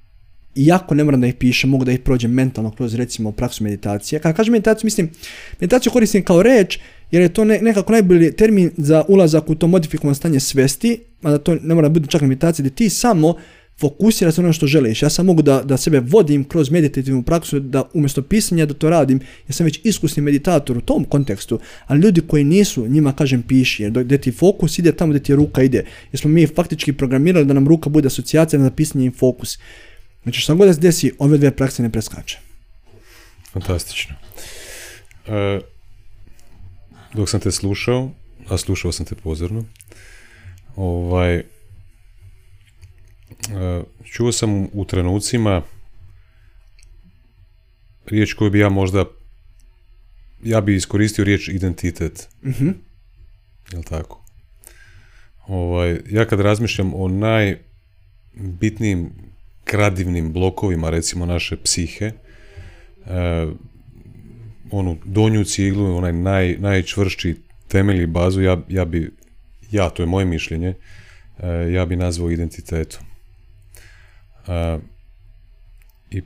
iako 0.55 0.95
ne 0.95 1.05
moram 1.05 1.20
da 1.20 1.26
ih 1.26 1.35
pišem, 1.35 1.70
mogu 1.70 1.85
da 1.85 1.93
ih 1.93 2.01
prođem 2.01 2.30
mentalno 2.30 2.70
kroz 2.70 2.95
recimo 2.95 3.32
praksu 3.32 3.64
meditacije. 3.64 4.18
Kada 4.18 4.37
kažem 4.37 4.53
meditaciju, 4.53 4.87
mislim, 4.87 5.11
meditaciju 5.61 5.93
koristim 5.93 6.24
kao 6.24 6.43
reč, 6.43 6.78
jer 7.11 7.22
je 7.22 7.28
to 7.28 7.44
nekako 7.44 7.92
najbolji 7.92 8.32
termin 8.32 8.70
za 8.76 9.05
ulazak 9.09 9.50
u 9.50 9.55
to 9.55 9.66
modifikovano 9.66 10.14
stanje 10.14 10.40
svesti, 10.40 11.00
da 11.22 11.38
to 11.38 11.57
ne 11.62 11.74
mora 11.74 11.88
biti 11.88 12.09
čak 12.09 12.22
meditacija, 12.22 12.62
gdje 12.62 12.74
ti 12.74 12.90
samo 12.90 13.34
fokusira 13.80 14.32
se 14.32 14.40
ono 14.40 14.52
što 14.52 14.66
želiš. 14.66 15.02
Ja 15.02 15.11
sam 15.11 15.26
mogu 15.26 15.42
da, 15.42 15.62
da 15.62 15.76
sebe 15.76 16.00
vodim 16.00 16.44
kroz 16.44 16.70
meditativnu 16.70 17.22
praksu, 17.22 17.61
da 17.61 17.88
umjesto 17.94 18.22
pisanja 18.22 18.66
da 18.66 18.74
to 18.74 18.90
radim, 18.90 19.20
ja 19.48 19.52
sam 19.52 19.64
već 19.64 19.80
iskusni 19.84 20.22
meditator 20.22 20.78
u 20.78 20.80
tom 20.80 21.05
kontekstu, 21.05 21.61
ali 21.86 22.00
ljudi 22.00 22.20
koji 22.20 22.44
nisu, 22.44 22.86
njima 22.86 23.12
kažem 23.12 23.42
piši, 23.42 23.82
jer 23.82 23.92
gdje 23.92 24.18
ti 24.18 24.32
fokus 24.32 24.78
ide 24.78 24.92
tamo 24.92 25.11
gdje 25.11 25.22
ti 25.22 25.34
ruka 25.34 25.62
ide. 25.62 25.84
Jer 26.12 26.20
smo 26.20 26.30
mi 26.30 26.46
faktički 26.46 26.92
programirali 26.92 27.46
da 27.46 27.55
nam 27.55 27.68
ruka 27.68 27.90
bude 27.90 28.07
asocijacija 28.07 28.61
na 28.61 28.70
pisanje 28.70 29.07
i 29.07 29.11
fokus. 29.11 29.59
Znači 30.22 30.40
što 30.40 30.57
god 30.57 30.66
da 30.66 30.74
se 30.74 30.80
desi, 30.80 31.12
ove 31.18 31.36
dvije 31.38 31.50
prakse 31.50 31.82
ne 31.82 31.90
preskače. 31.90 32.38
Fantastično. 33.52 34.14
E, 35.26 35.61
dok 37.14 37.28
sam 37.28 37.40
te 37.40 37.52
slušao, 37.52 38.10
a 38.48 38.58
slušao 38.58 38.92
sam 38.92 39.06
te 39.06 39.14
pozorno, 39.14 39.64
ovaj, 40.76 41.36
e, 41.36 41.44
čuo 44.04 44.32
sam 44.32 44.68
u 44.72 44.84
trenucima 44.84 45.62
riječ 48.06 48.32
koju 48.32 48.50
bi 48.50 48.58
ja 48.58 48.68
možda 48.68 49.04
ja 50.44 50.60
bi 50.60 50.74
iskoristio 50.74 51.24
riječ 51.24 51.48
identitet. 51.48 52.28
Mhm. 52.44 52.68
Jel 53.72 53.82
tako? 53.82 54.24
Ovaj, 55.46 56.00
ja 56.10 56.24
kad 56.24 56.40
razmišljam 56.40 56.94
o 56.94 57.08
najbitnijim 57.08 59.10
kradivnim 59.64 60.32
blokovima 60.32 60.90
recimo 60.90 61.26
naše 61.26 61.56
psihe, 61.56 62.04
e, 62.04 62.12
onu 64.78 64.96
donju 65.04 65.44
ciglu, 65.44 65.96
onaj 65.96 66.12
naj, 66.12 66.56
najčvršći 66.58 67.36
temelj 67.68 68.02
i 68.02 68.06
bazu, 68.06 68.42
ja, 68.42 68.60
ja 68.68 68.84
bi, 68.84 69.10
ja, 69.70 69.90
to 69.90 70.02
je 70.02 70.06
moje 70.06 70.26
mišljenje, 70.26 70.74
e, 71.38 71.48
ja 71.72 71.86
bi 71.86 71.96
nazvao 71.96 72.30
identitetom. 72.30 73.02
E, 74.48 74.78
I 76.10 76.22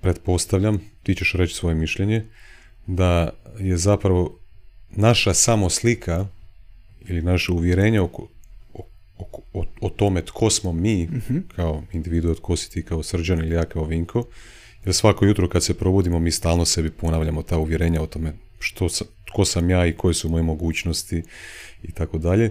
pretpostavljam, 0.00 0.80
ti 1.02 1.14
ćeš 1.14 1.32
reći 1.32 1.54
svoje 1.54 1.74
mišljenje, 1.74 2.24
da 2.86 3.30
je 3.58 3.76
zapravo 3.76 4.38
naša 4.90 5.34
samo 5.34 5.70
slika 5.70 6.26
ili 7.08 7.22
naše 7.22 7.52
uvjerenje 7.52 8.00
oko, 8.00 8.28
o, 9.52 9.64
o, 9.80 9.88
tome 9.88 10.24
tko 10.24 10.50
smo 10.50 10.72
mi 10.72 11.04
uh 11.04 11.36
kao 11.56 11.82
individu, 11.92 12.34
tko 12.34 12.56
si 12.56 12.70
ti 12.70 12.82
kao 12.82 13.02
srđan 13.02 13.38
ili 13.38 13.54
ja 13.54 13.64
kao 13.64 13.84
Vinko, 13.84 14.24
jer 14.84 14.94
svako 14.94 15.24
jutro 15.24 15.48
kad 15.48 15.64
se 15.64 15.74
probudimo 15.74 16.18
mi 16.18 16.30
stalno 16.30 16.64
sebi 16.64 16.90
ponavljamo 16.90 17.42
ta 17.42 17.58
uvjerenja 17.58 18.02
o 18.02 18.06
tome 18.06 18.32
što 18.58 18.88
sam, 18.88 19.06
tko 19.24 19.44
sam 19.44 19.70
ja 19.70 19.86
i 19.86 19.96
koje 19.96 20.14
su 20.14 20.28
moje 20.28 20.42
mogućnosti 20.42 21.22
i 21.82 21.92
tako 21.92 22.18
dalje, 22.18 22.50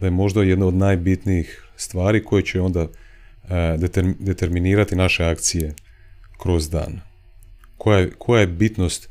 da 0.00 0.06
je 0.06 0.10
možda 0.10 0.42
jedna 0.42 0.66
od 0.66 0.74
najbitnijih 0.74 1.64
stvari 1.76 2.24
koje 2.24 2.42
će 2.42 2.60
onda 2.60 2.80
e, 2.80 2.88
determinirati 4.18 4.96
naše 4.96 5.24
akcije 5.24 5.74
kroz 6.42 6.70
dan. 6.70 7.00
Koja 7.76 7.98
je, 7.98 8.10
koja 8.18 8.40
je 8.40 8.46
bitnost 8.46 9.08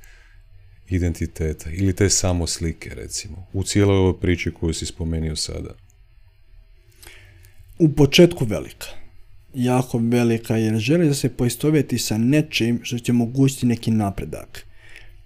identiteta 0.90 1.70
ili 1.70 1.96
te 1.96 2.10
samo 2.10 2.48
slike 2.48 2.90
recimo 2.96 3.48
u 3.54 3.64
cijeloj 3.64 3.98
ovoj 3.98 4.20
priči 4.20 4.52
koju 4.60 4.74
si 4.74 4.86
spomenuo 4.86 5.36
sada? 5.36 5.70
U 7.80 7.90
početku 7.90 8.46
velika. 8.46 9.01
Jako 9.54 9.98
velika 9.98 10.58
jer 10.58 10.78
želi 10.78 11.08
da 11.08 11.14
se 11.14 11.30
poistovjeti 11.30 11.98
sa 11.98 12.18
nečim 12.18 12.80
što 12.84 13.00
će 13.00 13.12
omogućiti 13.12 13.66
neki 13.66 13.92
napredak. 13.92 14.66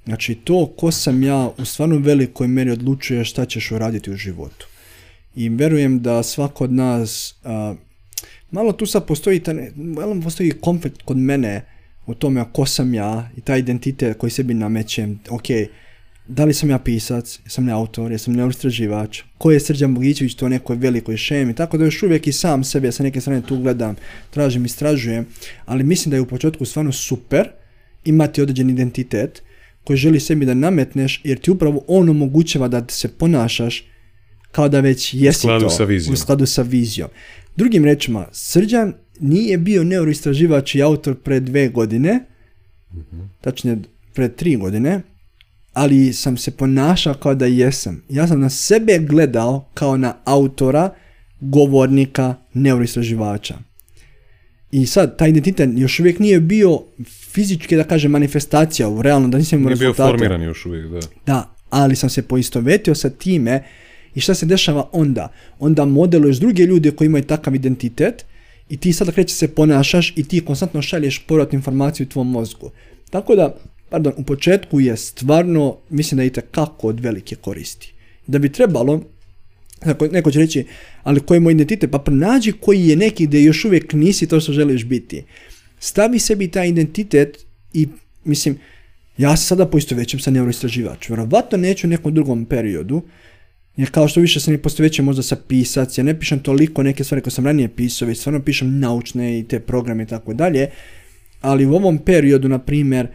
Znači 0.06 0.36
to 0.36 0.74
ko 0.78 0.92
sam 0.92 1.24
ja 1.24 1.52
u 1.58 1.66
stvarno 1.66 1.98
velikoj 1.98 2.48
meri 2.48 2.72
odlučuje 2.72 3.26
šta 3.26 3.46
ćeš 3.46 3.72
uraditi 3.72 4.12
u 4.12 4.16
životu. 4.16 4.68
I 5.36 5.50
verujem 5.50 6.02
da 6.02 6.24
svako 6.24 6.64
od 6.64 6.74
nas, 6.74 7.36
malo 8.52 8.72
tu 8.72 8.86
sad 8.86 9.06
postoji, 9.06 9.42
malo 9.76 10.22
postoji 10.22 10.52
konflikt 10.52 11.02
kod 11.02 11.18
mene 11.18 11.66
o 12.06 12.14
tome 12.14 12.46
ko 12.54 12.66
sam 12.66 12.94
ja 12.94 13.30
i 13.38 13.42
taj 13.42 13.60
identitet 13.60 14.18
koji 14.18 14.32
sebi 14.32 14.54
namećem, 14.54 15.20
ok, 15.30 15.46
da 16.28 16.46
li 16.46 16.54
sam 16.54 16.70
ja 16.70 16.80
pisac, 16.80 17.40
sam 17.48 17.68
ja 17.68 17.76
autor, 17.76 18.12
jesam 18.12 18.34
neustraživač, 18.34 19.22
ko 19.38 19.52
je 19.52 19.60
Srđan 19.60 19.94
Bogićević, 19.96 20.36
to 20.36 20.50
nekoj 20.50 20.76
velikoj 20.76 21.18
šemi, 21.18 21.56
tako 21.56 21.78
da 21.78 21.86
još 21.86 22.04
uvijek 22.04 22.28
i 22.28 22.32
sam 22.32 22.64
sebe 22.64 22.92
sa 22.92 23.04
neke 23.04 23.22
strane 23.22 23.42
tu 23.42 23.58
gledam, 23.58 23.96
tražim, 24.30 24.66
istražujem, 24.66 25.26
ali 25.66 25.84
mislim 25.84 26.10
da 26.10 26.16
je 26.16 26.22
u 26.22 26.26
početku 26.26 26.66
stvarno 26.66 26.92
super 26.92 27.50
imati 28.06 28.42
određen 28.42 28.70
identitet 28.70 29.44
koji 29.84 29.98
želi 29.98 30.20
sebi 30.20 30.46
da 30.46 30.54
nametneš, 30.54 31.22
jer 31.24 31.40
ti 31.40 31.52
upravo 31.52 31.84
on 31.88 32.10
omogućava 32.10 32.68
da 32.68 32.86
se 32.90 33.08
ponašaš 33.08 33.84
kao 34.52 34.70
da 34.70 34.80
već 34.80 35.14
jesi 35.14 35.48
u 35.48 35.60
to, 35.60 35.70
sa 35.70 35.84
vizijom. 35.84 36.14
u 36.14 36.18
skladu 36.18 36.46
sa 36.46 36.62
vizijom. 36.62 37.10
Drugim 37.56 37.86
rečima, 37.86 38.28
Srđan 38.32 38.94
nije 39.20 39.58
bio 39.58 39.84
neuroistraživač 39.84 40.76
i 40.76 40.82
autor 40.82 41.16
pre 41.16 41.40
dve 41.40 41.70
godine, 41.70 42.20
mm 42.94 43.00
tačnije 43.42 43.78
pre 44.14 44.30
tri 44.30 44.56
godine, 44.56 45.02
ali 45.76 46.14
sam 46.14 46.38
se 46.38 46.52
ponašao 46.52 47.14
kao 47.14 47.36
da 47.36 47.46
jesam. 47.46 48.04
Ja 48.10 48.28
sam 48.28 48.40
na 48.40 48.50
sebe 48.50 48.98
gledao 49.00 49.70
kao 49.74 49.98
na 49.98 50.16
autora, 50.24 50.90
govornika, 51.40 52.36
neuroistraživača. 52.54 53.56
I 54.72 54.86
sad, 54.86 55.18
taj 55.18 55.30
identitet 55.30 55.70
još 55.76 56.00
uvijek 56.00 56.20
nije 56.20 56.40
bio 56.40 56.82
fizički, 57.32 57.76
da 57.76 57.84
kažem, 57.84 58.12
manifestacija 58.12 58.90
u 58.90 59.02
realnom, 59.02 59.32
da 59.32 59.38
nisam 59.38 59.60
imao 59.60 59.70
Nije 59.70 59.80
bio 59.80 59.94
formiran 59.94 60.42
još 60.42 60.66
uvijek, 60.66 60.88
da. 60.88 61.00
Da, 61.26 61.56
ali 61.70 61.96
sam 61.96 62.10
se 62.10 62.22
poistovetio 62.22 62.96
sa 62.96 63.10
time 63.10 63.64
i 64.16 64.20
šta 64.20 64.34
se 64.34 64.46
dešava 64.46 64.90
onda? 64.92 65.32
Onda 65.60 65.86
modeluješ 65.86 66.38
druge 66.38 66.64
ljude 66.64 66.92
koji 66.92 67.06
imaju 67.06 67.24
takav 67.24 67.56
identitet 67.56 68.26
i 68.70 68.78
ti 68.78 68.94
sada 68.94 69.12
kreće 69.12 69.36
se 69.36 69.48
ponašaš 69.48 70.14
i 70.16 70.24
ti 70.24 70.46
konstantno 70.46 70.82
šalješ 70.82 71.26
povratnu 71.28 71.58
informaciju 71.58 72.06
u 72.06 72.10
tvom 72.10 72.32
mozgu. 72.32 72.72
Tako 73.10 73.36
da, 73.36 73.56
pardon, 73.90 74.14
u 74.18 74.24
početku 74.24 74.80
je 74.80 74.98
stvarno, 74.98 75.78
mislim 75.90 76.18
da 76.18 76.24
je 76.24 76.32
kako 76.52 76.88
od 76.88 77.00
velike 77.00 77.36
koristi. 77.36 77.94
Da 78.28 78.40
bi 78.40 78.52
trebalo, 78.52 79.02
neko 80.12 80.32
će 80.32 80.40
reći, 80.40 80.66
ali 81.04 81.20
koji 81.20 81.36
je 81.36 81.40
moj 81.40 81.54
identitet? 81.54 81.92
Pa 81.92 82.00
pronađi 82.00 82.52
koji 82.52 82.88
je 82.88 82.96
neki 82.96 83.28
gdje 83.28 83.44
još 83.44 83.66
uvijek 83.66 83.94
nisi 83.94 84.28
to 84.28 84.40
što 84.40 84.54
želiš 84.54 84.86
biti. 84.86 85.24
Stavi 85.80 86.20
sebi 86.20 86.48
taj 86.48 86.68
identitet 86.68 87.46
i, 87.74 87.88
mislim, 88.24 88.58
ja 89.18 89.38
se 89.38 89.46
sada 89.46 89.70
većem 89.92 90.20
sa 90.20 90.32
neuroistraživač. 90.32 91.10
Vjerovatno 91.10 91.58
neću 91.58 91.88
u 91.88 91.90
nekom 91.90 92.14
drugom 92.14 92.46
periodu, 92.46 93.02
jer 93.78 93.92
kao 93.92 94.08
što 94.08 94.20
više 94.20 94.40
sam 94.40 94.54
i 94.54 94.60
većem 94.80 95.06
možda 95.06 95.24
sa 95.24 95.36
pisac, 95.48 95.98
ja 95.98 96.04
ne 96.04 96.20
pišem 96.20 96.40
toliko 96.40 96.84
neke 96.84 97.04
stvari 97.04 97.22
koje 97.22 97.32
sam 97.32 97.46
ranije 97.46 97.68
pisao, 97.68 98.08
već 98.08 98.20
stvarno 98.20 98.42
pišem 98.42 98.80
naučne 98.80 99.40
i 99.40 99.44
te 99.44 99.60
programe 99.60 100.04
i 100.04 100.08
tako 100.08 100.34
dalje, 100.34 100.70
ali 101.42 101.66
u 101.66 101.76
ovom 101.76 101.98
periodu, 101.98 102.50
na 102.50 102.60
primjer, 102.60 103.08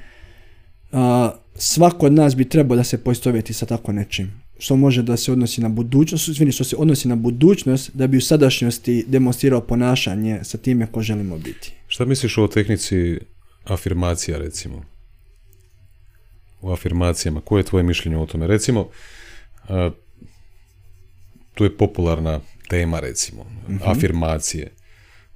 svako 1.55 2.07
od 2.07 2.13
nas 2.13 2.37
bi 2.37 2.49
trebao 2.49 2.77
da 2.77 2.85
se 2.85 3.05
poistovjeti 3.05 3.53
sa 3.53 3.67
tako 3.67 3.93
nečim 3.93 4.41
što 4.61 4.77
može 4.77 5.03
da 5.03 5.17
se 5.17 5.33
odnosi 5.33 5.61
na 5.61 5.69
budućnost, 5.69 6.29
izvini, 6.29 6.53
što 6.53 6.65
se 6.65 6.77
odnosi 6.77 7.09
na 7.09 7.17
budućnost 7.17 7.91
da 7.95 8.07
bi 8.07 8.17
u 8.17 8.21
sadašnjosti 8.21 9.05
demonstrirao 9.09 9.61
ponašanje 9.61 10.41
sa 10.43 10.59
time 10.59 10.87
ko 10.87 11.03
želimo 11.03 11.39
biti. 11.39 11.73
Šta 11.89 12.05
misliš 12.05 12.39
o 12.39 12.47
tehnici 12.47 13.19
afirmacija 13.65 14.39
recimo? 14.39 14.85
U 16.61 16.71
afirmacijama, 16.73 17.41
koje 17.41 17.61
je 17.61 17.65
tvoje 17.65 17.83
mišljenje 17.83 18.19
o 18.19 18.27
tome? 18.27 18.47
Recimo, 18.47 18.81
uh, 18.81 19.93
tu 21.55 21.65
je 21.65 21.77
popularna 21.77 22.41
tema 22.69 23.01
recimo, 23.01 23.47
mhm. 23.69 23.79
afirmacije. 23.85 24.73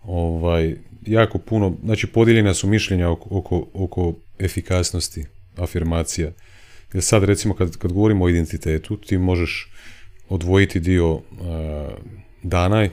Ovaj, 0.03 0.77
jako 1.07 1.39
puno, 1.39 1.77
znači 1.85 2.07
podijeljena 2.07 2.55
su 2.55 2.69
mišljenja 2.69 3.11
oko, 3.11 3.29
oko, 3.39 3.67
oko 3.75 4.15
efikasnosti 4.39 5.25
afirmacija. 5.57 6.33
Jer 6.93 7.03
sad 7.03 7.25
recimo 7.25 7.55
kad, 7.55 7.77
kad 7.77 7.93
govorimo 7.93 8.25
o 8.25 8.29
identitetu, 8.29 8.97
ti 8.97 9.19
možeš 9.19 9.71
odvojiti 10.29 10.81
dio 10.81 11.13
uh, 11.13 11.23
dana 12.43 12.89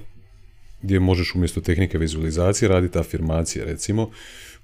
gdje 0.82 1.00
možeš 1.00 1.36
umjesto 1.36 1.62
tehnike 1.62 1.98
vizualizacije 1.98 2.70
raditi 2.70 3.00
afirmacije 3.00 3.66
recimo, 3.66 4.10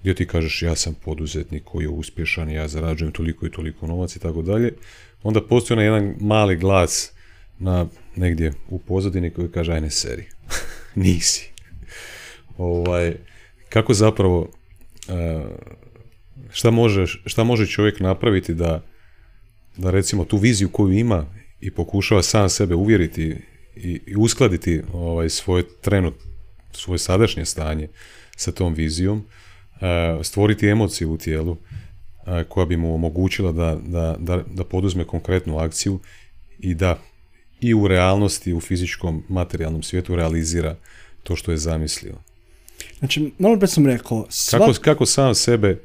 gdje 0.02 0.14
ti 0.14 0.28
kažeš 0.28 0.62
ja 0.62 0.76
sam 0.76 0.94
poduzetnik 1.06 1.64
koji 1.64 1.84
je 1.84 1.90
uspješan, 1.90 2.50
ja 2.50 2.68
zarađujem 2.68 3.12
toliko 3.12 3.46
i 3.46 3.52
toliko 3.52 3.88
novac 3.88 4.16
i 4.16 4.20
tako 4.20 4.42
dalje. 4.42 4.74
Onda 5.24 5.42
postoji 5.42 5.76
onaj 5.76 5.86
jedan 5.86 6.16
mali 6.20 6.56
glas 6.56 7.12
na 7.60 7.88
negdje 8.16 8.54
u 8.70 8.80
pozadini 8.80 9.30
koji 9.30 9.52
kaže 9.52 9.74
ajne 9.74 9.90
seri. 9.90 10.26
Nisi. 10.96 11.50
ovaj, 12.58 13.16
kako 13.70 13.94
zapravo 13.94 14.40
uh, 14.40 14.46
šta, 16.52 16.72
možeš, 16.72 17.22
šta 17.26 17.44
može 17.44 17.68
čovjek 17.68 18.00
napraviti 18.00 18.54
da 18.54 18.82
da 19.78 19.92
recimo 19.92 20.26
tu 20.26 20.38
viziju 20.38 20.70
koju 20.70 20.94
ima 20.94 21.26
i 21.62 21.72
pokušava 21.72 22.24
sam 22.24 22.50
sebe 22.50 22.76
uvjeriti 22.76 23.36
i, 23.76 24.02
i 24.06 24.16
uskladiti 24.18 24.82
ovaj, 24.94 25.30
svoje 25.30 25.64
trenut, 25.82 26.14
svoje 26.72 26.98
sadašnje 26.98 27.46
stanje 27.46 27.88
sa 28.36 28.52
tom 28.52 28.74
vizijom, 28.74 29.24
e, 29.82 30.24
stvoriti 30.24 30.68
emociju 30.68 31.12
u 31.12 31.18
tijelu 31.18 31.58
e, 32.28 32.44
koja 32.44 32.66
bi 32.66 32.78
mu 32.78 32.96
omogućila 32.96 33.52
da, 33.52 33.78
da, 33.86 34.16
da, 34.20 34.44
da 34.54 34.64
poduzme 34.64 35.04
konkretnu 35.04 35.58
akciju 35.58 36.00
i 36.60 36.74
da 36.74 37.00
i 37.62 37.74
u 37.74 37.88
realnosti, 37.88 38.54
u 38.54 38.62
fizičkom, 38.62 39.24
materijalnom 39.30 39.84
svijetu 39.84 40.16
realizira 40.16 40.76
to 41.24 41.36
što 41.36 41.52
je 41.52 41.58
zamislio. 41.58 42.16
Znači, 43.00 43.32
malo 43.40 43.60
pre 43.60 43.68
sam 43.68 43.88
rekao... 43.88 44.28
Kako, 44.52 44.74
kako 44.82 45.06
sam 45.06 45.36
sebe 45.36 45.82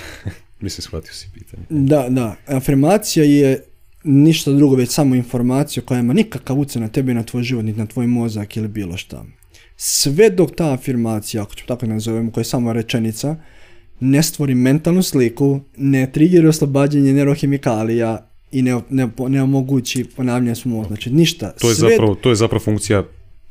Mislim, 0.60 0.82
shvatio 0.82 1.12
si 1.12 1.28
pitanje. 1.34 1.62
Da, 1.68 2.08
da. 2.08 2.36
Afirmacija 2.46 3.24
je 3.24 3.64
ništa 4.04 4.52
drugo, 4.52 4.76
već 4.76 4.90
samo 4.90 5.14
informacija 5.14 5.82
koja 5.82 6.00
ima 6.00 6.12
nikakav 6.12 6.58
utjecaj 6.58 6.82
na 6.82 6.88
tebe, 6.88 7.14
na 7.14 7.22
tvoj 7.22 7.42
život, 7.42 7.64
niti 7.64 7.78
na 7.78 7.86
tvoj 7.86 8.06
mozak 8.06 8.56
ili 8.56 8.68
bilo 8.68 8.96
šta. 8.96 9.24
Sve 9.76 10.30
dok 10.30 10.56
ta 10.56 10.72
afirmacija, 10.72 11.42
ako 11.42 11.54
ću 11.54 11.66
tako 11.66 11.86
nazovemo, 11.86 12.30
koja 12.30 12.40
je 12.40 12.44
samo 12.44 12.72
rečenica, 12.72 13.36
ne 14.00 14.22
stvori 14.22 14.54
mentalnu 14.54 15.02
sliku, 15.02 15.60
ne 15.76 16.12
trigira 16.12 16.48
oslobađanje 16.48 17.12
neurohemikalija 17.12 18.28
i 18.52 18.62
ne, 18.62 18.80
ne, 18.90 19.08
ne 19.28 19.42
omogući 19.42 20.04
ponavljanje 20.16 20.54
smo 20.54 20.84
Znači 20.84 21.10
ništa. 21.10 21.50
To 21.60 21.68
je, 21.68 21.74
zapravo, 21.74 22.14
to 22.14 22.28
je 22.28 22.36
zapravo 22.36 22.64
funkcija 22.64 23.04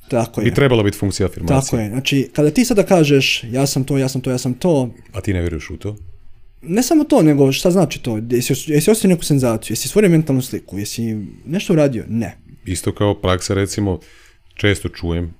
tako 0.10 0.42
je. 0.42 0.48
I 0.48 0.54
trebala 0.54 0.84
biti 0.84 0.98
funkcija 0.98 1.28
afirmacije. 1.28 1.62
Tako 1.62 1.78
je. 1.78 1.90
Znači, 1.90 2.30
kada 2.34 2.52
ti 2.52 2.66
sada 2.66 2.84
kažeš 2.84 3.44
ja 3.52 3.68
sam 3.68 3.84
to, 3.84 3.98
ja 3.98 4.10
sam 4.10 4.22
to, 4.22 4.32
ja 4.32 4.38
sam 4.38 4.54
to... 4.54 4.90
A 5.14 5.22
ti 5.22 5.34
ne 5.34 5.42
vjeruješ 5.42 5.70
u 5.70 5.78
to? 5.78 5.96
Ne 6.62 6.84
samo 6.84 7.04
to, 7.04 7.22
nego 7.22 7.52
šta 7.52 7.72
znači 7.72 8.04
to? 8.04 8.20
Jesi, 8.30 8.54
jesi 8.72 8.92
ostavio 8.92 9.16
neku 9.16 9.24
senzaciju? 9.24 9.72
Jesi 9.74 9.88
stvorio 9.88 10.10
mentalnu 10.10 10.42
sliku? 10.42 10.80
Jesi 10.80 11.18
nešto 11.46 11.74
uradio? 11.74 12.06
Ne. 12.08 12.38
Isto 12.66 12.96
kao 12.96 13.22
praksa, 13.22 13.54
recimo, 13.54 14.00
često 14.54 14.90
čujem 14.90 15.34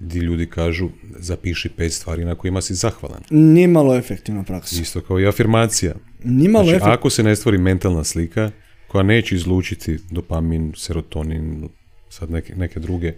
gdje 0.00 0.20
ljudi 0.20 0.46
kažu 0.46 0.88
zapiši 1.18 1.68
pet 1.68 1.92
stvari 1.92 2.24
na 2.24 2.34
kojima 2.34 2.60
si 2.60 2.74
zahvalan. 2.74 3.22
Nije 3.30 3.68
malo 3.68 3.96
efektivna 3.96 4.42
praksa. 4.42 4.82
Isto 4.82 5.00
kao 5.00 5.20
i 5.20 5.26
afirmacija. 5.26 5.94
Nije 6.24 6.50
malo 6.50 6.66
znači, 6.66 6.84
ako 6.84 7.10
se 7.10 7.22
ne 7.22 7.36
stvori 7.36 7.58
mentalna 7.58 8.04
slika 8.04 8.50
koja 8.88 9.02
neće 9.02 9.34
izlučiti 9.34 9.98
dopamin, 10.10 10.72
serotonin, 10.76 11.68
sad 12.08 12.30
neke, 12.30 12.54
neke 12.56 12.80
druge 12.80 13.12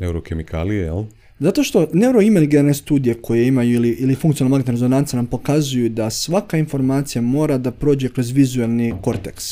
neurokemikalije, 0.00 0.82
jel? 0.82 1.04
Zato 1.44 1.62
što 1.62 1.88
neuroimaginarne 1.92 2.74
studije 2.74 3.14
koje 3.14 3.46
imaju 3.46 3.72
ili, 3.72 3.88
ili 3.88 4.14
funkcionalna 4.14 4.50
magnetna 4.54 4.72
rezonanca 4.72 5.16
nam 5.16 5.26
pokazuju 5.26 5.88
da 5.88 6.10
svaka 6.10 6.58
informacija 6.58 7.22
mora 7.22 7.58
da 7.58 7.70
prođe 7.70 8.08
kroz 8.08 8.30
vizualni 8.30 8.94
korteks. 9.02 9.44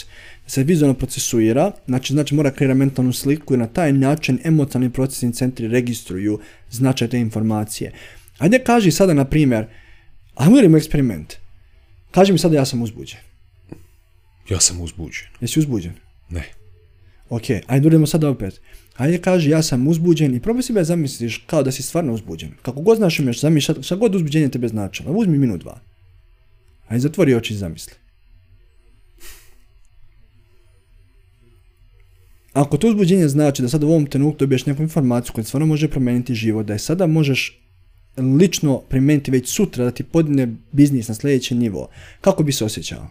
Se 0.47 0.65
vizualno 0.65 0.95
procesuira, 0.95 1.73
znači, 1.87 2.13
znači 2.13 2.35
mora 2.35 2.51
kreirati 2.51 2.79
mentalnu 2.79 3.13
sliku 3.13 3.55
i 3.55 3.57
na 3.57 3.67
taj 3.67 3.93
način 3.93 4.39
emocionalni 4.45 4.93
procesni 4.93 5.33
centri 5.33 5.69
registruju 5.69 6.39
značaj 6.71 7.09
te 7.09 7.21
informacije. 7.21 7.93
Ajde 8.39 8.59
kaži 8.59 8.91
sada, 8.91 9.15
na 9.15 9.25
primjer, 9.25 9.67
ajmo 10.35 10.57
radimo 10.57 10.77
eksperiment. 10.77 11.35
Kaži 12.11 12.33
mi 12.33 12.39
sada 12.39 12.57
ja 12.57 12.65
sam 12.65 12.83
uzbuđen. 12.83 13.21
Ja 14.51 14.61
sam 14.61 14.81
uzbuđen. 14.81 15.29
Jesi 15.41 15.59
uzbuđen? 15.59 15.93
Ne. 16.31 16.45
Ok, 17.29 17.45
ajde 17.67 18.07
sada 18.07 18.31
opet. 18.31 18.61
Ajde 18.97 19.19
kaži 19.19 19.51
ja 19.51 19.63
sam 19.63 19.89
uzbuđen 19.89 20.35
i 20.35 20.41
probaj 20.41 20.63
si 20.63 20.73
zamisliš 20.83 21.45
kao 21.47 21.63
da 21.63 21.73
si 21.73 21.83
stvarno 21.83 22.13
uzbuđen. 22.13 22.51
Kako 22.63 22.81
god 22.81 22.97
znaš 22.97 23.19
imaš, 23.19 23.41
zamisli 23.41 23.83
šta 23.83 23.97
god 23.97 24.15
uzbuđenje 24.15 24.49
tebe 24.49 24.69
značilo. 24.69 25.13
Uzmi 25.13 25.39
minut 25.39 25.61
dva. 25.61 25.81
Ajde 26.89 27.01
zatvori 27.01 27.35
oči 27.35 27.55
i 27.55 27.57
zamisli. 27.57 27.95
Ako 32.53 32.77
to 32.77 32.89
uzbuđenje 32.89 33.29
znači 33.29 33.63
da 33.63 33.69
sada 33.69 33.87
u 33.87 33.91
ovom 33.91 34.07
trenutku 34.07 34.39
dobiješ 34.39 34.67
neku 34.67 34.83
informaciju 34.83 35.33
koja 35.33 35.45
stvarno 35.45 35.67
može 35.67 35.89
promijeniti 35.89 36.35
život, 36.35 36.67
da 36.67 36.73
je 36.73 36.79
sada 36.79 37.07
možeš 37.07 37.59
lično 38.17 38.79
primijeniti 38.79 39.31
već 39.31 39.49
sutra 39.49 39.85
da 39.85 39.91
ti 39.91 40.03
podigne 40.03 40.55
biznis 40.73 41.09
na 41.09 41.15
sljedeći 41.15 41.55
nivo, 41.55 41.89
kako 42.21 42.43
bi 42.43 42.53
se 42.53 42.65
osjećao? 42.65 43.09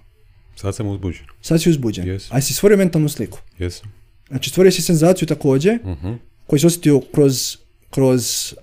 Sad 0.56 0.76
sam 0.76 0.88
uzbuđen. 0.88 1.26
Sad 1.42 1.62
si 1.62 1.70
uzbuđen. 1.70 2.06
Yes. 2.06 2.28
A 2.30 2.42
si 2.42 2.54
stvorio 2.54 2.78
mentalnu 2.78 3.10
sliku? 3.10 3.40
Jesam. 3.60 4.01
Znači 4.32 4.50
stvorio 4.50 4.72
si 4.72 4.82
senzaciju 4.82 5.28
također, 5.28 5.80
uh-huh. 5.84 6.18
koji 6.48 6.60
si 6.60 6.68
osjetio 6.68 7.02
kroz, 7.14 7.58
kroz 7.90 8.54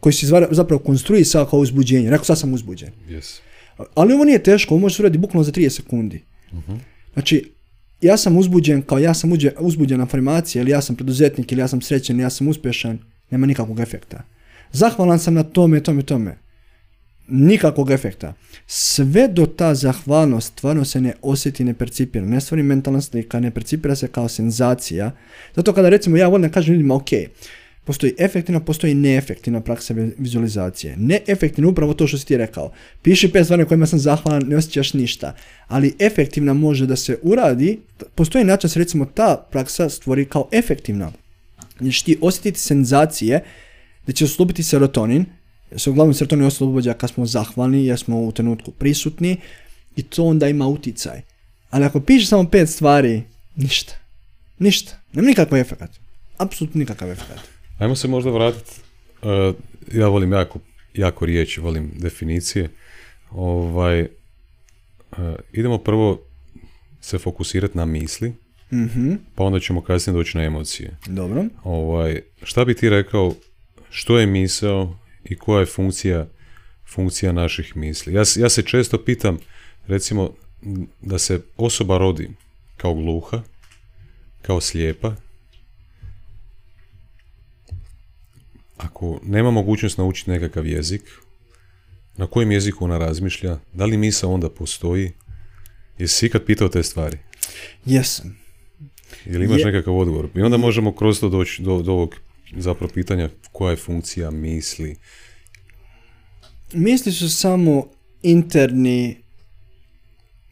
koji 0.00 0.12
si 0.12 0.26
zapravo 0.50 0.78
konstruisao 0.78 1.46
kao 1.46 1.60
uzbuđenje. 1.60 2.10
Rekao 2.10 2.24
sad 2.24 2.38
sam 2.38 2.54
uzbuđen. 2.54 2.90
Yes. 3.08 3.40
Ali 3.94 4.14
ovo 4.14 4.24
nije 4.24 4.42
teško, 4.42 4.74
ovo 4.74 4.80
može 4.80 4.96
se 4.96 5.02
uraditi 5.02 5.18
bukvalno 5.18 5.44
za 5.44 5.52
30 5.52 5.68
sekundi. 5.68 6.22
Uh-huh. 6.52 6.78
Znači, 7.12 7.50
ja 8.00 8.16
sam 8.16 8.36
uzbuđen 8.36 8.82
kao 8.82 8.98
ja 8.98 9.14
sam 9.14 9.30
uzbuđen 9.58 10.00
afirmacija, 10.00 10.62
ili 10.62 10.70
ja 10.70 10.82
sam 10.82 10.96
preduzetnik, 10.96 11.52
ili 11.52 11.60
ja 11.60 11.68
sam 11.68 11.80
srećen, 11.80 12.16
ili 12.16 12.22
ja 12.22 12.30
sam 12.30 12.48
uspješan, 12.48 12.98
nema 13.30 13.46
nikakvog 13.46 13.80
efekta. 13.80 14.22
Zahvalan 14.72 15.18
sam 15.18 15.34
na 15.34 15.42
tome, 15.42 15.82
tome, 15.82 16.02
tome 16.02 16.43
nikakvog 17.28 17.90
efekta. 17.90 18.34
Sve 18.66 19.28
do 19.28 19.46
ta 19.46 19.74
zahvalnost 19.74 20.52
stvarno 20.52 20.84
se 20.84 21.00
ne 21.00 21.14
osjeti, 21.22 21.64
ne 21.64 21.74
percipira. 21.74 22.26
Ne 22.26 22.40
stvori 22.40 22.62
mentalna 22.62 23.00
slika, 23.00 23.40
ne 23.40 23.50
percipira 23.50 23.96
se 23.96 24.08
kao 24.08 24.28
senzacija. 24.28 25.10
Zato 25.56 25.72
kada 25.72 25.88
recimo 25.88 26.16
ja 26.16 26.28
volim 26.28 26.50
kažem 26.50 26.74
ljudima, 26.74 26.94
ok, 26.94 27.08
postoji 27.84 28.14
efektivna, 28.18 28.60
postoji 28.60 28.94
neefektivna 28.94 29.60
praksa 29.60 29.94
vizualizacije. 30.18 30.96
Neefektivna 30.96 31.70
upravo 31.70 31.94
to 31.94 32.06
što 32.06 32.18
si 32.18 32.26
ti 32.26 32.36
rekao. 32.36 32.72
Piši 33.02 33.32
pet 33.32 33.44
stvari 33.44 33.64
kojima 33.64 33.86
sam 33.86 33.98
zahvalan, 33.98 34.42
ne 34.48 34.56
osjećaš 34.56 34.94
ništa. 34.94 35.34
Ali 35.66 35.94
efektivna 35.98 36.52
može 36.52 36.86
da 36.86 36.96
se 36.96 37.18
uradi, 37.22 37.80
postoji 38.14 38.44
način 38.44 38.68
da 38.68 38.72
se 38.72 38.78
recimo 38.78 39.04
ta 39.04 39.46
praksa 39.50 39.88
stvori 39.88 40.24
kao 40.24 40.48
efektivna. 40.52 41.12
Znači 41.80 42.04
ti 42.04 42.18
osjetiti 42.20 42.60
senzacije 42.60 43.44
da 44.06 44.12
će 44.12 44.24
oslobiti 44.24 44.62
serotonin, 44.62 45.24
se 45.76 45.90
uglavnom 45.90 46.14
serotonin 46.14 46.46
oslobođa 46.46 46.94
kad 46.94 47.10
smo 47.10 47.26
zahvalni, 47.26 47.86
jer 47.86 47.98
smo 47.98 48.20
u 48.20 48.32
trenutku 48.32 48.70
prisutni 48.70 49.36
i 49.96 50.02
to 50.02 50.24
onda 50.24 50.48
ima 50.48 50.66
utjecaj. 50.66 51.22
Ali 51.70 51.84
ako 51.84 52.00
pišeš 52.00 52.28
samo 52.28 52.50
pet 52.50 52.68
stvari, 52.68 53.22
ništa. 53.56 53.94
Ništa. 54.58 55.00
Nema 55.12 55.28
nikakav 55.28 55.58
efekt. 55.58 56.00
Apsolutno 56.38 56.78
nikakav 56.78 57.10
efekt. 57.10 57.48
Ajmo 57.78 57.96
se 57.96 58.08
možda 58.08 58.30
vratiti. 58.30 58.70
Uh, 59.22 59.54
ja 59.92 60.08
volim 60.08 60.32
jako, 60.32 60.58
jako 60.94 61.26
riječi, 61.26 61.60
volim 61.60 61.92
definicije. 61.98 62.70
Ovaj, 63.30 64.02
uh, 64.02 64.08
idemo 65.52 65.78
prvo 65.78 66.20
se 67.00 67.18
fokusirati 67.18 67.78
na 67.78 67.84
misli, 67.84 68.32
mm 68.72 69.14
pa 69.34 69.44
onda 69.44 69.60
ćemo 69.60 69.80
kasnije 69.80 70.14
doći 70.14 70.36
na 70.36 70.44
emocije. 70.44 70.96
Dobro. 71.06 71.44
Ovaj, 71.64 72.20
šta 72.42 72.64
bi 72.64 72.74
ti 72.74 72.90
rekao, 72.90 73.34
što 73.90 74.18
je 74.18 74.26
misao, 74.26 74.96
i 75.24 75.36
koja 75.38 75.60
je 75.60 75.66
funkcija, 75.66 76.26
funkcija 76.94 77.32
naših 77.32 77.76
misli. 77.76 78.14
Ja, 78.14 78.22
ja 78.36 78.48
se 78.48 78.62
često 78.62 79.04
pitam, 79.04 79.38
recimo, 79.86 80.34
da 81.00 81.18
se 81.18 81.40
osoba 81.56 81.98
rodi 81.98 82.30
kao 82.76 82.94
gluha, 82.94 83.42
kao 84.42 84.60
slijepa, 84.60 85.14
ako 88.76 89.20
nema 89.22 89.50
mogućnost 89.50 89.98
naučiti 89.98 90.30
nekakav 90.30 90.66
jezik, 90.66 91.02
na 92.16 92.26
kojem 92.26 92.52
jeziku 92.52 92.84
ona 92.84 92.98
razmišlja, 92.98 93.58
da 93.72 93.84
li 93.84 93.96
misa 93.96 94.28
onda 94.28 94.50
postoji? 94.50 95.12
Jesi 95.98 96.26
ikad 96.26 96.44
pitao 96.44 96.68
te 96.68 96.82
stvari? 96.82 97.18
Jesam. 97.84 98.36
Ili 99.26 99.44
imaš 99.44 99.64
nekakav 99.64 99.96
odgovor? 99.96 100.28
I 100.34 100.42
onda 100.42 100.56
možemo 100.56 100.94
kroz 100.94 101.20
to 101.20 101.28
doći 101.28 101.62
do, 101.62 101.82
do 101.82 101.92
ovog 101.92 102.14
zapravo 102.56 102.92
pitanja 102.94 103.30
koja 103.52 103.70
je 103.70 103.76
funkcija 103.76 104.30
misli. 104.30 104.96
Misli 106.72 107.12
su 107.12 107.30
samo 107.30 107.86
interni, 108.22 109.16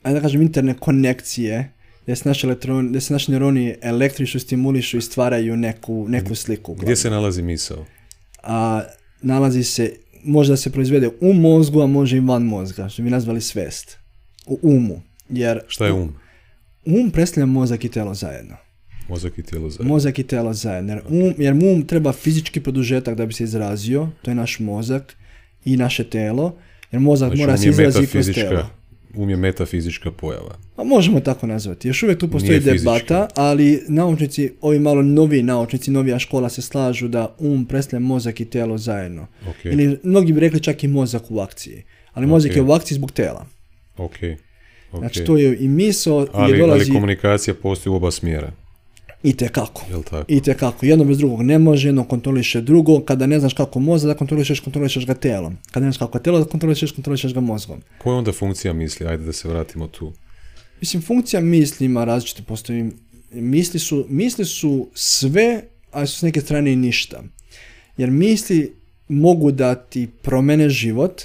ajde 0.02 0.18
da 0.18 0.22
kažem 0.22 0.42
interne 0.42 0.74
konekcije, 0.74 1.72
gdje 2.02 2.16
se 2.16 2.28
naši, 2.28 2.46
elektron, 2.46 3.00
se 3.00 3.12
naši 3.12 3.30
neuroni 3.30 3.74
električno 3.82 4.40
stimulišu 4.40 4.98
i 4.98 5.02
stvaraju 5.02 5.56
neku, 5.56 6.06
neku 6.08 6.34
sliku. 6.34 6.74
Gdje 6.74 6.96
se 6.96 7.10
nalazi 7.10 7.42
misao? 7.42 7.86
A, 8.42 8.82
nalazi 9.22 9.64
se, 9.64 9.92
možda 10.24 10.56
se 10.56 10.72
proizvede 10.72 11.08
u 11.20 11.32
mozgu, 11.32 11.80
a 11.80 11.86
može 11.86 12.16
i 12.16 12.20
van 12.20 12.42
mozga, 12.42 12.88
što 12.88 13.02
bi 13.02 13.10
nazvali 13.10 13.40
svest. 13.40 13.98
U 14.46 14.58
umu. 14.62 15.02
Jer 15.28 15.60
Šta 15.68 15.86
je 15.86 15.92
um? 15.92 16.14
Um 16.84 17.10
predstavlja 17.10 17.46
mozak 17.46 17.84
i 17.84 17.88
telo 17.88 18.14
zajedno. 18.14 18.56
Mozak 19.12 19.38
i 19.38 19.42
tijelo 19.42 19.70
zajedno. 19.70 19.94
Mozak 19.94 20.18
i 20.18 20.22
tijelo 20.22 20.52
zajedno. 20.52 20.92
Jer, 20.92 21.02
um, 21.08 21.34
jer 21.38 21.54
um 21.54 21.86
treba 21.86 22.12
fizički 22.12 22.60
produžetak 22.60 23.14
da 23.14 23.26
bi 23.26 23.32
se 23.32 23.44
izrazio, 23.44 24.08
to 24.22 24.30
je 24.30 24.34
naš 24.34 24.58
mozak 24.58 25.16
i 25.64 25.76
naše 25.76 26.04
telo, 26.04 26.54
jer 26.92 27.00
mozak 27.00 27.28
znači, 27.28 27.40
mora 27.40 27.52
um 27.52 27.58
se 27.58 27.68
izraziti 27.68 28.06
kroz 28.06 28.30
telo. 28.34 28.70
Um 29.14 29.30
je 29.30 29.36
metafizička 29.36 30.10
pojava. 30.10 30.58
A 30.76 30.84
možemo 30.84 31.20
tako 31.20 31.46
nazvati. 31.46 31.88
Još 31.88 32.02
uvijek 32.02 32.18
tu 32.18 32.30
postoji 32.30 32.60
debata, 32.60 33.28
ali 33.36 33.82
naučnici, 33.88 34.50
ovi 34.60 34.78
malo 34.78 35.02
novi 35.02 35.42
naučnici, 35.42 35.90
novija 35.90 36.18
škola 36.18 36.48
se 36.48 36.62
slažu 36.62 37.08
da 37.08 37.34
um 37.38 37.64
predstavlja 37.64 38.06
mozak 38.06 38.40
i 38.40 38.44
telo 38.44 38.78
zajedno. 38.78 39.26
Okay. 39.46 39.72
Ili 39.72 39.98
mnogi 40.02 40.32
bi 40.32 40.40
rekli 40.40 40.60
čak 40.60 40.84
i 40.84 40.88
mozak 40.88 41.30
u 41.30 41.40
akciji. 41.40 41.82
Ali 42.12 42.26
mozak 42.26 42.56
je 42.56 42.62
u 42.62 42.72
akciji 42.72 42.96
zbog 42.96 43.12
tela. 43.12 43.46
Okay. 43.96 44.36
Znači 44.98 45.24
to 45.24 45.36
je 45.36 45.56
i 45.60 45.68
miso 45.68 46.26
ali, 46.32 46.58
dolazi... 46.58 46.84
Ali 46.84 46.92
komunikacija 46.92 47.54
postoji 47.54 47.92
u 47.92 47.96
oba 47.96 48.10
smjera. 48.10 48.52
I 49.22 49.32
kako. 49.32 49.86
I 50.28 50.40
kako. 50.40 50.86
Jedno 50.86 51.04
bez 51.04 51.18
drugog 51.18 51.42
ne 51.42 51.58
može, 51.58 51.88
jedno 51.88 52.04
kontroliše 52.04 52.60
drugo. 52.60 53.00
Kada 53.00 53.26
ne 53.26 53.40
znaš 53.40 53.54
kako 53.54 53.80
mozak 53.80 54.08
da 54.08 54.14
kontrolišeš, 54.14 54.60
kontrolišeš 54.60 55.06
ga 55.06 55.14
telom. 55.14 55.56
Kada 55.70 55.86
ne 55.86 55.92
znaš 55.92 55.98
kako 55.98 56.18
telo 56.18 56.38
da 56.38 56.44
kontrolišeš, 56.44 56.92
kontrolišeš 56.92 57.34
ga 57.34 57.40
mozgom. 57.40 57.80
Koja 57.98 58.12
je 58.12 58.18
onda 58.18 58.32
funkcija 58.32 58.72
misli? 58.72 59.06
Ajde 59.06 59.24
da 59.24 59.32
se 59.32 59.48
vratimo 59.48 59.88
tu. 59.88 60.12
Mislim, 60.80 61.02
funkcija 61.02 61.40
misli 61.40 61.86
ima 61.86 62.04
različite 62.04 62.42
postoji. 62.42 62.90
Misli 63.32 63.80
su, 63.80 64.06
misli 64.08 64.44
su 64.44 64.88
sve, 64.94 65.62
a 65.90 66.06
su 66.06 66.18
s 66.18 66.22
neke 66.22 66.40
strane 66.40 66.72
i 66.72 66.76
ništa. 66.76 67.22
Jer 67.96 68.10
misli 68.10 68.72
mogu 69.08 69.50
da 69.50 69.74
ti 69.74 70.08
promene 70.22 70.70
život 70.70 71.22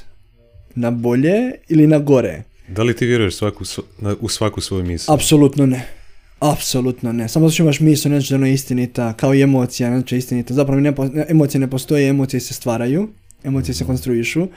na 0.76 0.92
bolje 0.92 1.52
ili 1.70 1.88
na 1.88 2.00
gore. 2.00 2.44
Da 2.68 2.84
li 2.84 2.96
ti 2.96 3.06
vjeruješ 3.06 3.36
svaku, 3.36 3.64
u 4.20 4.30
svaku 4.30 4.62
svoju 4.62 4.84
misli? 4.84 5.14
Apsolutno 5.14 5.66
ne. 5.66 5.97
Apsolutno 6.40 7.12
ne. 7.12 7.30
Samo 7.30 7.50
što 7.50 7.64
imaš 7.64 7.80
misl, 7.80 8.10
ne 8.10 8.20
znači 8.20 8.34
da 8.34 8.36
ona 8.36 8.48
je 8.48 8.54
istinita, 8.54 9.14
kao 9.14 9.34
i 9.34 9.42
emocija, 9.42 9.90
ne 9.90 9.96
znači 9.96 10.18
istinita. 10.18 10.54
Zapravo 10.54 10.82
ne, 10.82 10.94
emocije 11.30 11.60
ne 11.60 11.70
postoje, 11.70 12.10
emocije 12.10 12.40
se 12.40 12.54
stvaraju, 12.54 13.10
emocije 13.44 13.76
se 13.76 13.86
konstruišu, 13.86 14.48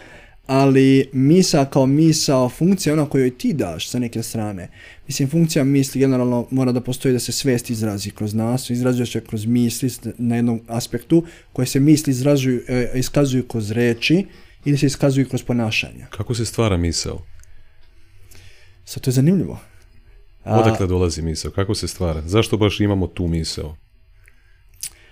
ali 0.47 1.11
misa 1.13 1.65
kao 1.65 1.87
misao, 1.87 2.49
funkcija 2.49 2.93
ona 2.93 3.07
koju 3.07 3.31
ti 3.31 3.53
daš 3.53 3.89
sa 3.89 3.99
neke 3.99 4.23
strane. 4.23 4.69
Mislim, 5.07 5.31
funkcija 5.31 5.65
misli 5.65 6.01
generalno 6.01 6.47
mora 6.51 6.73
da 6.73 6.81
postoji 6.81 7.13
da 7.13 7.19
se 7.19 7.33
svest 7.33 7.71
izrazi 7.71 8.11
kroz 8.11 8.35
nas, 8.35 8.71
izrazuje 8.71 9.07
se 9.07 9.21
kroz 9.21 9.47
misli 9.47 9.91
na 10.19 10.37
jednom 10.37 10.61
aspektu, 10.69 11.25
koje 11.53 11.67
se 11.67 11.81
misli 11.81 12.11
izrazuju, 12.11 12.63
e, 12.69 12.91
iskazuju 12.95 13.49
kroz 13.49 13.71
reči 13.71 14.27
ili 14.65 14.79
se 14.79 14.87
iskazuju 14.87 15.29
kroz 15.29 15.43
ponašanja. 15.43 16.07
Kako 16.11 16.35
se 16.35 16.45
stvara 16.45 16.77
misao? 16.77 17.23
Sad 18.85 19.03
to 19.03 19.11
je 19.11 19.15
zanimljivo. 19.15 19.70
Odakle 20.45 20.87
dolazi 20.87 21.23
misao? 21.23 21.51
Kako 21.51 21.75
se 21.75 21.89
stvara? 21.89 22.23
Zašto 22.27 22.57
baš 22.57 22.81
imamo 22.81 23.07
tu 23.07 23.27
misao? 23.27 23.77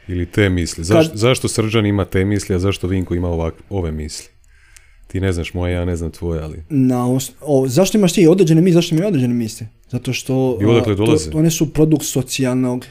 Ili 0.08 0.26
te 0.26 0.48
misli? 0.48 0.84
Zašto 1.14 1.48
Srđan 1.48 1.86
ima 1.86 2.04
te 2.04 2.24
misli, 2.24 2.54
a 2.54 2.58
zašto 2.58 2.86
Vinko 2.86 3.14
ima 3.14 3.28
ovak, 3.28 3.54
ove 3.70 3.92
misli? 3.92 4.28
Ti 5.06 5.20
ne 5.20 5.32
znaš 5.32 5.54
moje, 5.54 5.74
ja 5.74 5.84
ne 5.84 5.96
znam 5.96 6.10
tvoje, 6.10 6.42
ali... 6.42 6.62
Na 6.68 7.18
o, 7.40 7.68
zašto 7.68 7.98
imaš 7.98 8.12
ti 8.12 8.26
određene 8.26 8.60
misli, 8.60 8.74
zašto 8.74 9.06
određene 9.06 9.34
misli? 9.34 9.66
Zato 9.90 10.12
što... 10.12 10.58
I 10.62 10.64
odakle 10.64 10.94
dolaze? 10.94 11.30
one 11.34 11.50
su 11.50 11.72
produkt 11.72 12.04
socijalnog 12.04 12.86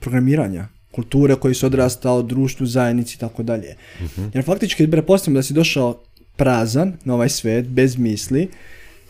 programiranja. 0.00 0.68
kulture 0.90 1.34
koji 1.34 1.54
su 1.54 1.66
odrastao, 1.66 2.22
društvu, 2.22 2.66
zajednici 2.66 3.14
i 3.16 3.18
tako 3.18 3.42
dalje. 3.42 3.76
Mhm. 4.00 4.24
Jer 4.34 4.44
faktički, 4.44 4.90
pretpostavljam 4.90 5.34
da 5.34 5.42
si 5.42 5.54
došao 5.54 6.00
prazan 6.36 6.92
na 7.04 7.14
ovaj 7.14 7.28
svet, 7.28 7.66
bez 7.68 7.96
misli, 7.96 8.48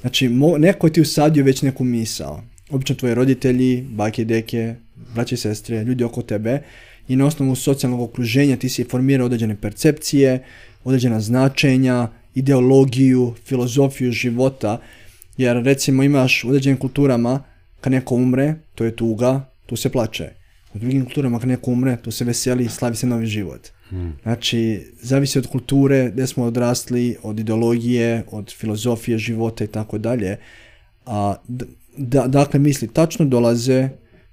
znači 0.00 0.28
mo, 0.28 0.58
neko 0.58 0.86
je 0.86 0.92
ti 0.92 1.00
usadio 1.00 1.44
već 1.44 1.62
neku 1.62 1.84
misao. 1.84 2.42
Obično 2.72 2.94
tvoji 2.96 3.14
roditelji, 3.14 3.82
bake, 3.90 4.24
deke, 4.24 4.74
braće 5.14 5.34
i 5.34 5.38
sestre, 5.38 5.84
ljudi 5.84 6.04
oko 6.04 6.22
tebe 6.22 6.62
i 7.08 7.16
na 7.16 7.26
osnovu 7.26 7.54
socijalnog 7.54 8.00
okruženja 8.00 8.56
ti 8.56 8.68
si 8.68 8.84
formirao 8.84 9.26
određene 9.26 9.56
percepcije, 9.56 10.44
određena 10.84 11.20
značenja, 11.20 12.08
ideologiju, 12.34 13.34
filozofiju 13.44 14.12
života, 14.12 14.80
jer 15.36 15.56
recimo 15.56 16.02
imaš 16.02 16.44
u 16.44 16.48
određenim 16.48 16.78
kulturama 16.78 17.42
kad 17.80 17.92
neko 17.92 18.14
umre, 18.14 18.54
to 18.74 18.84
je 18.84 18.96
tuga, 18.96 19.50
tu 19.66 19.76
se 19.76 19.88
plače. 19.88 20.30
U 20.74 20.78
drugim 20.78 21.04
kulturama 21.04 21.38
kad 21.38 21.48
neko 21.48 21.70
umre, 21.70 21.96
tu 22.02 22.10
se 22.10 22.24
veseli 22.24 22.64
i 22.64 22.68
slavi 22.68 22.96
se 22.96 23.06
novi 23.06 23.26
život. 23.26 23.68
Znači, 24.22 24.86
zavisi 25.02 25.38
od 25.38 25.46
kulture, 25.46 26.10
gdje 26.10 26.26
smo 26.26 26.44
odrasli, 26.44 27.16
od 27.22 27.38
ideologije, 27.38 28.24
od 28.30 28.52
filozofije 28.52 29.18
života 29.18 29.64
i 29.64 29.66
tako 29.66 29.98
dalje. 29.98 30.36
A, 31.06 31.34
da, 31.96 32.26
dakle, 32.26 32.60
misli 32.60 32.88
tačno 32.88 33.24
dolaze, 33.24 33.88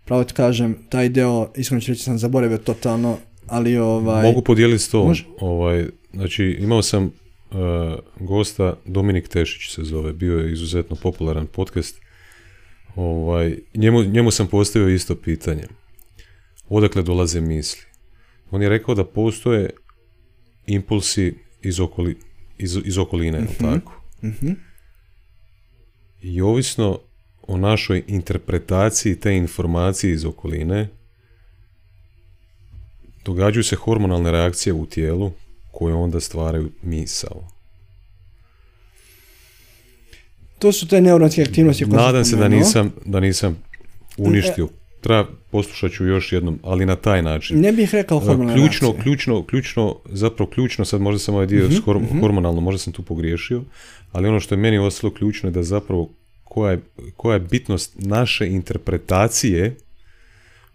pravo 0.06 0.24
ti 0.24 0.34
kažem, 0.34 0.78
taj 0.90 1.10
deo, 1.10 1.52
iskreno 1.56 1.82
ću 1.82 1.92
reći, 1.92 2.04
sam 2.04 2.18
zaboravio 2.18 2.58
totalno, 2.58 3.18
ali 3.48 3.78
ovaj... 3.78 4.24
Mogu 4.24 4.42
podijeliti 4.42 4.92
to. 4.92 5.06
Može. 5.06 5.26
Ovaj, 5.40 5.86
znači, 6.14 6.58
imao 6.60 6.82
sam 6.82 7.04
uh, 7.06 7.12
gosta, 8.20 8.76
Dominik 8.86 9.28
Tešić 9.28 9.76
se 9.76 9.84
zove, 9.84 10.14
bio 10.14 10.40
je 10.40 10.54
izuzetno 10.54 10.96
popularan 10.96 11.48
podcast. 11.48 12.02
Ovaj, 12.96 13.58
njemu, 13.76 14.04
njemu 14.04 14.32
sam 14.32 14.48
postavio 14.48 14.90
isto 14.90 15.16
pitanje. 15.16 15.64
Odakle 16.70 17.04
dolaze 17.04 17.42
misli? 17.42 17.82
On 18.52 18.62
je 18.62 18.70
rekao 18.70 18.96
da 18.96 19.06
postoje 19.06 19.70
impulsi 20.68 21.36
iz, 21.62 21.80
okoli, 21.80 22.18
iz, 22.58 22.78
iz 22.86 22.98
okoline, 22.98 23.38
je 23.38 23.42
li 23.42 23.56
tako? 23.60 24.02
Mhm. 24.24 24.52
I 26.22 26.42
ovisno 26.42 27.00
o 27.50 27.58
našoj 27.58 28.04
interpretaciji 28.08 29.16
te 29.16 29.36
informacije 29.36 30.14
iz 30.14 30.26
okoline, 30.26 30.88
događaju 33.26 33.64
se 33.64 33.76
hormonalne 33.76 34.32
reakcije 34.32 34.74
u 34.74 34.86
tijelu 34.86 35.32
koje 35.72 35.94
onda 35.94 36.20
stvaraju 36.20 36.70
misao. 36.82 37.48
To 40.60 40.72
su 40.72 40.88
te 40.88 41.02
neuronske 41.02 41.42
aktivnosti 41.42 41.84
koje 41.84 41.98
Nadam 41.98 42.26
se 42.26 42.36
da 42.36 42.48
nisam, 42.48 42.92
da 43.06 43.20
nisam 43.20 43.58
uništio. 44.18 44.68
Treba 45.02 45.26
poslušat 45.52 45.92
ću 45.92 46.06
još 46.06 46.32
jednom, 46.32 46.60
ali 46.64 46.86
na 46.86 46.96
taj 46.96 47.22
način. 47.22 47.60
Ne 47.60 47.72
bih 47.72 47.94
rekao 47.94 48.20
hormonalne 48.20 48.54
ključno, 48.54 48.88
reakcije. 48.88 49.04
ključno, 49.04 49.46
ključno, 49.46 49.96
zapravo 50.06 50.50
ključno, 50.50 50.86
sad 50.86 51.02
možda 51.02 51.20
sam 51.20 51.36
ovaj 51.36 51.48
dio 51.48 51.70
hor- 51.86 52.20
hormonalno, 52.22 52.62
možda 52.62 52.80
sam 52.80 52.94
tu 52.94 53.04
pogriješio, 53.04 53.64
ali 54.12 54.28
ono 54.28 54.40
što 54.40 54.56
je 54.56 54.60
meni 54.60 54.78
ostalo 54.78 55.14
ključno 55.14 55.50
je 55.50 55.54
da 55.54 55.64
zapravo 55.64 56.10
koja 56.50 56.72
je, 56.72 56.82
koja 57.18 57.34
je 57.34 57.40
bitnost 57.40 57.94
naše 57.96 58.48
interpretacije 58.48 59.76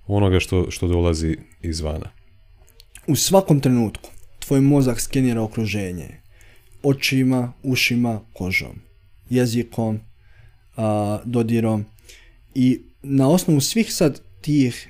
onoga 0.06 0.40
što, 0.40 0.70
što 0.70 0.88
dolazi 0.88 1.36
izvana. 1.62 2.10
U 3.06 3.16
svakom 3.16 3.60
trenutku 3.60 4.10
tvoj 4.38 4.60
mozak 4.60 5.01
skenira 5.01 5.42
okruženje. 5.42 6.09
Očima, 6.82 7.52
ušima, 7.62 8.20
kožom, 8.32 8.80
jezikom, 9.30 10.01
a, 10.76 11.18
dodirom. 11.24 11.84
I 12.55 12.80
na 13.02 13.28
osnovu 13.28 13.60
svih 13.60 13.94
sad 13.94 14.20
tih 14.40 14.88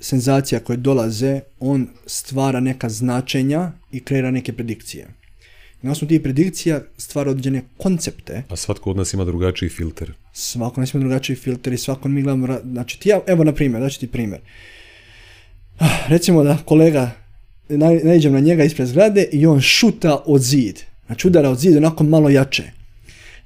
senzacija 0.00 0.60
koje 0.60 0.76
dolaze, 0.76 1.40
on 1.60 1.88
stvara 2.06 2.60
neka 2.60 2.88
značenja 2.88 3.72
i 3.92 4.00
kreira 4.04 4.30
neke 4.30 4.52
predikcije. 4.52 5.08
Na 5.82 5.92
osnovu 5.92 6.08
tih 6.08 6.20
predikcija 6.20 6.80
stvara 6.98 7.30
određene 7.30 7.62
koncepte 7.76 8.42
A 8.48 8.56
svatko 8.56 8.90
od 8.90 8.96
nas 8.96 9.12
ima 9.12 9.24
drugačiji 9.24 9.68
filter. 9.68 10.12
svako 10.32 10.80
nas 10.80 10.94
ima 10.94 11.00
drugačiji 11.00 11.36
filter 11.36 11.72
i 11.72 11.78
svako 11.78 12.08
mi 12.08 12.22
gledamo, 12.22 12.58
znači 12.64 13.00
ti 13.00 13.08
ja, 13.08 13.20
evo 13.26 13.44
na 13.44 13.52
primjer, 13.52 13.82
daću 13.82 14.00
ti 14.00 14.06
primjer. 14.06 14.40
Ah, 15.78 16.06
Recimo 16.08 16.42
da 16.42 16.58
kolega, 16.64 17.10
na, 17.68 17.90
naiđem 18.04 18.32
na 18.32 18.40
njega 18.40 18.64
ispred 18.64 18.88
zgrade 18.88 19.28
i 19.32 19.46
on 19.46 19.60
šuta 19.60 20.22
od 20.26 20.42
zid. 20.42 20.80
Znači 21.06 21.28
udara 21.28 21.50
od 21.50 21.58
zid 21.58 21.76
onako 21.76 22.04
malo 22.04 22.28
jače. 22.28 22.62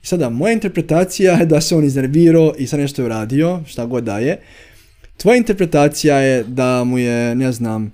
I 0.03 0.07
sada, 0.07 0.31
moja 0.31 0.53
interpretacija 0.53 1.33
je 1.33 1.47
da 1.47 1.61
se 1.61 1.77
on 1.77 1.85
iznervirao 1.85 2.55
i 2.59 2.67
sad 2.67 2.81
nešto 2.81 3.03
je 3.03 3.07
uradio, 3.07 3.61
šta 3.67 3.87
god 3.87 4.05
da 4.05 4.19
je. 4.19 4.39
Tvoja 5.17 5.37
interpretacija 5.37 6.17
je 6.19 6.45
da 6.45 6.85
mu 6.85 6.99
je, 6.99 7.35
ne 7.35 7.53
znam, 7.53 7.93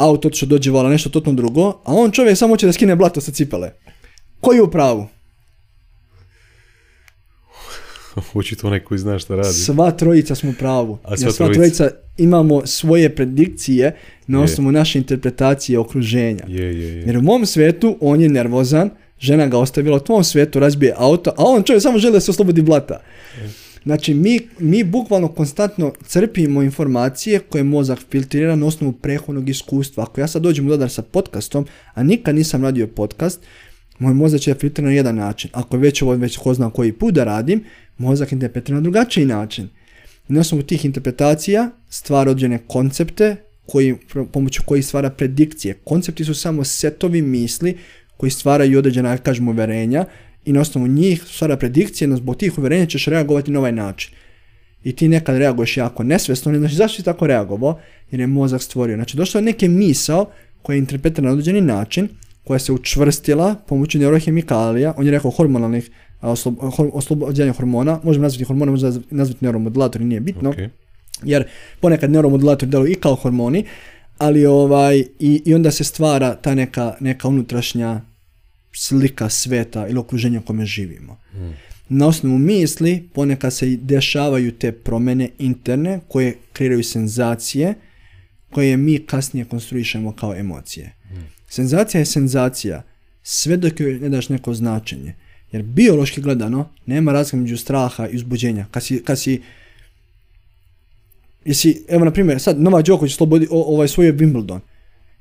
auto 0.00 0.28
otišao 0.28 0.46
dođe 0.46 0.70
vala 0.70 0.90
nešto 0.90 1.10
totalno 1.10 1.36
drugo, 1.36 1.68
a 1.68 1.92
on 1.94 2.10
čovjek 2.10 2.38
samo 2.38 2.52
hoće 2.52 2.66
da 2.66 2.72
skine 2.72 2.96
blato 2.96 3.20
sa 3.20 3.32
cipele. 3.32 3.70
Koji 4.40 4.56
je 4.56 4.62
u 4.62 4.70
pravu? 4.70 5.06
Očito 8.34 8.66
onaj 8.66 8.80
koji 8.80 8.98
zna 8.98 9.18
šta 9.18 9.36
radi. 9.36 9.52
Sva 9.52 9.90
trojica 9.90 10.34
smo 10.34 10.50
u 10.50 10.54
pravu. 10.58 10.98
A 11.04 11.16
sva 11.16 11.32
sva 11.32 11.46
trojica? 11.46 11.54
trojica 11.54 11.96
imamo 12.18 12.66
svoje 12.66 13.14
predikcije 13.16 13.96
na 14.26 14.38
Je. 14.38 14.44
osnovu 14.44 14.72
naše 14.72 14.98
interpretacije 14.98 15.78
okruženja. 15.78 16.44
Je, 16.48 16.64
je, 16.64 16.96
je. 16.96 17.02
Jer 17.06 17.18
u 17.18 17.22
mom 17.22 17.46
svetu 17.46 17.96
on 18.00 18.20
je 18.20 18.28
nervozan, 18.28 18.90
žena 19.18 19.46
ga 19.46 19.58
ostavila, 19.58 19.96
u 19.96 20.00
tvom 20.00 20.24
svetu 20.24 20.60
razbije 20.60 20.94
auto, 20.96 21.30
a 21.30 21.44
on 21.44 21.62
čovjek 21.62 21.82
samo 21.82 21.98
želi 21.98 22.12
da 22.12 22.20
se 22.20 22.30
oslobodi 22.30 22.62
blata. 22.62 23.02
Znači, 23.84 24.14
mi, 24.14 24.40
mi 24.58 24.84
bukvalno 24.84 25.28
konstantno 25.28 25.92
crpimo 26.06 26.62
informacije 26.62 27.38
koje 27.38 27.64
mozak 27.64 27.98
filtrira 28.10 28.56
na 28.56 28.66
osnovu 28.66 28.92
prethodnog 28.92 29.48
iskustva. 29.48 30.02
Ako 30.02 30.20
ja 30.20 30.26
sad 30.26 30.42
dođem 30.42 30.66
u 30.66 30.68
dodar 30.68 30.90
sa 30.90 31.02
podcastom, 31.02 31.66
a 31.94 32.02
nikad 32.02 32.34
nisam 32.34 32.62
radio 32.62 32.86
podcast, 32.86 33.40
moj 33.98 34.14
mozak 34.14 34.40
će 34.40 34.54
da 34.54 34.60
filtrira 34.60 34.88
na 34.88 34.94
jedan 34.94 35.16
način. 35.16 35.50
Ako 35.52 35.76
već 35.76 36.02
ovo 36.02 36.14
već 36.14 36.36
ko 36.36 36.54
zna 36.54 36.70
koji 36.70 36.92
put 36.92 37.14
da 37.14 37.24
radim, 37.24 37.64
mozak 37.98 38.32
interpretira 38.32 38.76
na 38.76 38.82
drugačiji 38.82 39.26
način. 39.26 39.68
I 40.28 40.32
na 40.32 40.40
osnovu 40.40 40.62
tih 40.62 40.84
interpretacija 40.84 41.70
stvara 41.88 42.30
određene 42.30 42.58
koncepte 42.66 43.36
koji, 43.66 43.96
pomoću 44.32 44.62
kojih 44.66 44.86
stvara 44.86 45.10
predikcije. 45.10 45.74
Koncepti 45.74 46.24
su 46.24 46.34
samo 46.34 46.64
setovi 46.64 47.22
misli 47.22 47.78
koji 48.16 48.30
stvaraju 48.30 48.78
određena, 48.78 49.10
ja 49.10 49.16
kažem, 49.16 49.48
uverenja 49.48 50.04
i 50.44 50.52
na 50.52 50.60
osnovu 50.60 50.86
njih 50.86 51.22
stvara 51.26 51.56
predikcije, 51.56 52.08
no 52.08 52.16
zbog 52.16 52.36
tih 52.36 52.58
uverenja 52.58 52.86
ćeš 52.86 53.06
reagovati 53.06 53.50
na 53.50 53.58
ovaj 53.58 53.72
način. 53.72 54.14
I 54.84 54.96
ti 54.96 55.08
nekad 55.08 55.36
reaguješ 55.36 55.76
jako 55.76 56.02
nesvjesno, 56.02 56.52
ne 56.52 56.58
znaš 56.58 56.72
zašto 56.72 56.96
si 56.96 57.02
tako 57.02 57.26
reagovao, 57.26 57.78
jer 58.10 58.20
je 58.20 58.26
mozak 58.26 58.62
stvorio. 58.62 58.96
Znači, 58.96 59.16
došlo 59.16 59.38
je 59.38 59.44
neke 59.44 59.68
misao 59.68 60.30
koja 60.62 60.74
je 60.74 60.78
interpretirana 60.78 61.28
na 61.28 61.32
određeni 61.32 61.60
način, 61.60 62.08
koja 62.44 62.58
se 62.58 62.72
učvrstila 62.72 63.54
pomoću 63.68 63.98
neurohemikalija, 63.98 64.94
on 64.96 65.06
je 65.06 65.10
rekao 65.10 65.30
hormonalnih 65.30 65.90
oslobođenja 66.92 67.52
hormona, 67.52 68.00
možemo 68.02 68.22
nazvati 68.22 68.44
hormone, 68.44 68.70
možemo 68.70 69.02
nazvati 69.10 69.44
neuromodulatori, 69.44 70.04
nije 70.04 70.20
bitno, 70.20 70.50
Ok. 70.50 70.56
jer 71.24 71.44
ponekad 71.80 72.10
neuromodulatori 72.10 72.70
deluju 72.70 72.92
i 72.92 72.94
kao 72.94 73.14
hormoni, 73.14 73.64
ali 74.18 74.46
ovaj, 74.46 74.98
i, 75.18 75.42
i 75.44 75.54
onda 75.54 75.70
se 75.70 75.84
stvara 75.84 76.34
ta 76.34 76.54
neka, 76.54 76.94
neka 77.00 77.28
unutrašnja 77.28 78.00
slika 78.72 79.28
sveta 79.28 79.88
ili 79.88 79.98
okruženja 79.98 80.40
u 80.40 80.42
kome 80.42 80.64
živimo. 80.66 81.18
Na 81.88 82.06
osnovu 82.06 82.38
misli 82.38 83.08
ponekad 83.14 83.54
se 83.54 83.76
dešavaju 83.76 84.52
te 84.52 84.72
promjene 84.72 85.28
interne 85.38 86.00
koje 86.08 86.36
kreiraju 86.52 86.84
senzacije 86.84 87.74
koje 88.50 88.76
mi 88.76 88.98
kasnije 88.98 89.44
konstruišemo 89.44 90.12
kao 90.12 90.34
emocije. 90.34 90.94
Senzacija 91.48 91.98
je 91.98 92.06
senzacija 92.06 92.82
sve 93.22 93.56
dok 93.56 93.80
joj 93.80 93.98
ne 93.98 94.08
daš 94.08 94.28
neko 94.28 94.54
značenje. 94.54 95.14
Jer 95.52 95.62
biološki 95.62 96.20
gledano 96.20 96.68
nema 96.86 97.12
razlike 97.12 97.36
među 97.36 97.56
straha 97.56 98.08
i 98.08 98.16
uzbuđenja. 98.16 98.66
Kad 98.70 98.82
si, 98.82 99.02
kad 99.04 99.20
si 99.20 99.42
Jesi, 101.44 101.84
evo 101.88 102.04
na 102.04 102.10
primjer, 102.10 102.40
sad 102.40 102.60
Novak 102.60 102.86
Đoković 102.86 103.14
slobodi, 103.14 103.46
o, 103.50 103.74
ovaj 103.74 103.88
svojio 103.88 104.12
Wimbledon. 104.12 104.60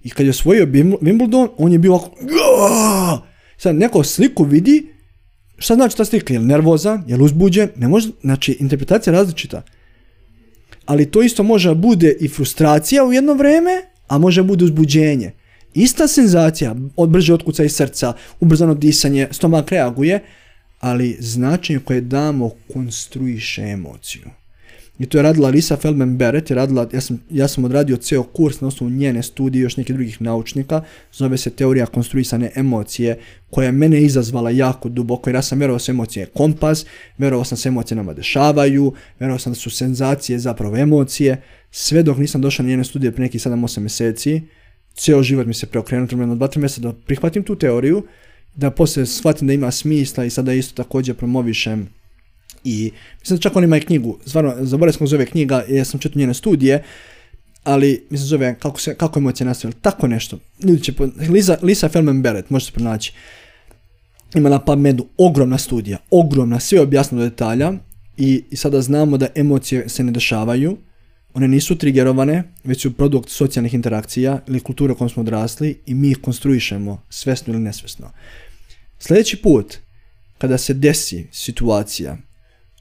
I 0.03 0.09
kad 0.09 0.25
je 0.25 0.29
osvojio 0.29 0.65
Wimbledon, 0.65 1.49
on 1.57 1.71
je 1.71 1.79
bio 1.79 1.93
ovako! 1.93 3.28
Sad 3.59 3.75
neko 3.75 4.03
sliku 4.03 4.43
vidi, 4.43 4.93
šta 5.57 5.75
znači 5.75 5.97
ta 5.97 6.05
slika, 6.05 6.33
je 6.33 6.39
li 6.39 6.45
nervozan, 6.45 7.03
je 7.07 7.17
li 7.17 7.23
uzbuđen, 7.23 7.69
ne 7.75 7.87
može, 7.87 8.09
znači 8.21 8.57
interpretacija 8.59 9.13
je 9.13 9.17
različita. 9.17 9.61
Ali 10.85 11.11
to 11.11 11.21
isto 11.21 11.43
može 11.43 11.75
bude 11.75 12.15
i 12.19 12.27
frustracija 12.27 13.03
u 13.03 13.13
jedno 13.13 13.33
vrijeme, 13.33 13.71
a 14.07 14.17
može 14.17 14.43
bude 14.43 14.65
uzbuđenje. 14.65 15.31
Ista 15.73 16.07
senzacija, 16.07 16.75
od 16.95 17.09
brže 17.09 17.33
otkuca 17.33 17.63
iz 17.63 17.75
srca, 17.75 18.13
ubrzano 18.39 18.73
disanje, 18.73 19.27
stomak 19.31 19.71
reaguje, 19.71 20.19
ali 20.79 21.17
značenje 21.19 21.79
koje 21.79 22.01
damo 22.01 22.51
konstruiše 22.73 23.61
emociju. 23.61 24.38
I 24.99 25.05
to 25.05 25.17
je 25.17 25.21
radila 25.21 25.49
Lisa 25.49 25.77
Feldman 25.77 26.17
Barrett, 26.17 26.49
je 26.49 26.55
radila, 26.55 26.87
ja 26.93 27.01
sam, 27.01 27.19
ja 27.29 27.47
sam 27.47 27.65
odradio 27.65 27.97
ceo 27.97 28.23
kurs 28.23 28.61
na 28.61 28.67
osnovu 28.67 28.91
njene 28.91 29.23
studije 29.23 29.59
i 29.59 29.63
još 29.63 29.77
nekih 29.77 29.95
drugih 29.95 30.21
naučnika, 30.21 30.81
zove 31.13 31.37
se 31.37 31.49
teorija 31.49 31.85
konstruisane 31.85 32.51
emocije, 32.55 33.19
koja 33.49 33.65
je 33.65 33.71
mene 33.71 34.01
izazvala 34.01 34.49
jako 34.49 34.89
duboko, 34.89 35.29
jer 35.29 35.35
ja 35.35 35.41
sam 35.41 35.59
vjerovao 35.59 35.79
su 35.79 35.91
emocije 35.91 36.25
kompas, 36.25 36.85
vjerovao 37.17 37.45
sam 37.45 37.57
se 37.57 37.69
emocije 37.69 37.95
nama 37.95 38.13
dešavaju, 38.13 38.93
vjerovao 39.19 39.39
sam 39.39 39.53
da 39.53 39.59
su 39.59 39.69
senzacije 39.69 40.39
zapravo 40.39 40.77
emocije, 40.77 41.41
Sve 41.71 42.03
dok 42.03 42.17
nisam 42.17 42.41
došao 42.41 42.63
na 42.63 42.69
njene 42.69 42.83
studije 42.83 43.11
pre 43.11 43.23
nekih 43.23 43.41
7-8 43.41 43.79
mjeseci, 43.79 44.41
cijel 44.93 45.23
život 45.23 45.47
mi 45.47 45.53
se 45.53 45.65
preokrenuo, 45.65 46.07
trebalo 46.07 46.35
dva, 46.35 46.47
tri 46.47 46.59
mjeseca 46.59 46.81
da 46.81 46.93
prihvatim 46.93 47.43
tu 47.43 47.55
teoriju, 47.55 48.03
da 48.55 48.71
poslije 48.71 49.05
shvatim 49.05 49.47
da 49.47 49.53
ima 49.53 49.71
smisla 49.71 50.25
i 50.25 50.29
sada 50.29 50.53
isto 50.53 50.83
također 50.83 51.15
promovišem 51.15 51.89
i 52.63 52.91
mislim 53.19 53.37
da 53.37 53.41
čak 53.41 53.55
on 53.55 53.63
ima 53.63 53.77
i 53.77 53.81
knjigu, 53.81 54.17
stvarno, 54.25 54.55
zaboravio 54.59 54.97
sam 54.97 55.07
zove 55.07 55.25
knjiga, 55.25 55.63
jer 55.67 55.85
sam 55.85 55.99
čitao 55.99 56.19
njene 56.19 56.33
studije, 56.33 56.83
ali 57.63 58.07
mislim 58.09 58.27
zove 58.27 58.55
kako, 58.59 58.79
se, 58.79 58.95
kako 58.95 59.19
emocije 59.19 59.47
nastaju, 59.47 59.73
tako 59.81 60.07
nešto. 60.07 60.39
Ljudi 60.63 60.83
će, 60.83 60.93
Lisa, 61.29 61.57
Lisa 61.61 61.89
Feldman 61.89 62.21
Barrett, 62.21 62.49
možete 62.49 62.71
pronaći. 62.71 63.13
Ima 64.35 64.49
na 64.49 64.59
PubMedu 64.59 65.07
ogromna 65.17 65.57
studija, 65.57 65.97
ogromna, 66.11 66.59
sve 66.59 66.81
objasno 66.81 67.17
do 67.17 67.23
detalja 67.23 67.73
i, 68.17 68.43
i 68.51 68.55
sada 68.55 68.81
znamo 68.81 69.17
da 69.17 69.27
emocije 69.35 69.89
se 69.89 70.03
ne 70.03 70.11
dešavaju, 70.11 70.77
one 71.33 71.47
nisu 71.47 71.77
trigerovane, 71.77 72.43
već 72.63 72.81
su 72.81 72.93
produkt 72.93 73.29
socijalnih 73.29 73.73
interakcija 73.73 74.39
ili 74.47 74.59
kulture 74.59 74.93
u 74.93 74.95
kojom 74.95 75.09
smo 75.09 75.21
odrasli 75.21 75.81
i 75.85 75.93
mi 75.93 76.11
ih 76.11 76.17
konstruišemo 76.17 77.01
svesno 77.09 77.53
ili 77.53 77.63
nesvesno. 77.63 78.11
Sljedeći 78.99 79.41
put, 79.41 79.77
kada 80.37 80.57
se 80.57 80.73
desi 80.73 81.27
situacija 81.31 82.17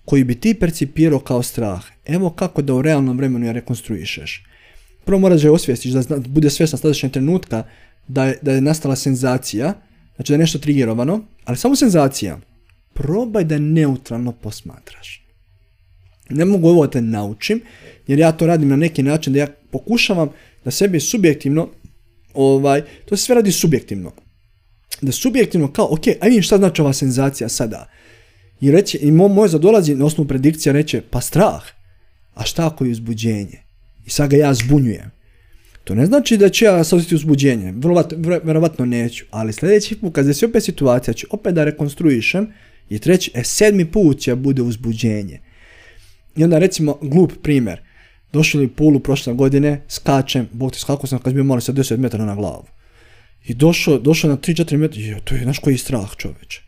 koji 0.08 0.24
bi 0.24 0.40
ti 0.40 0.54
percipirao 0.54 1.18
kao 1.20 1.42
strah, 1.42 1.84
evo 2.06 2.30
kako 2.30 2.62
da 2.62 2.74
u 2.74 2.82
realnom 2.82 3.16
vremenu 3.16 3.46
je 3.46 3.52
rekonstruišeš. 3.52 4.44
Prvo 5.04 5.18
moraš 5.18 5.40
da 5.40 5.48
je 5.48 5.52
osvijestiš, 5.52 5.92
da 5.92 6.16
bude 6.16 6.50
svjesna 6.50 6.78
sadašnjeg 6.78 7.12
trenutka 7.12 7.64
da 8.06 8.24
je, 8.24 8.38
da 8.42 8.52
je 8.52 8.60
nastala 8.60 8.96
senzacija, 8.96 9.74
znači 10.16 10.32
da 10.32 10.34
je 10.34 10.38
nešto 10.38 10.58
trigerovano, 10.58 11.20
ali 11.44 11.56
samo 11.56 11.76
senzacija. 11.76 12.38
Probaj 12.94 13.44
da 13.44 13.58
neutralno 13.58 14.32
posmatraš. 14.32 15.26
Ne 16.30 16.44
mogu 16.44 16.68
ovo 16.68 16.86
te 16.86 17.00
naučim, 17.00 17.60
jer 18.06 18.18
ja 18.18 18.32
to 18.32 18.46
radim 18.46 18.68
na 18.68 18.76
neki 18.76 19.02
način 19.02 19.32
da 19.32 19.38
ja 19.38 19.46
pokušavam 19.70 20.30
da 20.64 20.70
sebi 20.70 21.00
subjektivno, 21.00 21.68
ovaj, 22.34 22.82
to 23.04 23.16
se 23.16 23.24
sve 23.24 23.34
radi 23.34 23.52
subjektivno. 23.52 24.12
Da 25.00 25.12
subjektivno 25.12 25.72
kao, 25.72 25.88
ok, 25.90 26.06
aj 26.20 26.28
vidim 26.28 26.42
šta 26.42 26.58
znači 26.58 26.82
ova 26.82 26.92
senzacija 26.92 27.48
sada. 27.48 27.88
I, 28.60 28.70
reći, 28.70 28.98
i 28.98 29.10
moj 29.10 29.28
moj 29.28 29.48
dolazi 29.48 29.94
na 29.94 30.04
osnovu 30.04 30.28
predikcija 30.28 30.72
reće, 30.72 31.02
pa 31.10 31.20
strah. 31.20 31.62
A 32.34 32.44
šta 32.44 32.66
ako 32.66 32.84
je 32.84 32.90
uzbuđenje? 32.90 33.62
I 34.06 34.10
sad 34.10 34.30
ga 34.30 34.36
ja 34.36 34.54
zbunjujem. 34.54 35.10
To 35.84 35.94
ne 35.94 36.06
znači 36.06 36.36
da 36.36 36.48
ću 36.48 36.64
ja 36.64 36.84
sad 36.84 37.12
uzbuđenje. 37.12 37.74
Vjerovatno 38.44 38.86
neću. 38.86 39.24
Ali 39.30 39.52
sljedeći 39.52 39.96
put 39.96 40.14
kad 40.14 40.36
se 40.36 40.46
opet 40.46 40.64
situacija, 40.64 41.14
ću 41.14 41.26
opet 41.30 41.54
da 41.54 41.64
rekonstruišem 41.64 42.52
i 42.90 42.98
treći, 42.98 43.30
e 43.34 43.44
sedmi 43.44 43.84
put 43.84 44.18
će 44.18 44.34
bude 44.34 44.62
uzbuđenje. 44.62 45.40
I 46.36 46.44
onda 46.44 46.58
recimo 46.58 46.98
glup 47.02 47.32
primjer. 47.42 47.80
Došli 48.32 48.64
u 48.64 48.68
pulu 48.68 49.00
prošle 49.00 49.34
godine, 49.34 49.80
skačem, 49.88 50.48
bog 50.52 50.72
ti 50.72 50.78
skakao 50.78 51.06
sam 51.06 51.18
kad 51.18 51.34
bi 51.34 51.42
malo 51.42 51.60
sa 51.60 51.72
10 51.72 51.96
metara 51.96 52.24
na 52.24 52.34
glavu. 52.34 52.66
I 53.46 53.54
došao, 53.54 53.98
došao 53.98 54.30
na 54.30 54.36
3-4 54.36 54.76
metra, 54.76 55.00
je, 55.00 55.20
to 55.24 55.34
je 55.34 55.46
naš 55.46 55.58
koji 55.58 55.78
strah 55.78 56.16
čoveče. 56.16 56.67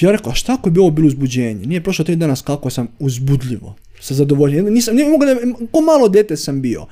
Ja 0.00 0.12
rekao, 0.12 0.32
a 0.32 0.34
šta 0.34 0.54
ako 0.54 0.70
bi 0.70 0.80
ovo 0.80 0.90
bilo 0.90 1.08
uzbuđenje? 1.08 1.66
Nije 1.66 1.82
prošlo 1.82 2.04
tri 2.04 2.16
dana 2.16 2.36
skakao 2.36 2.70
sam 2.70 2.88
uzbudljivo, 2.98 3.76
sa 4.00 4.14
zadovoljenjem. 4.14 4.74
Nisam, 4.74 4.94
nije 4.94 5.08
mogu 5.08 5.24
da, 5.24 5.36
ko 5.72 5.80
malo 5.80 6.08
dete 6.08 6.36
sam 6.36 6.62
bio. 6.62 6.86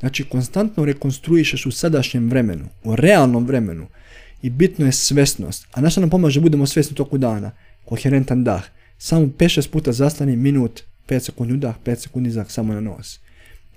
Znači, 0.00 0.24
konstantno 0.24 0.84
rekonstruišeš 0.84 1.66
u 1.66 1.70
sadašnjem 1.70 2.30
vremenu, 2.30 2.64
u 2.84 2.96
realnom 2.96 3.46
vremenu. 3.46 3.86
I 4.42 4.50
bitno 4.50 4.86
je 4.86 4.92
svesnost. 4.92 5.66
A 5.72 5.80
naša 5.80 6.00
nam 6.00 6.10
pomaže 6.10 6.40
budemo 6.40 6.66
svesni 6.66 6.96
toku 6.96 7.18
dana. 7.18 7.50
Koherentan 7.84 8.44
dah. 8.44 8.64
Samo 8.98 9.26
5-6 9.26 9.68
puta 9.70 9.92
zastani 9.92 10.36
minut, 10.36 10.82
5 11.08 11.20
sekundi 11.20 11.54
udah, 11.54 11.74
5 11.84 11.94
sekundi 11.94 12.30
zah 12.30 12.50
samo 12.50 12.74
na 12.74 12.80
nos. 12.80 13.20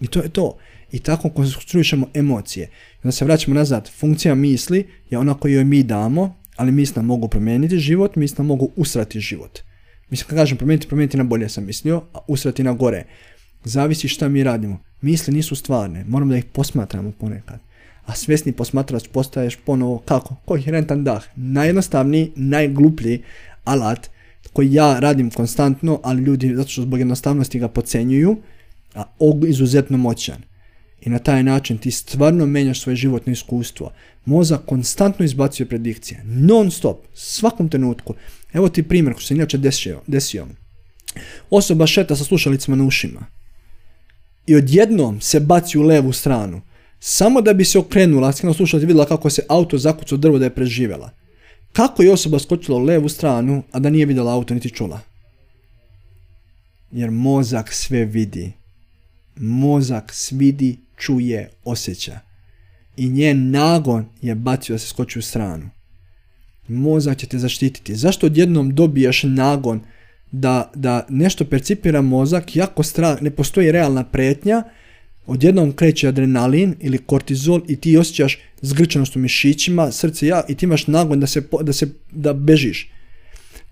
I 0.01 0.07
to 0.07 0.19
je 0.19 0.29
to. 0.29 0.57
I 0.91 0.99
tako 0.99 1.29
konstruišemo 1.29 2.07
emocije. 2.13 2.69
Onda 3.03 3.11
se 3.11 3.25
vraćamo 3.25 3.55
nazad. 3.55 3.89
Funkcija 3.99 4.35
misli 4.35 4.87
je 5.09 5.17
ona 5.17 5.33
koju 5.33 5.53
joj 5.53 5.63
mi 5.63 5.83
damo, 5.83 6.42
ali 6.55 6.71
misli 6.71 6.95
nam 6.95 7.05
mogu 7.05 7.27
promijeniti 7.27 7.77
život, 7.77 8.15
misli 8.15 8.37
nam 8.37 8.47
mogu 8.47 8.71
usrati 8.75 9.19
život. 9.19 9.59
Mislim, 10.09 10.27
kad 10.29 10.37
kažem 10.37 10.57
promijeniti, 10.57 10.87
promijeniti 10.87 11.17
na 11.17 11.23
bolje 11.23 11.49
sam 11.49 11.65
mislio, 11.65 12.01
a 12.13 12.19
usrati 12.27 12.63
na 12.63 12.73
gore. 12.73 13.05
Zavisi 13.63 14.07
šta 14.07 14.29
mi 14.29 14.43
radimo. 14.43 14.79
Misli 15.01 15.33
nisu 15.33 15.55
stvarne, 15.55 16.05
moramo 16.07 16.31
da 16.31 16.37
ih 16.37 16.45
posmatramo 16.45 17.11
ponekad. 17.11 17.59
A 18.05 18.15
svjesni 18.15 18.51
posmatrač 18.51 19.07
postaješ 19.07 19.55
ponovo 19.65 19.97
kako? 20.05 20.35
Koherentan 20.45 21.03
dah. 21.03 21.23
Najjednostavniji, 21.35 22.31
najgluplji 22.35 23.21
alat 23.63 24.09
koji 24.53 24.73
ja 24.73 24.99
radim 24.99 25.31
konstantno, 25.31 25.99
ali 26.03 26.23
ljudi 26.23 26.55
zato 26.55 26.69
što 26.69 26.81
zbog 26.81 26.99
jednostavnosti 26.99 27.59
ga 27.59 27.67
pocenjuju, 27.67 28.37
a 28.95 29.03
izuzetno 29.47 29.97
moćan. 29.97 30.52
I 31.05 31.09
na 31.09 31.19
taj 31.19 31.43
način 31.43 31.77
ti 31.77 31.91
stvarno 31.91 32.45
menjaš 32.45 32.81
svoje 32.81 32.95
životno 32.95 33.33
iskustvo. 33.33 33.91
Mozak 34.25 34.61
konstantno 34.65 35.25
izbacuje 35.25 35.67
predikcije. 35.67 36.21
Non 36.25 36.71
stop. 36.71 37.05
Svakom 37.13 37.69
trenutku. 37.69 38.13
Evo 38.53 38.69
ti 38.69 38.83
primjer 38.83 39.13
koji 39.13 39.23
se 39.23 39.33
inače 39.33 39.57
desio. 39.57 40.01
desio. 40.07 40.47
Osoba 41.49 41.87
šeta 41.87 42.15
sa 42.15 42.23
slušalicama 42.23 42.77
na 42.77 42.83
ušima. 42.83 43.25
I 44.47 44.55
odjednom 44.55 45.21
se 45.21 45.39
baci 45.39 45.77
u 45.77 45.81
levu 45.81 46.13
stranu. 46.13 46.61
Samo 46.99 47.41
da 47.41 47.53
bi 47.53 47.65
se 47.65 47.79
okrenula, 47.79 48.33
skreno 48.33 48.53
slušalice 48.53 48.85
vidjela 48.85 49.05
kako 49.05 49.29
se 49.29 49.45
auto 49.49 49.77
zakucao 49.77 50.17
drvo 50.17 50.37
da 50.37 50.45
je 50.45 50.55
preživjela. 50.55 51.11
Kako 51.73 52.03
je 52.03 52.11
osoba 52.11 52.39
skočila 52.39 52.77
u 52.77 52.83
levu 52.83 53.09
stranu, 53.09 53.63
a 53.71 53.79
da 53.79 53.89
nije 53.89 54.05
vidjela 54.05 54.33
auto 54.33 54.53
niti 54.53 54.69
čula? 54.69 54.99
Jer 56.91 57.11
mozak 57.11 57.73
sve 57.73 58.05
vidi. 58.05 58.51
Mozak 59.35 60.13
svidi, 60.13 60.77
čuje, 61.05 61.49
osjeća. 61.63 62.19
I 62.97 63.09
njen 63.09 63.51
nagon 63.51 64.05
je 64.21 64.35
bacio 64.35 64.73
da 64.73 64.79
se 64.79 64.87
skoči 64.87 65.19
u 65.19 65.21
stranu. 65.21 65.69
Mozak 66.67 67.17
će 67.17 67.27
te 67.27 67.37
zaštititi. 67.37 67.95
Zašto 67.95 68.25
odjednom 68.25 68.75
dobijaš 68.75 69.23
nagon 69.23 69.81
da, 70.31 70.71
da 70.75 71.05
nešto 71.09 71.45
percipira 71.45 72.01
mozak, 72.01 72.55
jako 72.55 72.83
strah, 72.83 73.21
ne 73.21 73.29
postoji 73.29 73.71
realna 73.71 74.03
pretnja, 74.03 74.63
odjednom 75.25 75.71
kreće 75.71 76.07
adrenalin 76.07 76.75
ili 76.79 76.97
kortizol 76.97 77.61
i 77.67 77.75
ti 77.75 77.97
osjećaš 77.97 78.37
zgrčenost 78.61 79.15
u 79.15 79.19
mišićima, 79.19 79.91
srce 79.91 80.27
ja 80.27 80.43
i 80.49 80.55
ti 80.55 80.65
imaš 80.65 80.87
nagon 80.87 81.19
da 81.19 81.27
se, 81.27 81.43
da 81.61 81.73
se 81.73 81.89
da 82.11 82.33
bežiš. 82.33 82.89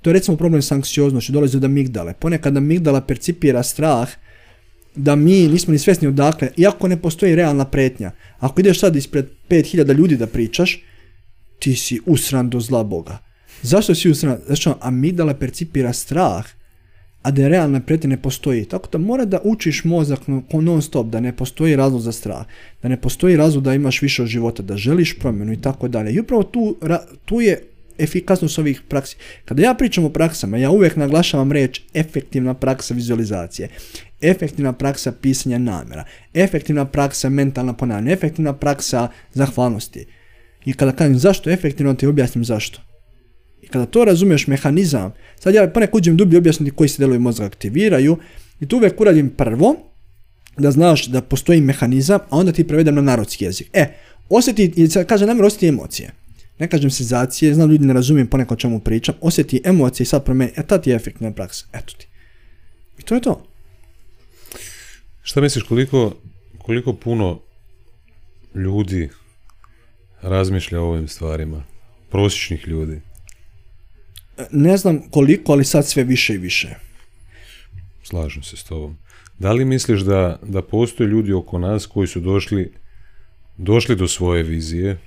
To 0.01 0.09
je 0.09 0.13
recimo 0.13 0.37
problem 0.37 0.61
s 0.61 0.71
anksioznošću, 0.71 1.31
dolazi 1.31 1.57
od 1.57 1.63
amigdale. 1.63 2.13
Ponekad 2.13 2.57
amigdala 2.57 3.01
percipira 3.01 3.63
strah 3.63 4.09
da 4.95 5.15
mi 5.15 5.47
nismo 5.47 5.71
ni 5.71 5.79
svjesni 5.79 6.07
odakle, 6.07 6.49
iako 6.57 6.87
ne 6.87 7.01
postoji 7.01 7.35
realna 7.35 7.65
pretnja. 7.65 8.11
Ako 8.39 8.61
ideš 8.61 8.79
sad 8.79 8.95
ispred 8.95 9.25
5000 9.49 9.95
ljudi 9.97 10.17
da 10.17 10.27
pričaš, 10.27 10.83
ti 11.59 11.75
si 11.75 11.99
usran 12.05 12.49
do 12.49 12.59
zla 12.59 12.83
Boga. 12.83 13.17
Zašto 13.61 13.95
si 13.95 14.09
usran? 14.09 14.37
Znači, 14.45 14.69
amigdala 14.81 15.33
percipira 15.33 15.93
strah 15.93 16.45
a 17.21 17.31
da 17.31 17.47
realna 17.47 17.79
prijetnja 17.79 18.09
ne 18.09 18.21
postoji. 18.21 18.65
Tako 18.65 18.89
da 18.91 18.97
mora 18.97 19.25
da 19.25 19.39
učiš 19.43 19.83
mozak 19.83 20.19
non 20.51 20.81
stop, 20.81 21.07
da 21.07 21.19
ne 21.19 21.35
postoji 21.35 21.75
razlog 21.75 22.01
za 22.01 22.11
strah, 22.11 22.45
da 22.83 22.89
ne 22.89 23.01
postoji 23.01 23.37
razlog 23.37 23.63
da 23.63 23.73
imaš 23.73 24.01
više 24.01 24.21
od 24.21 24.27
života, 24.27 24.63
da 24.63 24.77
želiš 24.77 25.19
promjenu 25.19 25.53
i 25.53 25.61
tako 25.61 25.87
dalje. 25.87 26.13
I 26.13 26.19
upravo 26.19 26.43
tu, 26.43 26.77
tu 27.25 27.41
je 27.41 27.63
efikasnost 27.97 28.59
ovih 28.59 28.81
praksi. 28.89 29.17
Kada 29.45 29.61
ja 29.61 29.73
pričam 29.73 30.05
o 30.05 30.09
praksama, 30.09 30.57
ja 30.57 30.71
uvijek 30.71 30.95
naglašavam 30.95 31.51
reč 31.51 31.81
efektivna 31.93 32.53
praksa 32.53 32.93
vizualizacije, 32.93 33.69
efektivna 34.21 34.73
praksa 34.73 35.11
pisanja 35.11 35.57
namjera, 35.57 36.03
efektivna 36.33 36.85
praksa 36.85 37.29
mentalna 37.29 37.73
ponavljanja, 37.73 38.13
efektivna 38.13 38.53
praksa 38.53 39.07
zahvalnosti. 39.33 40.05
I 40.65 40.73
kada 40.73 40.91
kažem 40.91 41.17
zašto 41.17 41.49
efektivno, 41.49 41.93
ti 41.93 42.07
objasnim 42.07 42.45
zašto. 42.45 42.81
I 43.61 43.67
kada 43.67 43.85
to 43.85 44.05
razumiješ 44.05 44.47
mehanizam, 44.47 45.13
sad 45.39 45.53
ja 45.53 45.69
ponekad 45.69 45.95
uđem 45.95 46.17
dublje 46.17 46.37
objasniti 46.37 46.75
koji 46.75 46.89
se 46.89 46.99
delovi 46.99 47.19
mozga 47.19 47.45
aktiviraju 47.45 48.17
i 48.59 48.67
tu 48.67 48.77
uvijek 48.77 49.01
uradim 49.01 49.29
prvo 49.29 49.75
da 50.57 50.71
znaš 50.71 51.05
da 51.07 51.21
postoji 51.21 51.61
mehanizam, 51.61 52.19
a 52.29 52.37
onda 52.37 52.51
ti 52.51 52.67
prevedem 52.67 52.95
na 52.95 53.01
narodski 53.01 53.45
jezik. 53.45 53.69
E, 53.73 53.87
osjeti, 54.29 54.73
i 54.75 54.87
sad 54.87 55.05
kaže 55.05 55.25
namjer 55.25 55.45
osjeti 55.45 55.67
emocije. 55.67 56.11
Ne 56.59 56.67
kažem 56.67 56.91
senzacije, 56.91 57.53
znam 57.53 57.69
ljudi 57.69 57.85
ne 57.85 57.93
razumijem 57.93 58.27
ponekad 58.27 58.57
o 58.57 58.59
čemu 58.59 58.79
pričam, 58.79 59.15
osjeti 59.21 59.61
emocije 59.65 60.03
i 60.03 60.07
sad 60.07 60.25
promeni, 60.25 60.51
e 60.55 60.63
ta 60.63 60.81
ti 60.81 60.89
je 60.89 60.95
efektna 60.95 61.31
praksa, 61.31 61.65
eto 61.73 61.93
ti. 61.97 62.07
I 62.99 63.01
to 63.01 63.15
je 63.15 63.21
to. 63.21 63.50
Šta 65.21 65.41
misliš 65.41 65.63
koliko, 65.63 66.15
koliko 66.57 66.93
puno 66.93 67.39
ljudi 68.55 69.09
razmišlja 70.21 70.81
o 70.81 70.85
ovim 70.85 71.07
stvarima? 71.07 71.63
Prosječnih 72.09 72.67
ljudi? 72.67 73.01
ne 74.51 74.77
znam 74.77 75.01
koliko, 75.09 75.51
ali 75.51 75.65
sad 75.65 75.87
sve 75.87 76.03
više 76.03 76.33
i 76.33 76.37
više. 76.37 76.69
Slažem 78.03 78.43
se 78.43 78.57
s 78.57 78.63
tobom. 78.63 78.97
Da 79.39 79.51
li 79.51 79.65
misliš 79.65 80.01
da, 80.01 80.39
da 80.43 80.61
postoje 80.61 81.07
ljudi 81.07 81.33
oko 81.33 81.59
nas 81.59 81.85
koji 81.85 82.07
su 82.07 82.19
došli, 82.19 82.73
došli 83.57 83.95
do 83.95 84.07
svoje 84.07 84.43
vizije, 84.43 84.97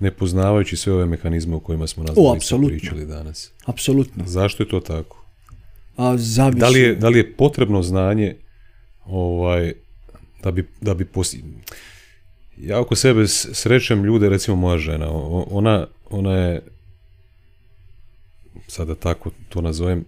ne 0.00 0.10
poznavajući 0.10 0.76
sve 0.76 0.92
ove 0.92 1.06
mehanizme 1.06 1.56
o 1.56 1.60
kojima 1.60 1.86
smo 1.86 2.04
nas 2.04 2.16
pričali 2.68 3.06
danas? 3.06 3.52
Apsolutno. 3.64 4.24
Zašto 4.26 4.62
je 4.62 4.68
to 4.68 4.80
tako? 4.80 5.24
A, 5.96 6.16
zavisi. 6.16 6.60
Da 6.60 6.68
li 6.68 6.80
je, 6.80 6.94
da 6.94 7.08
li 7.08 7.18
je 7.18 7.32
potrebno 7.32 7.82
znanje 7.82 8.36
ovaj, 9.10 9.72
da 10.42 10.50
bi, 10.50 10.68
da 10.80 10.94
bi 10.94 11.04
ja 12.58 12.80
oko 12.80 12.96
sebe 12.96 13.28
srećem 13.28 14.04
ljude, 14.04 14.28
recimo 14.28 14.56
moja 14.56 14.78
žena, 14.78 15.06
ona, 15.50 15.86
ona 16.10 16.36
je, 16.36 16.62
sada 18.66 18.94
tako 18.94 19.30
to 19.48 19.60
nazovem, 19.60 20.04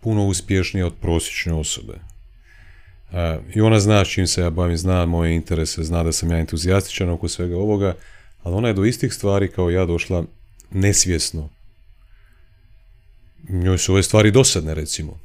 puno 0.00 0.26
uspješnija 0.26 0.86
od 0.86 0.94
prosječne 1.00 1.54
osobe. 1.54 1.94
E, 3.12 3.38
I 3.54 3.60
ona 3.60 3.80
zna 3.80 4.04
čim 4.04 4.26
se 4.26 4.40
ja 4.40 4.50
bavim, 4.50 4.76
zna 4.76 5.06
moje 5.06 5.34
interese, 5.34 5.84
zna 5.84 6.02
da 6.02 6.12
sam 6.12 6.30
ja 6.30 6.38
entuzijastičan 6.38 7.08
oko 7.08 7.28
svega 7.28 7.56
ovoga, 7.56 7.94
ali 8.42 8.54
ona 8.54 8.68
je 8.68 8.74
do 8.74 8.84
istih 8.84 9.12
stvari 9.12 9.48
kao 9.48 9.70
ja 9.70 9.86
došla 9.86 10.24
nesvjesno. 10.70 11.48
Njoj 13.48 13.78
su 13.78 13.92
ove 13.92 14.02
stvari 14.02 14.30
dosadne, 14.30 14.74
recimo. 14.74 15.18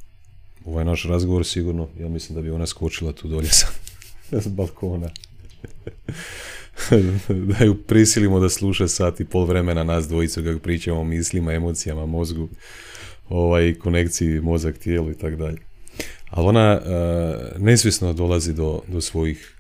Ovaj 0.66 0.86
naš 0.86 1.04
razgovor 1.04 1.46
sigurno, 1.46 1.88
ja 2.00 2.10
mislim 2.10 2.36
da 2.36 2.42
bi 2.42 2.52
ona 2.52 2.66
skočila 2.66 3.12
tu 3.12 3.28
dolje 3.28 3.50
sa, 3.50 3.68
balkona. 4.58 5.10
da 7.58 7.66
ju 7.66 7.84
prisilimo 7.84 8.40
da 8.40 8.50
sluša 8.50 8.88
sat 8.88 9.20
i 9.20 9.26
pol 9.26 9.46
vremena 9.46 9.84
nas 9.84 10.08
dvojicu 10.08 10.44
kako 10.44 10.60
pričamo 10.60 11.00
o 11.00 11.04
mislima, 11.04 11.54
emocijama, 11.54 12.06
mozgu, 12.06 12.50
ovaj, 13.30 13.74
konekciji 13.74 14.42
mozak, 14.42 14.78
tijelo 14.78 15.12
i 15.12 15.14
tako 15.14 15.36
dalje. 15.36 15.58
Ali 16.30 16.48
ona 16.48 16.82
uh, 16.82 17.62
nesvjesno 17.62 18.14
dolazi 18.14 18.54
do, 18.54 18.82
do 18.88 19.02
svojih, 19.02 19.56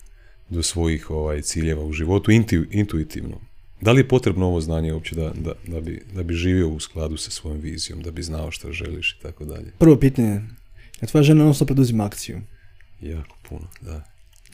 do 0.50 0.64
svojih 0.64 1.10
ovaj, 1.10 1.42
ciljeva 1.42 1.84
u 1.84 1.94
životu 1.94 2.32
intuitivno. 2.72 3.42
Da 3.82 3.92
li 3.92 4.00
je 4.00 4.08
potrebno 4.08 4.46
ovo 4.46 4.62
znanje 4.62 4.94
uopće 4.94 5.16
da, 5.16 5.34
da, 5.36 5.54
da, 5.68 5.82
bi, 5.82 6.04
da 6.16 6.24
bi 6.24 6.34
živio 6.34 6.70
u 6.70 6.80
skladu 6.80 7.18
sa 7.18 7.32
svojom 7.32 7.60
vizijom, 7.60 8.02
da 8.02 8.12
bi 8.12 8.24
znao 8.24 8.52
što 8.52 8.72
želiš 8.72 9.12
i 9.12 9.22
tako 9.22 9.46
dalje? 9.46 9.72
Prvo 9.78 9.96
pitanje, 9.96 10.42
je 11.02 11.08
tvoja 11.08 11.24
žena 11.24 11.44
ono 11.44 11.66
preduzima 11.66 12.06
akciju? 12.06 12.42
Jako 13.02 13.36
puno, 13.50 13.68
da. 13.82 14.04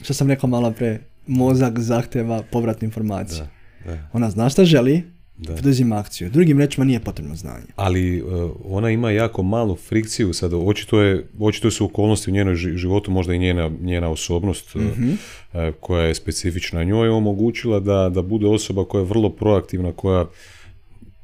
Što 0.02 0.14
sam 0.14 0.28
rekao 0.28 0.48
malo 0.48 0.72
pre, 0.72 1.00
mozak 1.26 1.78
zahteva 1.78 2.42
povratnu 2.52 2.84
informaciju. 2.84 3.44
Da, 3.84 3.92
da. 3.92 4.08
Ona 4.12 4.30
zna 4.30 4.48
šta 4.48 4.64
želi, 4.64 5.02
da. 5.36 5.56
poduzima 5.56 5.98
akciju. 5.98 6.30
Drugim 6.30 6.58
rečima 6.58 6.84
nije 6.84 7.00
potrebno 7.00 7.36
znanje. 7.36 7.64
Ali 7.76 8.18
e, 8.18 8.22
ona 8.64 8.90
ima 8.90 9.10
jako 9.10 9.42
malu 9.42 9.76
frikciju, 9.76 10.32
sad 10.32 10.54
očito, 10.54 11.00
je, 11.00 11.26
očito 11.40 11.70
su 11.70 11.84
okolnosti 11.84 12.30
u 12.30 12.34
njenoj 12.34 12.54
životu, 12.54 13.10
možda 13.10 13.34
i 13.34 13.38
njena, 13.38 13.70
njena 13.80 14.08
osobnost 14.08 14.74
mm 14.74 15.12
koja 15.80 16.06
je 16.06 16.14
specifična 16.14 16.84
njoj 16.84 17.08
omogućila 17.08 17.80
da, 17.80 18.08
da 18.08 18.22
bude 18.22 18.46
osoba 18.46 18.84
koja 18.84 19.02
je 19.02 19.08
vrlo 19.08 19.30
proaktivna, 19.30 19.92
koja 19.92 20.26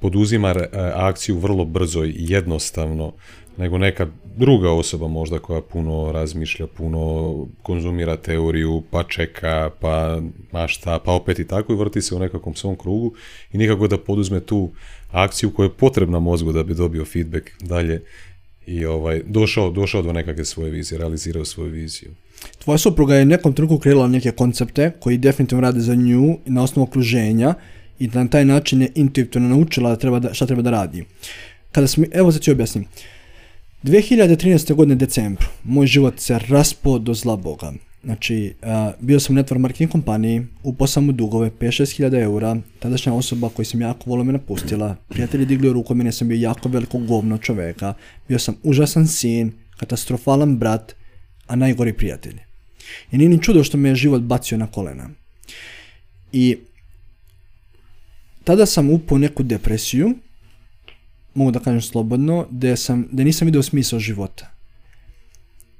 poduzima 0.01 0.55
akciju 0.95 1.39
vrlo 1.39 1.65
brzo 1.65 2.05
i 2.05 2.15
jednostavno 2.17 3.13
nego 3.59 3.79
neka 3.79 4.07
druga 4.37 4.71
osoba 4.71 5.09
možda 5.09 5.39
koja 5.39 5.61
puno 5.61 6.13
razmišlja, 6.13 6.67
puno 6.67 7.35
konzumira 7.63 8.17
teoriju, 8.17 8.83
pa 8.91 9.03
čeka, 9.03 9.71
pa 9.81 10.21
mašta, 10.53 10.99
pa 10.99 11.13
opet 11.13 11.39
i 11.39 11.47
tako 11.47 11.73
i 11.73 11.77
vrti 11.77 12.03
se 12.03 12.15
u 12.15 12.19
nekakvom 12.19 12.55
svom 12.55 12.77
krugu 12.77 13.15
i 13.53 13.59
nikako 13.59 13.89
da 13.89 13.99
poduzme 13.99 14.41
tu 14.41 14.71
akciju 15.11 15.51
koja 15.51 15.67
je 15.67 15.73
potrebna 15.73 16.19
mozgu 16.19 16.53
da 16.53 16.63
bi 16.63 16.75
dobio 16.75 17.05
feedback 17.05 17.51
dalje 17.61 18.03
i 18.67 18.85
ovaj, 18.85 19.23
došao, 19.27 19.71
došao 19.71 20.03
do 20.03 20.13
nekakve 20.13 20.45
svoje 20.45 20.71
vizije, 20.71 20.99
realizirao 20.99 21.45
svoju 21.45 21.71
viziju. 21.71 22.11
Tvoja 22.59 22.79
supruga 22.79 23.15
je 23.15 23.25
nekom 23.25 23.53
trenutku 23.53 23.79
kreirala 23.79 24.09
neke 24.09 24.31
koncepte 24.31 24.91
koji 25.01 25.19
definitivno 25.19 25.63
rade 25.63 25.81
za 25.81 25.95
nju 25.95 26.39
na 26.47 26.63
osnovu 26.63 26.89
okruženja 26.89 27.55
i 27.99 28.09
na 28.09 28.29
taj 28.29 28.45
način 28.45 28.83
je 28.83 28.93
intuitivno 28.95 29.49
naučila 29.49 29.91
da 29.91 29.97
treba 29.97 30.19
da, 30.19 30.35
šta 30.35 30.47
treba 30.47 30.63
da 30.63 30.71
radi. 30.71 31.05
Kada 31.73 31.87
smo, 31.87 32.05
evo 32.13 32.33
sad 32.33 32.43
ću 32.43 32.53
objasnim. 32.53 32.85
2013. 33.83 34.75
godine 34.75 34.95
decembru 34.95 35.47
moj 35.65 35.87
život 35.87 36.21
se 36.21 36.39
raspo 36.39 36.99
do 36.99 37.15
zla 37.15 37.37
boga. 37.37 37.73
Znači, 38.05 38.55
bio 39.01 39.21
sam 39.21 39.37
u 39.37 39.41
network 39.41 39.59
marketing 39.59 39.91
kompaniji, 39.91 40.47
upao 40.63 40.87
sam 40.87 41.09
u 41.09 41.13
dugove 41.13 41.51
5-6 41.51 41.97
hiljada 41.97 42.19
eura, 42.19 42.57
tadašnja 42.79 43.13
osoba 43.13 43.49
koju 43.49 43.67
sam 43.67 43.81
jako 43.81 44.11
volio 44.11 44.25
me 44.25 44.33
napustila, 44.33 44.97
prijatelji 45.09 45.47
digli 45.47 45.73
ruku, 45.73 45.95
mene 45.95 46.13
sam 46.13 46.29
bio 46.29 46.41
jako 46.41 46.69
veliko 46.69 46.99
govno 46.99 47.39
čoveka, 47.39 47.95
bio 48.29 48.39
sam 48.39 48.57
užasan 48.63 49.07
sin, 49.07 49.53
katastrofalan 49.77 50.57
brat, 50.59 50.95
a 51.47 51.57
najgori 51.57 51.93
prijatelj. 51.93 52.39
I 53.13 53.19
nije 53.19 53.29
ni 53.29 53.43
čudo 53.43 53.65
što 53.65 53.79
me 53.79 53.89
je 53.89 53.95
život 53.95 54.23
bacio 54.23 54.59
na 54.59 54.67
kolena. 54.67 55.11
I 56.33 56.57
tada 58.45 58.67
sam 58.67 58.91
upao 58.91 59.19
neku 59.19 59.43
depresiju, 59.43 60.15
mogu 61.39 61.51
da 61.51 61.61
kažem 61.61 61.83
slobodno, 61.83 62.47
da, 62.51 62.77
sam, 62.77 63.07
da 63.13 63.25
nisam 63.25 63.47
vidio 63.47 63.63
smisao 63.63 63.99
života. 63.99 64.51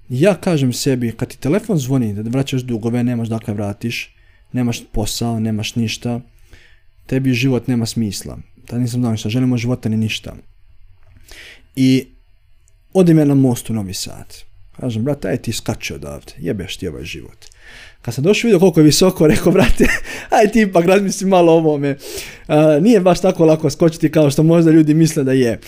Ja 0.09 0.35
kažem 0.35 0.73
sebi, 0.73 1.13
kad 1.13 1.29
ti 1.29 1.39
telefon 1.39 1.79
zvoni 1.79 2.15
da 2.15 2.31
vraćaš 2.31 2.63
dugove, 2.63 3.03
nemaš 3.05 3.29
dakle 3.29 3.55
vratiš, 3.55 4.15
nemaš 4.53 4.83
posao, 4.93 5.41
nemaš 5.41 5.75
ništa, 5.75 6.21
tebi 7.07 7.35
život 7.35 7.69
nema 7.69 7.87
smisla. 7.87 8.39
Tada 8.67 8.83
nisam 8.83 9.01
znao 9.01 9.13
ništa, 9.13 9.29
želimo 9.29 9.57
života 9.57 9.89
ni 9.89 9.97
ništa. 9.97 10.37
I 11.77 12.07
odim 12.93 13.19
ja 13.19 13.25
na 13.25 13.35
most 13.35 13.71
u 13.71 13.75
Novi 13.75 13.95
Sad. 13.95 14.35
Kažem, 14.81 15.05
brate, 15.05 15.29
aj 15.29 15.43
ti 15.43 15.53
skače 15.53 15.95
odavde, 15.95 16.33
jebeš 16.39 16.77
ti 16.77 16.89
ovaj 16.89 17.05
život. 17.05 17.47
Kad 18.03 18.15
sam 18.15 18.25
došao 18.25 18.49
vidio 18.49 18.59
koliko 18.59 18.81
je 18.81 18.85
visoko, 18.85 19.27
rekao, 19.35 19.53
brate, 19.53 19.87
aj 20.31 20.53
ti 20.53 20.61
ipak 20.61 20.87
razmisli 20.87 21.27
malo 21.27 21.53
o 21.53 21.57
ovome. 21.57 21.97
nije 22.81 23.01
baš 23.01 23.21
tako 23.21 23.45
lako 23.45 23.71
skočiti 23.71 24.11
kao 24.11 24.31
što 24.31 24.43
možda 24.43 24.71
ljudi 24.71 24.95
misle 24.95 25.25
da 25.25 25.33
je. 25.33 25.61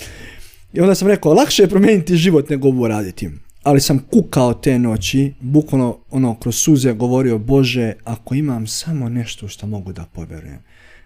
I 0.72 0.80
onda 0.80 0.94
sam 0.94 1.08
rekao, 1.08 1.34
lakše 1.34 1.62
je 1.62 1.68
promijeniti 1.68 2.16
život 2.16 2.48
nego 2.48 2.68
ovo 2.68 2.88
raditi. 2.88 3.30
Ali 3.62 3.80
sam 3.80 3.98
kukao 3.98 4.54
te 4.54 4.78
noći, 4.78 5.32
bukvalno 5.40 5.98
ono, 6.10 6.34
kroz 6.34 6.56
suze 6.56 6.92
govorio, 6.92 7.38
Bože, 7.38 7.92
ako 8.04 8.34
imam 8.34 8.66
samo 8.66 9.08
nešto 9.08 9.48
što 9.48 9.66
mogu 9.66 9.92
da 9.92 10.04
povjerujem, 10.12 10.58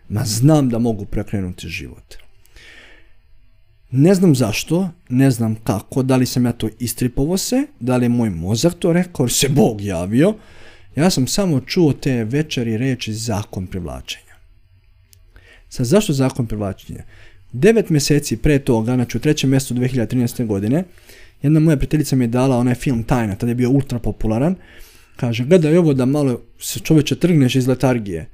ma 0.09 0.25
znam 0.25 0.69
da 0.69 0.79
mogu 0.79 1.05
prekrenuti 1.05 1.69
život. 1.69 2.15
Ne 3.91 4.15
znam 4.15 4.35
zašto, 4.35 4.89
ne 5.09 5.31
znam 5.31 5.55
kako, 5.55 6.03
da 6.03 6.17
li 6.17 6.27
sam 6.27 6.47
ja 6.47 6.53
to 6.53 6.69
istripovo 6.79 7.37
se, 7.37 7.67
da 7.81 7.97
li 7.97 8.05
je 8.05 8.09
moj 8.09 8.31
mozak 8.31 8.75
to 8.75 8.93
rekao, 8.93 9.29
se 9.29 9.49
Bog 9.49 9.81
javio, 9.81 10.35
ja 10.97 11.11
sam 11.11 11.27
samo 11.27 11.61
čuo 11.61 11.93
te 11.93 12.25
večeri 12.25 12.77
reči 12.77 13.13
zakon 13.15 13.67
privlačenja. 13.67 14.35
Sad 15.69 15.87
zašto 15.87 16.13
zakon 16.13 16.47
privlačenja? 16.47 17.03
Devet 17.53 17.91
mjeseci 17.91 18.37
pre 18.37 18.59
toga, 18.59 18.95
znači 18.95 19.17
u 19.17 19.21
trećem 19.21 19.51
mjestu 19.51 19.75
2013. 19.75 20.47
godine, 20.47 20.85
jedna 21.43 21.61
moja 21.61 21.77
prijateljica 21.77 22.17
mi 22.17 22.25
je 22.25 22.29
dala 22.29 22.57
onaj 22.57 22.75
film 22.75 23.03
Tajna, 23.03 23.35
tada 23.35 23.51
je 23.51 23.55
bio 23.55 23.71
ultra 23.71 23.99
popularan. 23.99 24.57
Kaže, 25.17 25.45
gledaj 25.45 25.77
ovo 25.77 25.95
da 25.95 26.05
malo 26.05 26.41
se 26.59 26.81
čovječe 26.81 27.17
trgneš 27.17 27.55
iz 27.55 27.67
letargije. 27.67 28.29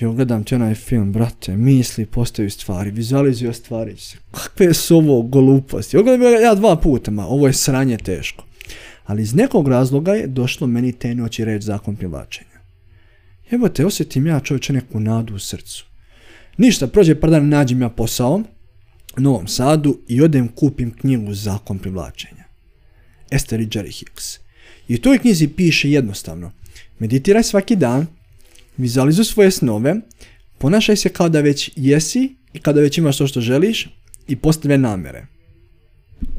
I 0.00 0.04
gledam 0.04 0.44
ti 0.44 0.54
onaj 0.54 0.74
film, 0.74 1.12
brate, 1.12 1.56
misli, 1.56 2.06
postaju 2.06 2.50
stvari, 2.50 2.90
vizualizuju 2.90 3.52
stvari. 3.52 3.96
Kakve 4.30 4.74
su 4.74 4.96
ovo 4.96 5.22
gluposti? 5.22 5.96
Ogledam 5.96 6.42
ja 6.42 6.54
dva 6.54 6.76
puta, 6.76 7.10
ma 7.10 7.26
ovo 7.26 7.46
je 7.46 7.52
sranje 7.52 7.96
teško. 7.96 8.44
Ali 9.06 9.22
iz 9.22 9.34
nekog 9.34 9.68
razloga 9.68 10.12
je 10.12 10.26
došlo 10.26 10.66
meni 10.66 10.92
te 10.92 11.14
noći 11.14 11.44
reći 11.44 11.66
zakon 11.66 11.96
privlačenja. 11.96 12.60
Evo 13.50 13.68
te, 13.68 13.86
osjetim 13.86 14.26
ja 14.26 14.40
čovječe 14.40 14.72
neku 14.72 15.00
nadu 15.00 15.34
u 15.34 15.38
srcu. 15.38 15.86
Ništa, 16.56 16.86
prođe 16.86 17.20
par 17.20 17.30
dana, 17.30 17.46
nađem 17.46 17.82
ja 17.82 17.88
posao 17.88 18.42
u 19.16 19.20
Novom 19.20 19.48
Sadu 19.48 19.98
i 20.08 20.22
odem 20.22 20.48
kupim 20.48 20.90
knjigu 20.90 21.34
Zakon 21.34 21.78
privlačenja. 21.78 22.44
Esther 23.30 23.60
i 23.60 23.66
Jerry 23.66 23.98
Hicks. 23.98 24.38
I 24.88 24.94
u 24.94 24.98
toj 24.98 25.18
knjizi 25.18 25.48
piše 25.48 25.90
jednostavno. 25.90 26.52
Meditiraj 26.98 27.42
svaki 27.42 27.76
dan, 27.76 28.06
vizualizuj 28.76 29.24
svoje 29.24 29.50
snove, 29.50 29.94
ponašaj 30.58 30.96
se 30.96 31.08
kao 31.08 31.28
da 31.28 31.40
već 31.40 31.70
jesi 31.76 32.34
i 32.52 32.58
kada 32.58 32.80
već 32.80 32.98
imaš 32.98 33.18
to 33.18 33.26
što 33.26 33.40
želiš 33.40 33.88
i 34.28 34.36
postavlja 34.36 34.76
namere. 34.76 35.26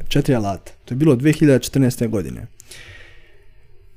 Četiri 0.08 0.34
alata. 0.34 0.72
To 0.84 0.94
je 0.94 0.96
bilo 0.96 1.16
2014. 1.16 2.08
godine. 2.08 2.46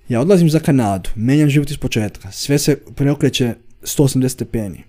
Ja 0.10 0.22
odlazim 0.22 0.50
za 0.50 0.60
Kanadu, 0.60 1.10
menjam 1.16 1.50
život 1.50 1.70
iz 1.70 1.78
početka, 1.78 2.32
sve 2.32 2.60
se 2.60 2.78
preokreće 2.96 3.54
180 3.82 4.30
stepeni. 4.30 4.84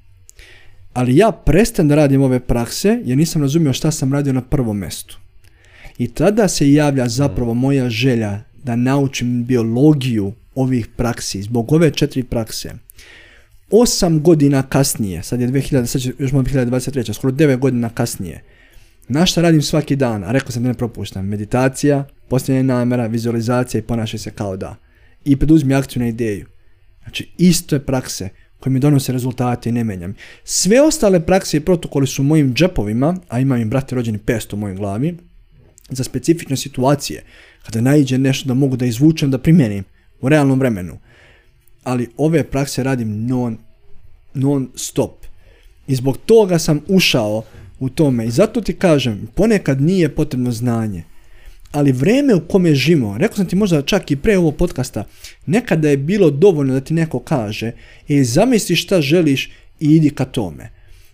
Ali 0.92 1.16
ja 1.16 1.32
prestam 1.32 1.88
da 1.88 1.94
radim 1.94 2.22
ove 2.22 2.40
prakse 2.40 3.00
jer 3.04 3.18
nisam 3.18 3.42
razumio 3.42 3.72
šta 3.72 3.90
sam 3.90 4.12
radio 4.12 4.32
na 4.32 4.40
prvom 4.40 4.78
mjestu. 4.78 5.18
I 5.98 6.08
tada 6.08 6.48
se 6.48 6.72
javlja 6.72 7.08
zapravo 7.08 7.54
moja 7.54 7.90
želja 7.90 8.40
da 8.62 8.76
naučim 8.76 9.44
biologiju 9.44 10.32
ovih 10.54 10.86
praksi, 10.96 11.42
zbog 11.42 11.72
ove 11.72 11.90
četiri 11.90 12.22
prakse. 12.22 12.72
Osam 13.70 14.22
godina 14.22 14.62
kasnije, 14.62 15.22
sad 15.22 15.40
je 15.40 15.48
2000, 15.48 15.86
sad 15.86 16.02
još 16.18 16.30
2023, 16.30 17.12
skoro 17.12 17.32
devet 17.32 17.58
godina 17.58 17.88
kasnije, 17.88 18.42
na 19.08 19.26
šta 19.26 19.42
radim 19.42 19.62
svaki 19.62 19.96
dan, 19.96 20.24
a 20.24 20.32
rekao 20.32 20.50
sam 20.50 20.62
da 20.62 20.68
ne 20.68 20.74
propuštam, 20.74 21.26
meditacija, 21.26 22.04
postavljanje 22.28 22.64
namera, 22.64 23.06
vizualizacija 23.06 23.78
i 23.78 23.82
ponašaj 23.82 24.18
se 24.18 24.30
kao 24.30 24.56
da 24.56 24.76
i 25.24 25.36
preduzmi 25.36 25.74
akciju 25.74 26.02
na 26.02 26.08
ideju. 26.08 26.46
Znači, 27.02 27.28
isto 27.38 27.76
je 27.76 27.86
prakse 27.86 28.28
koje 28.60 28.72
mi 28.72 28.80
donose 28.80 29.12
rezultate 29.12 29.68
i 29.68 29.72
ne 29.72 29.84
menjam. 29.84 30.14
Sve 30.44 30.82
ostale 30.82 31.20
prakse 31.20 31.56
i 31.56 31.60
protokoli 31.60 32.06
su 32.06 32.22
u 32.22 32.24
mojim 32.24 32.54
džepovima, 32.54 33.16
a 33.28 33.40
imam 33.40 33.60
im 33.60 33.70
brate 33.70 33.94
rođeni 33.94 34.18
500 34.18 34.54
u 34.54 34.56
mojoj 34.56 34.76
glavi, 34.76 35.16
za 35.90 36.04
specifične 36.04 36.56
situacije, 36.56 37.22
kada 37.62 37.80
najđe 37.80 38.18
nešto 38.18 38.48
da 38.48 38.54
mogu 38.54 38.76
da 38.76 38.86
izvučem, 38.86 39.30
da 39.30 39.38
primjenim 39.38 39.84
u 40.20 40.28
realnom 40.28 40.58
vremenu. 40.58 40.98
Ali 41.84 42.08
ove 42.16 42.44
prakse 42.44 42.82
radim 42.82 43.26
non, 43.26 43.58
non 44.34 44.70
stop. 44.74 45.26
I 45.86 45.94
zbog 45.94 46.18
toga 46.26 46.58
sam 46.58 46.80
ušao 46.88 47.42
u 47.82 47.88
tome. 47.88 48.26
I 48.26 48.30
zato 48.30 48.60
ti 48.60 48.72
kažem, 48.72 49.28
ponekad 49.34 49.80
nije 49.80 50.08
potrebno 50.08 50.52
znanje. 50.52 51.04
Ali 51.72 51.92
vrijeme 51.92 52.34
u 52.34 52.40
kome 52.40 52.74
živimo, 52.74 53.18
rekao 53.18 53.36
sam 53.36 53.46
ti 53.46 53.56
možda 53.56 53.82
čak 53.82 54.10
i 54.10 54.16
pre 54.16 54.38
ovog 54.38 54.56
podcasta, 54.56 55.04
nekada 55.46 55.88
je 55.88 55.96
bilo 55.96 56.30
dovoljno 56.30 56.74
da 56.74 56.80
ti 56.80 56.94
neko 56.94 57.18
kaže 57.18 57.72
i 58.08 58.24
zamisli 58.24 58.76
šta 58.76 59.00
želiš 59.00 59.50
i 59.80 59.96
idi 59.96 60.10
ka 60.10 60.24
tome. 60.24 60.70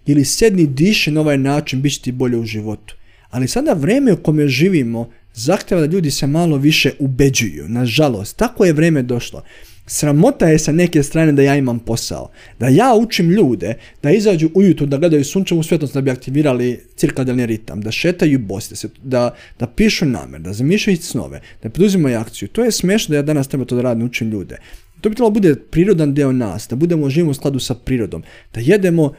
Ili 0.06 0.24
sedni 0.24 0.66
diši 0.66 1.10
na 1.10 1.20
ovaj 1.20 1.38
način, 1.38 1.82
bit 1.82 1.92
će 1.92 2.00
ti 2.00 2.12
bolje 2.12 2.36
u 2.36 2.44
životu. 2.44 2.94
Ali 3.30 3.48
sada 3.48 3.72
vrijeme 3.72 4.12
u 4.12 4.22
kome 4.22 4.48
živimo 4.48 5.10
zahtjeva 5.34 5.86
da 5.86 5.92
ljudi 5.92 6.10
se 6.10 6.26
malo 6.26 6.56
više 6.56 6.92
ubeđuju. 6.98 7.68
Nažalost, 7.68 8.36
tako 8.36 8.64
je 8.64 8.72
vrijeme 8.72 9.02
došlo. 9.02 9.42
Sramota 9.88 10.48
je 10.48 10.58
sa 10.58 10.72
neke 10.72 11.02
strane 11.02 11.32
da 11.32 11.42
ja 11.42 11.56
imam 11.56 11.78
posao. 11.78 12.30
Da 12.58 12.68
ja 12.68 12.94
učim 12.94 13.30
ljude 13.30 13.74
da 14.02 14.10
izađu 14.10 14.50
ujutro 14.54 14.86
da 14.86 14.98
gledaju 14.98 15.24
sunčevu 15.24 15.62
svjetlost 15.62 15.94
da 15.94 16.00
bi 16.00 16.10
aktivirali 16.10 16.80
cirkadijalni 16.96 17.46
ritam, 17.46 17.80
da 17.80 17.90
šetaju 17.90 18.38
bosti, 18.38 18.88
da, 19.02 19.34
da 19.58 19.66
pišu 19.66 20.06
namer, 20.06 20.40
da 20.40 20.52
zamišljaju 20.52 20.96
snove, 20.96 21.40
da 21.62 21.70
poduzimaju 21.70 22.18
akciju. 22.18 22.48
To 22.48 22.64
je 22.64 22.70
smiješno 22.70 23.12
da 23.12 23.16
ja 23.16 23.22
danas 23.22 23.48
treba 23.48 23.64
to 23.64 23.76
da 23.76 23.82
radim, 23.82 24.06
učim 24.06 24.30
ljude. 24.30 24.58
To 25.00 25.08
bi 25.08 25.14
trebalo 25.14 25.30
bude 25.30 25.54
prirodan 25.54 26.14
dio 26.14 26.32
nas, 26.32 26.68
da 26.68 26.76
budemo 26.76 27.10
živimo 27.10 27.30
u 27.30 27.34
skladu 27.34 27.58
sa 27.58 27.74
prirodom, 27.74 28.22
da 28.54 28.60
jedemo 28.60 29.12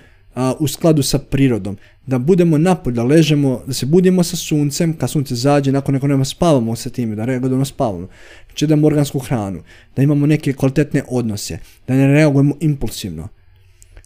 u 0.59 0.67
skladu 0.67 1.03
sa 1.03 1.19
prirodom, 1.19 1.77
da 2.07 2.17
budemo 2.17 2.57
napolje, 2.57 2.95
da 2.95 3.03
ležemo, 3.03 3.61
da 3.67 3.73
se 3.73 3.85
budimo 3.85 4.23
sa 4.23 4.35
suncem, 4.35 4.93
kad 4.93 5.09
sunce 5.09 5.35
zađe, 5.35 5.71
nakon 5.71 5.93
neko 5.93 6.07
nema 6.07 6.25
spavamo 6.25 6.75
sa 6.75 6.89
time, 6.89 7.15
da 7.15 7.25
regularno 7.25 7.65
spavamo, 7.65 8.07
znači 8.47 8.67
da 8.67 8.73
imamo 8.73 8.87
organsku 8.87 9.19
hranu, 9.19 9.63
da 9.95 10.01
imamo 10.01 10.25
neke 10.25 10.53
kvalitetne 10.53 11.03
odnose, 11.09 11.59
da 11.87 11.93
ne 11.93 12.07
reagujemo 12.07 12.55
impulsivno. 12.59 13.27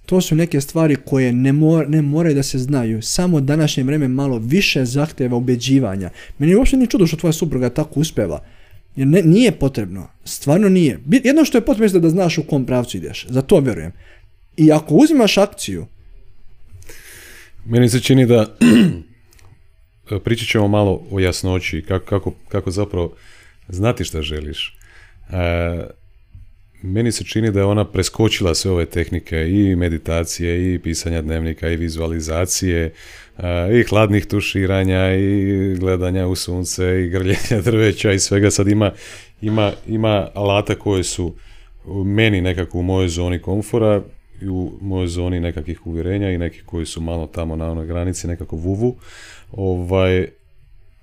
To 0.05 0.21
su 0.21 0.35
neke 0.35 0.61
stvari 0.61 0.95
koje 1.05 1.33
ne, 1.33 1.53
ne 1.87 2.01
moraju 2.01 2.35
da 2.35 2.43
se 2.43 2.57
znaju. 2.57 3.01
Samo 3.01 3.41
današnje 3.41 3.83
vrijeme 3.83 4.07
malo 4.07 4.37
više 4.37 4.85
zahtjeva 4.85 5.37
ubeđivanja. 5.37 6.09
Meni 6.37 6.55
uopšte 6.55 6.77
nije 6.77 6.87
čudo 6.87 7.07
što 7.07 7.17
tvoja 7.17 7.33
supruga 7.33 7.69
tako 7.69 7.99
uspjeva. 7.99 8.43
Jer 8.95 9.07
ne, 9.07 9.21
nije 9.21 9.51
potrebno. 9.51 10.07
Stvarno 10.25 10.69
nije. 10.69 10.99
Jedno 11.23 11.45
što 11.45 11.57
je 11.57 11.65
potrebno 11.65 11.97
je 11.97 12.01
da 12.01 12.09
znaš 12.09 12.37
u 12.37 12.43
kom 12.43 12.65
pravcu 12.65 12.97
ideš. 12.97 13.25
Za 13.29 13.41
to 13.41 13.59
vjerujem. 13.59 13.91
I 14.57 14.71
ako 14.71 14.95
uzimaš 14.95 15.37
akciju, 15.37 15.85
meni 17.65 17.89
se 17.89 17.99
čini 17.99 18.25
da 18.25 18.55
pričat 20.23 20.47
ćemo 20.47 20.67
malo 20.67 21.07
o 21.11 21.19
jasnoći, 21.19 21.83
kako, 21.87 22.05
kako, 22.05 22.33
kako 22.49 22.71
zapravo 22.71 23.15
znati 23.67 24.03
šta 24.03 24.21
želiš. 24.21 24.77
E, 25.29 25.83
meni 26.81 27.11
se 27.11 27.23
čini 27.23 27.51
da 27.51 27.59
je 27.59 27.65
ona 27.65 27.85
preskočila 27.85 28.55
sve 28.55 28.71
ove 28.71 28.85
tehnike 28.85 29.47
i 29.49 29.75
meditacije 29.75 30.73
i 30.73 30.79
pisanja 30.79 31.21
dnevnika 31.21 31.69
i 31.69 31.77
vizualizacije 31.77 32.93
e, 33.37 33.79
i 33.79 33.83
hladnih 33.83 34.25
tuširanja 34.25 35.15
i 35.15 35.75
gledanja 35.79 36.27
u 36.27 36.35
sunce 36.35 37.03
i 37.03 37.09
grljenja 37.09 37.61
drveća 37.65 38.11
i 38.11 38.19
svega 38.19 38.51
sad 38.51 38.67
ima, 38.67 38.91
ima, 39.41 39.71
ima 39.87 40.27
alata 40.33 40.75
koje 40.75 41.03
su 41.03 41.35
meni 42.05 42.41
nekako 42.41 42.77
u 42.79 42.83
mojoj 42.83 43.07
zoni 43.07 43.39
komfora 43.39 44.01
u 44.49 44.71
mojoj 44.81 45.07
zoni 45.07 45.39
nekakvih 45.39 45.87
uvjerenja 45.87 46.31
i 46.31 46.37
neki 46.37 46.61
koji 46.65 46.85
su 46.85 47.01
malo 47.01 47.27
tamo 47.27 47.55
na 47.55 47.71
onoj 47.71 47.87
granici 47.87 48.27
nekako 48.27 48.55
vuvu. 48.55 48.95
Ovaj, 49.51 50.27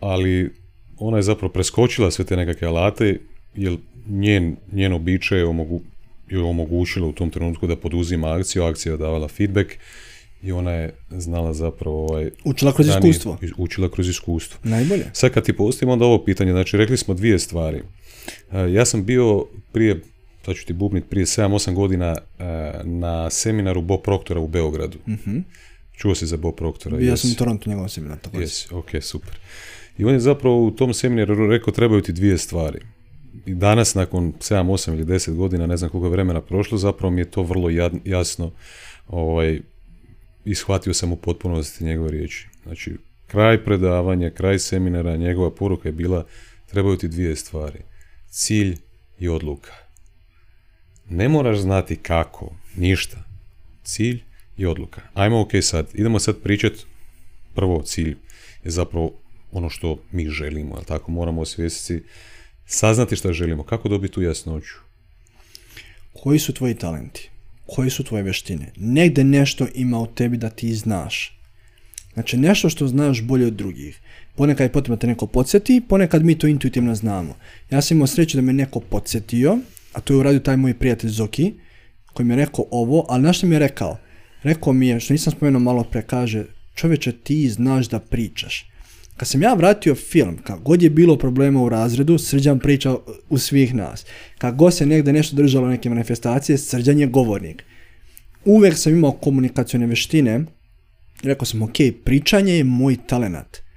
ali 0.00 0.52
ona 0.98 1.16
je 1.16 1.22
zapravo 1.22 1.52
preskočila 1.52 2.10
sve 2.10 2.24
te 2.24 2.36
nekakve 2.36 2.68
alate 2.68 3.18
jer 3.54 3.76
njen, 4.08 4.56
njeno 4.72 4.98
biće 4.98 5.36
je 5.36 5.46
omogu, 5.46 5.80
omogućilo 6.44 7.08
u 7.08 7.12
tom 7.12 7.30
trenutku 7.30 7.66
da 7.66 7.76
poduzima 7.76 8.34
akciju, 8.34 8.64
akcija 8.64 8.92
je 8.92 8.98
davala 8.98 9.28
feedback 9.28 9.70
i 10.42 10.52
ona 10.52 10.70
je 10.70 10.94
znala 11.10 11.52
zapravo 11.54 12.06
ovaj, 12.06 12.30
učila 12.44 12.72
kroz 12.72 12.88
iskustvo. 12.88 13.38
Učila 13.56 13.90
kroz 13.90 14.08
iskustvo. 14.08 14.60
Najbolje. 14.64 15.04
Sad 15.12 15.30
kad 15.32 15.44
ti 15.44 15.52
postavimo 15.52 15.92
onda 15.92 16.04
ovo 16.04 16.24
pitanje, 16.24 16.52
znači 16.52 16.76
rekli 16.76 16.96
smo 16.96 17.14
dvije 17.14 17.38
stvari. 17.38 17.82
Ja 18.72 18.84
sam 18.84 19.04
bio 19.04 19.46
prije 19.72 20.00
sad 20.44 20.54
ću 20.54 20.66
ti 20.66 20.72
bubnit, 20.72 21.04
prije 21.10 21.26
7-8 21.26 21.74
godina 21.74 22.16
e, 22.38 22.44
na 22.84 23.30
seminaru 23.30 23.82
Bob 23.82 24.00
Proktora 24.02 24.40
u 24.40 24.48
Beogradu. 24.48 24.98
uh 25.06 25.42
Čuo 25.92 26.14
si 26.14 26.26
za 26.26 26.36
Bob 26.36 26.54
Proktora? 26.54 27.00
Ja 27.00 27.16
sam 27.16 27.30
u 27.30 27.34
Toronto 27.34 27.70
njegov 27.70 27.88
seminar. 27.88 28.18
Jesi, 28.32 28.74
ok, 28.74 28.90
super. 29.00 29.38
I 29.98 30.04
on 30.04 30.12
je 30.12 30.20
zapravo 30.20 30.66
u 30.66 30.70
tom 30.70 30.94
seminaru 30.94 31.46
rekao 31.46 31.72
trebaju 31.72 32.02
ti 32.02 32.12
dvije 32.12 32.38
stvari. 32.38 32.78
I 33.46 33.54
danas, 33.54 33.94
nakon 33.94 34.32
7, 34.32 34.62
8 34.62 34.92
ili 34.92 35.04
10 35.04 35.34
godina, 35.34 35.66
ne 35.66 35.76
znam 35.76 35.90
koliko 35.90 36.06
je 36.06 36.10
vremena 36.10 36.40
prošlo, 36.40 36.78
zapravo 36.78 37.10
mi 37.10 37.20
je 37.20 37.30
to 37.30 37.42
vrlo 37.42 37.70
jasno 38.04 38.52
ovaj, 39.08 39.60
ishvatio 40.44 40.94
sam 40.94 41.12
u 41.12 41.16
potpunosti 41.16 41.84
njegove 41.84 42.10
riječi. 42.10 42.48
Znači, 42.62 42.96
kraj 43.26 43.64
predavanja, 43.64 44.30
kraj 44.30 44.58
seminara, 44.58 45.16
njegova 45.16 45.50
poruka 45.50 45.88
je 45.88 45.92
bila 45.92 46.26
trebaju 46.66 46.96
ti 46.96 47.08
dvije 47.08 47.36
stvari. 47.36 47.78
Cilj 48.30 48.76
i 49.18 49.28
odluka. 49.28 49.72
Ne 51.10 51.28
moraš 51.28 51.58
znati 51.58 51.96
kako, 51.96 52.52
ništa. 52.76 53.16
Cilj 53.84 54.22
i 54.56 54.66
odluka. 54.66 55.00
Ajmo 55.14 55.40
ok 55.40 55.50
sad, 55.62 55.86
idemo 55.94 56.18
sad 56.18 56.36
pričat 56.42 56.72
prvo 57.54 57.82
cilj 57.82 58.16
je 58.64 58.70
zapravo 58.70 59.12
ono 59.52 59.70
što 59.70 60.02
mi 60.12 60.28
želimo, 60.28 60.74
ali 60.74 60.84
tako 60.84 61.10
moramo 61.10 61.40
osvijestiti, 61.40 62.06
saznati 62.66 63.16
što 63.16 63.32
želimo, 63.32 63.62
kako 63.62 63.88
dobiti 63.88 64.14
tu 64.14 64.22
jasnoću. 64.22 64.74
Koji 66.12 66.38
su 66.38 66.54
tvoji 66.54 66.74
talenti? 66.74 67.30
Koji 67.66 67.90
su 67.90 68.04
tvoje 68.04 68.22
vještine? 68.22 68.72
Negde 68.76 69.24
nešto 69.24 69.66
ima 69.74 69.98
u 69.98 70.06
tebi 70.06 70.36
da 70.36 70.50
ti 70.50 70.74
znaš. 70.74 71.38
Znači 72.14 72.36
nešto 72.36 72.68
što 72.68 72.88
znaš 72.88 73.22
bolje 73.22 73.46
od 73.46 73.52
drugih. 73.52 74.00
Ponekad 74.36 74.64
je 74.64 74.72
potrebno 74.72 74.96
te 74.96 75.06
neko 75.06 75.26
podsjeti, 75.26 75.82
ponekad 75.88 76.24
mi 76.24 76.38
to 76.38 76.46
intuitivno 76.46 76.94
znamo. 76.94 77.36
Ja 77.70 77.82
sam 77.82 77.96
imao 77.96 78.06
sreću 78.06 78.36
da 78.36 78.42
me 78.42 78.52
neko 78.52 78.80
podsjetio 78.80 79.58
a 79.92 80.00
to 80.00 80.12
je 80.12 80.18
uradio 80.18 80.40
taj 80.40 80.56
moj 80.56 80.74
prijatelj 80.74 81.10
Zoki, 81.10 81.52
koji 82.12 82.26
mi 82.26 82.32
je 82.32 82.36
rekao 82.36 82.64
ovo, 82.70 83.06
ali 83.08 83.22
nešto 83.22 83.46
mi 83.46 83.54
je 83.54 83.58
rekao? 83.58 83.98
Rekao 84.42 84.72
mi 84.72 84.88
je, 84.88 85.00
što 85.00 85.14
nisam 85.14 85.32
spomenuo 85.32 85.60
malo 85.60 85.84
pre, 85.84 86.02
kaže, 86.02 86.44
čovječe 86.74 87.12
ti 87.12 87.48
znaš 87.48 87.88
da 87.88 87.98
pričaš. 87.98 88.70
Kad 89.16 89.28
sam 89.28 89.42
ja 89.42 89.54
vratio 89.54 89.94
film, 89.94 90.38
kad 90.42 90.60
god 90.60 90.82
je 90.82 90.90
bilo 90.90 91.18
problema 91.18 91.62
u 91.62 91.68
razredu, 91.68 92.18
Srđan 92.18 92.58
priča 92.58 92.96
u 93.28 93.38
svih 93.38 93.74
nas. 93.74 94.06
Kad 94.38 94.56
god 94.56 94.74
se 94.74 94.86
negdje 94.86 95.12
nešto 95.12 95.36
držalo 95.36 95.68
neke 95.68 95.88
manifestacije, 95.88 96.58
Srđan 96.58 96.98
je 96.98 97.06
govornik. 97.06 97.64
Uvijek 98.44 98.76
sam 98.76 98.92
imao 98.92 99.12
komunikacijone 99.12 99.86
veštine, 99.86 100.44
rekao 101.22 101.46
sam, 101.46 101.62
ok, 101.62 101.76
pričanje 102.04 102.52
je 102.52 102.64
moj 102.64 102.96
talenat 103.06 103.69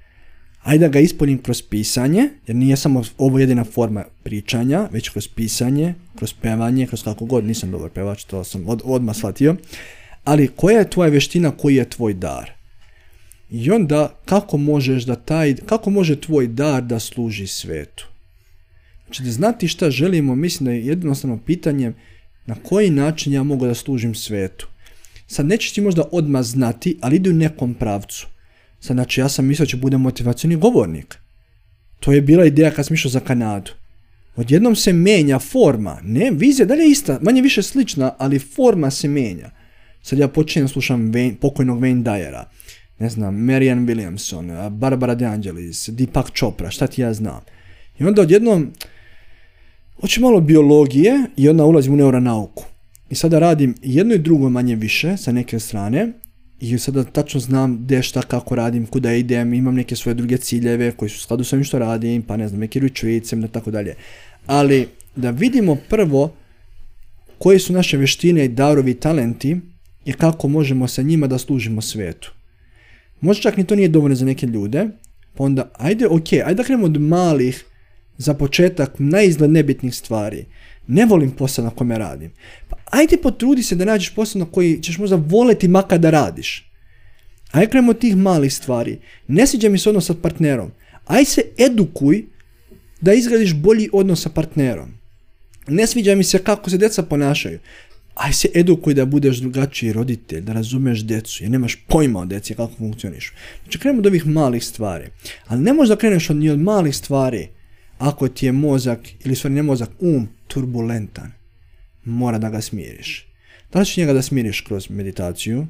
ajde 0.64 0.88
da 0.88 0.92
ga 0.92 1.00
ispoljim 1.00 1.42
kroz 1.42 1.62
pisanje, 1.62 2.30
jer 2.48 2.56
nije 2.56 2.78
samo 2.78 3.04
ovo 3.18 3.40
jedina 3.40 3.64
forma 3.64 4.06
pričanja, 4.24 4.88
već 4.92 5.10
kroz 5.10 5.28
pisanje, 5.28 5.94
kroz 6.16 6.34
pevanje, 6.42 6.88
kroz 6.88 7.04
kako 7.04 7.26
god, 7.26 7.46
nisam 7.46 7.72
dobar 7.72 7.90
pevač, 7.90 8.24
to 8.24 8.44
sam 8.44 8.64
od, 8.68 8.82
odmah 8.86 9.16
shvatio, 9.16 9.56
ali 10.24 10.48
koja 10.48 10.80
je 10.80 10.90
tvoja 10.90 11.10
vještina, 11.10 11.52
koji 11.52 11.76
je 11.76 11.90
tvoj 11.90 12.14
dar? 12.14 12.52
I 13.50 13.72
onda 13.72 14.20
kako 14.26 14.58
možeš 14.58 15.04
da 15.04 15.16
taj, 15.16 15.56
kako 15.56 15.90
može 15.90 16.22
tvoj 16.22 16.48
dar 16.48 16.84
da 16.84 17.00
služi 17.00 17.48
svetu? 17.48 18.08
Znači 19.06 19.24
da 19.24 19.32
znati 19.32 19.68
šta 19.68 19.92
želimo, 19.92 20.36
mislim 20.36 20.66
da 20.66 20.72
je 20.72 20.86
jednostavno 20.86 21.40
pitanje 21.46 21.94
na 22.46 22.56
koji 22.56 22.90
način 22.90 23.34
ja 23.34 23.44
mogu 23.44 23.66
da 23.66 23.74
služim 23.74 24.16
svetu. 24.16 24.68
Sad 25.28 25.46
nećeš 25.46 25.72
ti 25.72 25.82
možda 25.82 26.04
odmah 26.12 26.44
znati, 26.44 26.98
ali 27.02 27.16
ide 27.16 27.30
u 27.30 27.34
nekom 27.34 27.74
pravcu. 27.74 28.28
Znači, 28.84 29.22
ja 29.22 29.30
sam 29.30 29.46
mislio 29.46 29.66
će 29.66 29.78
bude 29.78 29.98
motivacijni 29.98 30.56
govornik. 30.56 31.18
To 32.00 32.12
je 32.12 32.22
bila 32.22 32.46
ideja 32.46 32.72
kad 32.72 32.86
sam 32.86 32.94
išao 32.94 33.12
za 33.12 33.20
Kanadu. 33.20 33.72
Odjednom 34.36 34.76
se 34.76 34.94
menja 34.94 35.40
forma. 35.40 36.00
Ne, 36.04 36.32
vizija 36.32 36.66
dalje 36.66 36.84
je 36.84 36.92
ista, 36.92 37.20
manje 37.22 37.42
više 37.42 37.64
slična, 37.64 38.16
ali 38.18 38.40
forma 38.40 38.92
se 38.92 39.08
menja. 39.08 39.50
Sad 40.02 40.20
ja 40.20 40.28
počinjem 40.28 40.68
slušam 40.68 41.14
Wayne, 41.14 41.36
pokojnog 41.36 41.80
Wayne 41.80 42.04
Dyera, 42.04 42.44
ne 43.00 43.10
znam, 43.10 43.36
Marianne 43.36 43.94
Williamson, 43.94 44.70
Barbara 44.70 45.16
De 45.16 45.26
Angelis, 45.26 45.90
Deepak 45.90 46.32
Chopra, 46.36 46.72
šta 46.72 46.88
ti 46.88 47.02
ja 47.02 47.14
znam. 47.14 47.42
I 48.00 48.04
onda 48.04 48.22
odjednom, 48.22 48.72
hoću 50.02 50.22
malo 50.22 50.42
biologije 50.42 51.26
i 51.38 51.50
onda 51.50 51.66
ulazim 51.66 51.94
u 51.94 51.98
neuronauku. 51.98 52.64
I 53.10 53.16
sada 53.16 53.40
radim 53.40 53.76
jedno 53.82 54.14
i 54.14 54.20
drugo 54.20 54.50
manje 54.50 54.76
više 54.76 55.18
sa 55.18 55.32
neke 55.32 55.60
strane 55.60 56.12
i 56.64 56.80
sada 56.80 57.04
tačno 57.04 57.40
znam 57.40 57.78
gdje 57.78 58.04
šta 58.04 58.22
kako 58.22 58.56
radim, 58.56 58.86
kuda 58.86 59.14
idem, 59.14 59.54
imam 59.54 59.76
neke 59.76 59.96
svoje 59.96 60.16
druge 60.16 60.38
ciljeve 60.38 60.92
koji 60.92 61.10
su 61.10 61.16
u 61.18 61.22
skladu 61.22 61.44
sa 61.44 61.64
što 61.64 61.80
radim, 61.80 62.22
pa 62.22 62.38
ne 62.38 62.48
znam, 62.48 62.60
neki 62.60 62.80
retreat, 62.80 63.34
i 63.34 63.48
tako 63.52 63.72
dalje. 63.72 63.96
Ali 64.46 64.88
da 65.16 65.30
vidimo 65.32 65.78
prvo 65.90 66.34
koje 67.38 67.60
su 67.60 67.74
naše 67.74 67.98
vještine 67.98 68.46
i 68.46 68.48
darovi 68.48 68.92
i 68.92 69.00
talenti 69.00 69.58
i 70.06 70.14
kako 70.14 70.48
možemo 70.48 70.88
sa 70.88 71.02
njima 71.02 71.28
da 71.28 71.38
služimo 71.38 71.82
svetu. 71.82 72.34
Možda 73.22 73.42
čak 73.42 73.58
ni 73.58 73.68
to 73.68 73.76
nije 73.76 73.88
dovoljno 73.88 74.16
za 74.16 74.26
neke 74.26 74.46
ljude, 74.46 74.88
pa 75.36 75.44
onda 75.44 75.72
ajde, 75.74 76.08
ok, 76.08 76.34
ajde 76.34 76.54
da 76.54 76.64
krenemo 76.64 76.86
od 76.86 77.02
malih 77.02 77.66
za 78.18 78.34
početak 78.34 78.96
najizgled 79.00 79.52
nebitnih 79.52 79.96
stvari. 79.96 80.46
Ne 80.88 81.06
volim 81.06 81.32
posao 81.32 81.66
na 81.66 81.72
kome 81.72 81.98
radim. 81.98 82.32
Pa 82.70 82.78
ajde 82.86 83.18
potrudi 83.18 83.64
se 83.64 83.76
da 83.76 83.86
nađeš 83.86 84.16
posao 84.16 84.40
na 84.40 84.46
koji 84.46 84.82
ćeš 84.82 84.98
možda 84.98 85.16
voliti 85.16 85.68
makar 85.68 86.00
da 86.00 86.10
radiš. 86.10 86.70
Ajde 87.52 87.70
krenemo 87.70 87.94
tih 87.94 88.18
malih 88.18 88.54
stvari. 88.54 89.00
Ne 89.28 89.48
sviđa 89.48 89.70
mi 89.70 89.80
se 89.80 89.90
odnos 89.90 90.06
sa 90.06 90.14
partnerom. 90.14 90.72
Aj 91.06 91.26
se 91.26 91.42
edukuj 91.58 92.24
da 93.02 93.14
izgradiš 93.14 93.54
bolji 93.54 93.90
odnos 93.94 94.22
sa 94.22 94.30
partnerom. 94.30 94.90
Ne 95.68 95.88
sviđa 95.88 96.16
mi 96.16 96.24
se 96.24 96.44
kako 96.44 96.70
se 96.70 96.78
djeca 96.78 97.04
ponašaju. 97.04 97.60
Aj 98.16 98.34
se 98.34 98.50
edukuj 98.56 98.94
da 98.94 99.06
budeš 99.06 99.38
drugačiji 99.38 99.94
roditelj, 99.94 100.42
da 100.42 100.54
razumeš 100.54 101.04
djecu, 101.04 101.44
jer 101.44 101.52
nemaš 101.52 101.76
pojma 101.88 102.20
o 102.20 102.26
djeci 102.26 102.54
kako 102.54 102.74
funkcioniš. 102.78 103.34
Znači 103.64 103.80
krenemo 103.80 104.00
od 104.00 104.08
ovih 104.08 104.28
malih 104.28 104.66
stvari. 104.66 105.06
Ali 105.48 105.62
ne 105.62 105.74
možeš 105.74 105.90
da 105.90 105.96
kreneš 105.96 106.30
od, 106.30 106.36
ni 106.36 106.50
od 106.50 106.60
malih 106.60 106.96
stvari 106.96 107.48
ako 107.98 108.28
ti 108.28 108.46
je 108.46 108.52
mozak, 108.52 109.00
ili 109.26 109.36
stvari 109.36 109.56
ne 109.56 109.64
mozak, 109.64 109.90
um, 110.00 110.28
turbulentan. 110.54 111.32
Mora 112.04 112.38
da 112.38 112.50
ga 112.50 112.62
smiriš. 112.62 113.28
Da 113.72 113.80
li 113.80 113.86
ćeš 113.86 113.98
njega 113.98 114.14
da 114.14 114.22
smiriš 114.22 114.62
kroz 114.62 114.90
meditaciju, 114.90 115.68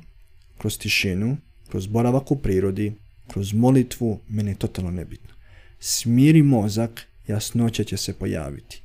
kroz 0.57 0.77
tišinu, 0.77 1.37
kroz 1.69 1.87
boravak 1.87 2.31
u 2.31 2.35
prirodi, 2.35 2.93
kroz 3.27 3.53
molitvu, 3.53 4.19
meni 4.29 4.51
je 4.51 4.55
totalno 4.55 4.91
nebitno. 4.91 5.35
Smiri 5.79 6.43
mozak, 6.43 7.07
jasnoća 7.27 7.83
će 7.83 7.97
se 7.97 8.13
pojaviti. 8.13 8.81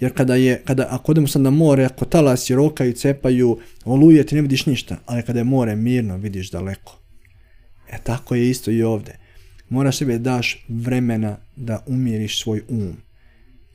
Jer 0.00 0.14
kada 0.14 0.34
je, 0.34 0.62
kada, 0.64 0.86
ako 0.90 1.12
odemo 1.12 1.26
sad 1.26 1.42
na 1.42 1.50
more, 1.50 1.84
ako 1.84 2.04
talasi 2.04 2.54
rokaju, 2.54 2.92
cepaju, 2.92 3.58
oluje, 3.84 4.26
ti 4.26 4.34
ne 4.34 4.42
vidiš 4.42 4.66
ništa. 4.66 4.98
Ali 5.06 5.22
kada 5.22 5.40
je 5.40 5.44
more 5.44 5.76
mirno, 5.76 6.16
vidiš 6.16 6.50
daleko. 6.50 6.98
E 7.92 7.98
tako 8.04 8.34
je 8.34 8.50
isto 8.50 8.70
i 8.70 8.82
ovdje. 8.82 9.18
Moraš 9.68 9.98
sebe 9.98 10.18
daš 10.18 10.64
vremena 10.68 11.36
da 11.56 11.84
umiriš 11.86 12.42
svoj 12.42 12.62
um. 12.68 12.96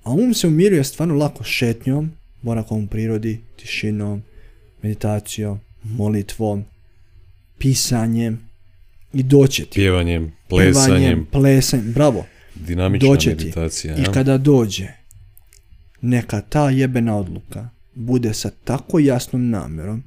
A 0.07 0.11
um 0.11 0.33
se 0.33 0.47
umiruje 0.47 0.83
stvarno 0.83 1.15
lako 1.15 1.43
šetnjom, 1.43 2.11
borakom 2.41 2.83
u 2.83 2.87
prirodi, 2.87 3.41
tišinom, 3.55 4.23
meditacijom, 4.81 5.59
molitvom, 5.83 6.65
pisanjem 7.57 8.39
i 9.13 9.23
doće 9.23 9.63
ti. 9.63 9.69
Pjevanjem, 9.73 10.33
plesanjem. 10.49 11.27
plesanjem, 11.31 11.93
bravo. 11.93 12.25
Dinamična 12.55 13.09
meditacija. 13.25 13.95
I 13.97 14.03
kada 14.13 14.37
dođe, 14.37 14.87
neka 16.01 16.41
ta 16.41 16.69
jebena 16.69 17.17
odluka 17.17 17.69
bude 17.95 18.33
sa 18.33 18.51
tako 18.63 18.99
jasnom 18.99 19.49
namjerom 19.49 20.03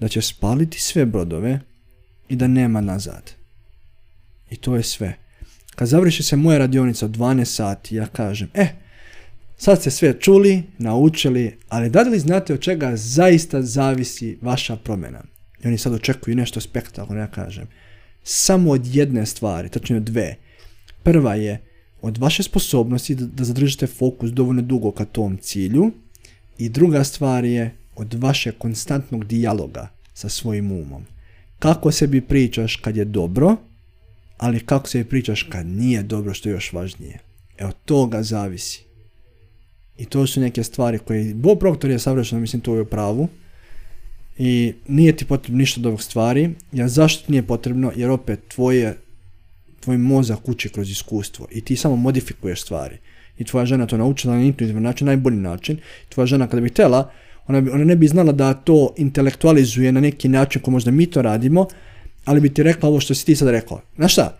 da 0.00 0.08
će 0.08 0.22
spaliti 0.22 0.80
sve 0.80 1.06
brodove 1.06 1.60
i 2.28 2.36
da 2.36 2.46
nema 2.46 2.80
nazad. 2.80 3.32
I 4.50 4.56
to 4.56 4.76
je 4.76 4.82
sve. 4.82 5.16
Kad 5.74 5.88
završi 5.88 6.22
se 6.22 6.36
moja 6.36 6.58
radionica 6.58 7.06
od 7.06 7.16
12 7.16 7.44
sati, 7.44 7.96
ja 7.96 8.06
kažem, 8.06 8.48
e, 8.54 8.85
sad 9.56 9.80
ste 9.80 9.90
sve 9.90 10.20
čuli, 10.20 10.62
naučili, 10.78 11.56
ali 11.68 11.90
da 11.90 12.02
li 12.02 12.18
znate 12.18 12.54
od 12.54 12.60
čega 12.60 12.96
zaista 12.96 13.62
zavisi 13.62 14.38
vaša 14.42 14.76
promjena? 14.76 15.22
I 15.64 15.66
oni 15.66 15.78
sad 15.78 15.92
očekuju 15.92 16.36
nešto 16.36 16.60
spektakularno, 16.60 17.22
ja 17.22 17.26
kažem. 17.26 17.66
Samo 18.22 18.70
od 18.70 18.86
jedne 18.86 19.26
stvari, 19.26 19.68
tačnije 19.68 19.96
od 19.96 20.02
dve. 20.02 20.36
Prva 21.02 21.34
je 21.34 21.60
od 22.02 22.18
vaše 22.18 22.42
sposobnosti 22.42 23.14
da, 23.14 23.44
zadržite 23.44 23.86
fokus 23.86 24.30
dovoljno 24.30 24.62
dugo 24.62 24.90
ka 24.90 25.04
tom 25.04 25.38
cilju 25.38 25.90
i 26.58 26.68
druga 26.68 27.04
stvar 27.04 27.44
je 27.44 27.74
od 27.96 28.14
vaše 28.14 28.52
konstantnog 28.52 29.24
dijaloga 29.24 29.88
sa 30.14 30.28
svojim 30.28 30.72
umom. 30.72 31.04
Kako 31.58 31.92
sebi 31.92 32.20
pričaš 32.20 32.76
kad 32.76 32.96
je 32.96 33.04
dobro, 33.04 33.56
ali 34.38 34.60
kako 34.60 34.88
se 34.88 35.04
pričaš 35.04 35.42
kad 35.42 35.66
nije 35.66 36.02
dobro, 36.02 36.34
što 36.34 36.48
je 36.48 36.52
još 36.52 36.72
važnije. 36.72 37.18
E 37.58 37.66
od 37.66 37.74
toga 37.84 38.22
zavisi. 38.22 38.85
I 39.98 40.04
to 40.04 40.26
su 40.26 40.40
neke 40.40 40.62
stvari 40.62 40.98
koje, 40.98 41.34
Bob 41.34 41.58
Proctor 41.58 41.90
je 41.90 41.98
savršeno, 41.98 42.40
mislim, 42.40 42.62
to 42.62 42.74
je 42.74 42.80
u 42.80 42.84
pravu. 42.84 43.28
I 44.38 44.72
nije 44.88 45.16
ti 45.16 45.24
potrebno 45.24 45.58
ništa 45.58 45.80
od 45.80 45.86
ovih 45.86 46.02
stvari. 46.02 46.50
Ja 46.72 46.88
zašto 46.88 47.24
nije 47.32 47.42
potrebno? 47.42 47.92
Jer 47.96 48.10
opet 48.10 48.40
tvoje 48.48 48.96
tvoj 49.86 49.98
mozak 49.98 50.48
uči 50.48 50.68
kroz 50.68 50.90
iskustvo 50.90 51.46
i 51.50 51.60
ti 51.60 51.76
samo 51.76 51.96
modifikuješ 51.96 52.62
stvari. 52.62 52.98
I 53.38 53.44
tvoja 53.44 53.66
žena 53.66 53.86
to 53.86 53.96
naučila 53.96 54.34
na 54.34 54.42
intuitivan 54.42 54.82
način, 54.82 55.06
najbolji 55.06 55.36
način. 55.36 55.78
Tvoja 56.08 56.26
žena 56.26 56.48
kada 56.48 56.60
bi 56.60 56.68
htjela, 56.68 57.10
ona, 57.46 57.58
ona 57.58 57.84
ne 57.84 57.96
bi 57.96 58.08
znala 58.08 58.32
da 58.32 58.54
to 58.54 58.94
intelektualizuje 58.96 59.92
na 59.92 60.00
neki 60.00 60.28
način 60.28 60.62
ko 60.62 60.70
možda 60.70 60.90
mi 60.90 61.06
to 61.06 61.22
radimo, 61.22 61.66
ali 62.24 62.40
bi 62.40 62.54
ti 62.54 62.62
rekla 62.62 62.88
ovo 62.88 63.00
što 63.00 63.14
si 63.14 63.26
ti 63.26 63.36
sad 63.36 63.48
rekla. 63.48 63.80
Znaš 63.96 64.12
šta? 64.12 64.38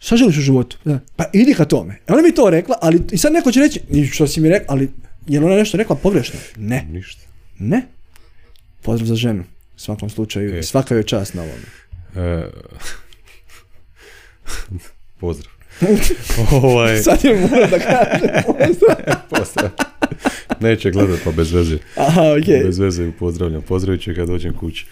Šta 0.00 0.16
želiš 0.16 0.38
u 0.38 0.40
životu? 0.40 0.76
Pa 1.16 1.24
idi 1.32 1.54
ka 1.54 1.64
tome. 1.64 1.98
E 2.08 2.12
ona 2.12 2.22
bi 2.22 2.34
to 2.34 2.50
rekla, 2.50 2.76
ali 2.82 3.02
i 3.12 3.18
sad 3.18 3.32
neko 3.32 3.52
će 3.52 3.60
reći, 3.60 3.80
što 4.12 4.26
si 4.26 4.40
mi 4.40 4.48
rekla, 4.48 4.66
ali 4.68 4.90
je 5.26 5.40
li 5.40 5.46
ona 5.46 5.56
nešto 5.56 5.76
rekla 5.76 5.96
pogrešno? 5.96 6.40
Ne. 6.56 6.86
Ništa. 6.90 7.22
Ne. 7.58 7.82
Pozdrav 8.82 9.06
za 9.06 9.14
ženu. 9.14 9.44
U 9.76 9.78
svakom 9.78 10.10
slučaju, 10.10 10.58
e. 10.58 10.62
svaka 10.62 10.94
je 10.94 11.02
čast 11.02 11.34
na 11.34 11.42
ovome. 11.42 11.66
E, 12.16 12.50
Pozdrav. 15.20 15.52
ovaj... 16.62 16.98
Sad 17.06 17.24
je 17.24 17.40
mora 17.40 17.66
da 17.66 17.78
kaže 17.78 18.42
pozdrav. 19.30 19.70
Neće 20.60 20.90
gledat 20.90 21.20
pa 21.24 21.30
bez 21.30 21.52
veze. 21.52 21.78
Aha, 21.96 22.20
okay. 22.20 22.64
Bez 22.64 22.78
veze 22.78 23.02
ju 23.02 23.12
pozdravljam. 23.18 23.62
Pozdravit 23.62 24.02
ću 24.02 24.10
kad 24.16 24.28
dođem 24.28 24.56
kući. 24.56 24.86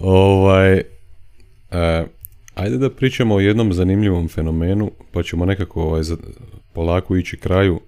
Ovaj, 0.00 0.72
e, 1.70 2.04
ajde 2.60 2.78
da 2.78 2.90
pričamo 2.90 3.34
o 3.34 3.40
jednom 3.40 3.72
zanimljivom 3.72 4.28
fenomenu, 4.28 4.90
pa 5.12 5.22
ćemo 5.22 5.44
nekako 5.44 5.82
ovaj, 5.82 6.02
polako 6.72 7.16
ići 7.16 7.36
kraju. 7.36 7.80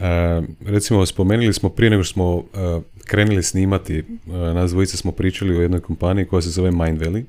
E, 0.00 0.42
recimo, 0.66 1.06
spomenuli 1.06 1.52
smo 1.52 1.68
prije 1.68 1.90
nego 1.90 2.04
smo 2.04 2.44
e, 2.54 2.80
krenuli 3.04 3.42
snimati, 3.42 3.98
e, 3.98 4.04
nas 4.26 4.70
dvojice 4.70 4.96
smo 4.96 5.12
pričali 5.12 5.56
o 5.56 5.62
jednoj 5.62 5.80
kompaniji 5.80 6.24
koja 6.24 6.42
se 6.42 6.50
zove 6.50 6.70
Mind 6.70 7.00
Valley. 7.00 7.24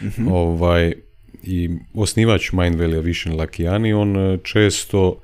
mm 0.00 0.32
Ovaj, 0.32 0.92
i 1.42 1.70
osnivač 1.94 2.52
Mind 2.52 2.80
Valley 2.80 3.36
Lakijani, 3.36 3.92
on 3.92 4.16
e, 4.16 4.38
često, 4.42 5.20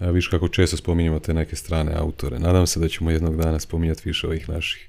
e, 0.00 0.12
viš 0.12 0.28
kako 0.28 0.48
često 0.48 0.76
spominjemo 0.76 1.18
te 1.18 1.34
neke 1.34 1.56
strane 1.56 1.92
autore. 1.94 2.38
Nadam 2.38 2.66
se 2.66 2.80
da 2.80 2.88
ćemo 2.88 3.10
jednog 3.10 3.36
dana 3.36 3.60
spominjati 3.60 4.02
više 4.04 4.26
ovih 4.26 4.48
naših. 4.48 4.88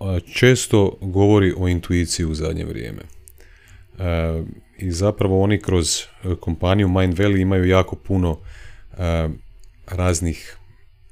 E, 0.00 0.20
često 0.20 0.98
govori 1.00 1.54
o 1.56 1.68
intuiciji 1.68 2.26
u 2.26 2.34
zadnje 2.34 2.64
vrijeme. 2.64 3.02
I 4.78 4.92
zapravo 4.92 5.42
oni 5.42 5.60
kroz 5.60 6.02
kompaniju 6.40 6.88
Mind 6.88 7.18
Valley 7.18 7.40
imaju 7.40 7.64
jako 7.64 7.96
puno 7.96 8.38
raznih 9.86 10.56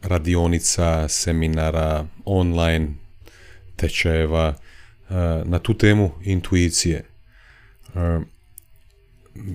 radionica, 0.03 1.09
seminara, 1.09 2.07
online 2.25 2.89
tečajeva, 3.77 4.55
na 5.45 5.59
tu 5.59 5.75
temu 5.75 6.11
intuicije. 6.25 7.05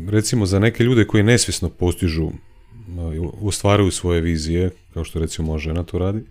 Recimo 0.08 0.46
za 0.46 0.60
neke 0.60 0.84
ljude 0.84 1.06
koji 1.08 1.24
nesvjesno 1.24 1.70
postižu, 1.70 2.32
ostvaruju 3.42 3.92
svoje 3.92 4.22
vizije, 4.22 4.70
kao 4.94 5.04
što 5.04 5.20
recimo 5.20 5.48
moja 5.48 5.60
žena 5.60 5.84
to 5.84 5.98
radi, 5.98 6.24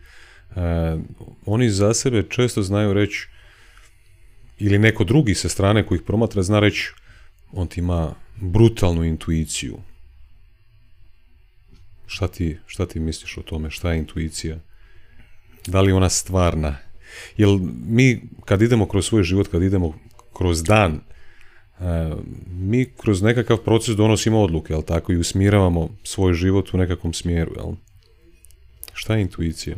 oni 1.47 1.71
za 1.71 1.95
sebe 1.95 2.23
često 2.29 2.63
znaju 2.63 2.93
reći 2.93 3.29
ili 4.59 4.79
neko 4.79 5.05
drugi 5.05 5.35
sa 5.35 5.49
strane 5.49 5.87
koji 5.87 5.97
ih 5.97 6.03
promatra 6.07 6.43
zna 6.43 6.61
reći 6.61 6.93
on 7.53 7.67
ti 7.67 7.81
ima 7.81 8.15
brutalnu 8.41 9.05
intuiciju. 9.05 9.79
Šta 12.07 12.29
ti, 12.29 12.59
šta 12.67 12.87
ti 12.87 13.01
misliš 13.01 13.39
o 13.39 13.43
tome? 13.43 13.71
Šta 13.71 13.93
je 13.93 13.99
intuicija? 13.99 14.59
Da 15.67 15.81
li 15.81 15.93
ona 15.93 16.09
stvarna? 16.09 16.77
Jer 17.37 17.49
mi 17.87 18.21
kad 18.45 18.63
idemo 18.63 18.89
kroz 18.89 19.07
svoj 19.07 19.23
život, 19.23 19.49
kad 19.49 19.63
idemo 19.63 19.99
kroz 20.33 20.63
dan, 20.63 21.01
e, 21.81 22.15
mi 22.51 22.85
kroz 22.97 23.23
nekakav 23.23 23.57
proces 23.57 23.97
donosimo 23.97 24.41
odluke, 24.41 24.73
jel 24.73 24.83
tako, 24.83 25.13
i 25.13 25.17
usmjeravamo 25.17 25.89
svoj 26.03 26.35
život 26.35 26.75
u 26.75 26.79
nekakvom 26.79 27.13
smjeru, 27.13 27.53
jel? 27.57 27.73
Šta 28.93 29.15
je 29.15 29.23
intuicija? 29.23 29.77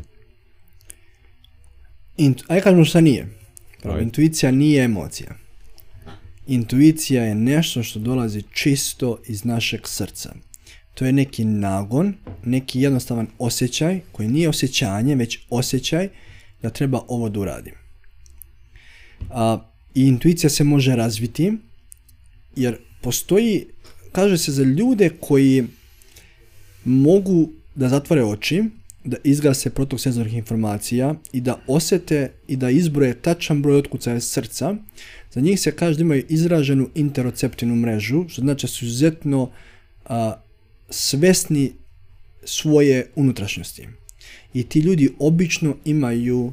Intu, 2.16 2.44
aj 2.48 2.60
kažemo 2.60 2.84
šta 2.84 3.00
nije. 3.00 3.28
intuicija 4.02 4.52
nije 4.52 4.84
emocija. 4.84 5.34
Intuicija 6.46 7.24
je 7.24 7.34
nešto 7.34 7.82
što 7.82 7.98
dolazi 7.98 8.42
čisto 8.52 9.18
iz 9.26 9.44
našeg 9.44 9.80
srca. 9.84 10.34
To 10.94 11.04
je 11.04 11.12
neki 11.12 11.44
nagon, 11.44 12.14
neki 12.44 12.80
jednostavan 12.80 13.26
osjećaj, 13.38 14.00
koji 14.12 14.28
nije 14.28 14.48
osjećanje, 14.48 15.14
već 15.14 15.38
osjećaj 15.50 16.08
da 16.62 16.70
treba 16.70 17.04
ovo 17.08 17.28
da 17.28 17.40
uradim. 17.40 17.74
A, 19.30 19.68
I 19.94 20.06
intuicija 20.06 20.50
se 20.50 20.64
može 20.64 20.96
razviti, 20.96 21.52
jer 22.56 22.76
postoji, 23.00 23.66
kaže 24.12 24.38
se 24.38 24.52
za 24.52 24.62
ljude 24.62 25.10
koji 25.20 25.64
mogu 26.84 27.50
da 27.74 27.88
zatvore 27.88 28.24
oči, 28.24 28.64
da 29.04 29.16
izgase 29.24 29.70
protok 29.70 30.00
senzornih 30.00 30.34
informacija 30.34 31.14
i 31.32 31.40
da 31.40 31.60
osete 31.66 32.30
i 32.48 32.56
da 32.56 32.70
izbroje 32.70 33.14
tačan 33.14 33.62
broj 33.62 33.76
otkucaja 33.76 34.20
srca, 34.20 34.74
za 35.32 35.40
njih 35.40 35.60
se 35.60 35.72
kaže 35.76 35.96
da 35.96 36.02
imaju 36.02 36.24
izraženu 36.28 36.88
interoceptivnu 36.94 37.76
mrežu, 37.76 38.24
što 38.28 38.40
znači 38.40 38.66
da 38.66 38.68
su 38.68 38.84
izuzetno 38.84 39.50
svesni 40.90 41.72
svoje 42.44 43.06
unutrašnjosti. 43.16 43.88
I 44.54 44.62
ti 44.62 44.80
ljudi 44.80 45.10
obično 45.18 45.76
imaju, 45.84 46.52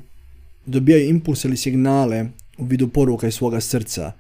dobijaju 0.66 1.10
impulse 1.10 1.48
ili 1.48 1.58
signale 1.58 2.26
u 2.58 2.66
vidu 2.66 2.88
poruka 2.88 3.28
iz 3.28 3.34
svoga 3.34 3.62
srca, 3.62 4.12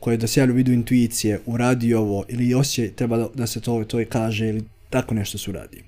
koje 0.00 0.16
dosjavaju 0.16 0.54
u 0.54 0.56
vidu 0.56 0.72
intuicije, 0.72 1.40
uradi 1.46 1.94
ovo, 1.94 2.24
ili 2.28 2.54
osje 2.54 2.92
treba 2.92 3.28
da, 3.34 3.46
se 3.46 3.60
to, 3.60 3.84
to 3.84 4.04
kaže, 4.08 4.48
ili 4.48 4.64
tako 4.90 5.14
nešto 5.14 5.38
se 5.38 5.50
uradi. 5.50 5.82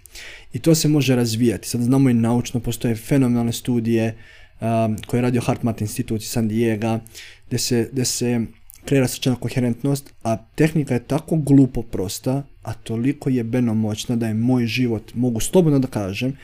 I 0.52 0.58
to 0.58 0.74
se 0.74 0.88
može 0.88 1.16
razvijati. 1.16 1.68
Sad 1.68 1.80
znamo 1.80 2.10
i 2.10 2.14
naučno, 2.14 2.60
postoje 2.60 2.94
fenomenalne 2.94 3.52
studije 3.52 4.16
um, 4.60 4.96
koje 5.06 5.18
je 5.18 5.22
radio 5.22 5.40
HeartMath 5.40 5.82
institut 5.82 6.22
iz 6.22 6.28
San 6.28 6.48
Diego, 6.48 6.98
gdje 7.46 7.58
se, 7.58 7.88
gdje 7.92 8.04
se 8.04 8.40
kreira 8.84 9.08
srčana 9.08 9.36
koherentnost, 9.36 10.14
a 10.22 10.36
tehnika 10.36 10.94
je 10.94 11.04
tako 11.04 11.36
glupo 11.36 11.82
prosta, 11.82 12.42
a 12.62 12.74
toliko 12.74 13.30
je 13.30 13.44
moćna 13.44 14.16
da 14.16 14.26
je 14.26 14.34
moj 14.34 14.66
život, 14.66 15.14
mogu 15.14 15.40
slobodno 15.40 15.78
da 15.78 15.88
kažem, 15.88 16.36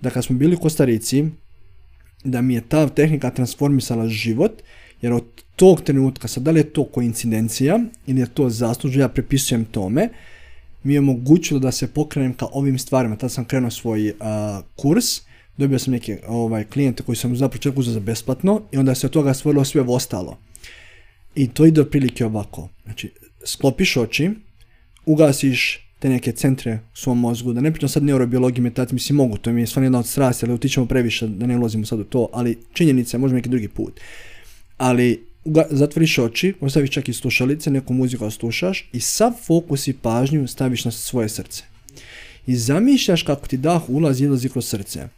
da 0.00 0.10
kad 0.10 0.24
smo 0.24 0.36
bili 0.36 0.56
u 0.56 0.58
Kostarici, 0.58 1.24
da 2.24 2.42
mi 2.42 2.54
je 2.54 2.60
ta 2.60 2.88
tehnika 2.88 3.30
transformisala 3.30 4.08
život, 4.08 4.62
jer 5.02 5.12
od 5.12 5.24
tog 5.56 5.80
trenutka, 5.80 6.28
sad 6.28 6.42
da 6.42 6.50
li 6.50 6.60
je 6.60 6.72
to 6.72 6.84
koincidencija 6.84 7.78
ili 8.06 8.20
je 8.20 8.26
to 8.26 8.50
zaslužno, 8.50 9.00
ja 9.00 9.08
prepisujem 9.08 9.64
tome, 9.64 10.08
mi 10.82 10.92
je 10.92 11.00
omogućilo 11.00 11.60
da 11.60 11.72
se 11.72 11.86
pokrenem 11.86 12.34
ka 12.34 12.46
ovim 12.52 12.78
stvarima. 12.78 13.16
Tada 13.16 13.28
sam 13.28 13.44
krenuo 13.44 13.70
svoj 13.70 14.14
kurs, 14.76 15.04
dobio 15.56 15.78
sam 15.78 15.92
neke 15.92 16.20
ovaj, 16.26 16.64
klijente 16.64 17.02
koji 17.02 17.16
sam 17.16 17.36
za 17.36 17.48
početku 17.48 17.82
za 17.82 18.00
besplatno 18.00 18.62
i 18.72 18.76
onda 18.76 18.94
se 18.94 19.06
od 19.06 19.12
toga 19.12 19.34
stvorilo 19.34 19.64
sve 19.64 19.80
ostalo. 19.80 20.38
I 21.34 21.48
to 21.48 21.66
ide 21.66 21.80
otprilike 21.80 22.26
ovako. 22.26 22.68
Znači, 22.84 23.12
sklopiš 23.44 23.96
oči, 23.96 24.30
ugasiš 25.06 25.88
te 25.98 26.08
neke 26.08 26.32
centre 26.32 26.78
u 26.92 26.96
svom 26.96 27.20
mozgu, 27.20 27.52
da 27.52 27.60
ne 27.60 27.72
pričam 27.72 27.88
sad 27.88 28.02
neurobiologiji, 28.02 28.62
meditaciji, 28.62 28.94
mislim 28.94 29.16
mogu, 29.16 29.36
to 29.36 29.52
mi 29.52 29.60
je 29.60 29.66
stvarno 29.66 29.86
jedna 29.86 29.98
od 29.98 30.06
strasti, 30.06 30.46
ali 30.46 30.54
utičemo 30.54 30.86
previše 30.86 31.26
da 31.26 31.46
ne 31.46 31.58
ulazimo 31.58 31.86
sad 31.86 32.00
u 32.00 32.04
to, 32.04 32.28
ali 32.32 32.58
činjenica 32.72 33.16
je, 33.16 33.18
možda 33.18 33.34
neki 33.34 33.48
drugi 33.48 33.68
put. 33.68 34.00
Ali 34.76 35.27
zatvoriš 35.70 36.18
oči, 36.18 36.54
ostaviš 36.60 36.90
čak 36.90 37.08
i 37.08 37.12
slušalice, 37.12 37.70
neku 37.70 37.92
muziku 37.92 38.30
slušaš 38.30 38.88
i 38.92 39.00
sav 39.00 39.32
fokus 39.46 39.88
i 39.88 39.92
pažnju 39.92 40.48
staviš 40.48 40.84
na 40.84 40.90
svoje 40.90 41.28
srce. 41.28 41.62
I 42.46 42.56
zamišljaš 42.56 43.22
kako 43.22 43.46
ti 43.46 43.56
dah 43.56 43.88
ulazi 43.88 44.22
i 44.22 44.26
izlazi 44.26 44.48
kroz 44.48 44.66
srce. 44.66 45.08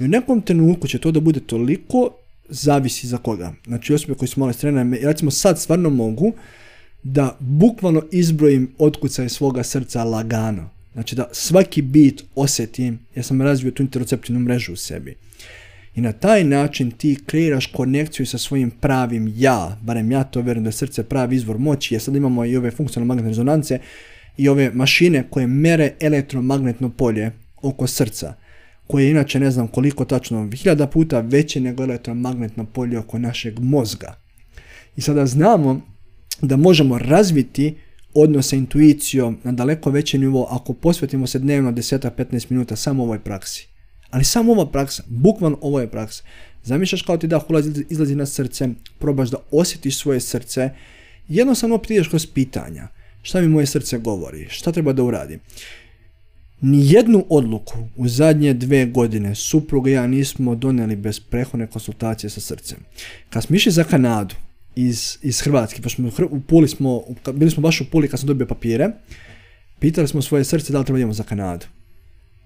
I 0.00 0.04
u 0.04 0.08
nekom 0.08 0.40
trenutku 0.42 0.88
će 0.88 0.98
to 0.98 1.10
da 1.10 1.20
bude 1.20 1.40
toliko 1.40 2.10
zavisi 2.48 3.06
za 3.06 3.18
koga. 3.18 3.52
Znači 3.66 3.94
osobe 3.94 4.14
koji 4.14 4.28
su 4.28 4.40
malo 4.40 4.52
ja 4.62 5.08
recimo 5.08 5.30
sad 5.30 5.60
stvarno 5.60 5.90
mogu 5.90 6.32
da 7.02 7.36
bukvalno 7.40 8.02
izbrojim 8.12 8.74
otkucaj 8.78 9.28
svoga 9.28 9.62
srca 9.62 10.04
lagano. 10.04 10.70
Znači 10.92 11.16
da 11.16 11.28
svaki 11.32 11.82
bit 11.82 12.24
osjetim, 12.34 12.98
ja 13.14 13.22
sam 13.22 13.42
razvio 13.42 13.70
tu 13.70 13.82
interoceptivnu 13.82 14.40
mrežu 14.40 14.72
u 14.72 14.76
sebi. 14.76 15.16
I 15.94 16.00
na 16.00 16.12
taj 16.12 16.44
način 16.44 16.90
ti 16.90 17.18
kreiraš 17.26 17.66
konekciju 17.66 18.26
sa 18.26 18.38
svojim 18.38 18.70
pravim 18.70 19.32
ja, 19.36 19.78
barem 19.82 20.12
ja 20.12 20.24
to 20.24 20.40
vjerujem 20.40 20.64
da 20.64 20.68
je 20.68 20.72
srce 20.72 21.02
pravi 21.02 21.36
izvor 21.36 21.58
moći, 21.58 21.94
jer 21.94 22.02
sad 22.02 22.16
imamo 22.16 22.44
i 22.44 22.56
ove 22.56 22.70
funkcionalne 22.70 23.08
magnetne 23.08 23.28
rezonance 23.28 23.78
i 24.36 24.48
ove 24.48 24.70
mašine 24.74 25.24
koje 25.30 25.46
mere 25.46 25.92
elektromagnetno 26.00 26.88
polje 26.88 27.30
oko 27.62 27.86
srca, 27.86 28.34
koje 28.86 29.04
je 29.04 29.10
inače 29.10 29.40
ne 29.40 29.50
znam 29.50 29.68
koliko 29.68 30.04
tačno, 30.04 30.50
hiljada 30.54 30.86
puta 30.86 31.20
veće 31.20 31.60
nego 31.60 31.82
elektromagnetno 31.82 32.64
polje 32.64 32.98
oko 32.98 33.18
našeg 33.18 33.58
mozga. 33.60 34.16
I 34.96 35.00
sada 35.00 35.26
znamo 35.26 35.80
da 36.42 36.56
možemo 36.56 36.98
razviti 36.98 37.74
odnose 38.14 38.56
intuicijom 38.56 39.38
na 39.44 39.52
daleko 39.52 39.90
veći 39.90 40.18
nivo 40.18 40.46
ako 40.50 40.72
posvetimo 40.72 41.26
se 41.26 41.38
dnevno 41.38 41.72
10-15 41.72 42.46
minuta 42.50 42.76
samo 42.76 43.02
ovoj 43.02 43.18
praksi. 43.18 43.69
Ali 44.10 44.24
samo 44.24 44.52
ova 44.52 44.66
praksa, 44.66 45.02
bukvalno 45.08 45.58
ovo 45.60 45.80
je 45.80 45.90
praksa. 45.90 46.22
Zamišljaš 46.64 47.02
kao 47.02 47.16
ti 47.16 47.26
da 47.26 47.40
ulazi, 47.48 47.84
izlazi 47.90 48.14
na 48.14 48.26
srce, 48.26 48.68
probaš 48.98 49.30
da 49.30 49.36
osjetiš 49.50 49.98
svoje 49.98 50.20
srce, 50.20 50.70
jednostavno 51.28 51.74
opet 51.74 52.08
kroz 52.08 52.26
pitanja. 52.26 52.88
Šta 53.22 53.40
mi 53.40 53.48
moje 53.48 53.66
srce 53.66 53.98
govori? 53.98 54.46
Šta 54.48 54.72
treba 54.72 54.92
da 54.92 55.02
uradim? 55.02 55.40
Nijednu 56.60 57.26
odluku 57.28 57.78
u 57.96 58.08
zadnje 58.08 58.54
dve 58.54 58.86
godine 58.86 59.34
supruga 59.34 59.90
i 59.90 59.94
ja 59.94 60.06
nismo 60.06 60.54
donijeli 60.54 60.96
bez 60.96 61.20
prehodne 61.20 61.66
konsultacije 61.66 62.30
sa 62.30 62.40
srcem. 62.40 62.78
Kad 63.30 63.42
smo 63.42 63.56
išli 63.56 63.72
za 63.72 63.84
Kanadu 63.84 64.34
iz, 64.76 65.18
iz 65.22 65.40
Hrvatske, 65.40 65.82
pa 65.82 65.88
smo 65.88 66.10
u 66.30 66.40
Puli 66.40 66.68
smo, 66.68 67.02
bili 67.34 67.50
smo 67.50 67.62
baš 67.62 67.80
u 67.80 67.90
Puli 67.90 68.08
kad 68.08 68.20
sam 68.20 68.26
dobio 68.26 68.46
papire, 68.46 68.90
pitali 69.78 70.08
smo 70.08 70.22
svoje 70.22 70.44
srce 70.44 70.72
da 70.72 70.78
li 70.78 70.84
treba 70.84 70.98
idemo 70.98 71.12
za 71.12 71.22
Kanadu. 71.22 71.66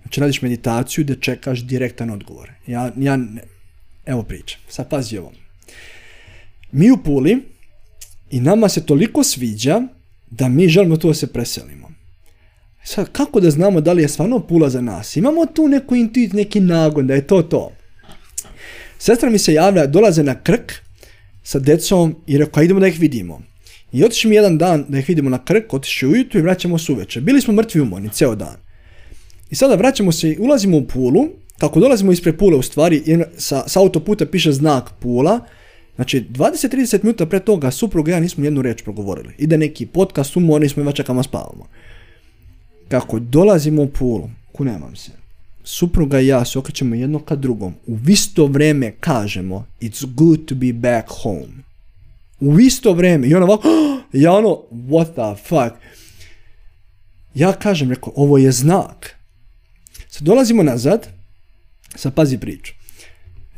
Znači 0.05 0.21
radiš 0.21 0.43
meditaciju 0.43 1.05
da 1.05 1.15
čekaš 1.15 1.61
direktan 1.61 2.11
odgovor. 2.11 2.51
Ja, 2.67 2.91
ja 2.97 3.19
evo 4.07 4.23
priča, 4.23 4.59
sad 4.69 4.91
pazi 4.91 5.19
ovo. 5.19 5.33
Mi 6.73 6.91
u 6.91 6.97
Puli 6.97 7.39
i 8.31 8.41
nama 8.41 8.69
se 8.69 8.87
toliko 8.87 9.25
sviđa 9.25 9.83
da 10.31 10.49
mi 10.49 10.69
želimo 10.69 10.97
tu 10.97 11.09
da 11.09 11.15
se 11.15 11.33
preselimo. 11.33 11.91
Sad, 12.85 13.13
kako 13.13 13.41
da 13.41 13.51
znamo 13.51 13.81
da 13.81 13.93
li 13.93 14.03
je 14.03 14.09
stvarno 14.09 14.41
Pula 14.41 14.71
za 14.71 14.81
nas? 14.81 15.17
Imamo 15.17 15.47
tu 15.47 15.69
neku 15.69 15.95
intuit, 15.95 16.33
neki 16.33 16.61
nagon 16.61 17.07
da 17.07 17.15
je 17.15 17.27
to 17.27 17.43
to. 17.43 17.73
Sestra 18.99 19.31
mi 19.31 19.39
se 19.39 19.53
javlja, 19.53 19.87
dolaze 19.87 20.23
na 20.23 20.35
krk 20.35 20.73
sa 21.43 21.59
decom 21.59 22.17
i 22.27 22.39
rekao, 22.39 22.63
idemo 22.63 22.81
da 22.81 22.87
ih 22.87 23.01
vidimo. 23.01 23.43
I 23.93 24.05
otišli 24.05 24.31
mi 24.31 24.37
jedan 24.37 24.59
dan 24.59 24.85
da 24.89 24.99
ih 24.99 25.09
vidimo 25.09 25.31
na 25.31 25.45
krk, 25.45 25.75
otišli 25.75 26.09
ujutru 26.09 26.39
i 26.39 26.43
vraćamo 26.43 26.79
se 26.79 26.93
uveče. 26.93 27.21
Bili 27.21 27.41
smo 27.41 27.55
mrtvi 27.55 27.81
umorni, 27.81 28.09
ceo 28.09 28.35
dan. 28.35 28.64
I 29.51 29.55
sada 29.55 29.75
vraćamo 29.75 30.13
se, 30.13 30.37
ulazimo 30.41 30.77
u 30.77 30.87
Pulu, 30.87 31.29
kako 31.59 31.81
dolazimo 31.81 32.13
ispred 32.13 32.37
Pule 32.37 32.57
u 32.57 32.63
stvari, 32.63 33.03
sa, 33.37 33.69
sa 33.69 33.81
autoputa 33.81 34.27
piše 34.27 34.53
znak 34.53 34.91
Pula, 35.01 35.41
Znači, 35.97 36.27
20-30 36.31 37.05
minuta 37.05 37.27
pre 37.27 37.41
toga 37.41 37.71
supruga 37.71 38.11
i 38.11 38.15
ja 38.15 38.21
nismo 38.21 38.45
jednu 38.45 38.63
reč 38.63 38.83
progovorili. 38.83 39.35
Ide 39.39 39.59
neki 39.59 39.87
podcast, 39.87 40.37
umorni 40.37 40.69
smo 40.69 40.91
i 40.91 40.95
čekamo 40.95 41.23
spavamo. 41.23 41.67
Kako 42.89 43.19
dolazimo 43.19 43.83
u 43.83 43.89
Pulu, 43.89 44.31
kunemam 44.53 44.97
se, 44.97 45.11
supruga 45.65 46.21
i 46.21 46.27
ja 46.27 46.45
se 46.45 46.59
okrećemo 46.59 46.95
jedno 46.95 47.19
ka 47.19 47.37
drugom. 47.37 47.75
U 47.87 47.99
isto 48.09 48.47
vreme 48.47 48.93
kažemo, 49.01 49.67
it's 49.81 50.07
good 50.15 50.45
to 50.45 50.55
be 50.55 50.73
back 50.73 51.09
home. 51.23 51.65
U 52.41 52.61
isto 52.61 52.93
vreme. 52.93 53.27
I 53.29 53.35
ona 53.35 53.47
ovako, 53.47 53.69
ja 54.13 54.33
ono, 54.33 54.63
what 54.73 55.13
the 55.13 55.43
fuck. 55.43 55.83
Ja 57.35 57.53
kažem, 57.53 57.91
rekao, 57.91 58.13
ovo 58.17 58.39
je 58.39 58.53
znak. 58.53 59.17
Sad 60.15 60.23
dolazimo 60.23 60.63
nazad, 60.63 61.09
sad 61.95 62.15
pazi 62.15 62.39
priču. 62.39 62.73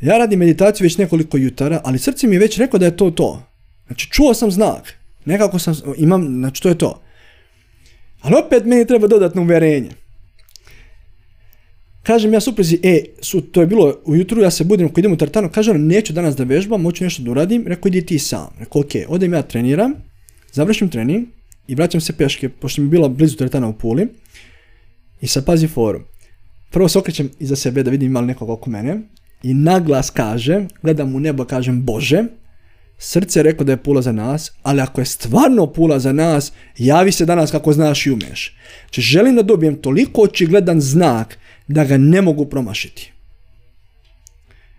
Ja 0.01 0.17
radim 0.17 0.39
meditaciju 0.39 0.85
već 0.85 0.97
nekoliko 0.97 1.37
jutara, 1.37 1.81
ali 1.83 1.99
srce 1.99 2.27
mi 2.27 2.35
je 2.35 2.39
već 2.39 2.57
rekao 2.57 2.79
da 2.79 2.85
je 2.85 2.97
to 2.97 3.11
to. 3.11 3.43
Znači 3.87 4.09
čuo 4.09 4.33
sam 4.33 4.51
znak. 4.51 4.93
Nekako 5.25 5.59
sam, 5.59 5.75
imam, 5.97 6.25
znači 6.39 6.61
to 6.61 6.69
je 6.69 6.77
to. 6.77 7.01
Ali 8.21 8.35
opet 8.45 8.65
meni 8.65 8.87
treba 8.87 9.07
dodatno 9.07 9.41
uvjerenje. 9.41 9.89
Kažem 12.03 12.33
ja 12.33 12.39
supruzi, 12.39 12.79
e, 12.83 13.03
su, 13.21 13.41
to 13.41 13.61
je 13.61 13.67
bilo 13.67 14.01
ujutru, 14.05 14.41
ja 14.41 14.51
se 14.51 14.63
budim, 14.63 14.87
ako 14.87 14.99
idem 14.99 15.13
u 15.13 15.17
tartanu, 15.17 15.49
kažem, 15.49 15.87
neću 15.87 16.13
danas 16.13 16.35
da 16.35 16.43
vežbam, 16.43 16.83
hoću 16.83 17.03
nešto 17.03 17.23
da 17.23 17.31
uradim, 17.31 17.67
rekao, 17.67 17.87
idi 17.87 18.05
ti 18.05 18.19
sam. 18.19 18.49
Rekao, 18.59 18.81
ok, 18.81 18.91
odem 19.07 19.33
ja 19.33 19.41
treniram, 19.41 19.93
završim 20.51 20.89
trening 20.89 21.27
i 21.67 21.75
vraćam 21.75 22.01
se 22.01 22.13
peške, 22.13 22.49
pošto 22.49 22.81
mi 22.81 22.87
je 22.87 22.91
bilo 22.91 23.09
blizu 23.09 23.37
tartana 23.37 23.67
u 23.67 23.73
Puli. 23.73 24.07
I 25.21 25.27
sad 25.27 25.45
pazi 25.45 25.67
forum. 25.67 26.16
Prvo 26.69 26.89
se 26.89 26.99
okrećem 26.99 27.29
iza 27.39 27.55
sebe 27.55 27.83
da 27.83 27.91
vidim 27.91 28.07
ima 28.07 28.19
li 28.19 28.27
nekog 28.27 28.49
oko 28.49 28.69
mene 28.69 28.99
i 29.43 29.53
naglas 29.53 30.09
kažem, 30.09 30.67
gledam 30.81 31.15
u 31.15 31.19
nebo, 31.19 31.45
kažem 31.45 31.83
Bože, 31.83 32.23
srce 32.97 33.39
je 33.39 33.43
rekao 33.43 33.65
da 33.65 33.71
je 33.71 33.83
pula 33.83 34.01
za 34.01 34.11
nas, 34.11 34.51
ali 34.63 34.81
ako 34.81 35.01
je 35.01 35.05
stvarno 35.05 35.67
pula 35.67 35.99
za 35.99 36.13
nas, 36.13 36.51
javi 36.77 37.11
se 37.11 37.25
danas 37.25 37.51
kako 37.51 37.73
znaš 37.73 38.05
i 38.05 38.11
umeš. 38.11 38.55
Znači 38.81 39.01
želim 39.01 39.35
da 39.35 39.41
dobijem 39.41 39.81
toliko 39.81 40.21
očigledan 40.21 40.81
znak 40.81 41.37
da 41.67 41.85
ga 41.85 41.97
ne 41.97 42.21
mogu 42.21 42.45
promašiti. 42.45 43.11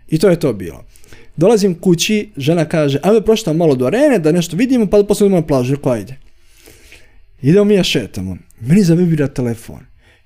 I 0.07 0.17
to 0.17 0.29
je 0.29 0.39
to 0.39 0.53
bilo. 0.53 0.85
Dolazim 1.37 1.75
kući, 1.75 2.29
žena 2.37 2.65
kaže, 2.65 2.99
ajme 3.03 3.21
proštam 3.21 3.57
malo 3.57 3.75
do 3.75 3.85
arene 3.85 4.19
da 4.19 4.31
nešto 4.31 4.57
vidimo, 4.57 4.89
pa 4.89 5.03
poslije 5.03 5.25
idemo 5.25 5.41
na 5.41 5.47
plažu. 5.47 5.75
Rekao, 5.75 5.91
ajde. 5.91 6.17
Idemo 7.41 7.65
mi 7.65 7.73
ja 7.73 7.83
šetamo. 7.83 8.37
Meni 8.59 8.83
zavibira 8.83 9.27
telefon. 9.27 9.79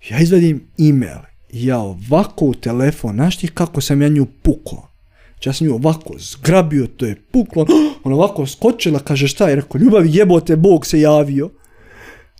Ja 0.10 0.20
izvadim 0.20 0.68
email 0.80 1.33
ja 1.54 1.80
ovako 1.80 2.46
u 2.46 2.54
telefon, 2.54 3.16
znaš 3.16 3.38
ti 3.38 3.48
kako 3.48 3.82
sam 3.82 4.02
ja 4.02 4.10
nju 4.10 4.26
pukao? 4.42 4.88
Znači 5.32 5.50
ja 5.50 5.54
sam 5.54 5.68
nju 5.68 5.74
ovako 5.74 6.14
zgrabio, 6.18 6.88
to 6.88 7.06
je 7.06 7.16
puklo, 7.32 7.66
ona 8.04 8.16
ovako 8.16 8.46
skočila, 8.48 9.00
kaže 9.00 9.28
šta 9.28 9.50
je, 9.50 9.56
rekao, 9.56 9.82
ljubav 9.82 10.06
jebote, 10.06 10.56
Bog 10.56 10.86
se 10.86 11.02
javio. 11.02 11.50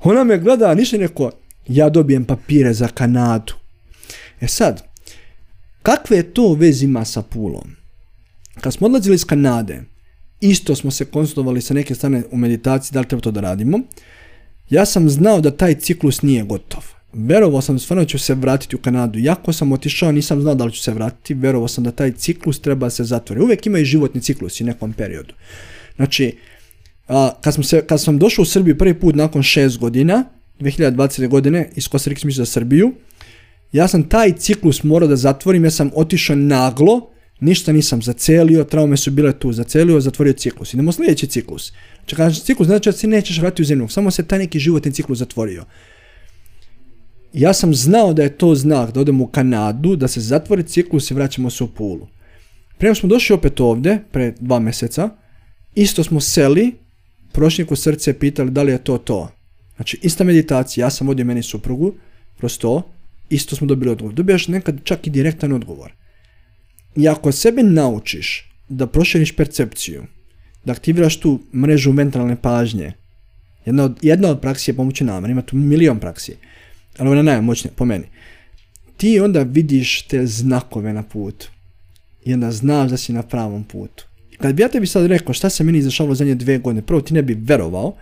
Ona 0.04 0.24
me 0.24 0.38
gleda, 0.38 0.76
ništa 0.76 0.98
rekao, 0.98 1.32
ja 1.68 1.90
dobijem 1.90 2.26
papire 2.26 2.74
za 2.74 2.88
Kanadu. 2.88 3.54
E 4.42 4.48
sad, 4.48 4.84
kakve 5.84 6.24
to 6.24 6.54
veze 6.54 6.86
ima 6.86 7.06
sa 7.06 7.22
Pulom? 7.22 7.76
Kad 8.62 8.74
smo 8.74 8.88
odlazili 8.88 9.16
iz 9.16 9.26
Kanade, 9.26 9.84
isto 10.42 10.76
smo 10.76 10.92
se 10.92 11.06
konsultovali 11.06 11.62
sa 11.62 11.74
neke 11.74 11.96
strane 11.96 12.24
u 12.32 12.38
meditaciji, 12.38 12.94
da 12.94 13.00
li 13.00 13.08
treba 13.08 13.22
to 13.22 13.32
da 13.32 13.42
radimo, 13.42 13.80
ja 14.70 14.86
sam 14.86 15.10
znao 15.10 15.42
da 15.42 15.58
taj 15.58 15.76
ciklus 15.76 16.22
nije 16.22 16.44
gotov. 16.44 16.93
Verovao 17.14 17.62
sam 17.62 17.80
stvarno 17.80 18.06
ću 18.06 18.20
se 18.20 18.36
vratiti 18.36 18.76
u 18.76 18.80
Kanadu. 18.80 19.20
Jako 19.20 19.54
sam 19.54 19.72
otišao, 19.72 20.12
nisam 20.12 20.42
znao 20.42 20.56
da 20.56 20.66
li 20.66 20.72
ću 20.72 20.82
se 20.82 20.94
vratiti, 20.94 21.34
verovao 21.34 21.68
sam 21.68 21.84
da 21.84 21.92
taj 21.92 22.12
ciklus 22.12 22.60
treba 22.60 22.90
se 22.90 23.04
zatvori. 23.04 23.42
Uvijek 23.42 23.66
imaju 23.66 23.86
životni 23.86 24.22
ciklus 24.22 24.62
u 24.62 24.66
nekom 24.66 24.94
periodu. 24.94 25.34
Znači, 25.96 26.38
kad, 27.42 27.54
sam 27.54 27.64
se, 27.64 27.86
kad 27.88 28.02
sam 28.02 28.18
došao 28.18 28.44
u 28.44 28.46
Srbiju 28.46 28.78
prvi 28.78 28.94
put 28.94 29.16
nakon 29.16 29.44
šest 29.44 29.78
godina, 29.78 30.24
2020. 30.60 31.28
godine, 31.28 31.70
iz 31.76 31.84
Costa 31.84 32.12
za 32.30 32.46
Srbiju, 32.46 32.94
ja 33.72 33.88
sam 33.88 34.10
taj 34.10 34.34
ciklus 34.34 34.84
morao 34.84 35.08
da 35.08 35.16
zatvorim, 35.16 35.64
ja 35.64 35.72
sam 35.72 35.92
otišao 35.96 36.36
naglo, 36.36 37.10
ništa 37.40 37.72
nisam 37.72 38.02
zacelio, 38.02 38.64
traume 38.64 38.98
su 38.98 39.12
bile 39.12 39.34
tu, 39.40 39.52
zacelio, 39.52 40.02
zatvorio 40.02 40.34
ciklus. 40.34 40.74
Idemo 40.74 40.92
sljedeći 40.92 41.28
ciklus. 41.28 41.74
Znači, 41.98 42.16
kažem 42.16 42.44
ciklus, 42.44 42.68
znači 42.68 42.90
da 42.90 42.94
se 42.94 43.08
nećeš 43.08 43.40
vratiti 43.40 43.62
u 43.62 43.66
zemlju, 43.66 43.88
samo 43.88 44.12
se 44.12 44.28
taj 44.28 44.40
neki 44.40 44.60
životni 44.60 44.92
ciklus 44.92 45.20
zatvorio. 45.20 45.66
Ja 47.34 47.54
sam 47.54 47.74
znao 47.74 48.14
da 48.14 48.24
je 48.24 48.38
to 48.38 48.56
znak 48.56 48.92
da 48.92 49.02
odemo 49.02 49.24
u 49.24 49.28
Kanadu, 49.28 49.96
da 49.96 50.08
se 50.08 50.22
zatvori 50.22 50.64
ciklus 50.64 51.12
i 51.12 51.14
vraćamo 51.14 51.50
se 51.50 51.64
u 51.64 51.68
Pulu. 51.68 52.08
Prema 52.78 52.96
smo 52.96 53.10
došli 53.10 53.34
opet 53.34 53.60
ovdje, 53.60 54.04
pre 54.12 54.34
dva 54.40 54.60
mjeseca, 54.60 55.10
isto 55.76 56.04
smo 56.04 56.22
seli, 56.22 56.74
prošli 57.32 57.66
srce 57.76 58.20
pitali 58.20 58.52
da 58.52 58.64
li 58.64 58.72
je 58.72 58.84
to 58.84 58.98
to. 58.98 59.32
Znači, 59.76 60.00
ista 60.02 60.24
meditacija, 60.24 60.86
ja 60.86 60.90
sam 60.90 61.08
vodio 61.08 61.26
meni 61.26 61.44
suprugu, 61.44 61.94
kroz 62.38 62.58
to, 62.58 62.82
isto 63.30 63.56
smo 63.56 63.68
dobili 63.68 63.92
odgovor. 63.92 64.14
Dobijaš 64.14 64.48
nekad 64.48 64.80
čak 64.84 65.08
i 65.08 65.10
direktan 65.10 65.54
odgovor. 65.54 65.94
I 66.96 67.08
ako 67.08 67.32
sebe 67.32 67.64
naučiš 67.64 68.52
da 68.70 68.88
proširiš 68.88 69.36
percepciju, 69.36 70.04
da 70.66 70.72
aktiviraš 70.72 71.20
tu 71.20 71.40
mrežu 71.54 71.92
mentalne 71.92 72.36
pažnje, 72.42 72.94
jedna 73.66 73.84
od, 73.84 74.00
jedna 74.02 74.30
od 74.30 74.42
praksi 74.42 74.72
je 74.72 74.76
pomoći 74.76 75.04
nama, 75.04 75.28
ima 75.28 75.42
tu 75.42 75.56
milion 75.56 76.00
praksi, 76.00 76.36
ali 76.98 77.10
ona 77.10 77.22
najmoćnija 77.22 77.74
po 77.76 77.86
meni. 77.86 78.06
Ti 78.98 79.20
onda 79.20 79.44
vidiš 79.44 80.02
te 80.02 80.26
znakove 80.26 80.94
na 80.94 81.04
putu 81.04 81.50
i 82.26 82.34
onda 82.34 82.52
znaš 82.52 82.92
da 82.92 82.98
si 82.98 83.14
na 83.14 83.24
pravom 83.24 83.64
putu. 83.64 84.06
Kad 84.38 84.56
bi 84.56 84.62
ja 84.62 84.68
tebi 84.68 84.88
sad 84.88 85.06
rekao 85.06 85.34
šta 85.34 85.50
se 85.50 85.64
meni 85.64 85.78
izašalo 85.78 86.16
zadnje 86.16 86.36
dvije 86.36 86.60
godine, 86.60 86.82
prvo 86.82 87.02
ti 87.02 87.14
ne 87.14 87.22
bi 87.22 87.38
verovao, 87.42 87.96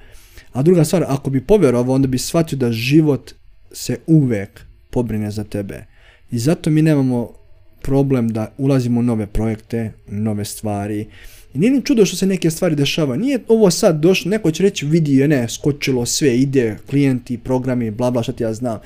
a 0.53 0.61
druga 0.61 0.85
stvar, 0.85 1.05
ako 1.07 1.29
bi 1.29 1.41
povjerovao, 1.41 1.95
onda 1.95 2.07
bi 2.07 2.17
shvatio 2.17 2.57
da 2.57 2.71
život 2.71 3.31
se 3.71 3.97
uvek 4.07 4.65
pobrine 4.89 5.31
za 5.31 5.43
tebe. 5.43 5.85
I 6.31 6.39
zato 6.39 6.69
mi 6.69 6.81
nemamo 6.81 7.33
problem 7.81 8.29
da 8.29 8.53
ulazimo 8.57 8.99
u 8.99 9.03
nove 9.03 9.27
projekte, 9.27 9.91
nove 10.07 10.45
stvari. 10.45 11.07
I 11.53 11.59
nije 11.59 11.71
ni 11.71 11.81
čudo 11.81 12.05
što 12.05 12.15
se 12.17 12.25
neke 12.25 12.51
stvari 12.51 12.75
dešavaju. 12.75 13.19
Nije 13.19 13.39
ovo 13.47 13.71
sad 13.71 13.99
došlo, 13.99 14.29
neko 14.29 14.51
će 14.51 14.63
reći 14.63 14.85
vidi 14.85 15.27
ne, 15.27 15.49
skočilo 15.49 16.05
sve, 16.05 16.37
ide, 16.37 16.77
klijenti, 16.89 17.37
programi, 17.37 17.91
bla 17.91 18.11
bla, 18.11 18.23
što 18.23 18.31
ti 18.31 18.43
ja 18.43 18.53
znam. 18.53 18.79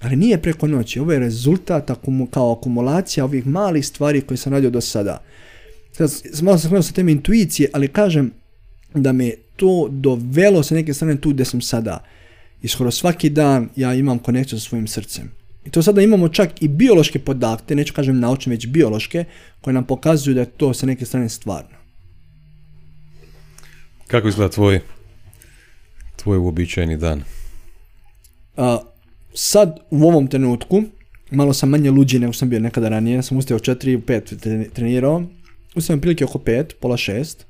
Ali 0.00 0.16
nije 0.16 0.42
preko 0.42 0.66
noći, 0.66 1.00
ovo 1.00 1.12
je 1.12 1.18
rezultat 1.18 1.90
kao 2.30 2.52
akumulacija 2.52 3.24
ovih 3.24 3.46
malih 3.46 3.86
stvari 3.86 4.20
koje 4.20 4.38
sam 4.38 4.52
radio 4.52 4.70
do 4.70 4.80
sada. 4.80 5.22
Sad, 5.92 6.10
malo 6.42 6.58
sam 6.58 6.70
krenuo 6.70 6.82
sa 6.82 6.92
teme 6.92 7.12
intuicije, 7.12 7.70
ali 7.72 7.88
kažem 7.88 8.32
da 8.94 9.12
me 9.12 9.30
to 9.56 9.88
dovelo 9.90 10.62
sa 10.62 10.74
neke 10.74 10.94
strane 10.94 11.20
tu 11.20 11.30
gdje 11.30 11.44
sam 11.44 11.60
sada. 11.60 12.04
I 12.62 12.68
skoro 12.68 12.90
svaki 12.90 13.30
dan 13.30 13.68
ja 13.76 13.94
imam 13.94 14.18
konekciju 14.18 14.58
sa 14.60 14.68
svojim 14.68 14.86
srcem. 14.86 15.30
I 15.64 15.70
to 15.70 15.82
sada 15.82 16.02
imamo 16.02 16.28
čak 16.28 16.62
i 16.62 16.68
biološke 16.68 17.18
podatke, 17.18 17.74
neću 17.74 17.94
kažem 17.94 18.20
naučne, 18.20 18.50
već 18.50 18.66
biološke, 18.66 19.24
koje 19.60 19.74
nam 19.74 19.84
pokazuju 19.84 20.34
da 20.34 20.40
je 20.40 20.46
to 20.46 20.74
sa 20.74 20.86
neke 20.86 21.06
strane 21.06 21.28
stvarno. 21.28 21.83
Kako 24.06 24.28
izgleda 24.28 24.50
tvoj, 24.50 24.80
tvoj 26.16 26.38
uobičajeni 26.38 26.96
dan? 26.96 27.22
A, 28.56 28.78
sad, 29.34 29.78
u 29.90 30.08
ovom 30.08 30.26
trenutku, 30.26 30.82
malo 31.30 31.54
sam 31.54 31.68
manje 31.68 31.90
luđi 31.90 32.18
nego 32.18 32.32
sam 32.32 32.48
bio 32.48 32.60
nekada 32.60 32.88
ranije, 32.88 33.22
sam 33.22 33.38
ustao 33.38 33.58
4 33.58 33.96
u 33.96 34.00
5 34.00 34.70
trenirao, 34.70 35.22
ustajem 35.74 36.00
prilike 36.00 36.24
oko 36.24 36.38
5, 36.38 36.72
pola 36.80 36.96
6, 36.96 37.42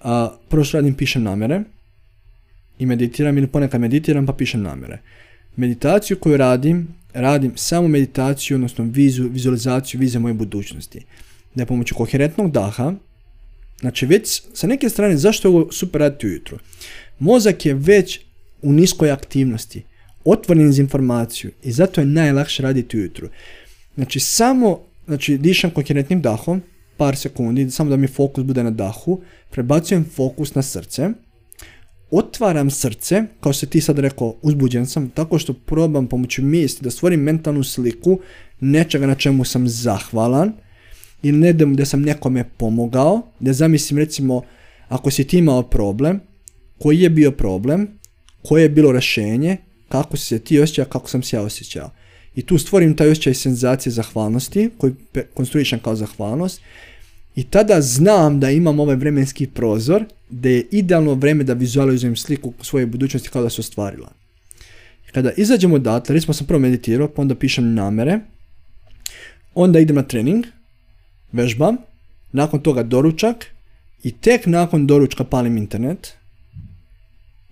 a, 0.00 0.36
prvo 0.48 0.64
što 0.64 0.78
radim 0.78 0.94
pišem 0.94 1.22
namere 1.22 1.62
i 2.78 2.86
meditiram 2.86 3.38
ili 3.38 3.46
ponekad 3.46 3.80
meditiram 3.80 4.26
pa 4.26 4.32
pišem 4.32 4.62
namere. 4.62 4.98
Meditaciju 5.56 6.18
koju 6.18 6.36
radim 6.36 6.88
radim 7.14 7.52
samo 7.56 7.88
meditaciju, 7.88 8.54
odnosno 8.54 8.84
vizu, 8.84 9.28
vizualizaciju 9.28 10.00
vize 10.00 10.18
moje 10.18 10.34
budućnosti. 10.34 11.00
Da 11.54 11.62
je 11.62 11.66
pomoću 11.66 11.94
koherentnog 11.94 12.50
daha, 12.50 12.94
znači 13.80 14.06
već 14.06 14.42
sa 14.52 14.66
neke 14.66 14.88
strane, 14.88 15.16
zašto 15.16 15.48
je 15.48 15.54
ovo 15.54 15.72
super 15.72 16.00
raditi 16.00 16.26
ujutro? 16.26 16.58
Mozak 17.18 17.66
je 17.66 17.74
već 17.74 18.20
u 18.62 18.72
niskoj 18.72 19.10
aktivnosti, 19.10 19.82
otvoren 20.24 20.72
za 20.72 20.82
informaciju 20.82 21.50
i 21.62 21.72
zato 21.72 22.00
je 22.00 22.06
najlakše 22.06 22.62
raditi 22.62 22.98
ujutro. 22.98 23.28
Znači 23.94 24.20
samo, 24.20 24.80
znači 25.06 25.38
dišem 25.38 25.70
koherentnim 25.70 26.22
dahom, 26.22 26.62
par 26.96 27.16
sekundi, 27.16 27.70
samo 27.70 27.90
da 27.90 27.96
mi 27.96 28.06
fokus 28.06 28.44
bude 28.44 28.62
na 28.62 28.70
dahu, 28.70 29.20
prebacujem 29.50 30.04
fokus 30.14 30.54
na 30.54 30.62
srce, 30.62 31.10
otvaram 32.10 32.70
srce, 32.70 33.22
kao 33.40 33.52
se 33.52 33.66
ti 33.66 33.80
sad 33.80 33.98
rekao, 33.98 34.36
uzbuđen 34.42 34.86
sam, 34.86 35.10
tako 35.10 35.38
što 35.38 35.52
probam 35.52 36.06
pomoću 36.06 36.42
misli 36.42 36.84
da 36.84 36.90
stvorim 36.90 37.20
mentalnu 37.20 37.64
sliku 37.64 38.18
nečega 38.60 39.06
na 39.06 39.14
čemu 39.14 39.44
sam 39.44 39.68
zahvalan 39.68 40.52
ili 41.24 41.38
ne 41.38 41.52
da 41.52 41.84
sam 41.84 42.02
nekome 42.02 42.44
pomogao, 42.56 43.22
da 43.40 43.52
zamislim 43.52 43.98
recimo 43.98 44.42
ako 44.88 45.10
si 45.10 45.24
ti 45.24 45.38
imao 45.38 45.62
problem, 45.62 46.20
koji 46.78 47.00
je 47.00 47.10
bio 47.10 47.30
problem, 47.30 47.88
koje 48.42 48.62
je 48.62 48.68
bilo 48.68 48.92
rješenje, 48.92 49.56
kako 49.88 50.16
si 50.16 50.26
se 50.26 50.38
ti 50.38 50.60
osjećao, 50.60 50.84
kako 50.84 51.08
sam 51.08 51.22
se 51.22 51.36
ja 51.36 51.42
osjećao. 51.42 51.90
I 52.34 52.42
tu 52.42 52.58
stvorim 52.58 52.96
taj 52.96 53.10
osjećaj 53.10 53.34
senzacije 53.34 53.92
zahvalnosti, 53.92 54.70
koji 54.78 54.92
konstruišem 55.34 55.78
kao 55.78 55.96
zahvalnost, 55.96 56.60
i 57.36 57.44
tada 57.44 57.80
znam 57.80 58.40
da 58.40 58.50
imam 58.50 58.80
ovaj 58.80 58.96
vremenski 58.96 59.46
prozor, 59.46 60.04
da 60.30 60.48
je 60.48 60.66
idealno 60.70 61.14
vrijeme 61.14 61.44
da 61.44 61.52
vizualizujem 61.52 62.16
sliku 62.16 62.52
svoje 62.62 62.86
budućnosti 62.86 63.28
kao 63.28 63.42
da 63.42 63.50
se 63.50 63.60
ostvarila. 63.60 64.12
Kada 65.12 65.32
izađemo 65.36 65.74
odatle, 65.74 66.14
recimo 66.14 66.34
sam 66.34 66.46
prvo 66.46 66.60
meditirao, 66.60 67.08
pa 67.08 67.22
onda 67.22 67.34
pišem 67.34 67.74
namere, 67.74 68.20
onda 69.54 69.80
idem 69.80 69.96
na 69.96 70.02
trening, 70.02 70.44
vežbam, 71.34 71.76
nakon 72.32 72.60
toga 72.60 72.82
doručak 72.82 73.46
i 74.02 74.12
tek 74.12 74.46
nakon 74.46 74.86
doručka 74.86 75.24
palim 75.24 75.56
internet 75.56 76.14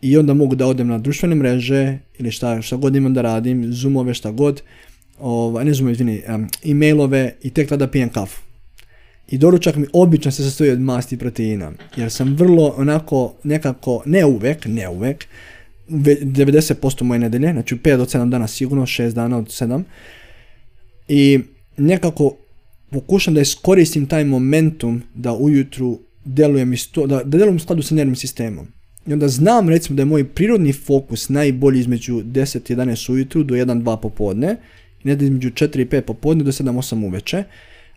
i 0.03 0.17
onda 0.19 0.35
mogu 0.35 0.55
da 0.55 0.67
odem 0.67 0.89
na 0.89 0.99
društvene 0.99 1.35
mreže 1.35 1.99
ili 2.19 2.31
šta, 2.31 2.63
šta 2.63 2.77
god 2.77 2.97
imam 2.97 3.15
da 3.15 3.23
radim, 3.23 3.73
zoomove, 3.73 4.15
šta 4.15 4.31
god, 4.31 4.63
ovaj, 5.19 5.65
ne 5.65 5.75
zoomove, 5.75 5.93
izvini, 5.93 6.23
um, 6.29 6.49
e-mailove 6.65 7.35
i 7.43 7.51
tek 7.51 7.69
tada 7.69 7.87
pijem 7.87 8.09
kafu. 8.09 8.41
I 9.29 9.39
doručak 9.39 9.77
mi 9.77 9.87
obično 9.93 10.31
se 10.31 10.45
sastoji 10.45 10.71
od 10.71 10.81
masti 10.81 11.15
i 11.15 11.19
proteina. 11.19 11.73
Jer 11.97 12.11
sam 12.11 12.35
vrlo 12.37 12.75
onako 12.77 13.35
nekako, 13.45 14.03
ne 14.07 14.25
uvek, 14.25 14.67
ne 14.67 14.89
uvek, 14.89 15.27
90% 15.89 17.03
moje 17.03 17.19
nedelje, 17.19 17.53
znači 17.53 17.77
5 17.77 17.97
do 17.97 18.05
7 18.05 18.29
dana 18.29 18.47
sigurno, 18.47 18.87
6 18.87 19.13
dana 19.13 19.39
od 19.39 19.47
7. 19.47 19.83
I 21.09 21.41
nekako 21.77 22.37
pokušam 22.93 23.35
da 23.35 23.40
iskoristim 23.40 24.06
taj 24.06 24.24
momentum 24.24 25.02
da 25.14 25.32
ujutru 25.32 25.98
delujem 26.24 26.73
isto, 26.73 27.06
da, 27.06 27.16
da 27.16 27.39
delujem 27.39 27.56
u 27.56 27.59
skladu 27.59 27.82
sa 27.82 27.94
nervnim 27.94 28.16
sistemom. 28.16 28.66
I 29.06 29.12
onda 29.12 29.28
znam 29.28 29.69
recimo 29.69 29.97
da 29.97 30.02
je 30.02 30.06
moj 30.06 30.24
prirodni 30.24 30.73
fokus 30.73 31.28
najbolji 31.28 31.81
između 31.81 32.23
10 32.23 32.73
i 32.73 32.77
11 32.77 33.12
ujutru 33.12 33.43
do 33.43 33.55
1-2 33.55 34.01
popodne, 34.01 34.56
i 35.05 35.09
ne 35.09 35.12
između 35.20 35.51
4 35.51 35.81
i 35.81 35.86
5 35.86 36.01
popodne 36.01 36.44
do 36.44 36.52
7-8 36.52 37.06
uveče. 37.06 37.44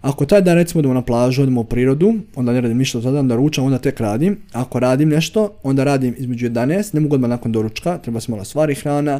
Ako 0.02 0.26
taj 0.26 0.42
dan 0.42 0.56
recimo 0.56 0.80
idemo 0.80 0.94
na 0.94 1.02
plažu, 1.02 1.44
idemo 1.44 1.62
u 1.62 1.64
prirodu, 1.64 2.14
onda 2.36 2.54
ne 2.54 2.62
radim 2.62 2.78
ništa 2.78 3.02
tada, 3.02 3.20
onda 3.20 3.36
ručam, 3.36 3.66
onda 3.66 3.78
tek 3.78 4.00
radim. 4.00 4.38
Ako 4.52 4.80
radim 4.80 5.10
nešto, 5.10 5.54
onda 5.64 5.84
radim 5.84 6.16
između 6.18 6.50
11, 6.50 6.94
ne 6.94 7.00
mogu 7.00 7.16
odmah 7.16 7.30
nakon 7.30 7.52
doručka, 7.52 7.98
treba 7.98 8.20
se 8.20 8.32
malo 8.32 8.44
stvari 8.44 8.76
hrana, 8.76 9.20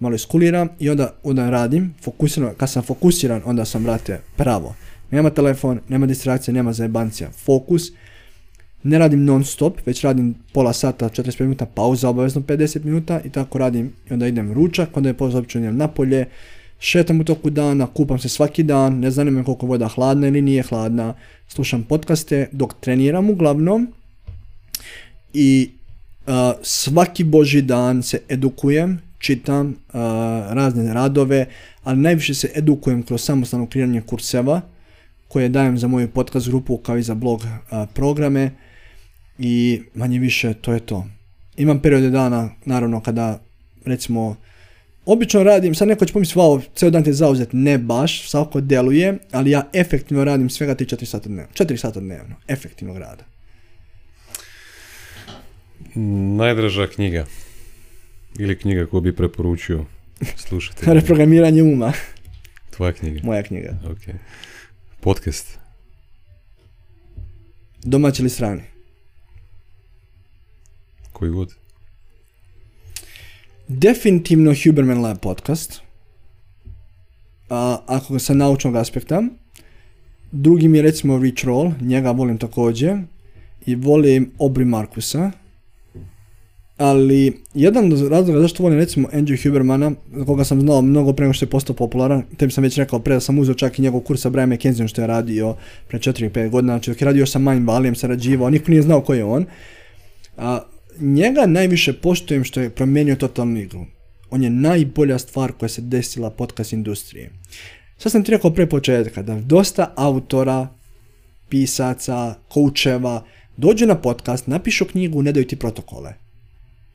malo 0.00 0.14
iskuliram 0.14 0.68
i 0.78 0.90
onda, 0.90 1.12
onda 1.22 1.50
radim, 1.50 1.94
fokusiran, 2.02 2.54
kad 2.56 2.70
sam 2.70 2.82
fokusiran, 2.82 3.42
onda 3.44 3.64
sam, 3.64 3.84
brate, 3.84 4.20
pravo. 4.36 4.74
Nema 5.10 5.30
telefon, 5.30 5.80
nema 5.88 6.06
distrakcije, 6.06 6.54
nema 6.54 6.72
zajebancija. 6.72 7.30
Fokus, 7.30 7.92
ne 8.82 8.98
radim 8.98 9.24
non 9.24 9.44
stop, 9.44 9.80
već 9.86 10.02
radim 10.04 10.34
pola 10.52 10.72
sata, 10.72 11.08
45 11.08 11.40
minuta, 11.40 11.66
pauza, 11.66 12.08
obavezno 12.08 12.40
50 12.40 12.84
minuta 12.84 13.20
i 13.24 13.30
tako 13.30 13.58
radim. 13.58 13.92
I 14.10 14.12
onda 14.12 14.26
idem 14.26 14.52
ručak, 14.52 14.96
onda 14.96 15.08
je 15.08 15.14
pauza 15.14 15.38
obično 15.38 15.72
napolje, 15.72 16.26
šetam 16.78 17.20
u 17.20 17.24
toku 17.24 17.50
dana, 17.50 17.86
kupam 17.86 18.18
se 18.18 18.28
svaki 18.28 18.62
dan, 18.62 18.98
ne 19.00 19.10
znam 19.10 19.44
koliko 19.44 19.66
voda 19.66 19.88
hladna 19.88 20.28
ili 20.28 20.42
nije 20.42 20.62
hladna, 20.62 21.14
slušam 21.48 21.82
podcaste 21.82 22.48
dok 22.52 22.74
treniram 22.80 23.30
uglavnom 23.30 23.92
i 25.34 25.70
uh, 26.26 26.32
svaki 26.62 27.24
boži 27.24 27.62
dan 27.62 28.02
se 28.02 28.20
edukujem, 28.28 29.00
čitam 29.18 29.68
uh, 29.68 29.94
razne 30.50 30.94
radove, 30.94 31.46
ali 31.84 31.98
najviše 31.98 32.34
se 32.34 32.50
edukujem 32.54 33.02
kroz 33.02 33.22
samostalno 33.22 33.66
kreiranje 33.66 34.00
kurseva 34.00 34.60
koje 35.28 35.48
dajem 35.48 35.78
za 35.78 35.88
moju 35.88 36.08
podcast 36.08 36.48
grupu 36.48 36.78
kao 36.78 36.98
i 36.98 37.02
za 37.02 37.14
blog 37.14 37.42
programe 37.94 38.50
i 39.38 39.82
manje 39.94 40.18
više 40.18 40.54
to 40.54 40.72
je 40.72 40.80
to. 40.80 41.06
Imam 41.56 41.82
periode 41.82 42.10
dana, 42.10 42.50
naravno, 42.64 43.00
kada 43.00 43.38
recimo 43.84 44.36
obično 45.06 45.42
radim, 45.42 45.74
sad 45.74 45.88
neko 45.88 46.04
će 46.04 46.12
pomisliti, 46.12 46.38
wow, 46.38 46.62
ceo 46.74 46.90
dan 46.90 47.04
te 47.04 47.12
zauzet, 47.12 47.48
ne 47.52 47.78
baš, 47.78 48.28
svako 48.30 48.60
deluje, 48.60 49.18
ali 49.32 49.50
ja 49.50 49.68
efektivno 49.72 50.24
radim 50.24 50.50
svega 50.50 50.74
3-4 50.74 51.04
sata 51.04 51.28
dnevno. 51.28 51.52
4 51.54 51.76
sata 51.76 52.00
dnevno, 52.00 52.36
efektivnog 52.48 52.98
rada. 52.98 53.24
Najdraža 56.36 56.86
knjiga 56.86 57.26
ili 58.38 58.58
knjiga 58.58 58.86
koju 58.86 59.00
bi 59.00 59.16
preporučio 59.16 59.84
slušati. 60.48 60.84
Reprogramiranje 60.86 61.62
uma. 61.62 61.92
Tvoja 62.70 62.92
knjiga? 62.92 63.20
Moja 63.24 63.42
knjiga. 63.42 63.78
Ok. 63.90 64.14
Podcast? 65.06 65.58
Domaći 67.82 68.22
ili 68.22 68.30
strani? 68.30 68.62
Koji 71.12 71.30
god. 71.30 71.54
Definitivno 73.68 74.54
Huberman 74.64 75.00
Lab 75.00 75.18
podcast. 75.18 75.80
A, 77.50 77.78
ako 77.86 78.12
ga 78.12 78.18
sa 78.18 78.34
naučnog 78.34 78.76
aspekta. 78.76 79.22
Drugi 80.32 80.68
mi 80.68 80.78
je 80.78 80.82
recimo 80.82 81.18
Rich 81.18 81.44
Roll, 81.44 81.72
njega 81.80 82.10
volim 82.10 82.38
također. 82.38 82.98
I 83.66 83.74
volim 83.74 84.32
Obri 84.38 84.64
Markusa. 84.64 85.30
Ali 86.76 87.42
jedan 87.54 87.92
od 87.92 88.10
razloga 88.10 88.40
zašto 88.40 88.62
volim 88.62 88.78
recimo 88.78 89.08
Andrew 89.12 89.42
Hubermana, 89.42 89.92
koga 90.26 90.44
sam 90.44 90.60
znao 90.60 90.82
mnogo 90.82 91.12
prema 91.12 91.32
što 91.32 91.44
je 91.44 91.50
postao 91.50 91.76
popularan, 91.76 92.22
tebi 92.36 92.52
sam 92.52 92.64
već 92.64 92.76
rekao 92.76 92.98
pre 92.98 93.14
da 93.14 93.20
sam 93.20 93.38
uzeo 93.38 93.54
čak 93.54 93.78
i 93.78 93.82
njegov 93.82 94.00
kurs 94.00 94.20
sa 94.20 94.30
Brian 94.30 94.58
što 94.88 95.00
je 95.00 95.06
radio 95.06 95.56
pre 95.88 95.98
4-5 95.98 96.50
godina, 96.50 96.72
znači 96.72 96.90
dok 96.90 97.00
je 97.00 97.04
radio 97.04 97.26
sa 97.26 97.38
Mind 97.38 97.68
Valleyem, 97.68 97.94
sarađivao, 97.94 98.50
niko 98.50 98.70
nije 98.70 98.82
znao 98.82 99.00
ko 99.00 99.14
je 99.14 99.24
on. 99.24 99.46
A, 100.36 100.60
njega 101.00 101.46
najviše 101.46 101.92
poštujem 101.92 102.44
što 102.44 102.60
je 102.60 102.70
promijenio 102.70 103.16
totalnu 103.16 103.60
igru. 103.60 103.84
On 104.30 104.42
je 104.42 104.50
najbolja 104.50 105.18
stvar 105.18 105.52
koja 105.52 105.68
se 105.68 105.82
desila 105.82 106.30
podcast 106.30 106.72
industrije. 106.72 107.30
Sad 107.98 108.12
sam 108.12 108.24
ti 108.24 108.30
rekao 108.30 108.50
pre 108.50 108.66
početka 108.66 109.22
da 109.22 109.40
dosta 109.40 109.92
autora, 109.96 110.68
pisaca, 111.48 112.34
koučeva 112.48 113.24
dođu 113.56 113.86
na 113.86 113.94
podcast, 113.94 114.46
napišu 114.46 114.84
knjigu, 114.84 115.22
ne 115.22 115.32
daju 115.32 115.46
ti 115.46 115.56
protokole. 115.56 116.25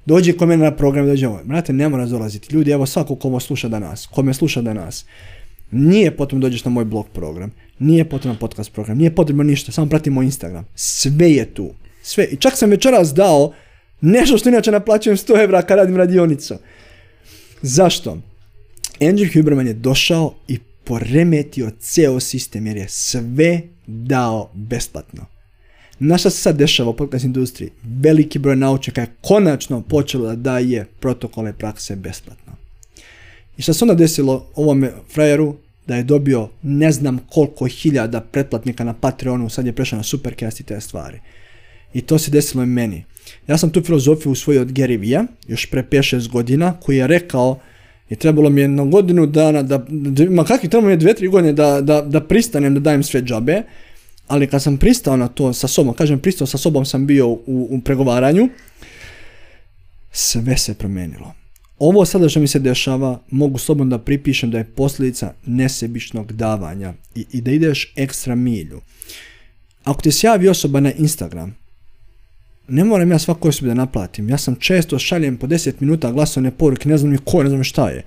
Dođi 0.05 0.33
kod 0.33 0.47
mene 0.47 0.63
na 0.63 0.75
program, 0.75 1.05
dođe 1.05 1.27
ovo. 1.27 1.39
Brate, 1.43 1.73
ne 1.73 1.89
mora 1.89 2.05
dolaziti. 2.05 2.55
Ljudi, 2.55 2.71
evo 2.71 2.85
svako 2.85 3.15
ko 3.15 3.39
sluša 3.39 3.67
danas, 3.67 4.07
ko 4.07 4.23
me 4.23 4.33
sluša 4.33 4.61
danas, 4.61 5.05
nije 5.71 6.17
potrebno 6.17 6.41
dođeš 6.47 6.65
na 6.65 6.71
moj 6.71 6.85
blog 6.85 7.07
program, 7.13 7.51
nije 7.79 8.09
potrebno 8.09 8.39
podcast 8.39 8.73
program, 8.73 8.97
nije 8.97 9.15
potrebno 9.15 9.43
ništa, 9.43 9.71
samo 9.71 9.89
pratimo 9.89 10.21
Instagram. 10.21 10.65
Sve 10.75 11.31
je 11.31 11.45
tu. 11.45 11.69
Sve. 12.03 12.25
I 12.31 12.35
čak 12.35 12.57
sam 12.57 12.69
večeras 12.69 13.13
dao 13.13 13.53
nešto 14.01 14.37
što 14.37 14.49
inače 14.49 14.71
naplaćujem 14.71 15.17
100 15.17 15.43
evra 15.43 15.61
kad 15.61 15.77
radim 15.77 15.97
radionicu. 15.97 16.55
Zašto? 17.61 18.17
Andrew 18.99 19.33
Huberman 19.33 19.67
je 19.67 19.73
došao 19.73 20.33
i 20.47 20.59
poremetio 20.83 21.71
ceo 21.79 22.19
sistem 22.19 22.67
jer 22.67 22.77
je 22.77 22.89
sve 22.89 23.61
dao 23.87 24.49
besplatno. 24.53 25.25
Na 26.03 26.17
šta 26.17 26.29
se 26.29 26.37
sad 26.37 26.57
dešava 26.57 26.89
u 26.89 26.95
podcast 26.95 27.25
industriji? 27.25 27.69
Veliki 27.83 28.39
broj 28.39 28.55
naučnika 28.55 29.01
je 29.01 29.07
konačno 29.21 29.81
počelo 29.81 30.27
da 30.27 30.35
daje 30.35 30.85
protokole 30.99 31.53
prakse 31.53 31.95
besplatno. 31.95 32.53
I 33.57 33.61
šta 33.61 33.73
se 33.73 33.83
onda 33.83 33.93
desilo 33.93 34.45
ovome 34.55 34.91
frajeru? 35.13 35.55
Da 35.87 35.95
je 35.95 36.03
dobio 36.03 36.49
ne 36.61 36.91
znam 36.91 37.19
koliko 37.29 37.65
hiljada 37.65 38.21
pretplatnika 38.21 38.83
na 38.83 38.93
Patreonu, 38.93 39.49
sad 39.49 39.65
je 39.65 39.73
prešao 39.73 39.97
na 39.97 40.03
Supercast 40.03 40.59
i 40.59 40.63
te 40.63 40.81
stvari. 40.81 41.19
I 41.93 42.01
to 42.01 42.17
se 42.17 42.31
desilo 42.31 42.63
i 42.63 42.65
meni. 42.65 43.03
Ja 43.47 43.57
sam 43.57 43.69
tu 43.69 43.81
filozofiju 43.81 44.31
usvojio 44.31 44.61
od 44.61 44.71
Gary 44.71 44.99
Vee, 44.99 45.25
još 45.47 45.65
pre 45.65 45.83
5-6 45.91 46.29
godina, 46.29 46.73
koji 46.79 46.97
je 46.97 47.07
rekao 47.07 47.59
i 48.09 48.15
trebalo 48.15 48.49
mi 48.49 48.61
je 48.61 48.67
na 48.67 48.85
godinu 48.85 49.25
dana 49.25 49.63
da, 49.63 49.85
ma 50.29 50.43
kakvi 50.43 50.69
trebalo 50.69 50.87
mi 50.87 50.93
je 50.93 50.97
dve, 50.97 51.13
tri 51.13 51.27
godine 51.27 51.53
da, 51.53 51.81
da, 51.81 52.01
da 52.01 52.21
pristanem 52.21 52.73
da 52.73 52.79
dajem 52.79 53.03
sve 53.03 53.21
džabe, 53.21 53.63
ali 54.31 54.47
kad 54.47 54.63
sam 54.63 54.77
pristao 54.77 55.17
na 55.17 55.27
to 55.27 55.53
sa 55.53 55.67
sobom, 55.67 55.93
kažem 55.93 56.19
pristao 56.19 56.47
sa 56.47 56.57
sobom 56.57 56.85
sam 56.85 57.07
bio 57.07 57.27
u, 57.27 57.41
u 57.45 57.81
pregovaranju, 57.81 58.49
sve 60.11 60.57
se 60.57 60.73
promijenilo. 60.73 61.33
Ovo 61.79 62.05
sada 62.05 62.29
što 62.29 62.39
mi 62.39 62.47
se 62.47 62.59
dešava, 62.59 63.19
mogu 63.31 63.57
slobodno 63.57 63.97
da 63.97 64.03
pripišem 64.03 64.51
da 64.51 64.57
je 64.57 64.63
posljedica 64.63 65.33
nesebičnog 65.45 66.31
davanja 66.33 66.93
i, 67.15 67.25
i 67.31 67.41
da 67.41 67.51
ideš 67.51 67.93
ekstra 67.95 68.35
milju. 68.35 68.81
Ako 69.83 70.01
ti 70.01 70.11
se 70.11 70.27
javi 70.27 70.49
osoba 70.49 70.79
na 70.79 70.91
Instagram, 70.91 71.55
ne 72.67 72.83
moram 72.83 73.11
ja 73.11 73.19
svakoj 73.19 73.49
osobi 73.49 73.67
da 73.67 73.73
naplatim. 73.73 74.29
Ja 74.29 74.37
sam 74.37 74.55
često 74.55 74.99
šaljem 74.99 75.37
po 75.37 75.47
10 75.47 75.73
minuta 75.79 76.11
glasovne 76.11 76.51
poruke, 76.51 76.89
ne 76.89 76.97
znam 76.97 77.11
ni 77.11 77.17
ko, 77.25 77.43
ne 77.43 77.49
znam 77.49 77.63
šta 77.63 77.89
je. 77.89 78.03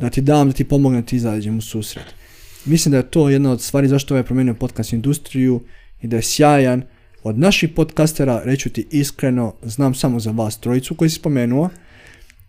Da 0.00 0.10
ti 0.10 0.20
dam, 0.20 0.48
da 0.48 0.54
ti 0.54 0.64
pomognem, 0.64 1.02
da 1.02 1.06
ti 1.06 1.16
izađem 1.16 1.58
u 1.58 1.60
susret. 1.60 2.17
Mislim 2.68 2.90
da 2.90 2.96
je 2.96 3.10
to 3.10 3.28
jedna 3.28 3.52
od 3.52 3.62
stvari 3.62 3.88
zašto 3.88 4.14
ovaj 4.14 4.22
promijenio 4.22 4.54
podcast 4.54 4.92
industriju 4.92 5.60
i 6.02 6.06
da 6.06 6.16
je 6.16 6.22
sjajan. 6.22 6.82
Od 7.22 7.38
naših 7.38 7.70
podcastera, 7.76 8.42
reću 8.44 8.70
ti 8.70 8.86
iskreno, 8.90 9.54
znam 9.62 9.94
samo 9.94 10.20
za 10.20 10.30
vas 10.30 10.58
trojicu 10.58 10.94
koji 10.94 11.10
si 11.10 11.16
spomenuo. 11.16 11.68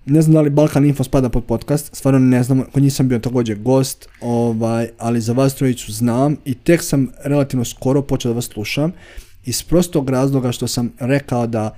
Ne 0.06 0.22
znam 0.22 0.34
da 0.34 0.42
li 0.42 0.50
Balkan 0.50 0.86
Info 0.86 1.04
spada 1.04 1.30
pod 1.30 1.46
podcast, 1.46 1.96
stvarno 1.96 2.20
ne 2.20 2.44
znam, 2.44 2.64
kod 2.72 2.84
njih 2.84 2.94
sam 2.94 3.08
bio 3.08 3.20
također 3.20 3.60
gost, 3.60 4.10
ovaj, 4.22 4.90
ali 4.98 5.22
za 5.22 5.34
vas 5.34 5.56
trojicu 5.56 5.92
znam 5.92 6.36
i 6.46 6.54
tek 6.54 6.84
sam 6.84 7.08
relativno 7.24 7.66
skoro 7.66 8.02
počeo 8.02 8.32
da 8.32 8.36
vas 8.36 8.46
slušam 8.46 8.92
iz 9.46 9.64
prostog 9.64 10.10
razloga 10.10 10.52
što 10.52 10.68
sam 10.68 10.94
rekao 11.00 11.48
da 11.48 11.78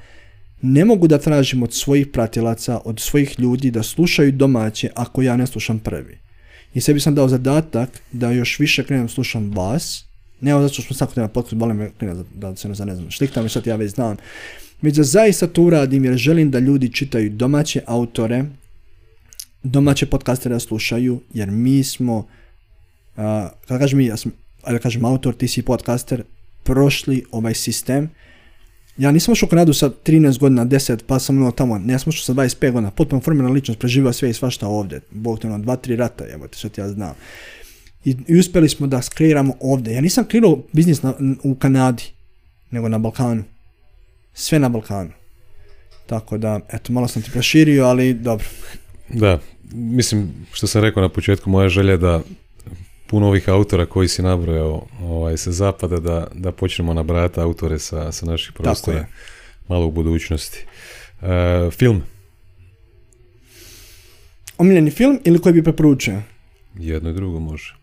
ne 0.61 0.85
mogu 0.85 1.07
da 1.07 1.17
tražim 1.17 1.63
od 1.63 1.73
svojih 1.73 2.07
pratilaca, 2.07 2.79
od 2.85 2.99
svojih 2.99 3.39
ljudi 3.39 3.71
da 3.71 3.83
slušaju 3.83 4.31
domaće 4.31 4.89
ako 4.95 5.21
ja 5.21 5.37
ne 5.37 5.47
slušam 5.47 5.79
prvi. 5.79 6.30
I 6.73 6.81
sebi 6.81 6.99
sam 6.99 7.15
dao 7.15 7.27
zadatak 7.27 7.89
da 8.11 8.31
još 8.31 8.59
više 8.59 8.83
krenem 8.83 9.09
slušam 9.09 9.51
vas, 9.51 10.05
ne 10.41 10.51
zato 10.51 10.73
što 10.73 10.81
smo 10.81 10.95
svako 10.95 11.13
tema 11.13 11.27
podcast, 11.27 11.55
boli 11.55 11.73
me 11.73 11.91
da, 11.99 12.23
da 12.35 12.55
se 12.55 12.67
ne 12.67 12.75
znam, 12.75 13.11
šliktam 13.11 13.45
i 13.45 13.49
sad 13.49 13.67
ja 13.67 13.75
već 13.75 13.91
znam, 13.91 14.17
već 14.81 14.95
da 14.95 15.03
zaista 15.03 15.47
to 15.47 15.63
uradim 15.63 16.05
jer 16.05 16.17
želim 16.17 16.51
da 16.51 16.59
ljudi 16.59 16.93
čitaju 16.93 17.29
domaće 17.29 17.81
autore, 17.85 18.45
domaće 19.63 20.05
podcastere 20.05 20.55
da 20.55 20.59
slušaju, 20.59 21.21
jer 21.33 21.51
mi 21.51 21.83
smo, 21.83 22.17
uh, 22.17 22.25
kada 23.67 23.79
kažem 23.79 23.97
mi, 23.97 24.05
ja 24.05 24.17
sam, 24.17 24.31
kažem 24.81 25.05
autor, 25.05 25.35
ti 25.35 25.47
si 25.47 25.61
podcaster, 25.61 26.23
prošli 26.63 27.25
ovaj 27.31 27.53
sistem. 27.53 28.09
Ja 28.97 29.11
nisam 29.11 29.31
ušao 29.31 29.47
u 29.47 29.49
Kanadu 29.49 29.73
sa 29.73 29.89
13 29.89 30.39
godina, 30.39 30.65
10, 30.65 30.99
pa 31.07 31.19
sam 31.19 31.37
ono 31.37 31.51
tamo, 31.51 31.77
ne 31.77 31.99
sam 31.99 32.09
ušao 32.09 32.23
sa 32.23 32.33
25 32.33 32.71
godina, 32.71 32.91
potpuno 32.91 33.21
formirana 33.21 33.53
ličnost, 33.53 33.79
preživio 33.79 34.13
sve 34.13 34.29
i 34.29 34.33
svašta 34.33 34.67
ovdje. 34.67 35.01
Bog 35.11 35.39
te 35.39 35.47
ono, 35.47 35.57
dva, 35.57 35.75
tri 35.75 35.95
rata, 35.95 36.25
evo 36.33 36.47
te, 36.47 36.57
što 36.57 36.81
ja 36.81 36.89
znam. 36.89 37.13
I, 38.05 38.15
I, 38.27 38.39
uspjeli 38.39 38.69
smo 38.69 38.87
da 38.87 39.01
skreiramo 39.01 39.53
ovdje. 39.59 39.93
Ja 39.93 40.01
nisam 40.01 40.25
kreirao 40.25 40.63
biznis 40.71 41.03
na, 41.03 41.13
u 41.43 41.55
Kanadi, 41.55 42.03
nego 42.71 42.89
na 42.89 42.97
Balkanu. 42.97 43.43
Sve 44.33 44.59
na 44.59 44.69
Balkanu. 44.69 45.11
Tako 46.05 46.37
da, 46.37 46.59
eto, 46.73 46.93
malo 46.93 47.07
sam 47.07 47.21
ti 47.21 47.31
proširio, 47.31 47.85
ali 47.85 48.13
dobro. 48.13 48.45
Da, 49.09 49.39
mislim, 49.73 50.33
što 50.51 50.67
sam 50.67 50.81
rekao 50.81 51.01
na 51.01 51.09
početku, 51.09 51.49
moja 51.49 51.69
želja 51.69 51.97
da 51.97 52.21
puno 53.11 53.27
ovih 53.27 53.49
autora 53.49 53.85
koji 53.85 54.07
si 54.07 54.21
nabrojao 54.21 54.87
ovaj, 55.01 55.37
sa 55.37 55.51
zapada 55.51 55.99
da, 55.99 56.27
da 56.33 56.51
počnemo 56.51 56.93
nabrajati 56.93 57.39
autore 57.39 57.79
sa, 57.79 58.11
sa 58.11 58.25
naših 58.25 58.53
prostora 58.53 59.05
malo 59.67 59.85
u 59.85 59.91
budućnosti. 59.91 60.65
E, 61.21 61.69
film? 61.71 62.01
Omiljeni 64.57 64.91
film 64.91 65.19
ili 65.23 65.39
koji 65.39 65.53
bi 65.53 65.63
preporučio? 65.63 66.21
Jedno 66.79 67.09
i 67.09 67.13
drugo 67.13 67.39
može. 67.39 67.75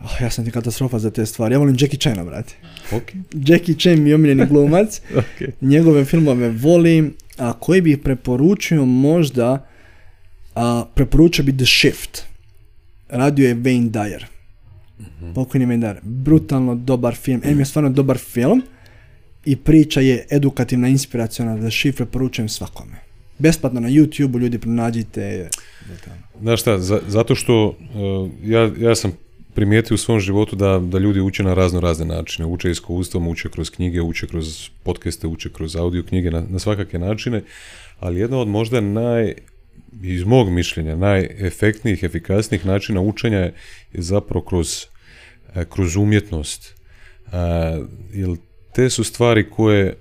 Oh, 0.00 0.20
ja 0.20 0.30
sam 0.30 0.44
ti 0.44 0.50
katastrofa 0.50 0.98
za 0.98 1.10
te 1.10 1.26
stvari. 1.26 1.54
Ja 1.54 1.58
volim 1.58 1.76
Jackie 1.80 1.98
Chana, 1.98 2.24
brate. 2.24 2.54
Okay. 2.90 3.22
Jackie 3.48 3.74
Chan 3.74 4.02
mi 4.02 4.10
je 4.10 4.14
omiljeni 4.14 4.46
glumac. 4.46 5.00
okay. 5.20 5.50
Njegove 5.60 6.04
filmove 6.04 6.50
volim. 6.50 7.14
A 7.38 7.52
koji 7.52 7.80
bih 7.80 7.98
preporučio 7.98 8.84
možda 8.84 9.71
a, 10.54 10.84
preporučio 10.94 11.44
bi 11.44 11.56
The 11.56 11.66
Shift. 11.66 12.22
Radio 13.08 13.48
je 13.48 13.54
Wayne 13.54 13.90
Dyer. 13.90 14.24
Mm-hmm. 15.00 15.34
Pokojni 15.34 15.66
Wayne 15.66 15.80
Dyer. 15.80 15.96
Brutalno 16.02 16.74
dobar 16.74 17.14
film. 17.14 17.40
Em 17.44 17.58
je 17.58 17.64
stvarno 17.64 17.90
dobar 17.90 18.18
film 18.18 18.62
i 19.44 19.56
priča 19.56 20.00
je 20.00 20.26
edukativna, 20.30 20.88
inspiracijona. 20.88 21.56
The 21.56 21.70
Shift 21.70 21.96
preporučujem 21.96 22.48
svakome. 22.48 22.96
Besplatno 23.38 23.80
na 23.80 23.88
YouTube, 23.88 24.38
ljudi 24.38 24.58
pronađite. 24.58 25.48
Znaš 26.40 26.60
šta, 26.60 26.78
za, 26.78 27.00
zato 27.08 27.34
što 27.34 27.66
uh, 27.66 28.30
ja, 28.44 28.70
ja 28.78 28.94
sam 28.94 29.12
primijetio 29.54 29.94
u 29.94 29.98
svom 29.98 30.20
životu 30.20 30.56
da, 30.56 30.78
da 30.78 30.98
ljudi 30.98 31.20
uče 31.20 31.42
na 31.42 31.54
razno 31.54 31.80
razne 31.80 32.06
načine. 32.06 32.46
Uče 32.46 32.70
iskustvom, 32.70 33.28
uče 33.28 33.48
kroz 33.48 33.70
knjige, 33.70 34.00
uče 34.00 34.26
kroz 34.26 34.68
podcaste, 34.82 35.26
uče 35.26 35.50
kroz 35.52 35.76
audio 35.76 36.02
knjige, 36.02 36.30
na, 36.30 36.42
na 36.48 36.58
svakakve 36.58 36.98
načine. 36.98 37.42
Ali 38.00 38.20
jedna 38.20 38.38
od 38.38 38.48
možda 38.48 38.80
naj 38.80 39.34
iz 40.02 40.24
mog 40.24 40.50
mišljenja 40.50 40.96
najefektnijih, 40.96 42.02
efikasnijih 42.02 42.66
načina 42.66 43.00
učenja 43.00 43.38
je 43.38 43.52
zapravo 43.92 44.44
kroz, 44.44 44.86
e, 45.54 45.64
kroz 45.64 45.96
umjetnost. 45.96 46.74
E, 47.32 47.36
jer 48.12 48.36
te 48.74 48.90
su 48.90 49.04
stvari 49.04 49.50
koje 49.50 49.96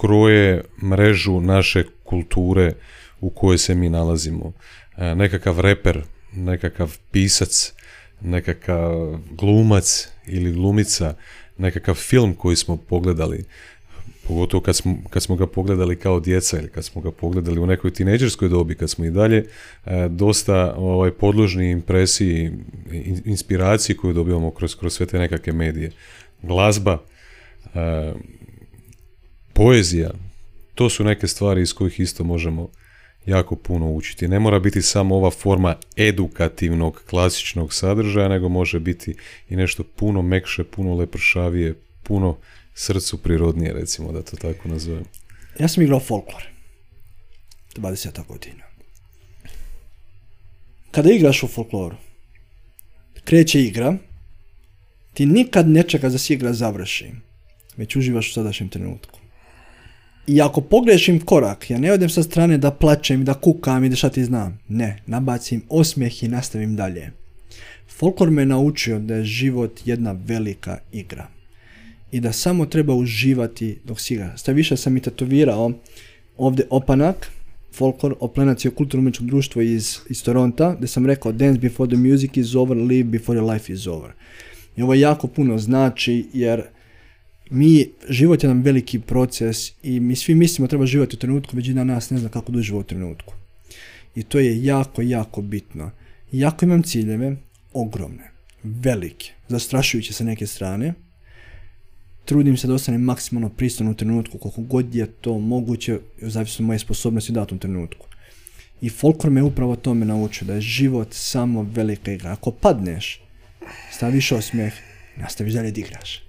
kroje 0.00 0.64
mrežu 0.82 1.40
naše 1.40 1.84
kulture 2.04 2.72
u 3.20 3.30
kojoj 3.30 3.58
se 3.58 3.74
mi 3.74 3.88
nalazimo. 3.88 4.52
E, 4.96 5.14
nekakav 5.14 5.60
reper, 5.60 6.02
nekakav 6.32 6.98
pisac, 7.10 7.72
nekakav 8.20 9.18
glumac 9.30 10.08
ili 10.26 10.52
glumica, 10.52 11.14
nekakav 11.58 11.94
film 11.94 12.34
koji 12.34 12.56
smo 12.56 12.76
pogledali, 12.76 13.44
pogotovo 14.30 14.60
kad 14.60 14.76
smo, 14.76 14.96
kad 15.10 15.22
smo 15.22 15.36
ga 15.36 15.46
pogledali 15.46 15.96
kao 15.96 16.20
djeca 16.20 16.58
ili 16.58 16.68
kad 16.68 16.84
smo 16.84 17.02
ga 17.02 17.10
pogledali 17.10 17.60
u 17.60 17.66
nekoj 17.66 17.90
tineđerskoj 17.90 18.48
dobi, 18.48 18.74
kad 18.74 18.90
smo 18.90 19.04
i 19.04 19.10
dalje 19.10 19.44
e, 19.86 20.08
dosta 20.08 20.74
ovaj, 20.76 21.10
podložni 21.10 21.70
impresiji, 21.70 22.50
inspiraciji 23.24 23.96
koju 23.96 24.12
dobivamo 24.12 24.50
kroz, 24.50 24.74
kroz 24.74 24.94
sve 24.94 25.06
te 25.06 25.18
nekakve 25.18 25.52
medije. 25.52 25.90
Glazba, 26.42 26.98
e, 27.74 28.12
poezija, 29.52 30.10
to 30.74 30.90
su 30.90 31.04
neke 31.04 31.26
stvari 31.28 31.62
iz 31.62 31.72
kojih 31.74 32.00
isto 32.00 32.24
možemo 32.24 32.68
jako 33.26 33.56
puno 33.56 33.90
učiti. 33.90 34.28
Ne 34.28 34.38
mora 34.38 34.58
biti 34.58 34.82
samo 34.82 35.16
ova 35.16 35.30
forma 35.30 35.76
edukativnog, 35.96 37.02
klasičnog 37.10 37.74
sadržaja, 37.74 38.28
nego 38.28 38.48
može 38.48 38.80
biti 38.80 39.14
i 39.48 39.56
nešto 39.56 39.82
puno 39.96 40.22
mekše, 40.22 40.64
puno 40.64 40.94
lepršavije, 40.94 41.74
puno 42.02 42.36
srcu 42.80 43.18
prirodnije, 43.22 43.72
recimo 43.72 44.12
da 44.12 44.22
to 44.22 44.36
tako 44.36 44.68
nazovem. 44.68 45.04
Ja 45.58 45.68
sam 45.68 45.82
igrao 45.82 46.00
folklor. 46.00 46.42
20 47.76 48.26
godina. 48.26 48.64
Kada 50.90 51.12
igraš 51.12 51.42
u 51.42 51.48
folkloru, 51.48 51.96
kreće 53.24 53.62
igra, 53.62 53.96
ti 55.14 55.26
nikad 55.26 55.68
ne 55.68 55.82
čekaš 55.82 56.12
da 56.12 56.18
se 56.18 56.34
igra 56.34 56.52
završi, 56.52 57.10
već 57.76 57.96
uživaš 57.96 58.30
u 58.30 58.32
sadašnjem 58.32 58.68
trenutku. 58.68 59.20
I 60.26 60.40
ako 60.40 60.60
pogrešim 60.60 61.20
korak, 61.20 61.70
ja 61.70 61.78
ne 61.78 61.92
odem 61.92 62.10
sa 62.10 62.22
strane 62.22 62.58
da 62.58 62.70
plačem, 62.70 63.24
da 63.24 63.34
kukam 63.34 63.84
i 63.84 63.88
da 63.88 63.96
šta 63.96 64.10
ti 64.10 64.24
znam. 64.24 64.58
Ne, 64.68 65.02
nabacim 65.06 65.62
osmijeh 65.68 66.22
i 66.22 66.28
nastavim 66.28 66.76
dalje. 66.76 67.12
Folklor 67.88 68.30
me 68.30 68.46
naučio 68.46 68.98
da 68.98 69.14
je 69.14 69.24
život 69.24 69.80
jedna 69.84 70.12
velika 70.12 70.78
igra. 70.92 71.39
I 72.12 72.20
da 72.20 72.32
samo 72.32 72.66
treba 72.66 72.94
uživati 72.94 73.78
dok 73.84 74.00
si 74.00 74.14
igra. 74.14 74.36
Sta 74.36 74.52
više 74.52 74.76
sam 74.76 74.96
i 74.96 75.00
tetovirao 75.00 75.72
ovdje 76.36 76.66
opanak, 76.70 77.30
folklor, 77.72 78.14
oplenac 78.20 78.64
je 78.64 78.70
kulturno 78.70 79.10
društvo 79.20 79.62
iz, 79.62 79.98
iz 80.08 80.22
Toronta, 80.22 80.74
gdje 80.74 80.88
sam 80.88 81.06
rekao 81.06 81.32
dance 81.32 81.60
before 81.60 81.90
the 81.90 81.96
music 81.96 82.36
is 82.36 82.54
over, 82.54 82.76
live 82.76 83.04
before 83.04 83.40
your 83.40 83.52
life 83.52 83.72
is 83.72 83.86
over. 83.86 84.10
I 84.76 84.82
ovo 84.82 84.94
jako 84.94 85.26
puno 85.26 85.58
znači 85.58 86.26
jer 86.32 86.62
mi, 87.50 87.88
život 88.08 88.42
je 88.42 88.48
jedan 88.48 88.62
veliki 88.62 88.98
proces 88.98 89.72
i 89.82 90.00
mi 90.00 90.16
svi 90.16 90.34
mislimo 90.34 90.68
treba 90.68 90.86
živjeti 90.86 91.16
u 91.16 91.18
trenutku, 91.18 91.56
većina 91.56 91.84
nas 91.84 92.10
ne 92.10 92.18
zna 92.18 92.28
kako 92.28 92.52
da 92.52 92.76
u 92.76 92.82
trenutku. 92.82 93.34
I 94.14 94.22
to 94.22 94.38
je 94.38 94.64
jako, 94.64 95.02
jako 95.02 95.42
bitno. 95.42 95.90
Jako 96.32 96.64
imam 96.64 96.82
ciljeve, 96.82 97.36
ogromne, 97.72 98.30
velike, 98.62 99.32
zastrašujuće 99.48 100.12
sa 100.12 100.24
neke 100.24 100.46
strane. 100.46 100.94
Trudim 102.24 102.56
se 102.56 102.66
da 102.66 102.74
ostanem 102.74 103.00
maksimalno 103.02 103.48
pristojno 103.48 103.90
u 103.92 103.94
trenutku, 103.94 104.38
koliko 104.38 104.60
god 104.60 104.94
je 104.94 105.06
to 105.06 105.38
moguće, 105.38 105.98
zavisno 106.20 106.66
moje 106.66 106.78
sposobnosti 106.78 107.32
u 107.32 107.34
datom 107.34 107.58
trenutku. 107.58 108.06
I 108.80 108.88
folklor 108.88 109.32
me 109.32 109.42
upravo 109.42 109.76
tome 109.76 110.06
naučio, 110.06 110.46
da 110.46 110.54
je 110.54 110.60
život 110.60 111.08
samo 111.10 111.62
velika 111.74 112.12
igra. 112.12 112.32
Ako 112.32 112.50
padneš, 112.50 113.22
staviš 113.92 114.32
osmijeh, 114.32 114.72
nastaviš 115.16 115.54
dalje 115.54 115.70
da 115.70 115.80
igraš. 115.80 116.22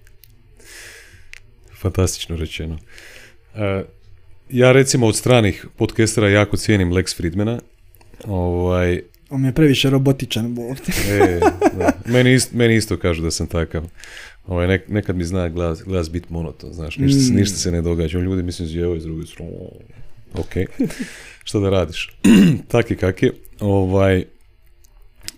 Fantastično 1.81 2.35
rečeno. 2.35 2.77
E, 3.55 3.83
ja 4.49 4.71
recimo 4.71 5.07
od 5.07 5.15
stranih 5.15 5.65
podcastera 5.77 6.29
jako 6.29 6.57
cijenim 6.57 6.91
Lex 6.91 7.17
Friedmana. 7.17 7.59
Ovaj, 8.25 9.01
On 9.29 9.45
je 9.45 9.53
previše 9.53 9.89
robotičan. 9.89 10.55
e, 11.09 11.39
Meni, 12.05 12.33
isto, 12.33 12.57
meni 12.57 12.75
isto 12.75 12.97
kažu 12.97 13.21
da 13.21 13.31
sam 13.31 13.47
takav. 13.47 13.87
Ovaj, 14.51 14.79
nekad 14.87 15.15
mi 15.15 15.23
zna 15.23 15.49
glas, 15.49 15.83
glas 15.83 16.11
bit 16.11 16.29
monoton, 16.29 16.73
znaš, 16.73 16.97
ništa, 16.97 17.33
mm. 17.33 17.35
ništa 17.35 17.57
se 17.57 17.71
ne 17.71 17.81
događa. 17.81 18.19
Ljudi 18.19 18.43
mislim 18.43 18.67
zjevo 18.67 18.95
iz 18.95 19.03
druge 19.03 19.25
strane. 19.25 19.51
Ok, 20.33 20.51
što 21.47 21.59
da 21.59 21.69
radiš? 21.69 22.17
tak 22.71 22.91
i 22.91 22.95
kak 22.95 23.23
je. 23.23 23.33
Ovaj, 23.59 24.25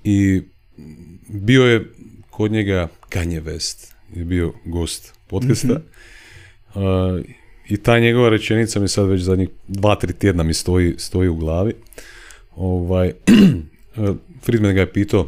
I 0.03 0.41
bio 1.27 1.63
je 1.63 1.91
kod 2.29 2.51
njega 2.51 2.87
Kanye 3.09 3.41
West. 3.43 3.93
Je 4.15 4.25
bio 4.25 4.53
gost 4.65 5.13
podcasta. 5.27 5.73
mm 5.73 7.43
i 7.69 7.77
ta 7.77 7.99
njegova 7.99 8.29
rečenica 8.29 8.79
mi 8.79 8.87
sad 8.87 9.07
već 9.07 9.21
zadnjih 9.21 9.49
dva, 9.67 9.95
tri 9.95 10.13
tjedna 10.13 10.43
mi 10.43 10.53
stoji, 10.53 10.95
stoji 10.97 11.29
u 11.29 11.35
glavi. 11.35 11.73
Ovaj, 12.55 13.13
Friedman 14.43 14.75
ga 14.75 14.81
je 14.81 14.93
pitao 14.93 15.27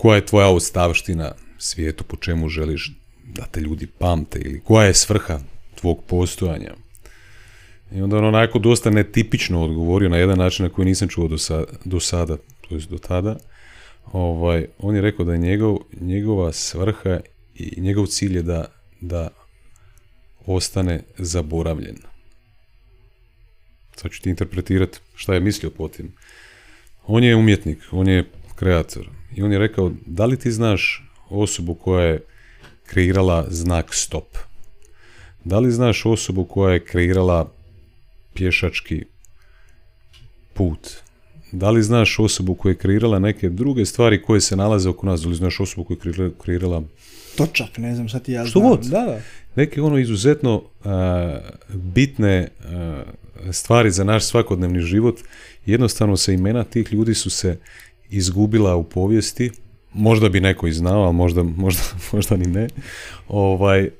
koja 0.00 0.16
je 0.16 0.26
tvoja 0.26 0.48
ostavština 0.48 1.32
svijetu, 1.58 2.04
po 2.04 2.16
čemu 2.16 2.48
želiš 2.48 2.92
da 3.24 3.46
te 3.46 3.60
ljudi 3.60 3.86
pamte 3.86 4.38
ili 4.38 4.60
koja 4.60 4.86
je 4.86 4.94
svrha 4.94 5.40
tvog 5.74 6.04
postojanja. 6.06 6.74
I 7.92 8.02
onda 8.02 8.16
on 8.16 8.24
onako 8.24 8.58
dosta 8.58 8.90
netipično 8.90 9.62
odgovorio 9.62 10.08
na 10.08 10.16
jedan 10.16 10.38
način 10.38 10.64
na 10.64 10.72
koji 10.72 10.86
nisam 10.86 11.08
čuo 11.08 11.28
do, 11.28 11.36
do 11.84 12.00
sada, 12.00 12.36
to 12.36 12.78
do 12.90 12.98
tada. 12.98 13.36
Ovaj, 14.12 14.66
on 14.78 14.94
je 14.94 15.02
rekao 15.02 15.24
da 15.24 15.32
je 15.32 15.38
njegov, 15.38 15.78
njegova 16.00 16.52
svrha 16.52 17.20
i 17.54 17.80
njegov 17.80 18.06
cilj 18.06 18.36
je 18.36 18.42
da, 18.42 18.64
da 19.00 19.28
ostane 20.46 21.02
zaboravljen. 21.18 21.96
Sad 23.96 24.10
ću 24.10 24.22
ti 24.22 24.30
interpretirati 24.30 24.98
šta 25.14 25.34
je 25.34 25.40
mislio 25.40 25.70
po 25.70 25.88
tim. 25.88 26.12
On 27.06 27.24
je 27.24 27.36
umjetnik, 27.36 27.78
on 27.92 28.08
je 28.08 28.24
kreator. 28.56 29.19
I 29.34 29.42
on 29.42 29.52
je 29.52 29.58
rekao, 29.58 29.92
da 30.06 30.26
li 30.26 30.36
ti 30.36 30.52
znaš 30.52 31.10
osobu 31.28 31.74
koja 31.74 32.04
je 32.04 32.22
kreirala 32.86 33.46
znak 33.48 33.94
stop? 33.94 34.38
Da 35.44 35.58
li 35.58 35.70
znaš 35.70 36.06
osobu 36.06 36.44
koja 36.44 36.72
je 36.72 36.84
kreirala 36.84 37.52
pješački 38.34 39.04
put? 40.54 40.88
Da 41.52 41.70
li 41.70 41.82
znaš 41.82 42.18
osobu 42.18 42.54
koja 42.54 42.70
je 42.70 42.76
kreirala 42.76 43.18
neke 43.18 43.48
druge 43.48 43.86
stvari 43.86 44.22
koje 44.22 44.40
se 44.40 44.56
nalaze 44.56 44.88
oko 44.88 45.06
nas? 45.06 45.20
Da 45.20 45.28
li 45.28 45.34
znaš 45.34 45.60
osobu 45.60 45.84
koja 45.84 46.24
je 46.24 46.30
kreirala 46.42 46.82
točak, 47.36 47.78
ne 47.78 47.94
znam 47.94 48.08
šta 48.08 48.18
ti 48.18 48.32
ja 48.32 48.46
Što 48.46 48.60
god. 48.60 48.80
Da, 48.84 49.04
da. 49.04 49.20
Neke 49.56 49.82
ono 49.82 49.98
izuzetno 49.98 50.62
bitne 51.68 52.48
stvari 53.52 53.90
za 53.90 54.04
naš 54.04 54.24
svakodnevni 54.24 54.80
život. 54.80 55.20
Jednostavno 55.66 56.16
se 56.16 56.34
imena 56.34 56.64
tih 56.64 56.92
ljudi 56.92 57.14
su 57.14 57.30
se 57.30 57.58
izgubila 58.10 58.76
u 58.76 58.84
povijesti. 58.84 59.50
Možda 59.92 60.28
bi 60.28 60.40
neko 60.40 60.66
i 60.66 60.72
znao, 60.72 61.02
ali 61.02 61.14
možda, 61.14 61.42
možda, 61.42 61.82
možda 62.12 62.36
ni 62.36 62.46
ne. 62.46 62.68
Ovaj, 63.28 63.90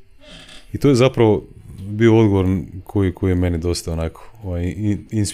I 0.72 0.78
to 0.78 0.88
je 0.88 0.94
zapravo 0.94 1.46
bio 1.88 2.18
odgovor 2.18 2.46
koji, 2.84 3.12
koji 3.14 3.30
je 3.30 3.34
meni 3.34 3.58
dosta 3.58 3.92
onako 3.92 4.32
ovaj, 4.42 4.74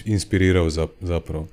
inspirirao 0.05 0.71
zapravo. 1.01 1.47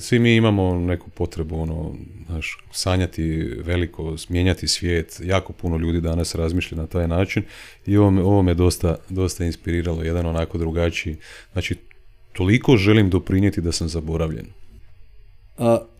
Svi 0.00 0.18
mi 0.18 0.36
imamo 0.36 0.80
neku 0.80 1.10
potrebu 1.10 1.60
ono, 1.60 1.94
znaš, 2.26 2.58
sanjati 2.72 3.26
veliko, 3.64 4.16
mijenjati 4.28 4.68
svijet. 4.68 5.20
Jako 5.24 5.52
puno 5.52 5.76
ljudi 5.76 6.00
danas 6.00 6.34
razmišlja 6.34 6.76
na 6.78 6.86
taj 6.86 7.08
način 7.08 7.42
i 7.86 7.96
ovo 7.96 8.10
me, 8.10 8.22
ovo 8.22 8.42
me 8.42 8.54
dosta, 8.54 8.96
dosta 9.08 9.44
inspiriralo, 9.44 10.02
jedan 10.02 10.26
onako 10.26 10.58
drugačiji. 10.58 11.16
Znači, 11.52 11.76
toliko 12.32 12.76
želim 12.76 13.10
doprinijeti 13.10 13.60
da 13.60 13.72
sam 13.72 13.88
zaboravljen. 13.88 14.46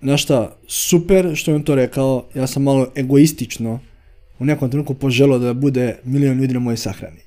Znaš 0.03 0.23
šta, 0.23 0.57
super 0.69 1.31
što 1.35 1.51
je 1.51 1.55
on 1.55 1.62
to 1.62 1.74
rekao, 1.74 2.24
ja 2.35 2.47
sam 2.47 2.62
malo 2.62 2.93
egoistično 2.95 3.81
u 4.39 4.45
nekom 4.45 4.70
trenutku 4.70 4.95
poželio 4.95 5.39
da 5.39 5.55
bude 5.55 5.97
milion 6.05 6.41
ljudi 6.41 6.55
na 6.55 6.61
mojoj 6.61 6.77
sahrani. 6.77 7.20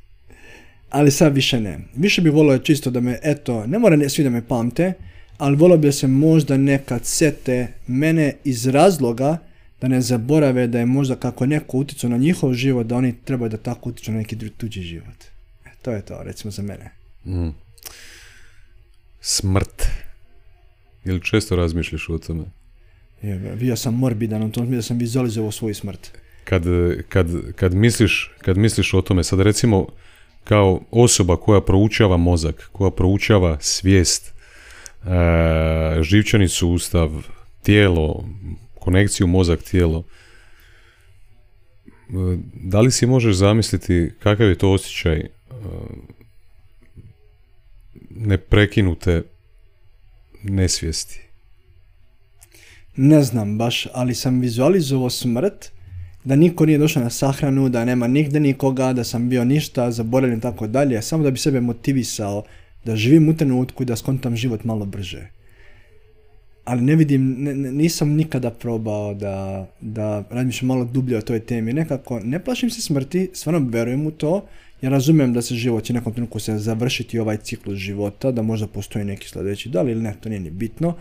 Ali 0.90 1.12
sad 1.12 1.36
više 1.36 1.60
ne. 1.60 1.80
Više 1.96 2.22
bi 2.22 2.30
volio 2.30 2.58
čisto 2.58 2.90
da 2.90 3.00
me, 3.00 3.20
eto, 3.24 3.68
ne 3.68 3.80
mora 3.80 3.96
ne 3.96 4.10
svi 4.10 4.24
da 4.24 4.30
me 4.30 4.48
pamte, 4.48 4.94
ali 5.38 5.56
volio 5.56 5.78
bi 5.78 5.92
se 5.92 6.08
možda 6.08 6.58
nekad 6.58 7.06
sete 7.06 7.68
mene 7.88 8.34
iz 8.44 8.68
razloga 8.68 9.38
da 9.82 9.88
ne 9.88 10.02
zaborave 10.02 10.68
da 10.68 10.80
je 10.80 10.86
možda 10.86 11.16
kako 11.16 11.46
neko 11.46 11.78
utjecao 11.78 12.10
na 12.10 12.18
njihov 12.18 12.54
život, 12.54 12.88
da 12.88 12.96
oni 12.96 13.16
trebaju 13.26 13.50
da 13.50 13.58
tako 13.58 13.90
utječu 13.90 14.12
na 14.12 14.18
neki 14.18 14.50
tuđi 14.50 14.82
život. 14.82 15.24
E, 15.66 15.70
to 15.82 15.92
je 15.92 16.02
to, 16.02 16.24
recimo 16.24 16.52
za 16.52 16.62
mene. 16.62 16.92
Mm. 17.26 17.50
Smrt. 19.22 19.88
Ili 21.06 21.22
često 21.22 21.56
razmišljaš 21.56 22.10
o 22.10 22.18
tome? 22.18 22.44
Je, 23.22 23.56
bio 23.60 23.76
sam 23.76 23.96
morbidan, 23.96 24.44
u 24.44 24.52
tom 24.52 24.72
da 24.72 24.82
sam 24.82 24.98
vizualizovao 24.98 25.52
svoju 25.52 25.76
smrt. 25.76 26.12
Kad, 26.44 26.64
kad, 27.10 27.28
kad, 27.56 27.74
misliš, 27.74 28.32
kad 28.42 28.58
misliš 28.58 28.94
o 28.94 29.02
tome, 29.02 29.24
sad 29.24 29.40
recimo 29.40 29.88
kao 30.44 30.82
osoba 30.92 31.38
koja 31.38 31.62
proučava 31.62 32.18
mozak, 32.18 32.70
koja 32.72 32.92
proučava 32.92 33.58
svijest, 33.60 34.34
e, 35.06 35.10
živčani 36.02 36.48
sustav, 36.48 37.12
tijelo, 37.62 38.26
konekciju 38.80 39.28
mozak-tijelo, 39.28 40.04
e, 40.04 40.06
da 42.54 42.82
li 42.82 42.92
si 42.92 43.06
možeš 43.06 43.36
zamisliti 43.36 44.12
kakav 44.20 44.50
je 44.50 44.56
to 44.56 44.72
osjećaj 44.72 45.18
e, 45.18 45.30
neprekinute 48.10 49.24
nesvijesti? 50.44 51.22
Ne 52.96 53.24
znam 53.24 53.58
baš, 53.58 53.88
ali 53.94 54.16
sam 54.16 54.40
vizualizovao 54.40 55.10
smrt, 55.10 55.72
da 56.24 56.36
niko 56.36 56.66
nije 56.66 56.78
došao 56.78 57.04
na 57.04 57.10
sahranu, 57.10 57.70
da 57.70 57.86
nema 57.86 58.08
nigde 58.08 58.40
nikoga, 58.40 58.94
da 58.94 59.04
sam 59.04 59.30
bio 59.30 59.46
ništa, 59.46 59.92
zaboravljen 59.92 60.40
tako 60.40 60.68
dalje, 60.68 61.02
samo 61.02 61.24
da 61.24 61.32
bi 61.32 61.40
sebe 61.40 61.62
motivisao 61.62 62.44
da 62.86 62.96
živim 62.96 63.30
u 63.30 63.38
trenutku 63.38 63.84
i 63.84 63.86
da 63.86 63.96
skontam 63.96 64.36
život 64.36 64.64
malo 64.64 64.86
brže. 64.86 65.28
Ali 66.66 66.82
ne 66.82 66.96
vidim, 66.96 67.36
nisam 67.74 68.10
nikada 68.10 68.52
probao 68.52 69.14
da, 69.14 69.68
da 69.82 70.24
razmišljam 70.30 70.68
malo 70.68 70.86
dublje 70.86 71.18
o 71.18 71.22
toj 71.22 71.40
temi. 71.40 71.74
Nekako, 71.74 72.20
ne 72.20 72.44
plašim 72.44 72.70
se 72.70 72.82
smrti, 72.82 73.30
stvarno 73.34 73.70
verujem 73.70 74.08
u 74.08 74.12
to, 74.12 74.46
ja 74.84 74.90
razumijem 74.90 75.34
da 75.34 75.42
se 75.42 75.56
život 75.56 75.84
će 75.84 75.94
nekom 75.94 76.14
trenutku 76.14 76.40
se 76.40 76.58
završiti 76.58 77.20
ovaj 77.20 77.38
ciklus 77.38 77.78
života, 77.78 78.32
da 78.32 78.42
možda 78.42 78.68
postoji 78.68 79.06
neki 79.06 79.30
sljedeći 79.30 79.70
da 79.70 79.82
li 79.82 79.92
ili 79.92 80.02
ne, 80.02 80.16
to 80.22 80.30
nije 80.30 80.40
ni 80.40 80.50
bitno. 80.50 80.96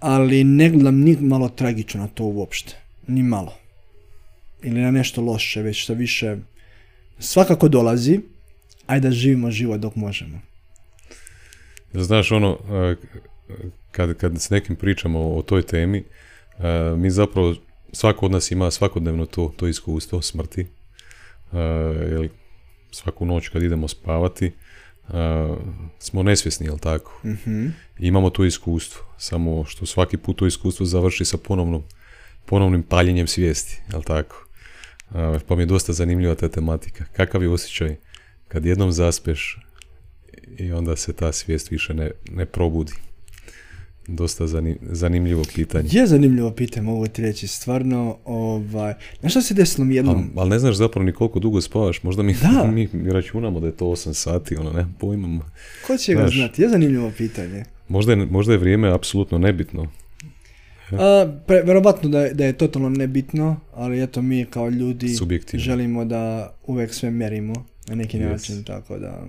Ali 0.00 0.44
ne 0.44 0.70
gledam 0.70 1.00
ni 1.00 1.16
malo 1.20 1.48
tragično 1.48 2.00
na 2.00 2.08
to 2.08 2.24
uopšte. 2.24 2.76
Ni 3.06 3.22
malo. 3.22 3.58
Ili 4.62 4.80
na 4.80 4.90
nešto 4.90 5.22
loše, 5.22 5.62
već 5.62 5.82
što 5.82 5.94
više 5.94 6.36
svakako 7.18 7.68
dolazi, 7.68 8.20
ajde 8.86 9.08
da 9.08 9.14
živimo 9.14 9.50
život 9.50 9.80
dok 9.80 9.96
možemo. 9.96 10.40
Znaš, 11.92 12.32
ono, 12.32 12.58
e, 12.70 12.96
kad, 13.90 14.14
kad 14.14 14.42
s 14.42 14.50
nekim 14.50 14.76
pričamo 14.76 15.34
o, 15.34 15.42
toj 15.42 15.62
temi, 15.62 16.04
e, 16.58 16.96
mi 16.96 17.10
zapravo, 17.10 17.54
svako 17.92 18.26
od 18.26 18.32
nas 18.32 18.50
ima 18.50 18.70
svakodnevno 18.70 19.26
to, 19.26 19.52
to 19.56 19.68
iskustvo 19.68 20.22
smrti. 20.22 20.66
E, 21.52 22.28
svaku 22.90 23.26
noć 23.26 23.48
kad 23.48 23.62
idemo 23.62 23.88
spavati, 23.88 24.52
smo 25.98 26.22
nesvjesni, 26.22 26.66
jel 26.66 26.78
tako? 26.78 27.20
mm 27.24 27.68
imamo 27.98 28.30
to 28.30 28.44
iskustvo, 28.44 29.02
samo 29.18 29.64
što 29.64 29.86
svaki 29.86 30.16
put 30.16 30.36
to 30.36 30.46
iskustvo 30.46 30.86
završi 30.86 31.24
sa 31.24 31.36
ponovnom, 31.36 31.82
ponovnim 32.46 32.82
paljenjem 32.82 33.26
svijesti, 33.26 33.82
jel 33.92 34.02
tako? 34.02 34.48
pa 35.48 35.56
mi 35.56 35.62
je 35.62 35.66
dosta 35.66 35.92
zanimljiva 35.92 36.34
ta 36.34 36.48
tematika. 36.48 37.04
Kakav 37.12 37.42
je 37.42 37.48
osjećaj 37.48 37.96
kad 38.48 38.64
jednom 38.64 38.92
zaspeš 38.92 39.58
i 40.58 40.72
onda 40.72 40.96
se 40.96 41.12
ta 41.12 41.32
svijest 41.32 41.70
više 41.70 41.94
ne, 41.94 42.10
ne 42.30 42.46
probudi? 42.46 42.92
Dosta 44.08 44.44
zanimljivo 44.80 45.44
pitanje. 45.54 45.88
Je 45.92 46.06
zanimljivo 46.06 46.50
pitanje, 46.50 46.86
mogu 46.86 47.06
ti 47.06 47.22
reći. 47.22 47.46
Stvarno, 47.46 48.18
ovaj... 48.24 48.94
Znaš 49.20 49.32
što 49.32 49.42
se 49.42 49.54
desilo 49.54 49.84
mi 49.84 49.94
jednom? 49.94 50.30
Ali 50.36 50.50
ne 50.50 50.58
znaš 50.58 50.74
zapravo 50.74 51.04
ni 51.04 51.12
koliko 51.12 51.38
dugo 51.38 51.60
spavaš. 51.60 52.02
Možda 52.02 52.22
mi, 52.22 52.34
da. 52.42 52.66
mi, 52.74 52.88
računamo 53.10 53.60
da 53.60 53.66
je 53.66 53.76
to 53.76 53.84
8 53.84 54.12
sati, 54.12 54.56
ono, 54.56 54.72
ne 54.72 54.86
pojmamo. 55.00 55.50
Ko 55.86 55.96
će 55.96 56.14
ga 56.14 56.28
znati? 56.28 56.62
Je 56.62 56.68
zanimljivo 56.68 57.12
pitanje. 57.16 57.64
Možda 57.88 58.12
je, 58.12 58.26
možda 58.26 58.52
je 58.52 58.58
vrijeme 58.58 58.92
apsolutno 58.94 59.38
nebitno. 59.38 59.86
A, 60.92 61.32
pre, 61.46 61.62
verovatno 61.62 62.08
da 62.08 62.20
je, 62.20 62.34
da 62.34 62.44
je 62.44 62.52
totalno 62.52 62.88
nebitno, 62.88 63.60
ali 63.74 64.02
eto 64.02 64.22
mi 64.22 64.46
kao 64.50 64.68
ljudi 64.68 65.16
želimo 65.54 66.04
da 66.04 66.54
uvek 66.66 66.94
sve 66.94 67.10
merimo 67.10 67.54
na 67.88 67.94
neki 67.94 68.18
način, 68.18 68.64
tako 68.64 68.98
da... 68.98 69.26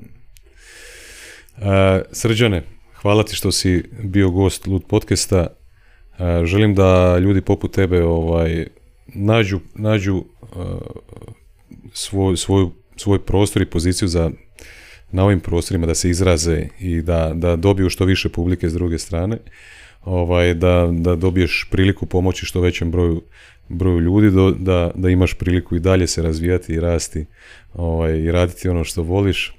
srđane, 2.12 2.64
hvala 3.02 3.24
ti 3.24 3.36
što 3.36 3.52
si 3.52 3.84
bio 4.04 4.30
gost 4.30 4.68
Lud 4.68 4.84
podcasta. 4.88 5.48
želim 6.46 6.76
da 6.76 7.18
ljudi 7.20 7.42
poput 7.42 7.72
tebe 7.72 8.04
ovaj, 8.04 8.68
nađu, 9.08 9.60
nađu 9.76 10.24
svoj, 11.94 12.38
svoj, 12.38 12.68
svoj 12.96 13.26
prostor 13.26 13.62
i 13.62 13.70
poziciju 13.70 14.08
za 14.08 14.32
na 15.12 15.24
ovim 15.24 15.40
prostorima 15.40 15.88
da 15.88 15.96
se 15.96 16.10
izraze 16.10 16.68
i 16.80 17.02
da, 17.02 17.32
da 17.36 17.56
dobiju 17.56 17.90
što 17.90 18.06
više 18.06 18.30
publike 18.30 18.70
s 18.70 18.74
druge 18.74 19.00
strane 19.00 19.38
ovaj, 20.04 20.54
da, 20.54 20.90
da 20.92 21.16
dobiješ 21.16 21.68
priliku 21.72 22.06
pomoći 22.06 22.46
što 22.46 22.62
većem 22.62 22.92
broju, 22.92 23.22
broju 23.70 24.00
ljudi, 24.00 24.32
do, 24.32 24.52
da, 24.52 24.92
da 24.96 25.10
imaš 25.10 25.34
priliku 25.34 25.76
i 25.76 25.80
dalje 25.80 26.08
se 26.08 26.22
razvijati 26.22 26.74
i 26.74 26.80
rasti 26.80 27.26
ovaj, 27.74 28.18
i 28.18 28.32
raditi 28.32 28.70
ono 28.70 28.84
što 28.84 29.04
voliš. 29.04 29.56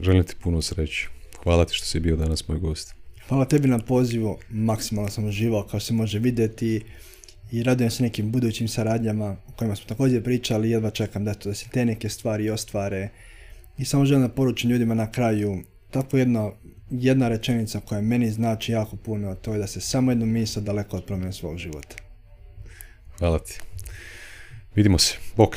želim 0.00 0.24
ti 0.24 0.34
puno 0.42 0.62
sreće. 0.62 1.21
Hvala 1.42 1.64
ti 1.64 1.74
što 1.74 1.86
si 1.86 2.00
bio 2.00 2.16
danas 2.16 2.48
moj 2.48 2.58
gost. 2.58 2.94
Hvala 3.28 3.44
tebi 3.44 3.68
na 3.68 3.78
pozivu, 3.78 4.38
maksimalno 4.50 5.10
sam 5.10 5.24
uživao 5.24 5.66
kao 5.66 5.80
se 5.80 5.92
može 5.92 6.18
vidjeti 6.18 6.84
i 7.52 7.62
radujem 7.62 7.90
se 7.90 8.02
nekim 8.02 8.32
budućim 8.32 8.68
saradnjama 8.68 9.36
o 9.48 9.52
kojima 9.56 9.76
smo 9.76 9.86
također 9.86 10.24
pričali 10.24 10.70
jedva 10.70 10.90
čekam 10.90 11.24
da, 11.24 11.34
to, 11.34 11.48
da 11.48 11.54
se 11.54 11.68
te 11.72 11.84
neke 11.84 12.08
stvari 12.08 12.50
ostvare 12.50 13.08
i 13.78 13.84
samo 13.84 14.04
želim 14.04 14.22
da 14.22 14.34
poručim 14.34 14.70
ljudima 14.70 14.94
na 14.94 15.12
kraju 15.12 15.62
tako 15.90 16.16
jedno 16.16 16.54
jedna 16.90 17.28
rečenica 17.28 17.80
koja 17.80 18.00
meni 18.00 18.30
znači 18.30 18.72
jako 18.72 18.96
puno, 18.96 19.30
a 19.30 19.34
to 19.34 19.52
je 19.52 19.58
da 19.58 19.66
se 19.66 19.80
samo 19.80 20.10
jedno 20.10 20.26
misla 20.26 20.62
daleko 20.62 20.96
od 20.96 21.04
promjene 21.04 21.32
svog 21.32 21.58
života. 21.58 21.96
Hvala 23.18 23.38
ti. 23.38 23.58
Vidimo 24.74 24.98
se. 24.98 25.16
Bok. 25.36 25.56